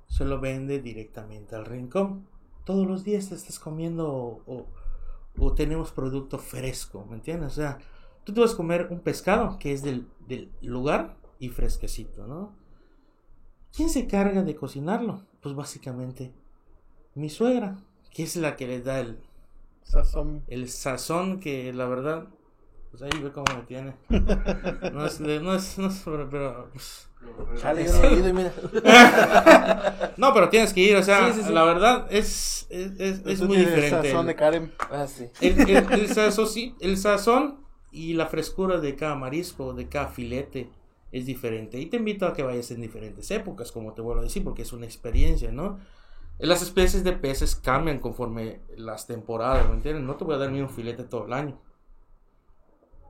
se 0.08 0.26
lo 0.26 0.40
vende 0.40 0.82
directamente 0.82 1.56
al 1.56 1.66
rincón. 1.66 2.28
Todos 2.66 2.88
los 2.88 3.04
días 3.04 3.30
te 3.30 3.36
estás 3.36 3.60
comiendo 3.60 4.12
o, 4.12 4.42
o- 4.48 4.68
o 5.40 5.54
tenemos 5.56 5.92
producto 5.92 6.40
fresco, 6.40 7.06
¿me 7.10 7.16
entiendes? 7.18 7.54
O 7.54 7.56
sea, 7.56 7.80
tú 8.24 8.34
te 8.34 8.42
vas 8.42 8.54
a 8.54 8.58
comer 8.58 8.88
un 8.92 9.02
pescado 9.02 9.60
que 9.60 9.74
es 9.74 9.84
del, 9.84 10.08
del 10.28 10.52
lugar 10.62 11.18
y 11.40 11.50
fresquecito, 11.50 12.28
¿no? 12.28 12.54
¿Quién 13.76 13.90
se 13.90 14.08
carga 14.08 14.44
de 14.44 14.56
cocinarlo? 14.56 15.22
Pues 15.42 15.56
básicamente 15.56 16.34
mi 17.16 17.30
suegra, 17.30 17.78
que 18.12 18.24
es 18.24 18.36
la 18.38 18.56
que 18.56 18.68
le 18.68 18.82
da 18.82 19.00
el, 19.00 19.20
Sazón. 19.84 20.44
el 20.48 20.70
sazón 20.70 21.40
que 21.40 21.74
la 21.74 21.86
verdad, 21.88 22.28
pues 22.92 23.04
ahí 23.04 23.12
ve 23.22 23.32
cómo 23.32 23.46
me 23.56 23.64
tiene. 23.64 23.96
No 24.94 25.06
es, 25.06 25.20
no 25.20 25.54
es, 25.56 25.78
no 25.78 25.88
es 25.88 26.02
pero, 26.06 26.30
pero, 26.30 26.70
pues, 26.72 27.10
Chale, 27.58 27.86
yo 27.86 27.94
no 27.94 28.04
he 28.04 28.14
ido 28.14 28.30
y 28.30 28.34
mira. 28.34 28.54
no, 30.18 30.34
pero 30.34 30.50
tienes 30.50 30.74
que 30.74 30.82
ir, 30.82 30.96
o 30.96 31.04
sea, 31.04 31.32
Sí, 31.34 31.40
sí, 31.42 31.48
sí. 31.48 31.54
la 31.54 31.64
verdad 31.64 32.08
es, 32.10 32.68
es, 32.70 33.22
es, 33.26 33.42
muy 33.42 33.58
diferente. 33.58 33.90
Sazón 33.90 34.22
el- 34.22 34.28
de 34.28 34.36
Karen. 34.36 34.74
Ah, 34.92 35.08
sí. 35.08 35.30
El, 35.42 35.70
el- 35.70 35.92
el 35.94 36.08
sazón, 36.14 36.48
sí, 36.48 36.76
el 36.80 36.98
sazón 36.98 37.66
y 37.92 38.14
la 38.14 38.28
frescura 38.28 38.80
de 38.80 38.96
cada 38.96 39.16
marisco, 39.16 39.74
de 39.74 39.88
cada 39.88 40.08
filete, 40.08 40.70
es 41.12 41.26
diferente. 41.26 41.80
Y 41.80 41.86
te 41.88 41.98
invito 41.98 42.26
a 42.26 42.34
que 42.34 42.44
vayas 42.44 42.72
en 42.72 42.82
diferentes 42.82 43.30
épocas, 43.32 43.72
como 43.72 43.94
te 43.94 44.02
vuelvo 44.02 44.22
a 44.22 44.26
decir, 44.26 44.44
porque 44.44 44.64
es 44.64 44.74
una 44.74 44.86
experiencia, 44.86 45.52
¿no? 45.52 45.80
Las 46.38 46.62
especies 46.62 47.06
de 47.06 47.14
peces 47.14 47.56
cambian 47.56 48.00
conforme 48.00 48.60
las 48.76 49.08
temporadas, 49.08 49.70
¿me 49.70 49.76
entiendes? 49.76 50.04
No 50.04 50.16
te 50.16 50.26
voy 50.26 50.36
a 50.36 50.38
dar 50.40 50.52
ni 50.52 50.60
un 50.60 50.70
filete 50.70 51.04
todo 51.06 51.26
el 51.26 51.34
año. 51.34 51.58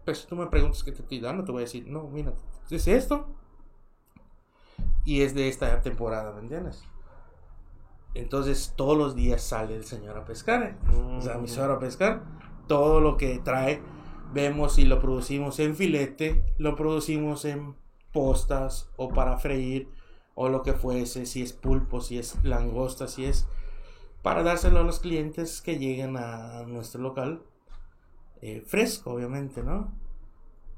Pero 0.03 0.15
si 0.15 0.27
tú 0.27 0.35
me 0.35 0.45
preguntas 0.47 0.83
qué 0.83 0.91
te 0.91 1.01
estoy 1.01 1.19
dando, 1.19 1.43
te 1.43 1.51
voy 1.51 1.61
a 1.61 1.65
decir, 1.65 1.87
no, 1.87 2.03
mira, 2.07 2.33
es 2.69 2.87
esto. 2.87 3.27
Y 5.05 5.21
es 5.21 5.33
de 5.35 5.47
esta 5.47 5.81
temporada, 5.81 6.33
¿me 6.33 6.41
entiendes? 6.41 6.83
Entonces 8.15 8.73
todos 8.75 8.97
los 8.97 9.15
días 9.15 9.43
sale 9.43 9.75
el 9.75 9.85
señor 9.85 10.17
a 10.17 10.25
pescar. 10.25 10.63
¿eh? 10.63 10.75
O 11.17 11.21
sea, 11.21 11.37
mi 11.37 11.47
suegro 11.47 11.75
a 11.75 11.79
pescar. 11.79 12.23
Todo 12.67 12.99
lo 12.99 13.17
que 13.17 13.39
trae, 13.39 13.81
vemos 14.33 14.79
y 14.79 14.85
lo 14.85 14.99
producimos 14.99 15.59
en 15.59 15.75
filete, 15.75 16.43
lo 16.57 16.75
producimos 16.75 17.45
en 17.45 17.75
postas 18.11 18.89
o 18.95 19.09
para 19.09 19.37
freír 19.37 19.89
o 20.33 20.49
lo 20.49 20.63
que 20.63 20.73
fuese, 20.73 21.25
si 21.25 21.41
es 21.41 21.53
pulpo, 21.53 22.01
si 22.01 22.17
es 22.17 22.43
langosta, 22.43 23.07
si 23.07 23.25
es 23.25 23.47
para 24.21 24.41
dárselo 24.41 24.79
a 24.79 24.83
los 24.83 24.99
clientes 24.99 25.61
que 25.61 25.77
lleguen 25.77 26.17
a 26.17 26.63
nuestro 26.63 27.01
local 27.01 27.43
eh, 28.41 28.61
fresco, 28.65 29.11
obviamente, 29.11 29.63
¿no? 29.63 29.93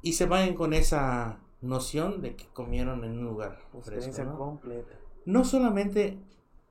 Y 0.02 0.14
se 0.14 0.26
vayan 0.26 0.54
con 0.54 0.74
esa 0.74 1.40
noción 1.62 2.22
de 2.22 2.36
que 2.36 2.46
comieron 2.48 3.04
en 3.04 3.18
un 3.18 3.26
lugar 3.26 3.60
fresco, 3.82 4.24
¿no? 4.24 4.38
completa. 4.38 4.94
no 5.26 5.44
solamente 5.44 6.20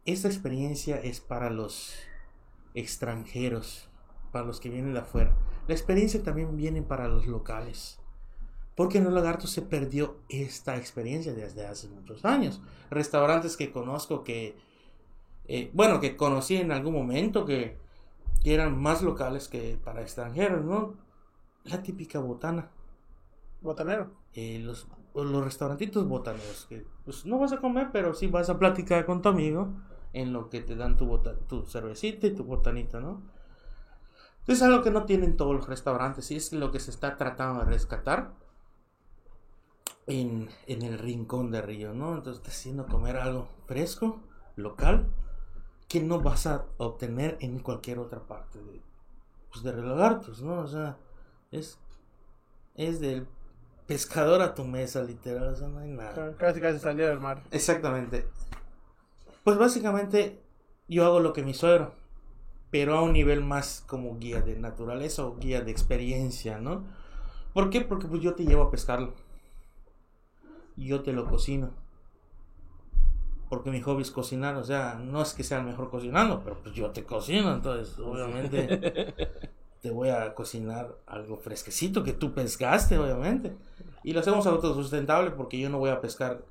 esta 0.04 0.28
experiencia 0.28 0.96
es 0.98 1.20
para 1.20 1.50
los 1.50 1.96
extranjeros, 2.74 3.88
para 4.30 4.44
los 4.44 4.60
que 4.60 4.70
vienen 4.70 4.92
de 4.92 5.00
afuera, 5.00 5.36
la 5.66 5.74
experiencia 5.74 6.22
también 6.22 6.56
viene 6.56 6.82
para 6.82 7.08
los 7.08 7.26
locales. 7.26 7.98
Porque 8.76 8.98
en 8.98 9.04
los 9.04 9.12
lagartos 9.14 9.50
se 9.50 9.62
perdió 9.62 10.18
esta 10.28 10.76
experiencia 10.76 11.32
desde 11.32 11.66
hace 11.66 11.88
muchos 11.88 12.26
años. 12.26 12.60
Restaurantes 12.90 13.56
que 13.56 13.72
conozco 13.72 14.22
que, 14.22 14.54
eh, 15.48 15.70
bueno, 15.72 15.98
que 15.98 16.14
conocí 16.14 16.56
en 16.56 16.70
algún 16.70 16.92
momento 16.92 17.46
que, 17.46 17.78
que 18.44 18.52
eran 18.52 18.78
más 18.78 19.00
locales 19.00 19.48
que 19.48 19.78
para 19.82 20.02
extranjeros, 20.02 20.62
¿no? 20.62 20.94
La 21.64 21.82
típica 21.82 22.20
botana 22.20 22.70
Botanero. 23.62 24.10
Eh, 24.36 24.60
los, 24.60 24.88
los 25.14 25.44
restaurantitos 25.44 26.06
botaneros 26.08 26.66
que 26.68 26.86
pues 27.04 27.26
no 27.26 27.38
vas 27.40 27.52
a 27.52 27.60
comer 27.60 27.90
pero 27.92 28.14
sí 28.14 28.28
vas 28.28 28.50
a 28.50 28.58
platicar 28.58 29.06
con 29.06 29.22
tu 29.22 29.30
amigo 29.30 29.74
en 30.14 30.32
lo 30.32 30.50
que 30.50 30.62
te 30.62 30.76
dan 30.76 30.96
tu, 30.96 31.06
bota- 31.06 31.36
tu 31.48 31.64
cervecita 31.66 32.28
y 32.28 32.34
tu 32.34 32.44
botanita 32.44 33.00
no 33.00 33.22
es 34.46 34.62
algo 34.62 34.82
que 34.82 34.90
no 34.90 35.04
tienen 35.04 35.36
todos 35.36 35.54
los 35.54 35.68
restaurantes 35.68 36.30
y 36.30 36.36
es 36.36 36.52
lo 36.54 36.70
que 36.72 36.80
se 36.80 36.90
está 36.90 37.16
tratando 37.18 37.60
de 37.64 37.70
rescatar 37.70 38.32
en, 40.06 40.48
en 40.66 40.82
el 40.82 40.98
rincón 40.98 41.50
de 41.50 41.62
Río 41.62 41.92
no 41.92 42.14
entonces 42.16 42.42
te 42.42 42.50
haciendo 42.50 42.86
comer 42.86 43.16
algo 43.16 43.48
fresco 43.66 44.20
local 44.56 45.08
que 45.88 46.00
no 46.00 46.20
vas 46.20 46.46
a 46.46 46.66
obtener 46.78 47.36
en 47.40 47.58
cualquier 47.60 47.98
otra 47.98 48.20
parte 48.26 48.62
de 48.62 48.82
pues 49.52 49.64
de 49.64 49.72
Río 49.72 49.84
Lagartos 49.86 50.42
no 50.42 50.60
o 50.60 50.66
sea 50.68 50.98
es 51.50 51.78
es 52.74 53.00
del 53.00 53.26
pescador 53.86 54.42
a 54.42 54.54
tu 54.54 54.64
mesa, 54.64 55.02
literal, 55.02 55.48
o 55.48 55.56
sea, 55.56 55.68
no 55.68 55.78
hay 55.78 55.88
nada. 55.88 56.34
Casi 56.36 56.60
casi 56.60 56.78
salía 56.78 57.08
del 57.08 57.20
mar. 57.20 57.42
Exactamente. 57.50 58.26
Pues 59.44 59.58
básicamente 59.58 60.42
yo 60.88 61.04
hago 61.04 61.20
lo 61.20 61.32
que 61.32 61.42
mi 61.42 61.54
suegro, 61.54 61.94
pero 62.70 62.96
a 62.96 63.02
un 63.02 63.12
nivel 63.12 63.42
más 63.42 63.84
como 63.86 64.18
guía 64.18 64.40
de 64.40 64.58
naturaleza 64.58 65.24
o 65.24 65.36
guía 65.36 65.60
de 65.60 65.70
experiencia, 65.70 66.58
¿no? 66.58 66.84
¿Por 67.52 67.70
qué? 67.70 67.80
Porque 67.80 68.06
pues 68.06 68.20
yo 68.22 68.34
te 68.34 68.44
llevo 68.44 68.64
a 68.64 68.70
pescarlo. 68.70 69.14
Yo 70.76 71.02
te 71.02 71.12
lo 71.12 71.26
cocino. 71.26 71.70
Porque 73.48 73.70
mi 73.70 73.80
hobby 73.80 74.02
es 74.02 74.10
cocinar, 74.10 74.56
o 74.56 74.64
sea, 74.64 74.94
no 74.94 75.22
es 75.22 75.32
que 75.32 75.44
sea 75.44 75.58
el 75.58 75.64
mejor 75.64 75.88
cocinando, 75.88 76.42
pero 76.42 76.58
pues 76.60 76.74
yo 76.74 76.90
te 76.90 77.04
cocino, 77.04 77.54
entonces 77.54 77.96
obviamente 78.00 79.14
te 79.86 79.92
voy 79.92 80.08
a 80.08 80.34
cocinar 80.34 80.96
algo 81.06 81.36
fresquecito 81.36 82.02
que 82.02 82.12
tú 82.12 82.34
pescaste, 82.34 82.98
obviamente. 82.98 83.54
Y 84.02 84.14
lo 84.14 84.18
hacemos 84.18 84.44
autosustentable 84.44 85.30
porque 85.30 85.60
yo 85.60 85.70
no 85.70 85.78
voy 85.78 85.90
a 85.90 86.00
pescar 86.00 86.42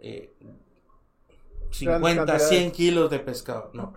eh, 0.00 0.34
50, 1.70 2.16
cantidades. 2.16 2.48
100 2.48 2.72
kilos 2.72 3.10
de 3.10 3.20
pescado. 3.20 3.70
No. 3.74 3.94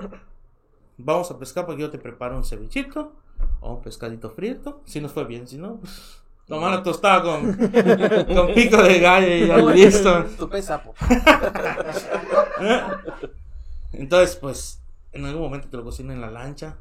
Vamos 0.95 1.31
a 1.31 1.39
pescar 1.39 1.65
porque 1.65 1.81
yo 1.81 1.89
te 1.89 1.97
preparo 1.97 2.37
un 2.37 2.43
cevichito 2.43 3.13
o 3.61 3.73
un 3.73 3.81
pescadito 3.81 4.29
frito. 4.29 4.83
Si 4.85 5.01
nos 5.01 5.11
fue 5.11 5.25
bien, 5.25 5.47
si 5.47 5.57
no, 5.57 5.77
pues, 5.77 6.21
nomás 6.47 6.69
la 6.69 6.83
tostada 6.83 7.23
con, 7.23 7.57
con 8.35 8.53
pico 8.53 8.77
de 8.77 8.99
gallo 8.99 9.27
y 9.27 9.47
ya 9.47 9.57
listo. 9.57 10.27
Sapo. 10.61 10.93
Entonces, 13.91 14.35
pues, 14.35 14.83
en 15.13 15.25
algún 15.25 15.41
momento 15.41 15.67
te 15.67 15.77
lo 15.77 15.83
cocino 15.83 16.13
en 16.13 16.21
la 16.21 16.29
lancha, 16.29 16.77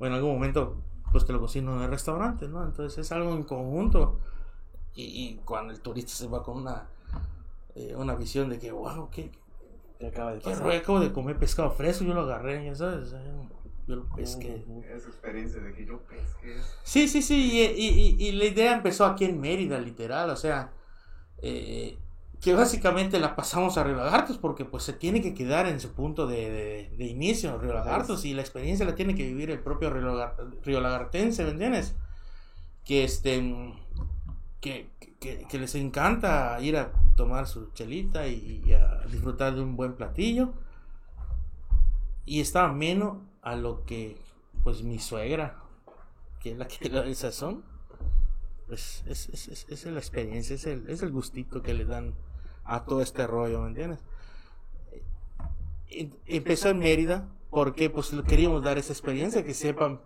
o 0.00 0.06
en 0.06 0.14
algún 0.14 0.32
momento, 0.32 0.82
pues 1.12 1.24
te 1.26 1.32
lo 1.32 1.40
cocino 1.40 1.76
en 1.76 1.82
el 1.82 1.90
restaurante, 1.90 2.48
¿no? 2.48 2.64
Entonces 2.64 2.98
es 2.98 3.12
algo 3.12 3.32
en 3.34 3.42
conjunto. 3.44 4.18
Y, 4.94 5.02
y 5.04 5.40
cuando 5.44 5.72
el 5.72 5.80
turista 5.80 6.12
se 6.12 6.26
va 6.28 6.42
con 6.42 6.58
una, 6.58 6.88
eh, 7.74 7.94
una 7.96 8.14
visión 8.14 8.48
de 8.48 8.58
que, 8.58 8.72
wow, 8.72 9.08
qué, 9.10 9.30
Que 9.98 10.08
acaba 10.08 10.32
de 10.32 10.38
qué 10.40 10.50
pasar. 10.50 10.70
acabo 10.72 11.00
de 11.00 11.12
comer 11.12 11.36
pescado 11.38 11.70
fresco, 11.70 12.04
yo 12.04 12.14
lo 12.14 12.22
agarré, 12.22 12.64
ya 12.64 12.74
sabes, 12.74 13.14
yo 13.86 13.96
lo 13.96 14.04
pesqué. 14.14 14.64
Esa 14.94 15.08
experiencia 15.08 15.60
de 15.60 15.72
que 15.72 15.84
yo 15.86 15.98
pesqué. 16.00 16.56
Sí, 16.84 17.08
sí, 17.08 17.22
sí, 17.22 17.50
y, 17.52 17.60
y- 17.62 18.16
y- 18.18 18.28
y 18.28 18.32
la 18.32 18.44
idea 18.44 18.74
empezó 18.74 19.04
aquí 19.06 19.24
en 19.24 19.40
Mérida, 19.40 19.78
literal, 19.80 20.30
o 20.30 20.36
sea, 20.36 20.72
eh, 21.42 21.98
que 22.40 22.54
básicamente 22.54 23.20
la 23.20 23.36
pasamos 23.36 23.76
a 23.76 23.84
Río 23.84 23.96
Lagartos 23.96 24.38
porque 24.38 24.64
pues 24.64 24.82
se 24.82 24.92
tiene 24.94 25.20
que 25.20 25.34
quedar 25.34 25.66
en 25.66 25.78
su 25.78 25.92
punto 25.92 26.26
de, 26.26 26.50
de- 26.50 26.96
de 26.96 27.04
inicio, 27.04 27.58
Río 27.58 27.74
Lagartos, 27.74 28.24
y 28.24 28.32
la 28.32 28.40
experiencia 28.40 28.86
la 28.86 28.94
tiene 28.94 29.14
que 29.14 29.24
vivir 29.24 29.50
el 29.50 29.60
propio 29.60 29.90
Río, 29.90 30.02
Lagar- 30.14 30.36
Río 30.64 30.80
Lagartense, 30.80 31.44
¿me 31.44 31.50
entiendes? 31.50 31.94
Que 32.84 33.04
este, 33.04 33.74
que, 34.60 34.88
que- 35.20 35.44
que 35.48 35.58
les 35.58 35.74
encanta 35.74 36.58
ir 36.62 36.78
a 36.78 36.92
tomar 37.14 37.46
su 37.46 37.70
chelita 37.72 38.26
y, 38.26 38.62
y 38.66 38.72
a 38.72 39.00
disfrutar 39.10 39.54
de 39.54 39.60
un 39.60 39.76
buen 39.76 39.92
platillo, 39.94 40.54
y 42.24 42.40
está 42.40 42.64
ameno 42.66 43.22
a 43.42 43.54
lo 43.56 43.84
que 43.84 44.16
pues 44.62 44.82
mi 44.82 44.98
suegra 44.98 45.56
que 46.40 46.52
es 46.52 46.56
la 46.58 46.66
que 46.68 46.86
el 46.86 47.16
sazón, 47.16 47.62
pues 48.66 49.02
es, 49.06 49.28
es, 49.28 49.48
es, 49.48 49.66
es 49.68 49.84
la 49.84 49.98
experiencia, 49.98 50.54
es 50.54 50.64
el, 50.66 50.88
es 50.88 51.02
el 51.02 51.10
gustito 51.10 51.60
que 51.62 51.74
le 51.74 51.84
dan 51.84 52.14
a 52.70 52.84
todo 52.84 53.02
este 53.02 53.26
rollo, 53.26 53.60
¿me 53.62 53.68
entiendes? 53.68 53.98
Em- 55.88 56.12
Empezó 56.26 56.68
en 56.68 56.78
Mérida 56.78 57.28
porque 57.50 57.90
pues 57.90 58.14
queríamos 58.28 58.62
dar 58.62 58.78
esa 58.78 58.92
experiencia, 58.92 59.44
que 59.44 59.54
sepan 59.54 60.00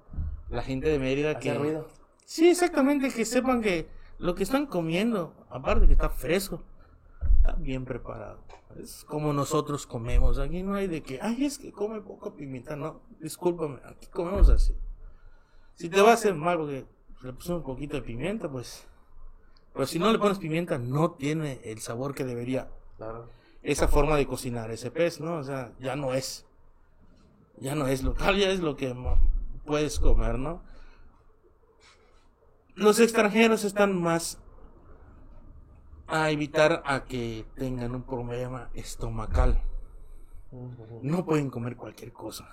la 0.48 0.62
gente 0.62 0.88
de 0.88 0.98
Mérida 0.98 1.38
que... 1.38 1.52
Ruido. 1.54 1.86
Sí, 2.24 2.48
exactamente, 2.48 3.10
que 3.10 3.26
sepan 3.26 3.60
que 3.60 3.86
lo 4.18 4.34
que 4.34 4.42
están 4.42 4.64
comiendo, 4.66 5.34
aparte 5.50 5.86
que 5.86 5.92
está 5.92 6.08
fresco, 6.08 6.62
está 7.36 7.52
bien 7.52 7.84
preparado. 7.84 8.42
Es 8.80 9.04
como 9.04 9.32
nosotros 9.34 9.86
comemos. 9.86 10.38
Aquí 10.38 10.62
no 10.62 10.74
hay 10.74 10.86
de 10.88 11.02
que, 11.02 11.20
ay, 11.20 11.44
es 11.44 11.58
que 11.58 11.70
come 11.70 12.00
poco 12.00 12.34
pimienta. 12.34 12.76
No, 12.76 13.02
discúlpame, 13.20 13.78
aquí 13.84 14.06
comemos 14.06 14.48
así. 14.48 14.74
Si 15.74 15.90
te 15.90 16.00
va 16.00 16.12
a 16.12 16.14
hacer 16.14 16.34
mal 16.34 16.56
porque 16.56 16.86
le 17.22 17.32
pusimos 17.34 17.58
un 17.60 17.66
poquito 17.66 17.96
de 17.96 18.02
pimienta, 18.02 18.50
pues. 18.50 18.86
Pero 19.74 19.86
si 19.86 19.98
no 19.98 20.10
le 20.12 20.18
pones 20.18 20.38
pimienta, 20.38 20.78
no 20.78 21.10
tiene 21.10 21.60
el 21.64 21.80
sabor 21.80 22.14
que 22.14 22.24
debería. 22.24 22.70
Claro. 22.96 23.28
Esa 23.62 23.88
forma 23.88 24.16
de 24.16 24.26
cocinar 24.26 24.70
ese 24.70 24.90
pez, 24.90 25.20
¿no? 25.20 25.36
O 25.36 25.42
sea, 25.42 25.72
ya 25.80 25.96
no 25.96 26.14
es. 26.14 26.46
Ya 27.58 27.74
no 27.74 27.88
es 27.88 28.02
local, 28.02 28.36
ya 28.36 28.50
es 28.50 28.60
lo 28.60 28.76
que 28.76 28.94
puedes 29.64 29.98
comer, 29.98 30.38
¿no? 30.38 30.62
Los 32.76 33.00
extranjeros 33.00 33.64
están 33.64 34.00
más 34.00 34.38
a 36.06 36.30
evitar 36.30 36.82
a 36.84 37.04
que 37.04 37.44
tengan 37.56 37.94
un 37.94 38.02
problema 38.02 38.70
estomacal. 38.74 39.62
No 41.02 41.24
pueden 41.24 41.50
comer 41.50 41.76
cualquier 41.76 42.12
cosa. 42.12 42.48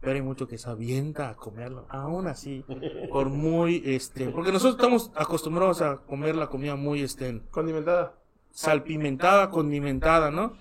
Pero 0.00 0.14
hay 0.14 0.22
mucho 0.22 0.46
que 0.46 0.58
se 0.58 0.70
avienta 0.70 1.28
a 1.28 1.34
comerlo. 1.34 1.86
Aún 1.88 2.28
así, 2.28 2.64
por 3.10 3.28
muy, 3.30 3.82
este, 3.84 4.28
porque 4.28 4.52
nosotros 4.52 4.76
estamos 4.76 5.10
acostumbrados 5.16 5.82
a 5.82 5.98
comer 5.98 6.36
la 6.36 6.46
comida 6.46 6.76
muy, 6.76 7.02
este, 7.02 7.42
Condimentada. 7.50 8.14
salpimentada, 8.50 9.50
condimentada, 9.50 10.30
¿no? 10.30 10.52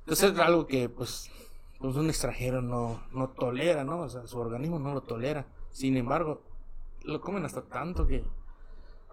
Entonces 0.00 0.32
es 0.32 0.38
algo 0.38 0.66
que 0.66 0.88
pues, 0.88 1.30
pues 1.78 1.96
un 1.96 2.08
extranjero 2.08 2.60
no, 2.60 3.02
no 3.12 3.28
tolera, 3.30 3.82
¿no? 3.84 4.00
O 4.00 4.08
sea, 4.08 4.26
su 4.26 4.38
organismo 4.38 4.78
no 4.78 4.92
lo 4.92 5.00
tolera. 5.02 5.46
Sin 5.70 5.96
embargo, 5.96 6.42
lo 7.04 7.20
comen 7.20 7.44
hasta 7.44 7.62
tanto 7.62 8.06
que 8.06 8.22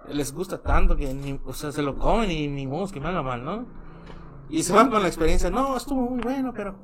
les 0.08 0.34
gusta 0.34 0.62
tanto 0.62 0.96
que 0.96 1.14
ni, 1.14 1.40
o 1.46 1.54
sea, 1.54 1.72
se 1.72 1.82
lo 1.82 1.98
comen 1.98 2.32
y 2.32 2.48
ni 2.48 2.68
modo 2.68 2.92
que 2.92 3.00
me 3.00 3.08
haga 3.10 3.22
mal, 3.22 3.44
¿no? 3.44 3.66
Y 4.50 4.64
se 4.64 4.74
van 4.74 4.90
con 4.90 5.02
la 5.02 5.08
experiencia, 5.08 5.50
no, 5.50 5.78
estuvo 5.78 6.02
muy 6.10 6.22
bueno, 6.22 6.52
pero 6.56 6.76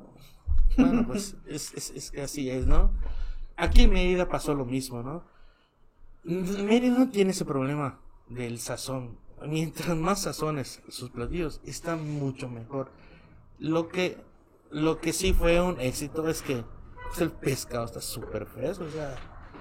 bueno, 0.76 1.06
pues 1.06 1.36
es, 1.46 1.72
es, 1.74 1.90
es 1.90 2.18
así 2.22 2.50
es, 2.50 2.66
¿no? 2.66 2.90
Aquí 3.56 3.82
en 3.82 3.92
Mérida 3.92 4.28
pasó 4.28 4.54
lo 4.54 4.64
mismo, 4.64 5.02
¿no? 5.02 5.24
Mérida 6.24 6.98
no 6.98 7.08
tiene 7.08 7.30
ese 7.30 7.44
problema 7.44 8.00
del 8.28 8.58
sazón. 8.58 9.18
Mientras 9.46 9.96
más 9.96 10.22
sazones 10.22 10.82
sus 10.88 11.10
platillos, 11.10 11.60
están 11.64 12.18
mucho 12.18 12.48
mejor. 12.48 12.90
Lo 13.58 13.88
que, 13.88 14.18
lo 14.70 15.00
que 15.00 15.12
sí 15.12 15.32
fue 15.32 15.60
un 15.60 15.80
éxito 15.80 16.28
es 16.28 16.42
que 16.42 16.64
pues, 17.06 17.20
el 17.20 17.30
pescado 17.30 17.84
está 17.84 18.00
súper 18.00 18.46
fresco, 18.46 18.84
o 18.84 18.90
sea, 18.90 19.14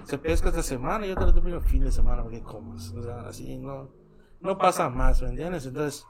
se 0.05 0.17
pesca 0.17 0.49
esta 0.49 0.63
semana 0.63 1.05
y 1.05 1.13
lo 1.13 1.33
termino 1.33 1.57
el 1.57 1.63
fin 1.63 1.83
de 1.83 1.91
semana 1.91 2.23
porque 2.23 2.41
comas. 2.41 2.93
O 2.93 3.03
sea, 3.03 3.27
así 3.27 3.57
no, 3.57 3.89
no 4.41 4.57
pasa 4.57 4.89
más, 4.89 5.21
¿me 5.21 5.29
entiendes? 5.29 5.65
Entonces, 5.65 6.05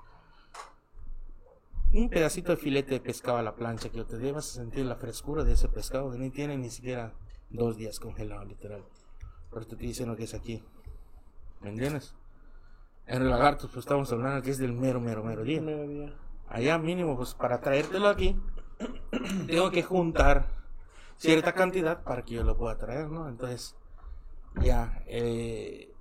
un 1.95 2.09
pedacito 2.09 2.51
de 2.51 2.57
filete 2.57 2.91
de 2.91 2.99
pescado 2.99 3.37
a 3.37 3.41
la 3.41 3.55
plancha 3.55 3.89
que 3.89 4.03
te 4.03 4.17
debas 4.17 4.45
sentir 4.45 4.85
la 4.85 4.97
frescura 4.97 5.43
de 5.43 5.53
ese 5.53 5.69
pescado 5.69 6.11
que 6.11 6.17
no 6.17 6.29
tiene 6.29 6.57
ni 6.57 6.69
siquiera 6.69 7.13
dos 7.49 7.77
días 7.77 7.99
congelado, 7.99 8.43
literal. 8.43 8.83
Pero 9.49 9.65
te 9.65 9.71
estoy 9.73 9.87
diciendo 9.87 10.15
que 10.17 10.25
es 10.25 10.33
aquí. 10.33 10.61
¿Me 11.61 11.69
entiendes? 11.69 12.13
En 13.07 13.21
el 13.21 13.29
lagarto, 13.29 13.67
pues 13.67 13.85
estamos 13.85 14.11
hablando 14.11 14.41
que 14.41 14.51
es 14.51 14.57
del 14.57 14.73
mero, 14.73 14.99
mero, 14.99 15.23
mero 15.23 15.43
día. 15.43 15.61
Allá 16.49 16.77
mínimo, 16.77 17.15
pues 17.15 17.33
para 17.33 17.61
traértelo 17.61 18.09
aquí, 18.09 18.37
tengo 19.47 19.71
que 19.71 19.83
juntar 19.83 20.47
cierta 21.15 21.53
cantidad 21.53 22.03
para 22.03 22.23
que 22.23 22.33
yo 22.33 22.43
lo 22.43 22.57
pueda 22.57 22.77
traer, 22.77 23.09
¿no? 23.09 23.29
Entonces, 23.29 23.77
ya, 24.61 25.01
eh, 25.07 25.94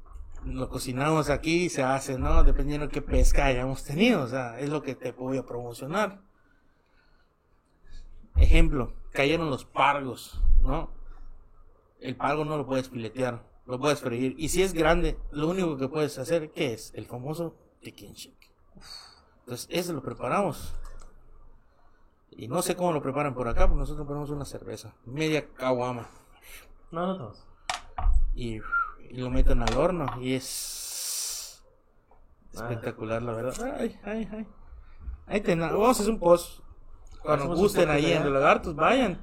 lo 0.47 0.69
cocinamos 0.69 1.31
aquí, 1.31 1.69
se 1.69 1.83
hace, 1.83 2.19
¿no? 2.19 2.45
Dependiendo 2.45 2.87
de 2.87 2.93
qué 2.93 3.03
pesca 3.03 3.47
hayamos 3.47 3.85
tenido, 3.85 4.23
o 4.23 4.29
sea, 4.29 4.59
es 4.61 4.69
lo 4.69 4.83
que 4.83 4.95
te 4.95 5.13
voy 5.13 5.39
a 5.39 5.47
promocionar. 5.47 6.21
Ejemplo, 8.37 8.93
cayeron 9.13 9.51
los 9.51 9.65
pargos, 9.65 10.43
¿no? 10.61 10.91
El 12.01 12.17
pargo 12.17 12.45
no 12.45 12.57
lo 12.59 12.67
puedes 12.67 12.91
filetear, 12.91 13.43
lo 13.67 13.79
puedes 13.79 14.01
freír. 14.01 14.35
Y 14.39 14.49
si 14.49 14.63
es 14.63 14.75
grande, 14.75 15.19
lo 15.31 15.49
único 15.49 15.77
que 15.77 15.89
puedes 15.89 16.19
hacer, 16.19 16.51
¿qué 16.51 16.75
es? 16.75 16.93
El 16.95 17.07
famoso 17.07 17.57
chicken 17.83 18.13
shake. 18.13 18.51
Entonces, 19.41 19.69
ese 19.71 19.93
lo 19.93 20.03
preparamos. 20.03 20.75
Y 22.31 22.49
no 22.49 22.63
sé 22.63 22.75
cómo 22.75 22.93
lo 22.93 23.01
preparan 23.01 23.35
por 23.35 23.47
acá, 23.47 23.69
porque 23.69 23.79
nosotros 23.81 24.07
ponemos 24.07 24.31
una 24.31 24.45
cerveza, 24.45 24.95
media 25.05 25.49
caguama. 25.55 26.09
No, 26.91 27.07
no 27.07 27.17
todos. 27.17 27.47
y, 28.35 28.61
y 29.15 29.19
lo 29.19 29.31
meten 29.31 29.63
al 29.63 29.77
horno 29.77 30.07
y 30.21 30.35
es 30.35 31.63
espectacular 32.53 33.23
la 33.23 33.33
verdad. 33.33 33.77
ay 33.79 33.97
ay 34.05 34.29
ay. 34.33 34.47
Ahí 35.27 35.41
tenemos 35.41 35.73
vamos 35.73 35.99
a 35.99 36.03
hacer 36.03 36.13
un 36.13 36.19
post 36.19 36.61
cuando 37.23 37.45
Hacemos 37.45 37.59
gusten 37.61 37.91
ahí 37.91 38.13
en 38.13 38.25
los 38.25 38.33
lagartos 38.33 38.75
vayan. 38.75 39.21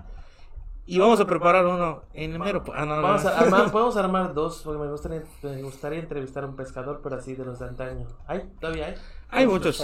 Y 0.86 0.98
vamos 0.98 1.20
a 1.20 1.28
preparar 1.28 1.66
uno 1.66 2.04
en 2.14 2.32
el 2.32 2.40
mero 2.40 2.64
ah, 2.74 2.86
no, 2.86 2.96
no, 2.96 3.02
Vamos 3.02 3.24
no. 3.24 3.30
a 3.30 3.38
armar, 3.38 3.72
podemos 3.72 3.96
armar 3.98 4.34
dos, 4.34 4.62
porque 4.64 4.80
me 4.80 4.90
gustaría, 4.90 5.24
me 5.44 5.62
gustaría 5.62 6.00
entrevistar 6.00 6.44
a 6.44 6.48
un 6.48 6.56
pescador, 6.56 7.02
pero 7.04 7.18
así 7.18 7.36
de 7.36 7.46
los 7.46 7.60
de 7.60 7.68
antaño. 7.68 8.08
¿Hay? 8.28 8.50
¿Todavía 8.60 8.88
hay? 8.88 8.96
hay 9.30 9.48
muchos. 9.48 9.80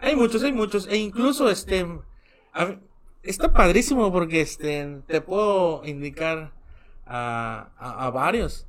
Hay 0.00 0.16
muchos 0.16 0.42
hay 0.42 0.52
muchos. 0.52 0.88
E 0.88 0.96
incluso 0.96 1.48
este 1.48 1.86
a 2.52 2.76
está 3.22 3.52
padrísimo 3.52 4.12
porque 4.12 4.40
este 4.40 5.02
te 5.06 5.20
puedo 5.20 5.84
indicar 5.84 6.52
a, 7.06 7.68
a, 7.78 8.06
a 8.06 8.10
varios 8.10 8.66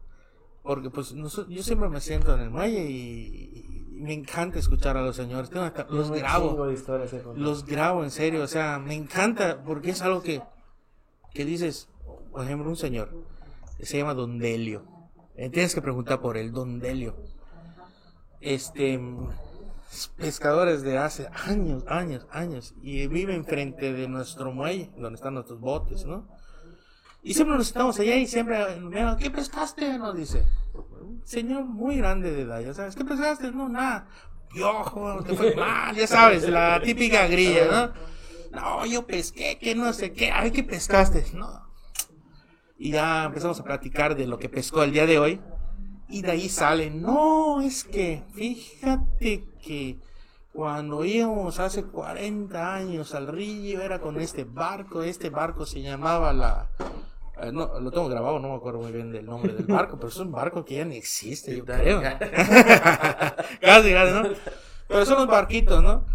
porque 0.65 0.89
pues 0.89 1.13
noso- 1.15 1.47
yo 1.47 1.63
siempre 1.63 1.87
me 1.89 2.01
siento 2.01 2.33
en 2.33 2.41
el 2.41 2.49
muelle 2.49 2.83
y, 2.89 3.95
y 3.95 4.01
me 4.01 4.13
encanta 4.13 4.59
escuchar 4.59 4.97
a 4.97 5.01
los 5.01 5.15
señores 5.15 5.49
Tengo 5.49 5.63
hasta- 5.65 5.85
los 5.89 6.09
grabo 6.11 6.49
contado. 6.49 7.33
los 7.35 7.65
grabo 7.65 8.03
en 8.03 8.11
serio, 8.11 8.43
o 8.43 8.47
sea, 8.47 8.79
me 8.79 8.95
encanta 8.95 9.63
porque 9.63 9.91
es 9.91 10.01
algo 10.01 10.21
que, 10.21 10.41
que 11.33 11.45
dices, 11.45 11.87
por 12.31 12.43
ejemplo, 12.43 12.67
un 12.69 12.75
señor 12.75 13.09
que 13.77 13.85
se 13.85 13.97
llama 13.97 14.13
Don 14.13 14.37
Delio. 14.39 14.83
Eh, 15.37 15.49
tienes 15.49 15.73
que 15.75 15.81
preguntar 15.81 16.19
por 16.21 16.35
él, 16.37 16.51
Don 16.51 16.79
Delio. 16.79 17.15
Este, 18.41 18.99
pescadores 20.17 20.81
de 20.81 20.97
hace 20.97 21.27
años, 21.45 21.83
años, 21.87 22.25
años, 22.31 22.73
y 22.81 23.07
vive 23.07 23.35
enfrente 23.35 23.93
de 23.93 24.07
nuestro 24.07 24.51
muelle, 24.51 24.91
donde 24.97 25.15
están 25.15 25.33
nuestros 25.35 25.59
botes, 25.59 26.05
¿no? 26.05 26.27
Y 27.25 27.33
siempre 27.33 27.57
nos 27.57 27.65
estamos 27.65 27.99
allá 27.99 28.15
y 28.17 28.27
siempre, 28.27 28.79
mira, 28.79 29.17
¿qué 29.19 29.31
pescaste? 29.31 29.97
Nos 29.97 30.15
dice. 30.15 30.45
Señor 31.23 31.65
muy 31.65 31.97
grande 31.97 32.31
de 32.31 32.43
edad, 32.43 32.59
ya 32.59 32.71
sabes, 32.75 32.95
¿qué 32.95 33.03
pescaste? 33.03 33.51
No, 33.51 33.67
nada. 33.67 34.07
Piojo, 34.53 35.23
te 35.23 35.33
fue 35.33 35.55
mal, 35.55 35.95
ya 35.95 36.05
sabes, 36.05 36.47
la 36.47 36.79
típica 36.83 37.25
grilla, 37.25 37.93
¿no? 38.51 38.61
No, 38.61 38.85
yo 38.85 39.07
pesqué, 39.07 39.57
que 39.57 39.73
no 39.73 39.91
sé 39.91 40.13
qué, 40.13 40.29
ay, 40.31 40.51
¿qué 40.51 40.63
pescaste? 40.63 41.25
No. 41.33 41.67
Y 42.77 42.91
ya 42.91 43.23
empezamos 43.23 43.59
a 43.59 43.63
platicar 43.63 44.15
de 44.15 44.27
lo 44.27 44.37
que 44.37 44.47
pescó 44.47 44.83
el 44.83 44.91
día 44.91 45.07
de 45.07 45.17
hoy. 45.17 45.41
Y 46.07 46.21
de 46.21 46.29
ahí 46.29 46.47
sale, 46.47 46.91
no, 46.91 47.59
es 47.59 47.85
que 47.85 48.21
fíjate 48.35 49.45
que 49.63 49.97
cuando 50.53 51.03
íbamos 51.03 51.59
hace 51.59 51.85
40 51.85 52.75
años 52.75 53.15
al 53.15 53.27
río 53.29 53.81
era 53.81 53.99
con 53.99 54.21
este 54.21 54.43
barco, 54.43 55.01
este 55.01 55.31
barco 55.31 55.65
se 55.65 55.81
llamaba 55.81 56.31
la... 56.31 56.69
eh, 57.41 57.51
no, 57.51 57.79
lo 57.79 57.91
tengo 57.91 58.07
grabado, 58.09 58.39
no 58.39 58.49
me 58.49 58.55
acuerdo 58.55 58.79
muy 58.79 58.91
bien 58.91 59.11
del 59.11 59.25
nombre 59.25 59.53
del 59.53 59.65
barco, 59.65 59.97
pero 59.97 60.09
es 60.09 60.17
un 60.17 60.31
barco 60.31 60.63
que 60.65 60.75
ya 60.75 60.85
ni 60.85 60.95
existe, 60.97 61.55
yo 61.55 61.65
creo. 61.65 62.01
casi, 63.61 63.93
casi, 63.93 64.11
¿no? 64.13 64.23
Pero 64.87 65.05
son 65.05 65.17
los 65.19 65.27
barquitos, 65.27 65.81
¿no? 65.83 66.05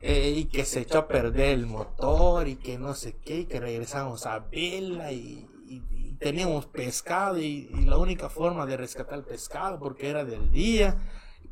Eh, 0.00 0.34
y 0.36 0.44
que 0.46 0.64
se 0.64 0.80
echó 0.80 0.98
a 0.98 1.08
perder 1.08 1.50
el 1.50 1.66
motor 1.66 2.46
y 2.48 2.56
que 2.56 2.78
no 2.78 2.94
sé 2.94 3.16
qué, 3.24 3.40
y 3.40 3.44
que 3.46 3.58
regresamos 3.60 4.26
a 4.26 4.38
vela 4.40 5.10
y, 5.12 5.46
y- 5.68 5.82
y 5.92 6.12
teníamos 6.18 6.66
pescado 6.66 7.38
y, 7.38 7.68
y 7.74 7.84
la 7.86 7.96
única 7.98 8.28
forma 8.28 8.66
de 8.66 8.76
rescatar 8.76 9.18
el 9.18 9.24
pescado 9.24 9.78
porque 9.78 10.08
era 10.10 10.24
del 10.24 10.50
día, 10.50 10.96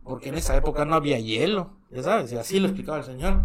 porque 0.04 0.28
en 0.28 0.36
esa 0.36 0.56
época 0.56 0.84
no 0.84 0.94
había 0.94 1.18
hielo, 1.18 1.70
ya 1.90 2.02
sabes, 2.02 2.32
y 2.32 2.36
así 2.36 2.60
lo 2.60 2.66
explicaba 2.68 2.98
el 2.98 3.04
señor. 3.04 3.40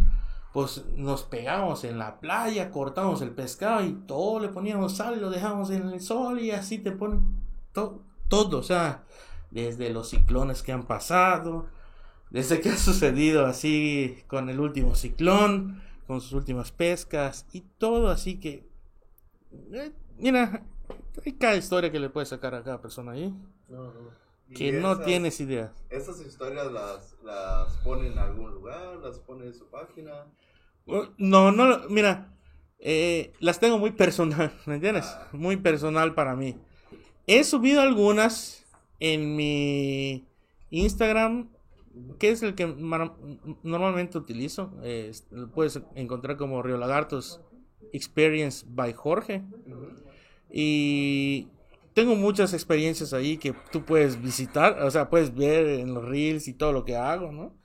Pues 0.53 0.83
nos 0.95 1.23
pegamos 1.23 1.83
en 1.83 1.99
la 1.99 2.19
playa, 2.19 2.71
cortamos 2.71 3.21
el 3.21 3.31
pescado 3.31 3.85
y 3.85 3.93
todo 4.07 4.39
le 4.39 4.49
poníamos 4.49 4.97
sal 4.97 5.21
lo 5.21 5.29
dejamos 5.29 5.69
en 5.69 5.87
el 5.89 6.01
sol 6.01 6.39
y 6.39 6.51
así 6.51 6.79
te 6.79 6.91
ponen 6.91 7.21
to- 7.71 8.01
todo, 8.27 8.59
o 8.59 8.63
sea, 8.63 9.03
desde 9.51 9.91
los 9.91 10.09
ciclones 10.09 10.63
que 10.63 10.71
han 10.71 10.83
pasado, 10.87 11.67
desde 12.31 12.61
que 12.61 12.69
ha 12.69 12.77
sucedido 12.77 13.45
así 13.45 14.23
con 14.27 14.49
el 14.49 14.59
último 14.59 14.95
ciclón, 14.95 15.81
con 16.07 16.21
sus 16.21 16.33
últimas 16.33 16.71
pescas 16.71 17.45
y 17.53 17.61
todo 17.77 18.09
así 18.09 18.39
que... 18.39 18.67
eh, 19.73 19.91
mira, 20.17 20.63
hay 21.25 21.33
cada 21.33 21.55
historia 21.55 21.91
que 21.91 21.99
le 21.99 22.09
puedes 22.09 22.29
sacar 22.29 22.55
a 22.55 22.63
cada 22.63 22.81
persona 22.81 23.11
ahí, 23.13 23.33
No, 23.69 23.83
no. 23.85 24.28
Que 24.53 24.71
no 24.71 24.99
tienes 25.01 25.39
idea. 25.39 25.73
Esas 25.89 26.19
historias 26.21 26.71
las, 26.71 27.15
las 27.23 27.73
pone 27.77 28.07
en 28.07 28.17
algún 28.17 28.51
lugar, 28.51 28.97
las 28.97 29.19
pone 29.19 29.45
en 29.45 29.53
su 29.53 29.65
página. 29.67 30.25
Uh, 30.85 31.03
No, 31.17 31.51
no, 31.51 31.87
mira, 31.89 32.33
eh, 32.79 33.33
las 33.39 33.59
tengo 33.59 33.77
muy 33.77 33.91
personal, 33.91 34.51
¿me 34.65 34.75
entiendes? 34.75 35.05
Muy 35.31 35.57
personal 35.57 36.13
para 36.15 36.35
mí. 36.35 36.55
He 37.27 37.43
subido 37.43 37.81
algunas 37.81 38.65
en 38.99 39.35
mi 39.35 40.25
Instagram, 40.71 41.49
que 42.17 42.31
es 42.31 42.41
el 42.41 42.55
que 42.55 42.65
normalmente 43.63 44.17
utilizo. 44.17 44.71
eh, 44.83 45.11
lo 45.31 45.49
puedes 45.51 45.79
encontrar 45.95 46.37
como 46.37 46.61
Río 46.63 46.77
Lagartos 46.77 47.41
Experience 47.93 48.65
by 48.67 48.93
Jorge. 48.93 49.43
Y 50.51 51.47
tengo 51.93 52.15
muchas 52.15 52.53
experiencias 52.53 53.13
ahí 53.13 53.37
que 53.37 53.53
tú 53.71 53.83
puedes 53.85 54.21
visitar, 54.21 54.81
o 54.81 54.91
sea, 54.91 55.09
puedes 55.09 55.33
ver 55.35 55.67
en 55.79 55.93
los 55.93 56.05
reels 56.05 56.47
y 56.47 56.53
todo 56.53 56.71
lo 56.73 56.85
que 56.85 56.95
hago, 56.95 57.31
¿no? 57.31 57.55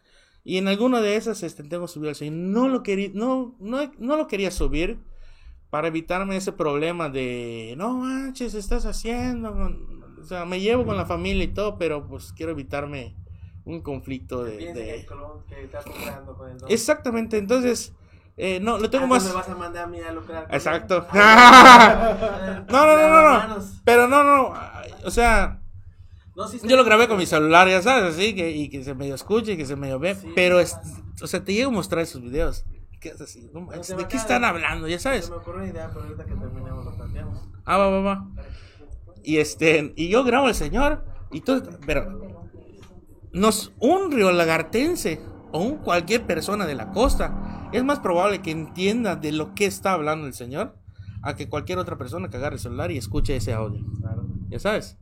Y 0.43 0.59
en 0.59 0.69
alguna 0.69 1.01
de 1.01 1.17
esas 1.17 1.43
este, 1.43 1.63
tengo 1.65 1.89
subido 1.89 2.11
al 2.11 2.17
señor. 2.17 2.35
No 2.35 2.69
lo 2.69 2.83
quería, 2.83 3.11
no, 3.15 3.57
no, 3.61 3.91
no 3.99 4.17
lo 4.17 4.27
quería 4.27 4.51
subir 4.51 4.99
para 5.71 5.89
evitarme 5.89 6.37
ese 6.37 6.53
problema 6.53 7.09
de 7.09 7.75
no 7.79 7.95
manches, 7.95 8.55
estás 8.55 8.85
haciendo. 8.87 9.51
O 10.21 10.25
sea, 10.25 10.45
me 10.45 10.61
llevo 10.61 10.85
con 10.85 10.97
la 10.97 11.07
familia 11.07 11.45
y 11.45 11.49
todo, 11.49 11.79
pero 11.79 12.07
pues 12.07 12.33
quiero 12.33 12.53
evitarme 12.53 13.17
un 13.65 13.81
conflicto 13.81 14.45
de. 14.45 14.73
De- 14.75 15.07
que 15.49 15.65
está 15.65 15.83
con 16.25 16.51
el 16.51 16.59
don. 16.59 16.71
Exactamente, 16.71 17.39
entonces, 17.39 17.95
eh, 18.37 18.59
no, 18.61 18.79
lo 18.79 18.91
tengo 18.91 19.05
Ah, 19.05 19.09
más. 19.09 19.25
me 19.25 19.33
vas 19.33 19.49
a 19.49 19.55
mandar 19.55 19.85
a 19.85 19.87
mí 19.87 20.01
a 20.01 20.13
lucrar. 20.13 20.47
Exacto. 20.51 21.07
Ah, 21.11 22.65
No, 22.71 22.87
no, 22.87 22.97
no, 22.97 23.09
no, 23.09 23.49
no. 23.59 23.65
Pero 23.85 24.09
no, 24.09 24.25
no. 24.25 24.53
O 25.05 25.11
sea, 25.11 25.61
No, 26.35 26.49
sí 26.49 26.59
yo 26.65 26.77
lo 26.77 26.85
grabé 26.85 27.07
con 27.09 27.17
mi 27.19 27.27
celular, 27.27 27.69
ya 27.69 27.81
sabes, 27.83 28.15
así, 28.15 28.35
que, 28.35 28.51
y 28.51 28.69
que 28.69 28.83
se 28.83 28.95
medio 28.95 29.15
escuche 29.15 29.53
y 29.53 29.57
que 29.57 29.67
se 29.67 29.77
medio 29.77 29.99
ve. 29.99 30.15
Sí. 30.17 30.29
Pero, 30.35 30.59
es, 30.61 30.77
o 31.23 31.27
sea, 31.27 31.45
te 31.45 31.53
llego 31.55 31.71
a 31.71 31.75
mostrar 31.75 32.03
esos 32.03 32.23
videos. 32.23 32.65
quedas 33.01 33.21
así, 33.21 33.49
no 33.53 33.69
se 33.85 33.93
¿de 33.95 33.99
qué 33.99 34.05
acaba 34.17 34.21
están 34.21 34.45
hablando? 34.45 34.89
Ya 34.89 34.99
Se 34.99 35.03
sabes. 35.05 35.31
me 35.31 35.37
ocurre 35.37 35.59
una 35.59 35.67
idea, 35.69 35.89
pero 35.93 36.03
ahorita 36.07 36.25
que 36.25 36.35
terminemos 36.35 36.85
lo 36.85 36.97
planteamos. 36.97 37.41
Ah, 37.65 37.77
va, 37.79 37.89
va, 37.91 38.01
va. 38.01 38.27
Y 39.23 39.39
este, 39.39 39.93
y 39.97 40.09
yo 40.09 40.25
grabo 40.25 40.47
al 40.49 40.55
señor, 40.55 41.05
y 41.31 41.41
todo, 41.43 41.63
pero 41.87 42.21
nos, 43.33 43.73
un 43.79 44.11
río 44.13 44.31
lagartense 44.33 45.21
o 45.55 45.61
un 45.61 45.77
cualquier 45.77 46.27
persona 46.27 46.67
de 46.67 46.75
la 46.75 46.91
costa 46.91 47.69
es 47.73 47.85
más 47.85 48.01
probable 48.01 48.43
que 48.43 48.51
entienda 48.51 49.15
de 49.15 49.31
lo 49.31 49.55
que 49.55 49.67
está 49.67 49.93
hablando 49.93 50.27
el 50.27 50.35
señor 50.35 50.75
a 51.23 51.37
que 51.37 51.49
cualquier 51.49 51.79
otra 51.79 51.97
persona 51.97 52.29
que 52.29 52.39
agarre 52.39 52.57
el 52.57 52.61
celular 52.61 52.91
y 52.91 52.99
escuche 52.99 53.37
ese 53.37 53.53
audio. 53.53 53.87
Claro. 54.01 54.27
Ya 54.49 54.59
sabes, 54.59 54.99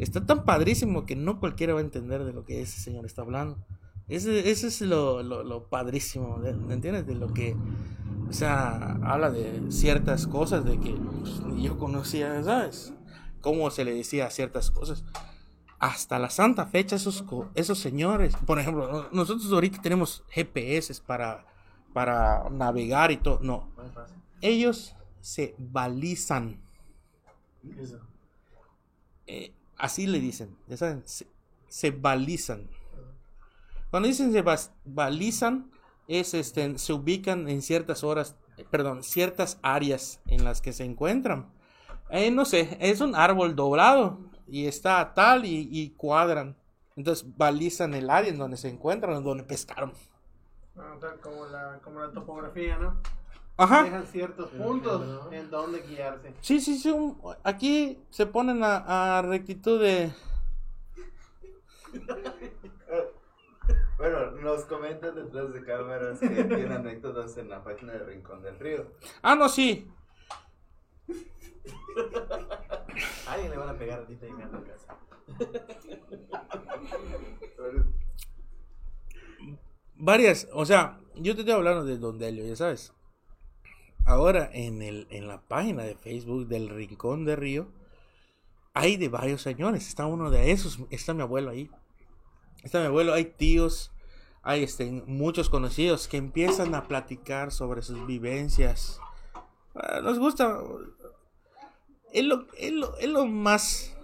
está 0.00 0.26
tan 0.26 0.44
padrísimo 0.44 1.06
que 1.06 1.14
no 1.14 1.38
cualquiera 1.38 1.72
va 1.72 1.78
a 1.78 1.84
entender 1.84 2.24
de 2.24 2.32
lo 2.32 2.44
que 2.44 2.62
ese 2.62 2.80
señor 2.80 3.06
está 3.06 3.22
hablando. 3.22 3.64
Ese, 4.08 4.50
ese 4.50 4.66
es 4.66 4.80
lo, 4.80 5.22
lo, 5.22 5.44
lo 5.44 5.68
padrísimo, 5.68 6.38
¿me 6.38 6.74
entiendes? 6.74 7.06
De 7.06 7.14
lo 7.14 7.32
que, 7.32 7.54
o 8.28 8.32
sea, 8.32 8.98
habla 9.04 9.30
de 9.30 9.70
ciertas 9.70 10.26
cosas 10.26 10.64
de 10.64 10.80
que 10.80 10.96
pues, 11.20 11.62
yo 11.62 11.78
conocía, 11.78 12.42
¿sabes? 12.42 12.92
Cómo 13.40 13.70
se 13.70 13.84
le 13.84 13.94
decía 13.94 14.30
ciertas 14.30 14.72
cosas. 14.72 15.04
Hasta 15.78 16.18
la 16.18 16.30
santa 16.30 16.66
fecha, 16.66 16.96
esos, 16.96 17.24
esos 17.54 17.78
señores, 17.78 18.34
por 18.46 18.58
ejemplo, 18.58 18.90
no- 18.90 19.08
nosotros 19.12 19.52
ahorita 19.52 19.82
tenemos 19.82 20.24
GPS 20.30 21.02
para, 21.02 21.44
para 21.92 22.48
navegar 22.50 23.10
y 23.12 23.18
todo. 23.18 23.40
No, 23.42 23.68
ellos 24.40 24.96
se 25.20 25.54
balizan. 25.58 26.60
Eh, 29.26 29.52
así 29.76 30.06
le 30.06 30.20
dicen, 30.20 30.56
ya 30.66 30.76
saben, 30.76 31.02
se, 31.04 31.26
se 31.68 31.90
balizan. 31.90 32.68
Cuando 33.90 34.08
dicen 34.08 34.32
se 34.32 34.42
balizan, 34.84 35.70
es 36.08 36.34
este, 36.34 36.78
se 36.78 36.92
ubican 36.92 37.48
en 37.48 37.62
ciertas 37.62 38.04
horas, 38.04 38.36
perdón, 38.70 39.02
ciertas 39.02 39.58
áreas 39.62 40.20
en 40.26 40.44
las 40.44 40.60
que 40.60 40.72
se 40.72 40.84
encuentran. 40.84 41.50
Eh, 42.10 42.30
no 42.30 42.44
sé, 42.44 42.76
es 42.80 43.00
un 43.00 43.14
árbol 43.14 43.56
doblado 43.56 44.20
y 44.48 44.66
está 44.66 45.12
tal 45.14 45.44
y, 45.44 45.68
y 45.70 45.90
cuadran. 45.90 46.56
Entonces 46.96 47.26
balizan 47.36 47.94
el 47.94 48.08
área 48.10 48.30
en 48.30 48.38
donde 48.38 48.56
se 48.56 48.68
encuentran, 48.68 49.16
en 49.16 49.24
donde 49.24 49.44
pescaron. 49.44 49.92
Ah, 50.76 50.94
como 51.22 51.46
la, 51.46 51.78
como 51.82 52.00
la 52.00 52.10
topografía, 52.10 52.78
¿no? 52.78 53.00
Ajá. 53.58 53.84
Dejan 53.84 54.06
ciertos 54.06 54.50
puntos 54.50 55.32
en 55.32 55.50
donde 55.50 55.80
guiarse. 55.82 56.34
Sí, 56.40 56.60
sí, 56.60 56.76
sí. 56.78 56.90
un- 56.90 57.18
aquí 57.42 57.98
se 58.10 58.26
ponen 58.26 58.62
a, 58.62 59.18
a 59.18 59.22
rectitud 59.22 59.80
de... 59.80 60.12
Bueno, 63.98 64.32
nos 64.32 64.64
comentan 64.66 65.14
detrás 65.14 65.54
de 65.54 65.64
cámaras 65.64 66.20
que 66.20 66.28
tienen 66.28 66.70
anécdotas 66.72 67.36
en 67.38 67.48
la 67.48 67.64
página 67.64 67.94
de 67.94 68.00
Rincón 68.00 68.42
del 68.42 68.58
Río. 68.58 68.92
Ah, 69.22 69.34
no, 69.34 69.48
sí. 69.48 69.90
A 73.26 73.32
alguien 73.32 73.50
le 73.50 73.56
van 73.56 73.68
a 73.68 73.78
pegar 73.78 74.00
ahorita 74.00 74.26
y 74.26 74.32
me 74.32 74.42
ando 74.42 74.58
en 74.58 74.64
casa. 74.64 74.96
varias, 79.94 80.48
o 80.52 80.64
sea, 80.66 81.00
yo 81.14 81.34
te 81.34 81.40
estoy 81.40 81.54
hablando 81.54 81.84
de 81.84 81.98
Don 81.98 82.18
Delio, 82.18 82.44
ya 82.46 82.56
sabes. 82.56 82.92
Ahora 84.04 84.48
en 84.52 84.82
el 84.82 85.08
en 85.10 85.26
la 85.26 85.40
página 85.40 85.82
de 85.82 85.96
Facebook 85.96 86.46
del 86.46 86.68
Rincón 86.68 87.24
de 87.24 87.34
Río 87.34 87.68
hay 88.76 88.98
de 88.98 89.08
varios 89.08 89.40
señores, 89.40 89.88
está 89.88 90.04
uno 90.04 90.30
de 90.30 90.52
esos, 90.52 90.78
está 90.90 91.14
mi 91.14 91.22
abuelo 91.22 91.50
ahí. 91.50 91.70
Está 92.62 92.80
mi 92.80 92.86
abuelo, 92.86 93.14
hay 93.14 93.24
tíos, 93.24 93.90
hay 94.42 94.64
este, 94.64 94.84
muchos 95.06 95.48
conocidos 95.48 96.08
que 96.08 96.18
empiezan 96.18 96.74
a 96.74 96.86
platicar 96.86 97.52
sobre 97.52 97.80
sus 97.80 98.06
vivencias. 98.06 99.00
Ah, 99.74 100.00
Nos 100.02 100.18
gusta 100.18 100.60
es 102.16 102.24
lo, 102.24 102.46
es 102.58 102.72
lo, 102.72 102.96
es 102.96 103.08
lo 103.08 103.26
más 103.26 103.94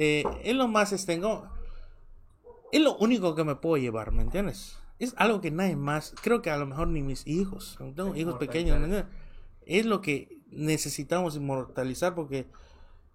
eh, 0.00 0.22
es 0.44 0.54
lo 0.54 0.68
más 0.68 0.92
este, 0.92 1.18
no, 1.18 1.50
es 2.70 2.80
lo 2.80 2.96
único 2.98 3.34
que 3.34 3.42
me 3.42 3.56
puedo 3.56 3.76
llevar, 3.76 4.12
¿me 4.12 4.22
entiendes? 4.22 4.78
Es 5.00 5.12
algo 5.16 5.40
que 5.40 5.50
nadie 5.50 5.74
más, 5.74 6.14
creo 6.22 6.40
que 6.40 6.50
a 6.50 6.56
lo 6.56 6.66
mejor 6.66 6.86
ni 6.86 7.02
mis 7.02 7.26
hijos, 7.26 7.76
no 7.80 7.92
tengo 7.92 8.14
hijos 8.14 8.36
pequeños, 8.36 8.78
¿me 8.78 8.84
entiendes? 8.84 9.12
Es 9.66 9.86
lo 9.86 10.00
que 10.00 10.38
necesitamos 10.50 11.34
inmortalizar 11.34 12.14
porque, 12.14 12.46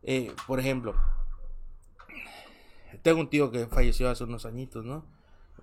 eh, 0.01 0.33
por 0.45 0.59
ejemplo, 0.59 0.93
tengo 3.01 3.21
un 3.21 3.29
tío 3.29 3.49
que 3.49 3.65
falleció 3.67 4.09
hace 4.09 4.25
unos 4.25 4.45
añitos, 4.45 4.83
¿no? 4.83 5.05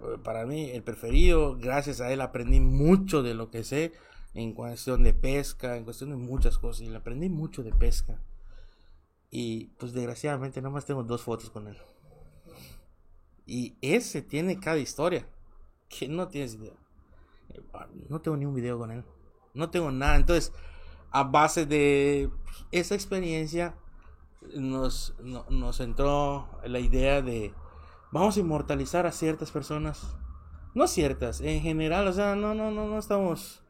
Eh, 0.01 0.17
Para 0.25 0.47
mí, 0.47 0.71
el 0.71 0.83
preferido, 0.83 1.59
gracias 1.59 2.01
a 2.01 2.11
él 2.11 2.23
aprendí 2.23 2.61
mucho 2.61 3.23
de 3.23 3.35
lo 3.35 3.51
que 3.51 3.63
sé 3.63 3.93
en 4.33 4.55
cuestión 4.55 5.05
de 5.05 5.13
pesca, 5.13 5.77
en 5.77 5.85
cuestión 5.85 6.09
de 6.11 6.17
muchas 6.17 6.57
cosas, 6.57 6.81
y 6.81 6.89
le 6.89 6.97
aprendí 6.97 7.29
mucho 7.29 7.63
de 7.63 7.73
pesca. 7.73 8.19
Y 9.31 9.67
pues 9.79 9.93
desgraciadamente 9.93 10.61
nada 10.61 10.73
más 10.75 10.85
tengo 10.87 11.03
dos 11.05 11.23
fotos 11.23 11.51
con 11.51 11.69
él. 11.69 11.77
Y 13.47 13.77
ese 13.81 14.23
tiene 14.23 14.59
cada 14.59 14.79
historia. 14.79 15.27
Que 15.89 16.09
no 16.09 16.29
tienes 16.29 16.55
idea. 16.55 16.75
No 18.09 18.21
tengo 18.21 18.37
ni 18.37 18.45
un 18.47 18.55
video 18.55 18.79
con 18.79 18.91
él. 18.91 19.05
No 19.55 19.71
tengo 19.71 19.91
nada. 19.91 20.17
Entonces, 20.17 20.53
a 21.11 21.25
base 21.25 21.67
de 21.67 22.31
esa 22.71 22.95
experiencia, 22.95 23.75
nos, 24.55 25.15
no- 25.21 25.47
nos 25.51 25.81
entró 25.81 26.49
la 26.65 26.79
idea 26.79 27.23
de 27.23 27.53
vamos 28.13 28.37
a 28.37 28.41
inmortalizar 28.41 29.07
a 29.07 29.13
ciertas 29.13 29.51
personas. 29.51 30.17
No 30.75 30.87
ciertas, 30.87 31.41
en 31.41 31.61
general, 31.63 32.07
o 32.07 32.13
sea, 32.13 32.37
no, 32.37 32.55
no, 32.55 32.71
no, 32.71 32.87
no 32.87 32.99
estamos 32.99 33.65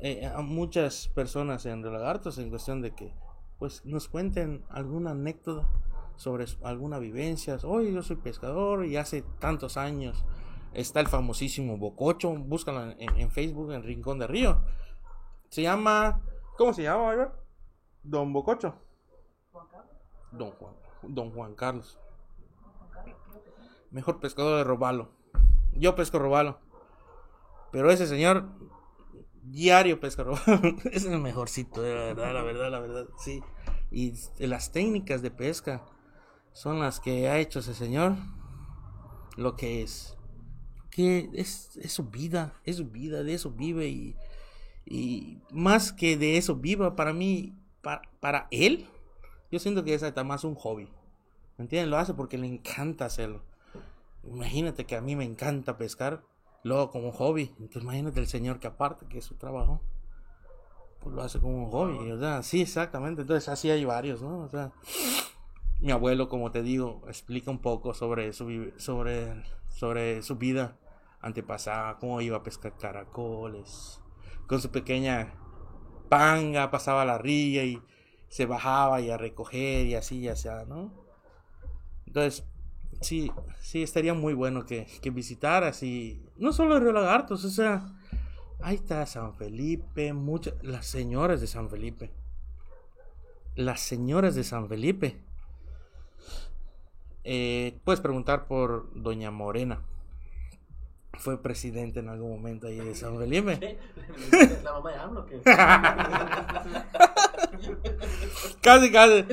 eh, 0.00 0.26
a 0.26 0.42
muchas 0.42 1.06
personas 1.08 1.64
en 1.66 1.84
Relagartos 1.84 2.38
en 2.38 2.50
cuestión 2.50 2.82
de 2.82 2.92
que 2.96 3.14
pues 3.58 3.84
nos 3.84 4.08
cuenten 4.08 4.64
alguna 4.68 5.10
anécdota 5.12 5.68
sobre 6.16 6.46
alguna 6.62 6.98
vivencia. 6.98 7.56
Oye, 7.64 7.92
yo 7.92 8.02
soy 8.02 8.16
pescador 8.16 8.84
y 8.86 8.96
hace 8.96 9.22
tantos 9.38 9.76
años 9.76 10.24
está 10.72 11.00
el 11.00 11.08
famosísimo 11.08 11.76
Bococho. 11.78 12.32
Búscalo 12.34 12.82
en, 12.90 13.00
en- 13.00 13.16
en 13.16 13.30
Facebook, 13.30 13.72
en 13.72 13.82
Rincón 13.82 14.18
de 14.18 14.26
Río. 14.26 14.62
Se 15.48 15.62
llama. 15.62 16.20
¿Cómo 16.58 16.72
se 16.72 16.82
llama, 16.82 17.12
Iber? 17.14 17.30
Don 18.02 18.32
Bococho. 18.32 18.74
Don 20.32 20.50
Juan. 20.52 20.74
Don 21.02 21.30
Juan 21.30 21.54
Carlos. 21.54 21.98
Mejor 23.90 24.20
pescador 24.20 24.58
de 24.58 24.64
Robalo. 24.64 25.10
Yo 25.72 25.94
pesco 25.94 26.18
Robalo. 26.18 26.58
Pero 27.72 27.90
ese 27.90 28.06
señor. 28.06 28.44
Diario 29.50 30.00
pesca 30.00 30.24
Robalo. 30.24 30.76
es 30.92 31.04
el 31.04 31.20
mejorcito, 31.20 31.82
la 31.82 31.88
verdad, 31.88 32.34
la 32.34 32.42
verdad, 32.42 32.70
la 32.70 32.80
verdad. 32.80 33.06
Sí. 33.18 33.42
Y 33.90 34.14
las 34.38 34.72
técnicas 34.72 35.22
de 35.22 35.30
pesca 35.30 35.84
son 36.52 36.80
las 36.80 37.00
que 37.00 37.28
ha 37.28 37.38
hecho 37.38 37.60
ese 37.60 37.74
señor. 37.74 38.16
Lo 39.36 39.56
que 39.56 39.82
es. 39.82 40.16
Que 40.90 41.30
es, 41.34 41.76
es 41.76 41.92
su 41.92 42.04
vida. 42.04 42.60
Es 42.64 42.76
su 42.76 42.86
vida. 42.86 43.22
De 43.22 43.34
eso 43.34 43.50
vive. 43.50 43.88
Y, 43.88 44.16
y 44.84 45.38
más 45.52 45.92
que 45.92 46.16
de 46.16 46.36
eso 46.36 46.56
viva, 46.56 46.96
para 46.96 47.12
mí. 47.12 47.54
Para, 47.82 48.02
para 48.20 48.48
él. 48.50 48.88
Yo 49.52 49.60
siento 49.60 49.84
que 49.84 49.94
es 49.94 50.02
hasta 50.02 50.24
más 50.24 50.42
un 50.44 50.56
hobby. 50.56 50.88
¿Me 51.56 51.62
entiendes? 51.62 51.88
Lo 51.88 51.98
hace 51.98 52.14
porque 52.14 52.36
le 52.36 52.48
encanta 52.48 53.04
hacerlo. 53.04 53.42
Imagínate 54.24 54.84
que 54.84 54.96
a 54.96 55.00
mí 55.00 55.14
me 55.14 55.24
encanta 55.24 55.78
pescar. 55.78 56.24
Luego 56.62 56.90
como 56.90 57.12
hobby. 57.12 57.54
Entonces 57.58 57.82
imagínate 57.82 58.20
el 58.20 58.26
señor 58.26 58.58
que 58.58 58.66
aparte 58.66 59.06
que 59.06 59.18
es 59.18 59.24
su 59.24 59.36
trabajo. 59.36 59.80
Pues 61.00 61.14
lo 61.14 61.22
hace 61.22 61.38
como 61.40 61.64
un 61.64 61.70
hobby. 61.70 62.10
O 62.10 62.18
sea, 62.18 62.42
sí, 62.42 62.62
exactamente. 62.62 63.22
Entonces 63.22 63.48
así 63.48 63.70
hay 63.70 63.84
varios, 63.84 64.22
¿no? 64.22 64.40
O 64.40 64.48
sea, 64.48 64.72
mi 65.80 65.92
abuelo, 65.92 66.28
como 66.28 66.50
te 66.50 66.62
digo, 66.62 67.02
explica 67.06 67.50
un 67.50 67.58
poco 67.58 67.94
sobre 67.94 68.32
su, 68.32 68.72
sobre, 68.76 69.42
sobre 69.74 70.22
su 70.22 70.36
vida 70.36 70.76
antepasada, 71.20 71.98
cómo 71.98 72.20
iba 72.20 72.38
a 72.38 72.42
pescar 72.42 72.76
caracoles, 72.76 74.00
con 74.46 74.60
su 74.60 74.70
pequeña 74.70 75.34
panga, 76.08 76.70
pasaba 76.70 77.04
la 77.04 77.18
ría 77.18 77.64
y 77.64 77.82
se 78.28 78.46
bajaba 78.46 79.00
y 79.00 79.10
a 79.10 79.16
recoger 79.16 79.86
y 79.86 79.94
así, 79.94 80.20
ya 80.22 80.36
sea, 80.36 80.64
¿no? 80.64 80.92
Entonces, 82.06 82.46
sí, 83.06 83.30
sí, 83.60 83.82
estaría 83.82 84.14
muy 84.14 84.34
bueno 84.34 84.66
que, 84.66 84.86
que 85.00 85.10
visitaras 85.10 85.82
y 85.82 86.20
no 86.36 86.52
solo 86.52 86.76
el 86.76 86.82
Río 86.82 86.92
Lagartos, 86.92 87.44
o 87.44 87.50
sea, 87.50 87.86
ahí 88.60 88.74
está 88.74 89.06
San 89.06 89.34
Felipe, 89.34 90.12
muchas, 90.12 90.54
las 90.62 90.86
señoras 90.86 91.40
de 91.40 91.46
San 91.46 91.70
Felipe, 91.70 92.10
las 93.54 93.80
señoras 93.80 94.34
de 94.34 94.44
San 94.44 94.68
Felipe. 94.68 95.20
Eh, 97.22 97.78
puedes 97.84 98.00
preguntar 98.00 98.46
por 98.46 98.90
Doña 98.94 99.30
Morena. 99.30 99.82
Fue 101.14 101.42
presidente 101.42 102.00
en 102.00 102.08
algún 102.08 102.30
momento 102.30 102.66
ahí 102.66 102.76
de 102.76 102.94
San 102.94 103.18
Felipe. 103.18 103.58
La 104.62 104.72
mamá 104.72 104.90
de 104.90 104.98
AMLO. 104.98 105.26
Casi, 108.60 108.92
casi. 108.92 109.24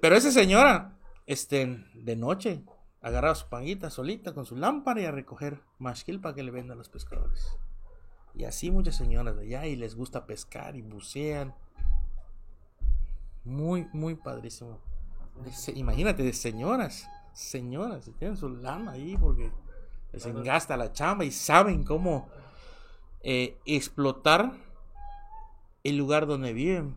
Pero 0.00 0.16
esa 0.16 0.30
señora, 0.30 0.96
este, 1.26 1.82
de 1.94 2.16
noche, 2.16 2.62
agarraba 3.04 3.34
su 3.34 3.48
panguita 3.48 3.90
solita 3.90 4.32
con 4.32 4.46
su 4.46 4.56
lámpara 4.56 5.00
y 5.02 5.04
a 5.04 5.10
recoger 5.12 5.60
masquil 5.78 6.20
para 6.20 6.34
que 6.34 6.42
le 6.42 6.50
vendan 6.50 6.76
a 6.76 6.78
los 6.78 6.88
pescadores. 6.88 7.56
Y 8.34 8.44
así 8.44 8.70
muchas 8.70 8.96
señoras 8.96 9.36
de 9.36 9.42
allá 9.42 9.66
y 9.66 9.76
les 9.76 9.94
gusta 9.94 10.26
pescar 10.26 10.74
y 10.74 10.82
bucean. 10.82 11.54
Muy, 13.44 13.86
muy 13.92 14.14
padrísimo. 14.14 14.80
Imagínate, 15.74 16.22
de 16.22 16.32
señoras, 16.32 17.08
señoras, 17.34 18.10
tienen 18.18 18.36
su 18.36 18.48
lana 18.48 18.92
ahí 18.92 19.16
porque 19.16 19.52
les 20.12 20.24
engasta 20.26 20.76
la 20.76 20.92
chamba 20.92 21.24
y 21.24 21.30
saben 21.30 21.84
cómo 21.84 22.28
eh, 23.20 23.58
explotar 23.66 24.52
el 25.82 25.96
lugar 25.96 26.26
donde 26.26 26.52
viven. 26.52 26.96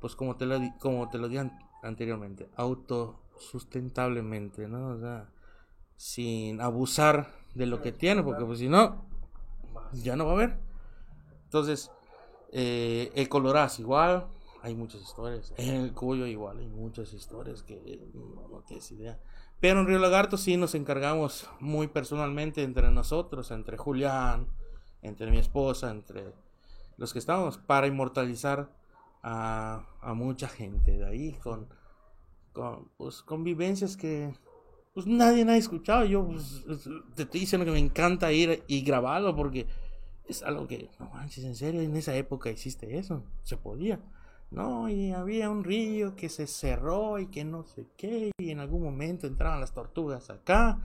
Pues 0.00 0.16
como 0.16 0.36
te 0.36 0.44
lo, 0.44 0.58
como 0.80 1.08
te 1.08 1.18
lo 1.18 1.28
dije 1.28 1.40
an- 1.40 1.58
anteriormente, 1.82 2.50
autosustentablemente, 3.34 4.68
¿no? 4.68 4.90
O 4.90 4.98
sea, 4.98 5.28
sin 5.96 6.60
abusar 6.60 7.32
de 7.54 7.66
lo 7.66 7.80
que 7.82 7.92
tiene, 7.92 8.22
porque 8.22 8.44
pues 8.44 8.58
si 8.58 8.68
no, 8.68 9.04
ya 9.92 10.16
no 10.16 10.26
va 10.26 10.32
a 10.32 10.34
haber. 10.34 10.58
Entonces, 11.44 11.90
eh, 12.52 13.12
el 13.14 13.28
Coloraz 13.28 13.78
igual, 13.78 14.26
hay 14.62 14.74
muchas 14.74 15.02
historias. 15.02 15.52
En 15.56 15.74
el 15.74 15.92
Cuyo 15.92 16.26
igual, 16.26 16.58
hay 16.58 16.68
muchas 16.68 17.12
historias 17.12 17.62
que 17.62 18.08
no, 18.14 18.48
no 18.48 18.60
tienes 18.62 18.90
idea. 18.92 19.18
Pero 19.60 19.80
en 19.80 19.86
Río 19.86 19.98
Lagarto 19.98 20.36
sí 20.36 20.56
nos 20.56 20.74
encargamos 20.74 21.48
muy 21.60 21.86
personalmente 21.86 22.62
entre 22.62 22.90
nosotros, 22.90 23.50
entre 23.50 23.76
Julián, 23.76 24.48
entre 25.02 25.30
mi 25.30 25.38
esposa, 25.38 25.90
entre 25.90 26.32
los 26.96 27.12
que 27.12 27.18
estábamos, 27.18 27.58
para 27.58 27.86
inmortalizar 27.86 28.70
a, 29.22 29.86
a 30.00 30.14
mucha 30.14 30.48
gente 30.48 30.98
de 30.98 31.06
ahí 31.06 31.32
con, 31.42 31.68
con, 32.54 32.88
pues, 32.96 33.20
con 33.20 33.44
vivencias 33.44 33.98
que 33.98 34.32
pues 34.94 35.06
nadie 35.06 35.42
ha 35.42 35.56
escuchado. 35.56 36.06
Yo 36.06 36.26
pues, 36.26 36.64
es- 36.68 36.88
te 37.14 37.24
estoy 37.24 37.40
diciendo 37.40 37.66
que 37.66 37.72
me 37.72 37.78
encanta 37.78 38.32
ir 38.32 38.62
y 38.68 38.82
grabarlo 38.82 39.36
porque 39.36 39.66
es 40.26 40.42
algo 40.42 40.66
que, 40.66 40.88
no 40.98 41.10
manches, 41.10 41.44
en 41.44 41.54
serio, 41.56 41.82
en 41.82 41.94
esa 41.96 42.16
época 42.16 42.48
existe 42.48 42.96
eso, 42.96 43.22
se 43.42 43.56
podía. 43.58 44.00
No, 44.50 44.88
y 44.88 45.10
había 45.10 45.50
un 45.50 45.64
río 45.64 46.14
que 46.14 46.28
se 46.28 46.46
cerró 46.46 47.18
y 47.18 47.26
que 47.26 47.44
no 47.44 47.64
sé 47.64 47.88
qué, 47.96 48.30
y 48.38 48.50
en 48.50 48.60
algún 48.60 48.84
momento 48.84 49.26
entraban 49.26 49.60
las 49.60 49.74
tortugas 49.74 50.30
acá, 50.30 50.80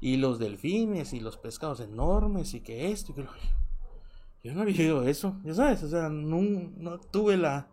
y 0.00 0.18
los 0.18 0.38
delfines 0.38 1.14
y 1.14 1.20
los 1.20 1.38
pescados 1.38 1.80
enormes, 1.80 2.52
y 2.52 2.60
que 2.60 2.90
esto 2.92 3.12
y 3.12 3.14
que 3.14 3.22
lo... 3.22 3.30
Yo 4.42 4.52
no 4.52 4.60
había 4.60 4.74
vivido 4.76 5.08
eso, 5.08 5.40
ya 5.42 5.54
sabes, 5.54 5.82
o 5.82 5.88
sea, 5.88 6.10
no, 6.10 6.42
no 6.76 7.00
tuve 7.00 7.38
la... 7.38 7.68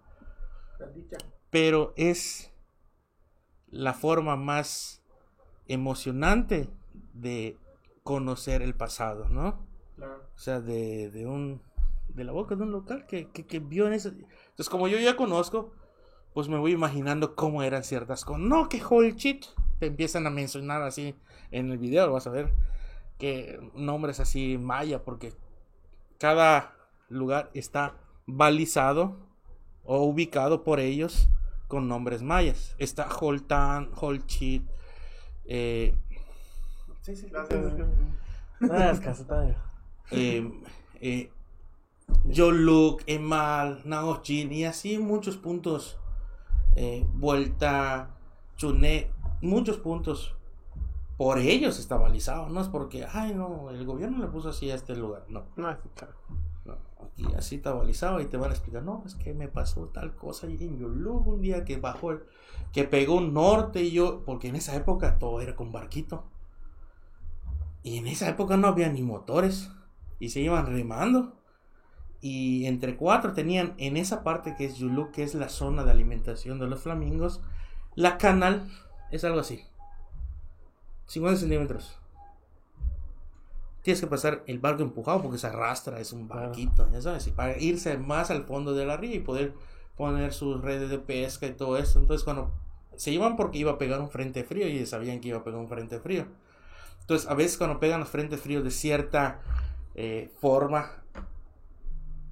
Pero 1.49 1.93
es 1.97 2.50
la 3.71 3.93
forma 3.93 4.35
más 4.35 5.01
emocionante 5.67 6.69
de 7.13 7.57
conocer 8.03 8.61
el 8.61 8.75
pasado, 8.75 9.29
¿no? 9.29 9.59
O 10.35 10.39
sea, 10.39 10.59
de, 10.59 11.09
de 11.11 11.25
un 11.25 11.61
de 12.09 12.23
la 12.23 12.31
boca 12.31 12.55
de 12.55 12.63
un 12.63 12.71
local 12.71 13.05
que, 13.07 13.29
que, 13.29 13.45
que 13.45 13.59
vio 13.59 13.87
en 13.87 13.93
ese... 13.93 14.09
Entonces, 14.09 14.69
como 14.69 14.87
yo 14.87 14.99
ya 14.99 15.15
conozco, 15.15 15.71
pues 16.33 16.49
me 16.49 16.57
voy 16.57 16.71
imaginando 16.71 17.35
cómo 17.35 17.63
eran 17.63 17.83
ciertas 17.83 18.25
cosas. 18.25 18.41
No, 18.41 18.67
que 18.69 18.83
whole 18.83 19.13
shit. 19.13 19.45
Te 19.79 19.87
empiezan 19.87 20.27
a 20.27 20.29
mencionar 20.29 20.81
así 20.83 21.15
en 21.49 21.71
el 21.71 21.77
video, 21.77 22.11
vas 22.11 22.27
a 22.27 22.29
ver 22.29 22.53
que 23.17 23.59
nombres 23.75 24.19
así 24.19 24.57
maya, 24.57 25.03
porque 25.03 25.33
cada 26.19 26.75
lugar 27.09 27.49
está 27.53 27.95
balizado 28.25 29.17
o 29.83 30.03
ubicado 30.03 30.63
por 30.63 30.79
ellos 30.79 31.29
con 31.71 31.87
nombres 31.87 32.21
mayas. 32.21 32.75
Está 32.79 33.07
Holtan, 33.07 33.89
Holchit, 33.95 34.69
eh, 35.45 35.95
Sí, 36.99 37.15
sí, 37.15 37.27
Gracias. 38.59 39.25
Todavía. 39.25 39.57
eh, 40.11 40.51
eh, 40.99 41.31
Yoluk, 42.25 43.03
Emal, 43.07 43.81
Naochin 43.85 44.51
y 44.51 44.65
así 44.65 44.97
muchos 44.97 45.37
puntos. 45.37 45.97
eh, 46.75 47.05
vuelta, 47.13 48.17
Chuné, 48.57 49.09
muchos 49.41 49.77
puntos. 49.77 50.35
Por 51.17 51.37
ellos 51.39 51.79
está 51.79 51.95
balizado, 51.97 52.49
no 52.49 52.59
es 52.61 52.67
porque, 52.67 53.05
ay 53.11 53.33
no, 53.33 53.69
el 53.69 53.85
gobierno 53.85 54.17
le 54.19 54.27
puso 54.27 54.49
así 54.49 54.69
a 54.71 54.75
este 54.75 54.95
lugar, 54.95 55.23
no. 55.29 55.45
No, 55.55 55.77
claro. 55.95 56.15
Aquí 57.03 57.25
así 57.37 57.55
está 57.55 57.73
balizado 57.73 58.21
y 58.21 58.25
te 58.25 58.37
van 58.37 58.51
a 58.51 58.53
explicar, 58.53 58.83
no, 58.83 59.03
es 59.05 59.15
que 59.15 59.33
me 59.33 59.47
pasó 59.47 59.87
tal 59.89 60.15
cosa 60.15 60.47
ahí 60.47 60.57
en 60.61 60.79
Yoluk 60.79 61.27
un 61.27 61.41
día 61.41 61.65
que 61.65 61.77
bajó, 61.77 62.11
el- 62.11 62.23
que 62.73 62.83
pegó 62.85 63.15
un 63.17 63.33
norte 63.33 63.81
y 63.83 63.91
yo, 63.91 64.23
porque 64.25 64.47
en 64.49 64.55
esa 64.55 64.75
época 64.75 65.19
todo 65.19 65.41
era 65.41 65.55
con 65.55 65.71
barquito. 65.71 66.23
Y 67.83 67.97
en 67.97 68.07
esa 68.07 68.29
época 68.29 68.57
no 68.57 68.67
había 68.67 68.89
ni 68.89 69.01
motores 69.01 69.69
y 70.19 70.29
se 70.29 70.41
iban 70.41 70.65
remando. 70.67 71.33
Y 72.21 72.65
entre 72.67 72.97
cuatro 72.97 73.33
tenían 73.33 73.75
en 73.77 73.97
esa 73.97 74.23
parte 74.23 74.55
que 74.55 74.65
es 74.65 74.77
Yuluk, 74.77 75.11
que 75.11 75.23
es 75.23 75.35
la 75.35 75.49
zona 75.49 75.83
de 75.85 75.91
alimentación 75.91 76.59
de 76.59 76.67
los 76.67 76.81
flamingos, 76.83 77.41
la 77.95 78.17
canal 78.17 78.69
es 79.11 79.23
algo 79.25 79.39
así. 79.41 79.63
50 81.07 81.39
centímetros. 81.39 82.00
Tienes 83.81 83.99
que 83.99 84.07
pasar 84.07 84.43
el 84.45 84.59
barco 84.59 84.83
empujado 84.83 85.21
porque 85.21 85.37
se 85.37 85.47
arrastra, 85.47 85.99
es 85.99 86.13
un 86.13 86.27
barquito, 86.27 86.87
ya 86.91 87.01
sabes, 87.01 87.25
y 87.27 87.31
para 87.31 87.57
irse 87.57 87.97
más 87.97 88.29
al 88.29 88.43
fondo 88.43 88.73
de 88.73 88.85
la 88.85 88.97
ría 88.97 89.15
y 89.15 89.19
poder 89.19 89.53
poner 89.97 90.33
sus 90.33 90.61
redes 90.61 90.89
de 90.89 90.99
pesca 90.99 91.47
y 91.47 91.53
todo 91.53 91.77
eso. 91.77 91.99
Entonces 91.99 92.23
cuando 92.23 92.51
se 92.95 93.11
iban 93.11 93.35
porque 93.35 93.57
iba 93.57 93.71
a 93.71 93.77
pegar 93.77 93.99
un 93.99 94.09
frente 94.09 94.43
frío 94.43 94.67
y 94.67 94.85
sabían 94.85 95.19
que 95.19 95.29
iba 95.29 95.39
a 95.39 95.43
pegar 95.43 95.59
un 95.59 95.67
frente 95.67 95.99
frío. 95.99 96.25
Entonces 97.01 97.29
a 97.29 97.33
veces 97.33 97.57
cuando 97.57 97.79
pegan 97.79 97.99
los 97.99 98.09
frentes 98.09 98.39
fríos 98.39 98.63
de 98.63 98.71
cierta 98.71 99.41
eh, 99.95 100.31
forma, 100.39 101.03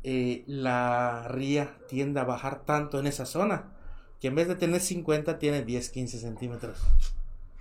eh, 0.04 0.44
la 0.48 1.28
ría 1.28 1.78
tiende 1.88 2.20
a 2.20 2.24
bajar 2.24 2.64
tanto 2.64 3.00
en 3.00 3.08
esa 3.08 3.26
zona 3.26 3.74
que 4.22 4.28
en 4.28 4.36
vez 4.36 4.48
de 4.48 4.56
tener 4.56 4.82
50 4.82 5.40
tiene 5.40 5.64
10, 5.64 5.90
15 5.90 6.20
centímetros. 6.20 6.80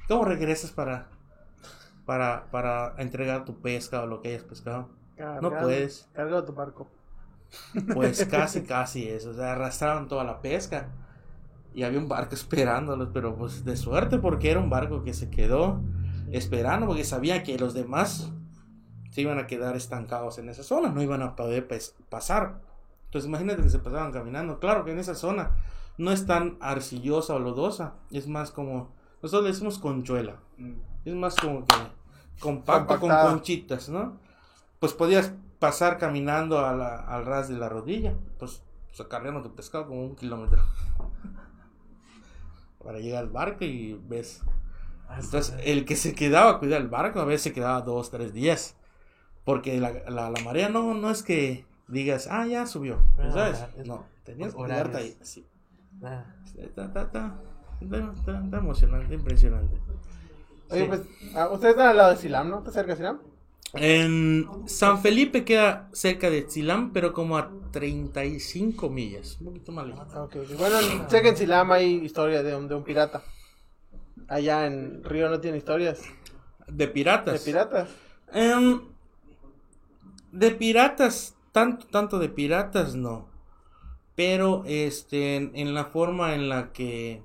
¿Cómo 0.06 0.24
regresas 0.24 0.70
para, 0.70 1.08
para, 2.08 2.50
para 2.50 2.94
entregar 2.96 3.44
tu 3.44 3.60
pesca 3.60 4.02
o 4.02 4.06
lo 4.06 4.22
que 4.22 4.28
hayas 4.30 4.42
pescado? 4.42 4.88
No 5.42 5.50
puedes. 5.60 6.08
Cargado 6.14 6.42
tu 6.42 6.54
barco. 6.54 6.88
Pues 7.92 8.24
casi, 8.30 8.62
casi 8.62 9.06
eso. 9.06 9.28
O 9.28 9.34
sea, 9.34 9.52
arrastraron 9.52 10.08
toda 10.08 10.24
la 10.24 10.40
pesca. 10.40 10.88
Y 11.74 11.82
había 11.82 11.98
un 11.98 12.08
barco 12.08 12.34
esperándolos, 12.34 13.10
pero 13.12 13.36
pues 13.36 13.62
de 13.66 13.76
suerte 13.76 14.18
porque 14.18 14.50
era 14.50 14.58
un 14.58 14.70
barco 14.70 15.04
que 15.04 15.12
se 15.12 15.28
quedó 15.28 15.82
esperando 16.32 16.86
porque 16.86 17.04
sabía 17.04 17.42
que 17.42 17.58
los 17.58 17.74
demás 17.74 18.32
se 19.10 19.20
iban 19.20 19.38
a 19.38 19.46
quedar 19.46 19.76
estancados 19.76 20.38
en 20.38 20.48
esa 20.48 20.62
zona, 20.62 20.88
no 20.88 21.02
iban 21.02 21.20
a 21.20 21.36
poder 21.36 21.68
pes- 21.68 21.94
pasar. 22.08 22.62
Entonces 23.04 23.28
imagínate 23.28 23.60
que 23.60 23.68
se 23.68 23.80
pasaban 23.80 24.12
caminando. 24.12 24.60
Claro 24.60 24.86
que 24.86 24.92
en 24.92 24.98
esa 24.98 25.14
zona 25.14 25.50
no 25.98 26.10
es 26.10 26.24
tan 26.24 26.56
arcillosa 26.62 27.34
o 27.34 27.38
lodosa, 27.38 27.96
es 28.10 28.28
más 28.28 28.50
como, 28.50 28.94
nosotros 29.22 29.44
le 29.44 29.50
decimos 29.52 29.78
conchuela. 29.78 30.36
Es 31.04 31.14
más 31.14 31.36
como 31.36 31.64
que 31.66 31.74
compacto 32.40 32.98
con 33.00 33.10
conchitas, 33.30 33.88
¿no? 33.88 34.18
Pues 34.78 34.92
podías 34.92 35.32
pasar 35.58 35.98
caminando 35.98 36.64
a 36.64 36.72
la- 36.74 37.00
al 37.00 37.26
ras 37.26 37.48
de 37.48 37.56
la 37.56 37.68
rodilla, 37.68 38.14
pues, 38.38 38.62
cargando 39.08 39.42
tu 39.42 39.54
pescado 39.54 39.86
como 39.88 40.04
un 40.04 40.16
kilómetro. 40.16 40.62
Para 42.84 42.98
llegar 43.00 43.24
al 43.24 43.30
barco 43.30 43.64
y 43.64 43.94
ves. 44.08 44.42
Entonces, 45.18 45.54
el 45.64 45.84
que 45.84 45.96
se 45.96 46.14
quedaba 46.14 46.50
a 46.52 46.58
cuidar 46.58 46.80
el 46.80 46.88
barco 46.88 47.20
a 47.20 47.24
veces 47.24 47.42
se 47.42 47.52
quedaba 47.52 47.80
dos, 47.82 48.10
tres 48.10 48.32
días. 48.32 48.76
Porque 49.44 49.80
la, 49.80 49.92
la, 50.10 50.30
la 50.30 50.40
marea 50.44 50.68
no, 50.68 50.94
no 50.94 51.10
es 51.10 51.22
que 51.22 51.64
digas, 51.88 52.28
ah, 52.30 52.46
ya 52.46 52.66
subió. 52.66 53.02
Ah, 53.18 53.30
¿Sabes? 53.32 53.64
es 53.78 53.86
No, 53.86 54.04
tenías 54.24 54.54
que 54.54 54.62
quedarte 54.64 54.96
ahí. 54.98 55.16
Sí. 55.22 55.46
Ah, 56.02 56.24
Está, 56.56 56.84
está, 56.84 57.02
está, 57.02 57.34
está, 57.80 58.12
está- 58.12 58.44
está 58.44 58.56
emocionante, 58.58 59.14
impresionante. 59.14 59.80
Oye, 60.70 60.82
Sí. 60.82 60.86
pues, 60.88 61.00
ah, 61.34 61.48
ustedes 61.50 61.72
están 61.74 61.88
al 61.88 61.96
lado 61.96 62.10
de 62.10 62.16
Silam, 62.16 62.50
¿no? 62.50 62.58
¿Está 62.58 62.70
cerca 62.72 62.92
de 62.92 62.96
Silam? 62.96 63.20
En 63.74 64.46
San 64.66 65.00
Felipe 65.02 65.44
queda 65.44 65.90
cerca 65.92 66.30
de 66.30 66.40
Tzilam, 66.42 66.90
pero 66.92 67.12
como 67.12 67.36
a 67.36 67.50
35 67.70 68.88
millas, 68.88 69.36
un 69.40 69.48
poquito 69.48 69.72
más 69.72 69.86
lejos. 69.86 70.06
Ah, 70.14 70.22
ok, 70.22 70.36
ok. 70.36 70.58
Bueno, 70.58 70.76
sé 71.10 71.20
que 71.20 71.28
en 71.28 71.36
Silam 71.36 71.70
hay 71.72 71.96
historia 72.04 72.42
de 72.42 72.56
un, 72.56 72.66
de 72.66 72.74
un 72.74 72.82
pirata. 72.84 73.22
Allá 74.26 74.66
en 74.66 75.04
Río 75.04 75.28
no 75.28 75.38
tiene 75.40 75.58
historias 75.58 76.00
De 76.66 76.88
piratas. 76.88 77.34
de 77.34 77.40
piratas. 77.52 77.90
Em, 78.32 78.80
de 80.32 80.50
piratas, 80.52 81.36
tanto, 81.52 81.86
tanto 81.88 82.18
de 82.18 82.28
piratas 82.30 82.94
no. 82.94 83.28
Pero 84.14 84.64
este, 84.66 85.36
en, 85.36 85.52
en 85.54 85.74
la 85.74 85.84
forma 85.84 86.34
en 86.34 86.48
la 86.48 86.72
que 86.72 87.22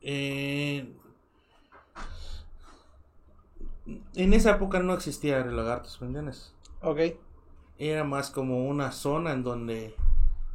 eh, 0.00 0.88
en 4.14 4.32
esa 4.34 4.52
época 4.52 4.80
no 4.80 4.94
existía 4.94 5.44
lagartos, 5.44 6.00
¿me 6.00 6.08
entiendes? 6.08 6.54
Ok. 6.82 6.98
Era 7.78 8.04
más 8.04 8.30
como 8.30 8.66
una 8.66 8.92
zona 8.92 9.32
en 9.32 9.42
donde 9.42 9.94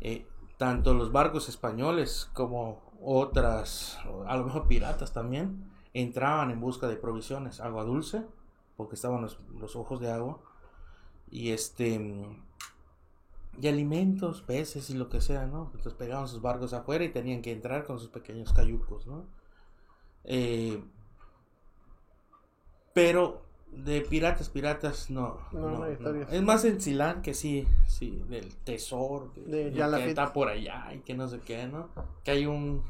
eh, 0.02 0.28
tanto 0.58 0.94
los 0.94 1.12
barcos 1.12 1.50
españoles 1.50 2.30
como 2.34 2.82
otras, 3.02 3.98
a 4.28 4.38
lo 4.38 4.46
mejor 4.46 4.68
piratas 4.68 5.14
también, 5.14 5.72
entraban 5.94 6.52
en 6.52 6.60
busca 6.60 6.88
de 6.88 6.96
provisiones, 6.96 7.60
agua 7.60 7.84
dulce, 7.84 8.26
porque 8.78 8.96
estaban 8.96 9.22
los, 9.22 9.40
los 9.60 9.76
ojos 9.76 10.00
de 10.00 10.12
agua, 10.12 10.40
Y 11.30 11.52
este. 11.52 12.00
Y 13.62 13.68
alimentos, 13.68 14.42
peces 14.42 14.90
y 14.90 14.96
lo 14.96 15.10
que 15.10 15.22
sea, 15.22 15.46
¿no? 15.46 15.66
Entonces 15.66 15.94
pegaban 15.94 16.28
sus 16.28 16.42
barcos 16.42 16.74
afuera 16.74 17.04
y 17.04 17.10
tenían 17.10 17.44
que 17.44 17.52
entrar 17.52 17.86
con 17.86 18.00
sus 18.00 18.10
pequeños 18.10 18.52
cayucos, 18.52 19.06
¿no? 19.06 19.26
Eh, 20.24 20.84
pero 22.94 23.44
de 23.76 24.02
piratas, 24.02 24.50
piratas, 24.50 25.10
no. 25.10 25.40
No, 25.52 25.80
no. 25.80 25.86
Es 25.86 26.42
más 26.44 26.64
en 26.66 26.80
Silán 26.80 27.22
que 27.22 27.34
sí, 27.34 27.68
sí, 27.88 28.24
del 28.30 28.54
tesoro, 28.58 29.32
de, 29.36 29.74
Jan 29.76 29.96
que 29.96 30.10
está 30.10 30.32
por 30.32 30.48
allá 30.48 30.94
y 30.94 31.00
que 31.00 31.14
no 31.14 31.28
sé 31.28 31.40
qué, 31.40 31.68
¿no? 31.68 31.90
Que 32.24 32.32
hay 32.32 32.46
un, 32.46 32.84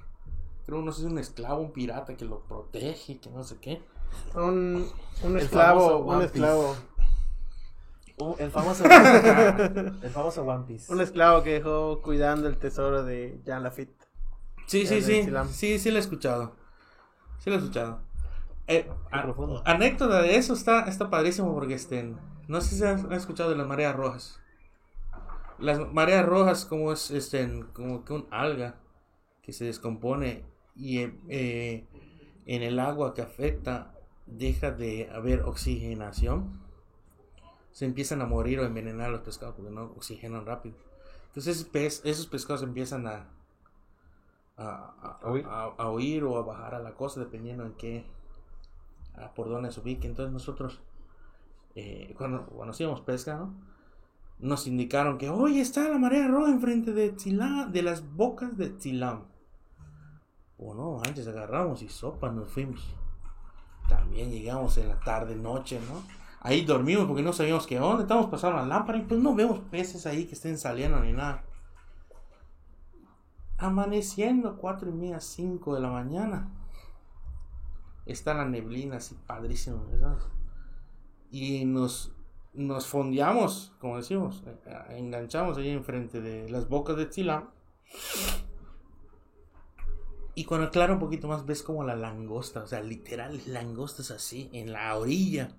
creo 0.66 0.82
no 0.82 0.92
sé, 0.92 1.06
un 1.06 1.18
esclavo, 1.18 1.62
un 1.62 1.72
pirata 1.72 2.16
que 2.16 2.26
lo 2.26 2.42
protege 2.42 3.14
y 3.14 3.16
que 3.16 3.30
no 3.30 3.44
sé 3.44 3.58
qué. 3.60 3.82
Un, 4.36 4.88
un 5.24 5.38
esclavo, 5.38 6.00
un 6.00 6.22
esclavo. 6.22 6.76
Uh, 8.18 8.36
el 8.38 8.52
famoso 8.52 8.84
el 8.86 10.10
famoso 10.12 10.44
One 10.44 10.66
Piece. 10.68 10.94
Un 10.94 11.02
esclavo 11.02 11.42
que 11.42 11.54
dejó 11.54 12.02
cuidando 12.02 12.48
el 12.48 12.58
tesoro 12.58 13.04
de 13.04 13.42
Jean 13.44 13.64
Lafitte. 13.64 13.96
Sí, 14.68 14.86
sí, 14.86 15.02
sí, 15.02 15.24
Silán. 15.24 15.50
sí, 15.50 15.80
sí 15.80 15.90
lo 15.90 15.98
he 15.98 16.00
escuchado. 16.00 16.56
Sí 17.40 17.50
lo 17.50 17.56
he 17.56 17.60
escuchado. 17.60 18.02
Eh, 18.68 18.90
a- 19.12 19.22
anécdota 19.66 20.22
de 20.22 20.36
eso 20.38 20.54
está, 20.54 20.86
está 20.88 21.10
padrísimo 21.10 21.54
porque 21.54 21.74
este, 21.76 22.14
no 22.48 22.62
sé 22.62 22.76
si 22.76 22.84
has 22.84 23.04
escuchado 23.12 23.50
de 23.50 23.58
las 23.58 23.68
mareas 23.68 23.96
rojas. 23.96 24.40
Las 25.60 25.80
mareas 25.94 26.26
rojas 26.26 26.66
como 26.66 26.92
es 26.92 27.12
este, 27.12 27.64
como 27.74 28.04
que 28.06 28.14
un 28.14 28.28
alga 28.32 28.76
que 29.42 29.54
se 29.54 29.66
descompone 29.66 30.44
y 30.76 31.00
eh, 31.00 31.16
eh, 31.30 31.88
en 32.46 32.64
el 32.64 32.80
agua 32.80 33.14
que 33.14 33.22
afecta 33.22 33.94
deja 34.26 34.72
de 34.72 35.10
haber 35.14 35.42
oxigenación. 35.44 36.62
Se 37.72 37.86
empiezan 37.86 38.22
a 38.22 38.26
morir 38.26 38.60
o 38.60 38.66
envenenar 38.66 39.10
los 39.10 39.22
pescados 39.22 39.56
porque 39.56 39.72
no 39.72 39.84
oxigenan 39.98 40.46
rápido. 40.46 40.76
Entonces 41.28 41.68
esos 42.04 42.28
pescados 42.28 42.64
empiezan 42.64 43.08
a, 43.08 43.28
a, 44.58 44.94
a- 45.24 45.74
a 45.78 45.90
huir 45.92 46.24
o 46.24 46.38
a 46.38 46.44
bajar 46.44 46.76
a 46.76 46.80
la 46.80 46.94
costa 46.94 47.20
dependiendo 47.20 47.66
en 47.66 47.74
qué 47.74 48.06
a 49.16 49.34
por 49.34 49.50
dónde 49.50 49.72
se 49.72 49.80
ubique. 49.80 50.08
Entonces 50.08 50.34
nosotros 50.34 50.82
eh, 51.76 52.14
cuando, 52.18 52.46
cuando 52.46 52.72
hacíamos 52.72 53.02
pesca, 53.02 53.36
¿no? 53.36 53.54
nos 54.40 54.68
indicaron 54.68 55.18
que 55.18 55.30
hoy 55.30 55.60
está 55.60 55.88
la 55.88 55.98
marea 55.98 56.28
roja 56.28 56.52
enfrente 56.52 56.92
de 56.92 57.12
Tzilam, 57.12 57.72
de 57.72 57.82
las 57.82 58.14
bocas 58.16 58.58
de 58.58 58.70
Tzilam. 58.70 59.24
O 60.58 60.74
no, 60.74 61.02
antes 61.06 61.28
agarramos 61.28 61.82
y 61.82 61.90
sopa 61.90 62.30
nos 62.30 62.50
fuimos. 62.50 62.96
También 63.88 64.32
llegamos 64.32 64.78
en 64.78 64.90
la 64.90 65.00
tarde, 65.00 65.36
noche, 65.36 65.80
¿no? 65.90 66.02
Ahí 66.42 66.66
dormimos 66.66 67.06
porque 67.06 67.22
no 67.24 67.34
sabíamos 67.34 67.66
qué 67.66 67.80
onda. 67.80 68.04
Estamos 68.04 68.28
pasando 68.28 68.58
la 68.58 68.66
lámpara 68.66 68.98
y 68.98 69.04
pues 69.04 69.20
no 69.20 69.34
vemos 69.34 69.60
peces 69.72 70.06
ahí 70.06 70.26
que 70.26 70.36
estén 70.36 70.58
saliendo 70.58 71.00
ni 71.00 71.14
nada. 71.14 71.44
Amaneciendo, 73.58 74.58
cuatro 74.58 74.90
y 74.90 74.94
media, 74.94 75.22
cinco 75.22 75.74
de 75.74 75.82
la 75.82 75.90
mañana. 75.90 76.50
Está 78.06 78.34
la 78.34 78.46
neblina 78.46 78.98
así 78.98 79.16
padrísimo. 79.26 79.86
Y 81.32 81.66
nos, 81.66 82.12
nos 82.54 82.88
fondeamos, 82.88 83.74
como 83.80 83.98
decimos, 83.98 84.44
eh, 84.46 84.56
eh, 84.66 84.98
enganchamos 84.98 85.58
ahí 85.58 85.70
enfrente 85.70 86.22
de 86.22 86.50
las 86.50 86.68
bocas 86.68 86.98
de 86.98 87.06
Tzilam. 87.06 87.50
Y 90.36 90.46
cuando 90.46 90.68
aclara 90.68 90.94
un 90.94 91.00
poquito 91.00 91.28
más, 91.28 91.46
ves 91.46 91.62
como 91.62 91.84
la 91.84 91.96
langosta, 91.96 92.64
o 92.64 92.68
sea, 92.68 92.82
literal, 92.82 93.40
langostas 93.46 94.10
así, 94.10 94.50
en 94.52 94.74
la 94.74 94.96
orilla, 94.98 95.56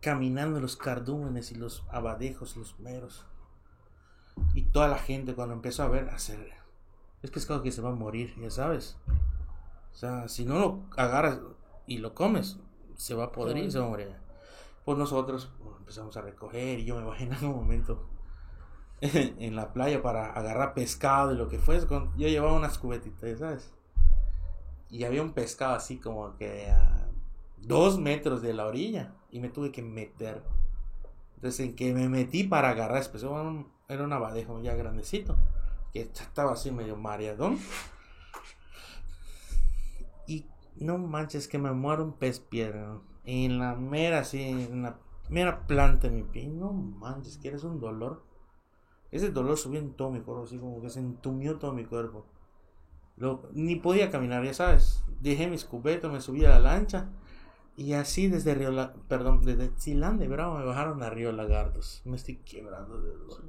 caminando 0.00 0.58
los 0.58 0.76
cardúmenes 0.76 1.52
y 1.52 1.54
los 1.54 1.84
abadejos, 1.90 2.56
los 2.56 2.78
meros. 2.80 3.26
Y 4.54 4.62
toda 4.62 4.88
la 4.88 4.98
gente 4.98 5.34
cuando 5.34 5.54
empezó 5.54 5.82
a 5.82 5.88
ver, 5.88 6.08
hacer, 6.08 6.52
es 7.22 7.30
pescado 7.30 7.62
que 7.62 7.72
se 7.72 7.82
va 7.82 7.90
a 7.90 7.94
morir, 7.94 8.34
ya 8.40 8.50
sabes. 8.50 8.98
O 9.94 9.96
sea, 9.96 10.28
si 10.28 10.44
no 10.44 10.58
lo 10.58 10.82
agarras 10.96 11.38
y 11.86 11.98
lo 11.98 12.14
comes, 12.14 12.58
se 12.96 13.14
va 13.14 13.24
a 13.24 13.32
podrir, 13.32 13.70
se 13.70 13.78
va 13.78 13.86
a 13.86 13.90
morir. 13.90 14.16
Pues 14.84 14.98
nosotros 14.98 15.50
bueno, 15.60 15.78
empezamos 15.78 16.16
a 16.16 16.20
recoger 16.20 16.80
y 16.80 16.84
yo 16.84 16.96
me 16.96 17.04
bajé 17.04 17.24
en 17.24 17.32
algún 17.32 17.54
momento 17.54 18.08
en 19.00 19.54
la 19.54 19.72
playa 19.72 20.02
para 20.02 20.32
agarrar 20.32 20.74
pescado 20.74 21.32
y 21.32 21.36
lo 21.36 21.48
que 21.48 21.60
fuese. 21.60 21.86
Yo 21.88 22.28
llevaba 22.28 22.54
unas 22.54 22.76
cubetitas, 22.76 23.38
¿sabes? 23.38 23.72
Y 24.90 25.04
había 25.04 25.22
un 25.22 25.32
pescado 25.32 25.74
así 25.74 25.98
como 25.98 26.36
que 26.36 26.70
a 26.70 27.08
dos 27.58 27.98
metros 27.98 28.42
de 28.42 28.52
la 28.52 28.66
orilla 28.66 29.14
y 29.30 29.38
me 29.38 29.48
tuve 29.48 29.70
que 29.70 29.82
meter. 29.82 30.42
Entonces 31.36 31.60
en 31.60 31.76
que 31.76 31.94
me 31.94 32.08
metí 32.08 32.44
para 32.44 32.70
agarrar 32.70 32.98
ese 32.98 33.10
pescado, 33.10 33.40
era 33.40 33.48
un, 33.48 33.72
era 33.88 34.02
un 34.02 34.12
abadejo 34.12 34.60
ya 34.60 34.74
grandecito, 34.74 35.36
que 35.92 36.00
estaba 36.00 36.52
así 36.52 36.72
medio 36.72 36.96
mareadón. 36.96 37.58
No 40.76 40.98
manches 40.98 41.48
que 41.48 41.58
me 41.58 41.72
muero 41.72 42.04
un 42.04 42.12
pez 42.14 42.40
piedra. 42.40 42.98
En 43.24 43.58
la 43.58 43.74
mera, 43.74 44.20
así, 44.20 44.42
en 44.42 44.82
la 44.82 44.98
mera 45.28 45.66
planta 45.66 46.08
de 46.08 46.14
mi 46.14 46.22
pie. 46.22 46.48
No 46.48 46.72
manches, 46.72 47.38
que 47.38 47.48
eres 47.48 47.64
un 47.64 47.80
dolor. 47.80 48.24
Ese 49.10 49.30
dolor 49.30 49.56
subió 49.56 49.78
en 49.78 49.94
todo 49.94 50.10
mi 50.10 50.20
cuerpo, 50.20 50.44
así 50.44 50.58
como 50.58 50.80
que 50.82 50.90
se 50.90 50.98
entumió 51.00 51.58
todo 51.58 51.72
mi 51.72 51.84
cuerpo. 51.84 52.26
Lo- 53.16 53.48
ni 53.52 53.76
podía 53.76 54.10
caminar, 54.10 54.44
ya 54.44 54.54
sabes. 54.54 55.04
Dejé 55.20 55.46
mis 55.48 55.64
cubetas, 55.64 56.10
me 56.10 56.20
subí 56.20 56.44
a 56.44 56.50
la 56.50 56.58
lancha. 56.58 57.10
Y 57.76 57.92
así 57.94 58.28
desde 58.28 58.54
Río 58.54 58.70
La- 58.72 58.92
perdón, 59.08 59.40
desde 59.42 59.74
Chilán 59.76 60.18
de 60.18 60.28
Bravo 60.28 60.58
me 60.58 60.64
bajaron 60.64 61.02
a 61.02 61.10
Río 61.10 61.32
Lagartos. 61.32 62.02
Me 62.04 62.16
estoy 62.16 62.36
quebrando 62.38 63.00
de 63.00 63.10
dolor. 63.12 63.40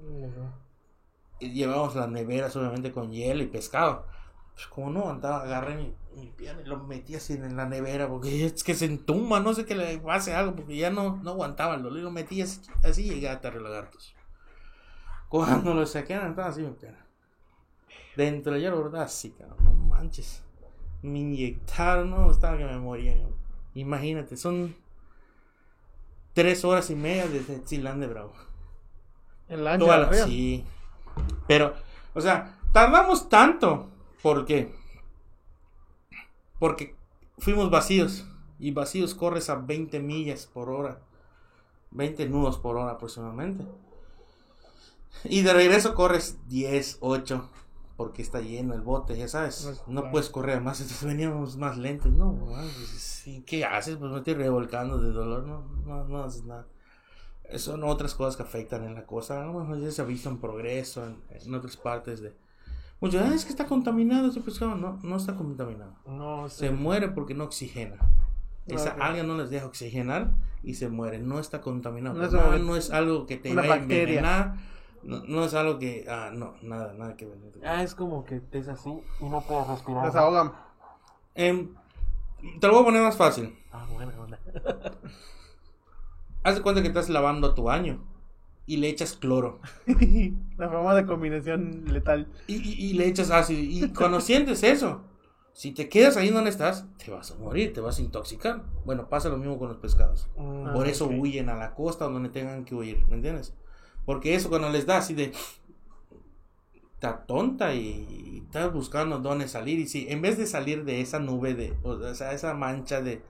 Y 1.40 1.52
llevábamos 1.52 1.96
las 1.96 2.10
neveras 2.10 2.56
obviamente 2.56 2.92
con 2.92 3.12
hielo 3.12 3.44
y 3.44 3.48
pescado. 3.48 4.06
Pues 4.56 4.68
como 4.68 4.90
no 4.90 5.02
aguantaba, 5.02 5.44
agarré 5.44 5.76
mi, 5.76 5.94
mi 6.16 6.28
pierna 6.32 6.62
y 6.62 6.66
lo 6.66 6.78
metí 6.84 7.14
así 7.16 7.34
en 7.34 7.58
la 7.58 7.66
nevera 7.66 8.08
porque 8.08 8.46
es 8.46 8.64
que 8.64 8.74
se 8.74 8.86
entuma, 8.86 9.42
no 9.42 9.54
sé 9.54 9.66
que 9.66 9.76
le 9.76 9.98
pase 10.00 10.34
algo 10.34 10.56
porque 10.56 10.78
ya 10.78 10.90
no, 10.90 11.18
no 11.24 11.32
aguantaba 11.32 11.76
el 11.76 11.84
dolor 11.84 12.00
y 12.00 12.02
lo 12.04 12.12
metí 12.12 12.42
así, 12.42 12.62
así 12.84 13.04
llegué 13.04 13.28
a 13.30 13.38
Río 13.38 13.60
Lagartos. 13.62 14.16
Cuando 15.28 15.74
lo 15.74 15.86
saqué, 15.86 16.14
estaba 16.14 16.48
así 16.48 16.62
mi 16.62 16.72
pierna. 16.72 17.06
Dentro 18.16 18.54
de 18.54 18.62
hierro, 18.62 18.82
¿verdad? 18.84 19.02
Así, 19.04 19.32
cabrón, 19.32 19.58
no 19.62 19.74
manches. 19.74 20.42
Me 21.02 21.20
inyectaron, 21.20 22.10
no, 22.12 22.32
estaba 22.32 22.58
que 22.58 22.64
me 22.64 22.78
moría. 22.78 23.14
cabrón. 23.16 23.36
Imagínate, 23.74 24.38
son 24.38 24.74
tres 26.34 26.64
horas 26.64 26.90
y 26.90 26.96
media 26.96 27.28
desde 27.28 27.62
Chilán 27.66 28.00
de 28.00 28.08
Bravo. 28.08 28.34
En 29.50 29.66
lancha. 29.66 29.86
Toda 29.86 29.98
la- 29.98 30.14
sí. 30.14 30.66
Pero, 31.48 31.74
o 32.14 32.22
sea, 32.22 32.58
tardamos 32.72 33.28
tanto. 33.28 33.90
¿Por 34.26 34.44
qué? 34.46 34.74
Porque 36.58 36.96
fuimos 37.38 37.70
vacíos. 37.70 38.26
Y 38.58 38.72
vacíos 38.72 39.14
corres 39.14 39.52
a 39.52 39.56
20 39.56 40.00
millas 40.00 40.48
por 40.48 40.72
hora. 40.72 41.00
20 41.92 42.28
nudos 42.30 42.58
por 42.58 42.76
hora 42.76 42.94
aproximadamente. 42.94 43.68
Y 45.26 45.44
de 45.44 45.54
regreso 45.54 45.94
corres 45.94 46.40
10, 46.48 46.98
8. 47.02 47.52
Porque 47.98 48.24
está 48.24 48.42
lleno 48.42 48.74
el 48.74 48.82
bote, 48.82 49.16
ya 49.16 49.28
sabes. 49.28 49.62
Pues, 49.64 49.88
No 49.88 50.10
puedes 50.10 50.30
correr 50.30 50.60
más. 50.60 50.82
Entonces 50.82 51.08
veníamos 51.08 51.58
más 51.58 51.78
lentos. 51.78 52.12
No, 52.12 52.36
¿qué 53.46 53.64
haces? 53.64 53.98
Pues 53.98 54.12
me 54.12 54.18
estoy 54.18 54.34
revolcando 54.34 54.98
de 54.98 55.12
dolor. 55.12 55.44
No, 55.44 55.62
no, 55.86 56.04
no 56.06 56.24
haces 56.24 56.46
nada. 56.46 56.66
Son 57.58 57.84
otras 57.84 58.16
cosas 58.16 58.36
que 58.38 58.42
afectan 58.42 58.86
en 58.86 58.96
la 58.96 59.06
cosa. 59.06 59.44
A 59.44 59.46
lo 59.46 59.54
mejor 59.54 59.80
ya 59.80 59.92
se 59.92 60.02
ha 60.02 60.06
visto 60.06 60.30
en 60.30 60.40
progreso 60.40 61.06
en, 61.06 61.22
en 61.30 61.54
otras 61.54 61.78
partes 61.78 62.22
de. 62.22 62.34
Muchos, 63.02 63.22
"Ah, 63.22 63.34
es 63.34 63.44
que 63.46 63.50
está 63.52 63.66
contaminado 63.66 64.30
ese 64.30 64.42
pescado. 64.42 64.76
No, 64.76 65.00
no 65.04 65.18
está 65.18 65.36
contaminado. 65.36 65.94
No, 66.08 66.50
Se 66.50 66.72
muere 66.72 67.10
porque 67.10 67.34
no 67.34 67.44
oxigena. 67.44 67.98
Esa 68.68 68.94
Ok. 68.94 69.02
alga 69.02 69.24
no 69.24 69.38
les 69.38 69.50
deja 69.52 69.66
oxigenar 69.68 70.32
y 70.64 70.74
se 70.76 70.90
muere. 70.90 71.20
No 71.20 71.40
está 71.40 71.62
contaminado. 71.62 72.16
No 72.16 72.22
No 72.58 72.76
es 72.76 72.90
no 72.90 72.96
algo 72.96 73.26
que 73.28 73.38
te 73.38 73.54
vaya 73.54 73.74
a 73.74 73.78
envenenar. 73.78 74.56
No, 75.04 75.22
no 75.28 75.44
es 75.44 75.54
algo 75.54 75.78
que. 75.78 76.06
Ah, 76.10 76.32
no, 76.34 76.56
nada, 76.64 76.94
nada 76.94 77.16
que 77.16 77.26
ver. 77.28 77.38
Ah, 77.64 77.84
es 77.84 77.94
como 77.94 78.24
que 78.26 78.42
es 78.52 78.68
así 78.68 78.90
y 79.20 79.26
no 79.26 79.42
puedes 79.42 79.68
respirar. 79.68 80.06
Las 80.06 80.16
ahogan. 80.16 80.54
Em, 81.36 81.76
te 82.60 82.66
lo 82.68 82.74
voy 82.74 82.82
a 82.82 82.86
poner 82.86 83.02
más 83.04 83.16
fácil. 83.18 83.56
Ah, 83.72 83.86
buena 83.94 84.12
onda. 84.20 84.40
Haz 86.44 86.56
de 86.56 86.62
cuenta 86.62 86.82
que 86.82 86.88
estás 86.88 87.10
lavando 87.10 87.54
tu 87.54 87.64
baño 87.64 88.04
y 88.66 88.78
le 88.78 88.90
echas 88.90 89.14
cloro. 89.14 89.60
La 90.58 90.70
famosa 90.70 91.06
combinación 91.06 91.86
letal. 91.94 92.28
Y, 92.48 92.56
y- 92.56 92.90
y 92.92 92.94
le 92.94 93.08
echas 93.08 93.32
ácido. 93.32 93.60
Y 93.62 93.94
cuando 93.94 94.20
sientes 94.22 94.64
eso, 94.64 95.04
si 95.54 95.72
te 95.72 95.88
quedas 95.90 96.18
ahí 96.18 96.30
donde 96.30 96.50
estás, 96.50 96.86
te 96.98 97.12
vas 97.12 97.32
a 97.32 97.36
morir, 97.36 97.74
te 97.74 97.82
vas 97.82 98.00
a 98.00 98.02
intoxicar. 98.02 98.64
Bueno, 98.86 99.08
pasa 99.10 99.30
lo 99.30 99.38
mismo 99.38 99.58
con 99.60 99.70
los 99.70 99.78
pescados. 99.78 100.28
Mm, 100.36 100.74
Por 100.74 100.88
Ah, 100.88 100.90
eso 100.90 101.08
huyen 101.08 101.50
a 101.50 101.56
la 101.56 101.74
costa 101.76 102.06
donde 102.06 102.30
tengan 102.30 102.66
que 102.66 102.76
huir, 102.76 103.06
¿me 103.08 103.16
entiendes? 103.16 103.54
Porque 104.06 104.36
eso 104.36 104.50
cuando 104.50 104.70
les 104.70 104.86
da 104.86 104.98
así 104.98 105.14
de... 105.14 105.32
Está 106.94 107.26
tonta 107.26 107.74
y, 107.74 108.08
y 108.10 108.42
estás 108.46 108.72
buscando 108.74 109.20
dónde 109.20 109.48
salir. 109.48 109.80
Y 109.80 109.88
si 109.88 110.08
en 110.10 110.22
vez 110.22 110.38
de 110.38 110.48
salir 110.48 110.86
de 110.86 111.02
esa 111.02 111.20
nube 111.20 111.54
de... 111.54 111.78
O 111.84 112.14
sea, 112.16 112.32
esa 112.32 112.54
mancha 112.54 113.02
de, 113.02 113.22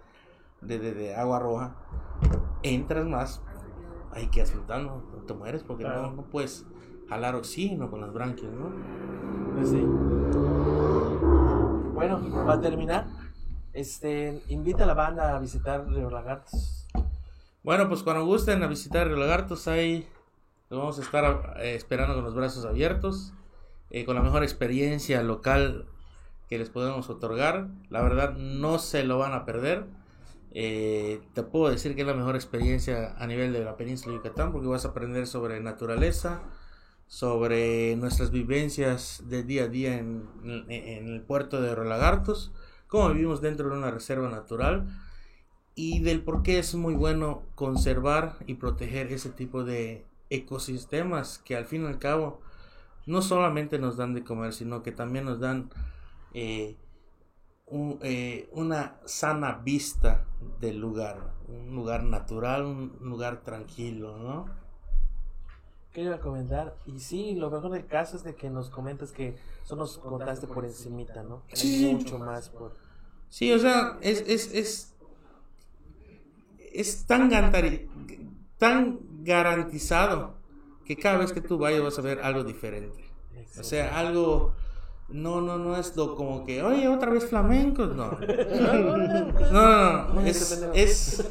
de, 0.61 0.79
de- 0.79 0.93
de 0.93 1.15
agua 1.15 1.39
roja, 1.39 1.75
entras 2.63 3.05
más 3.05 3.41
hay 4.15 4.27
que 4.27 4.43
flotando, 4.45 5.03
no 5.15 5.21
te 5.23 5.33
mueres 5.35 5.61
porque 5.63 5.83
Claro. 5.83 6.03
no, 6.03 6.11
no 6.13 6.21
puedes 6.23 6.65
jalar 7.09 7.35
oxígeno 7.35 7.91
con 7.91 8.01
las 8.01 8.11
branquias, 8.11 8.51
¿no? 8.51 8.71
Pues 9.55 9.69
sí. 9.69 9.85
Bueno, 11.93 12.19
para 12.45 12.59
terminar, 12.61 13.05
este, 13.73 14.41
invita 14.49 14.83
a 14.83 14.87
la 14.87 14.93
banda 14.93 15.35
a 15.35 15.39
visitar 15.39 15.87
Río 15.87 16.09
Lagartos. 16.09 16.87
Bueno, 17.63 17.87
pues 17.89 18.03
cuando 18.03 18.25
gusten 18.25 18.63
a 18.63 18.67
visitar 18.67 19.07
Río 19.07 19.17
Lagartos, 19.17 19.67
ahí 19.67 20.07
los 20.69 20.79
vamos 20.79 20.99
a 20.99 21.01
estar 21.01 21.57
eh, 21.59 21.75
esperando 21.75 22.15
con 22.15 22.23
los 22.23 22.35
brazos 22.35 22.65
abiertos, 22.65 23.33
eh, 23.91 24.05
con 24.05 24.15
la 24.15 24.21
mejor 24.21 24.43
experiencia 24.43 25.21
local 25.23 25.85
que 26.49 26.57
les 26.57 26.69
podemos 26.69 27.09
otorgar. 27.09 27.67
La 27.89 28.01
verdad, 28.01 28.33
no 28.35 28.77
se 28.79 29.03
lo 29.03 29.17
van 29.17 29.33
a 29.33 29.45
perder. 29.45 29.85
Eh, 30.55 31.21
te 31.35 31.43
puedo 31.43 31.69
decir 31.69 31.95
que 31.95 32.01
es 32.03 32.07
la 32.07 32.15
mejor 32.15 32.35
experiencia 32.35 33.15
a 33.19 33.27
nivel 33.27 33.53
de 33.53 33.65
la 33.65 33.77
península 33.77 34.13
de 34.13 34.19
Yucatán, 34.19 34.53
porque 34.53 34.69
vas 34.69 34.85
a 34.85 34.89
aprender 34.89 35.27
sobre 35.27 35.59
naturaleza, 35.61 36.43
sobre 37.07 37.95
nuestras 37.97 38.31
vivencias 38.31 39.23
de 39.27 39.43
día 39.43 39.65
a 39.65 39.67
día 39.67 39.97
en, 39.99 40.27
en- 40.45 40.71
en 40.71 41.07
el 41.13 41.21
puerto 41.23 41.61
de 41.61 41.75
Río 41.75 41.85
Lagartos, 41.85 42.53
cómo 42.87 43.09
vivimos 43.09 43.41
dentro 43.41 43.69
de 43.69 43.77
una 43.77 43.91
reserva 43.91 44.29
natural 44.29 44.87
y 45.75 45.99
del 46.01 46.21
por 46.23 46.43
qué 46.43 46.59
es 46.59 46.73
muy 46.75 46.93
bueno 46.95 47.43
conservar 47.55 48.37
y 48.47 48.55
proteger 48.55 49.11
ese 49.11 49.29
tipo 49.29 49.63
de 49.63 50.05
ecosistemas 50.29 51.39
que 51.39 51.55
al 51.55 51.65
fin 51.65 51.83
y 51.83 51.87
al 51.87 51.99
cabo 51.99 52.41
no 53.05 53.21
solamente 53.21 53.79
nos 53.79 53.97
dan 53.97 54.13
de 54.13 54.23
comer, 54.23 54.53
sino 54.53 54.83
que 54.83 54.91
también 54.91 55.25
nos 55.25 55.39
dan 55.39 55.69
eh, 56.33 56.75
un- 57.67 57.99
eh, 58.01 58.49
una 58.53 58.97
sana 59.05 59.53
vista 59.53 60.25
del 60.59 60.77
lugar, 60.79 61.33
un 61.47 61.75
lugar 61.75 62.03
natural, 62.03 62.65
un 62.65 62.97
lugar 63.01 63.41
tranquilo, 63.41 64.17
¿no? 64.17 64.45
¿Qué 65.91 66.01
iba 66.03 66.15
a 66.15 66.19
comentar? 66.19 66.75
Y 66.85 66.99
sí, 66.99 67.35
lo 67.35 67.49
mejor 67.49 67.71
del 67.71 67.85
caso 67.87 68.17
es 68.17 68.23
de 68.23 68.35
que 68.35 68.49
nos 68.49 68.69
comentas 68.69 69.11
que 69.11 69.37
solo 69.63 69.83
nos 69.83 69.97
contaste 69.97 70.45
por 70.45 70.65
encimita, 70.65 71.23
¿no? 71.23 71.41
Sí. 71.53 71.89
mucho 71.93 72.19
más 72.19 72.49
por... 72.49 72.73
Sí, 73.29 73.51
o 73.53 73.59
sea, 73.59 73.97
es, 74.01 74.21
es, 74.27 74.53
es, 74.53 74.93
es 76.73 77.05
tan, 77.05 77.29
gantari- 77.31 77.87
tan 78.57 78.99
garantizado 79.23 80.35
que 80.85 80.97
cada 80.97 81.17
vez 81.17 81.31
que 81.31 81.41
tú 81.41 81.57
vayas 81.57 81.81
vas 81.81 81.97
a 81.97 82.01
ver 82.01 82.19
algo 82.19 82.43
diferente. 82.43 83.05
O 83.59 83.63
sea, 83.63 83.97
algo... 83.97 84.53
No, 85.07 85.39
no, 85.39 85.57
no 85.57 85.77
es 85.77 85.95
lo 85.95 86.15
como 86.15 86.45
que, 86.45 86.63
oye, 86.63 86.87
otra 86.87 87.11
vez 87.11 87.29
flamencos, 87.29 87.95
no. 87.95 88.17
No, 89.51 90.07
no, 90.07 90.13
no, 90.15 90.21
es, 90.21 90.65
es, 90.73 91.27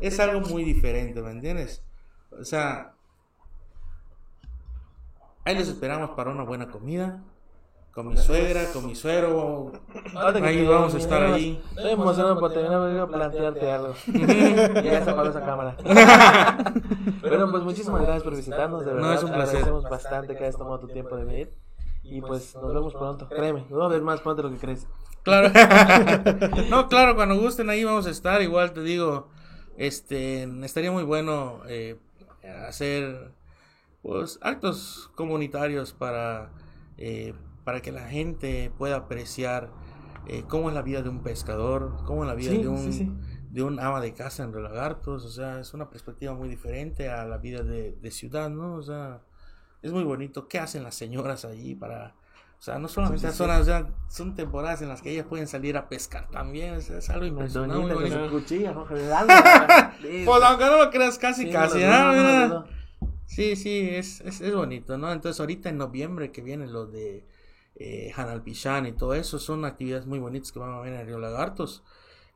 es 0.00 0.20
algo 0.20 0.40
muy 0.48 0.64
diferente, 0.64 1.20
¿me 1.20 1.30
entiendes? 1.30 1.84
O 2.38 2.44
sea, 2.44 2.94
ahí 5.44 5.56
les 5.56 5.68
esperamos 5.68 6.10
para 6.10 6.30
una 6.30 6.44
buena 6.44 6.70
comida, 6.70 7.22
con 7.92 8.08
mi 8.08 8.16
suegra, 8.16 8.64
con 8.72 8.86
mi 8.86 8.94
suegro, 8.94 9.72
ahí 10.42 10.66
vamos 10.66 10.94
a 10.94 10.98
estar 10.98 11.22
ahí. 11.22 11.62
Estoy 11.76 11.90
emocionado 11.90 12.40
por 12.40 12.50
terminar, 12.50 12.80
voy 12.80 12.98
a 12.98 13.06
plantearte 13.06 13.70
algo. 13.70 13.94
ya 14.06 15.04
se 15.04 15.10
apagó 15.10 15.28
esa 15.28 15.44
cámara. 15.44 15.76
Pero 17.20 17.50
pues 17.50 17.62
muchísimas 17.62 18.00
gracias 18.00 18.22
por 18.22 18.34
visitarnos, 18.34 18.86
de 18.86 18.92
No, 18.92 18.96
verdad. 18.96 19.14
es 19.14 19.22
un 19.22 19.30
placer. 19.32 19.56
Agradecemos 19.56 19.84
bastante 19.84 20.34
que 20.34 20.44
hayas 20.44 20.56
tomado 20.56 20.80
tu 20.80 20.88
tiempo 20.88 21.16
de 21.16 21.24
venir. 21.24 21.54
Y 22.12 22.20
pues 22.20 22.54
nos 22.54 22.74
vemos 22.74 22.92
pronto, 22.92 23.26
créeme, 23.28 23.60
nos 23.60 23.70
vamos 23.70 23.86
a 23.86 23.94
ver 23.94 24.02
más 24.02 24.20
pronto 24.20 24.42
de 24.42 24.48
lo 24.48 24.54
que 24.54 24.60
crees. 24.60 24.86
Claro. 25.22 25.50
no, 26.70 26.88
claro, 26.88 27.14
cuando 27.14 27.38
gusten 27.40 27.70
ahí 27.70 27.84
vamos 27.84 28.06
a 28.06 28.10
estar. 28.10 28.42
Igual 28.42 28.72
te 28.72 28.82
digo, 28.82 29.28
este, 29.78 30.42
estaría 30.64 30.92
muy 30.92 31.04
bueno 31.04 31.62
eh, 31.68 31.98
hacer 32.68 33.32
pues 34.02 34.38
actos 34.42 35.10
comunitarios 35.14 35.92
para 35.92 36.50
eh, 36.98 37.34
para 37.64 37.80
que 37.80 37.92
la 37.92 38.08
gente 38.08 38.70
pueda 38.76 38.96
apreciar 38.96 39.70
eh, 40.26 40.44
cómo 40.48 40.68
es 40.68 40.74
la 40.74 40.82
vida 40.82 41.02
de 41.02 41.08
un 41.08 41.22
pescador, 41.22 41.96
cómo 42.04 42.24
es 42.24 42.28
la 42.28 42.34
vida 42.34 42.50
Sí, 42.50 42.58
de 42.58 42.68
un 42.68 42.92
sí, 42.92 42.92
sí. 42.92 43.12
de 43.50 43.62
un 43.62 43.80
ama 43.80 44.00
de 44.00 44.12
casa 44.12 44.42
en 44.42 44.52
Río 44.52 44.62
Lagartos, 44.62 45.24
o 45.24 45.28
sea, 45.30 45.60
es 45.60 45.72
una 45.72 45.88
perspectiva 45.88 46.34
muy 46.34 46.48
diferente 46.48 47.08
a 47.08 47.24
la 47.24 47.38
vida 47.38 47.62
de, 47.62 47.92
de 47.92 48.10
ciudad, 48.10 48.50
¿no? 48.50 48.74
O 48.74 48.82
sea, 48.82 49.22
es 49.82 49.92
muy 49.92 50.04
bonito. 50.04 50.48
¿Qué 50.48 50.58
hacen 50.58 50.82
las 50.82 50.94
señoras 50.94 51.44
allí 51.44 51.74
para 51.74 52.14
o 52.58 52.64
sea, 52.64 52.78
no 52.78 52.86
solamente 52.86 53.28
sí, 53.28 53.36
son, 53.36 53.50
o 53.50 53.64
sea, 53.64 53.88
son 54.08 54.36
temporadas 54.36 54.82
en 54.82 54.88
las 54.88 55.02
que 55.02 55.10
ellas 55.10 55.26
pueden 55.28 55.48
salir 55.48 55.76
a 55.76 55.88
pescar 55.88 56.28
también. 56.30 56.74
Es, 56.74 56.90
es 56.90 57.10
algo 57.10 57.26
impresionante. 57.26 57.74
muy 57.76 57.90
Doñita 57.90 57.94
con 57.94 58.02
bonito. 58.04 58.24
su 58.28 58.30
cuchilla, 58.44 58.72
¿no? 58.72 58.86
Pues 60.24 60.42
aunque 60.44 60.64
no 60.66 60.84
lo 60.84 60.90
creas, 60.90 61.18
casi, 61.18 61.46
Sí, 61.46 61.50
casi. 61.50 61.78
no. 61.80 62.64
Sí, 63.26 63.56
sí, 63.56 63.88
es, 63.90 64.20
es, 64.20 64.40
es 64.40 64.54
bonito, 64.54 64.96
¿no? 64.96 65.10
Entonces, 65.10 65.40
ahorita 65.40 65.70
en 65.70 65.78
noviembre 65.78 66.30
que 66.30 66.40
viene 66.40 66.68
lo 66.68 66.86
de 66.86 67.26
eh, 67.74 68.12
Hanalpichán 68.14 68.86
y 68.86 68.92
todo 68.92 69.14
eso, 69.14 69.40
son 69.40 69.64
actividades 69.64 70.06
muy 70.06 70.20
bonitas 70.20 70.52
que 70.52 70.60
van 70.60 70.70
a 70.72 70.80
ver 70.80 70.92
en 70.92 71.04
Río 71.06 71.18
Lagartos. 71.18 71.82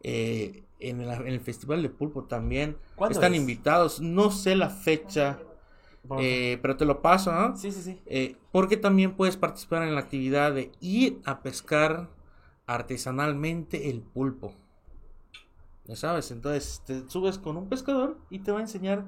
Eh, 0.03 0.65
en, 0.81 1.01
el, 1.03 1.09
en 1.11 1.27
el 1.29 1.41
Festival 1.41 1.83
de 1.83 1.89
Pulpo 1.91 2.25
también 2.25 2.77
¿Cuándo 2.97 3.15
están 3.15 3.35
es? 3.35 3.41
invitados. 3.41 4.01
No 4.01 4.31
sé 4.33 4.57
la 4.57 4.71
fecha, 4.71 5.39
eh, 6.19 6.59
pero 6.63 6.77
te 6.77 6.85
lo 6.85 7.03
paso, 7.03 7.33
¿no? 7.33 7.57
Sí, 7.57 7.71
sí, 7.73 7.83
sí. 7.83 8.01
Eh, 8.07 8.37
porque 8.53 8.77
también 8.77 9.15
puedes 9.17 9.37
participar 9.37 9.83
en 9.83 9.95
la 9.95 10.01
actividad 10.01 10.53
de 10.55 10.73
ir 10.81 11.21
a 11.25 11.43
pescar 11.43 12.11
artesanalmente 12.67 13.91
el 13.91 14.01
pulpo. 14.03 14.55
Ya 15.87 15.95
sabes, 15.97 16.31
entonces 16.33 16.83
te 16.85 17.09
subes 17.09 17.39
con 17.39 17.57
un 17.57 17.69
pescador 17.69 18.19
y 18.31 18.41
te 18.41 18.51
va 18.51 18.59
a 18.59 18.63
enseñar 18.63 19.05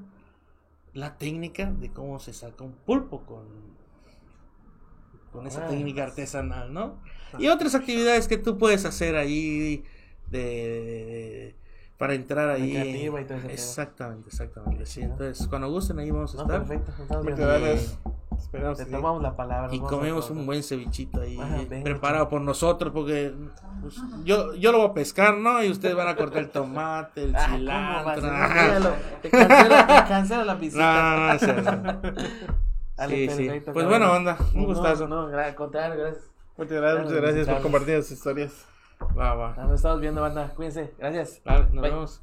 la 0.95 1.19
técnica 1.19 1.67
de 1.71 1.91
cómo 1.93 2.19
se 2.21 2.33
saca 2.33 2.63
un 2.65 2.73
pulpo 2.73 3.25
con, 3.27 3.47
con 5.33 5.47
esa 5.47 5.67
Ah. 5.67 5.69
técnica 5.69 6.05
artesanal, 6.05 6.73
¿no? 6.73 7.01
Y 7.39 7.49
otras 7.49 7.75
actividades 7.75 8.29
que 8.29 8.39
tú 8.39 8.59
puedes 8.59 8.85
hacer 8.85 9.17
ahí 9.17 9.85
de, 10.31 10.39
de- 10.39 11.57
para 11.99 12.15
entrar 12.15 12.49
ahí. 12.49 12.77
Y 12.77 13.25
todo. 13.27 13.37
Exactamente, 13.49 14.29
exactamente. 14.29 14.87
Sí, 14.87 15.03
entonces 15.03 15.47
cuando 15.49 15.69
gusten 15.71 15.99
ahí 15.99 16.11
vamos 16.11 16.33
a 16.35 16.37
No, 16.39 16.43
estar. 16.45 16.65
perfecto. 16.65 16.93
gracias. 17.37 17.99
Esperamos 18.39 18.79
Te 18.79 18.85
sí. 18.85 18.91
tomamos 18.93 19.21
la 19.21 19.35
palabra. 19.35 19.75
Y 19.75 19.81
comemos 19.81 20.31
un 20.31 20.47
buen 20.47 20.63
cevichito 20.63 21.21
ahí 21.21 21.37
Ajá, 21.41 21.57
venga, 21.69 21.83
preparado 21.83 22.29
por 22.29 22.41
nosotros 22.41 22.93
porque 22.95 23.35
pues, 23.83 23.97
yo, 24.25 24.55
yo 24.55 24.71
lo 24.71 24.79
voy 24.79 24.87
a 24.91 24.95
pescar, 24.95 25.37
¿no? 25.37 25.63
Y 25.63 25.69
ustedes 25.71 25.97
van 25.97 26.07
a 26.07 26.15
cortar 26.15 26.39
el 26.43 26.51
tomate, 26.51 27.25
el 27.25 27.35
Ah, 27.37 27.47
¿cómo 27.51 27.65
va 28.07 28.13
a 28.13 28.15
cilantro. 28.15 28.31
Olvídalo. 28.31 28.91
Te 29.23 29.31
cancela, 29.31 29.87
te 29.87 30.09
cancela 30.09 30.45
la 30.45 30.55
visita. 30.55 31.39
no. 31.83 32.01
Dale, 32.97 33.31
Sí, 33.31 33.49
sí. 33.51 33.61
Pues 33.73 33.87
bueno, 33.87 34.13
onda, 34.13 34.37
un 34.55 34.65
gustazo. 34.67 35.07
No, 35.09 35.29
gra- 35.31 35.47
al 35.47 35.55
contrario, 35.57 35.99
gracias. 36.01 36.25
Muchas 36.57 36.81
gracias, 36.81 37.05
muchas 37.05 37.21
gracias 37.21 37.49
por 37.49 37.63
compartir 37.63 38.03
sus 38.03 38.13
historias. 38.13 38.53
Va, 39.01 39.35
va. 39.35 39.55
Nos 39.57 39.77
estamos 39.77 40.01
viendo, 40.01 40.21
banda. 40.21 40.53
Cuídense. 40.55 40.95
Gracias. 40.99 41.41
Vale, 41.45 41.65
nos 41.73 41.83
Bye. 41.83 41.91
vemos. 41.91 42.23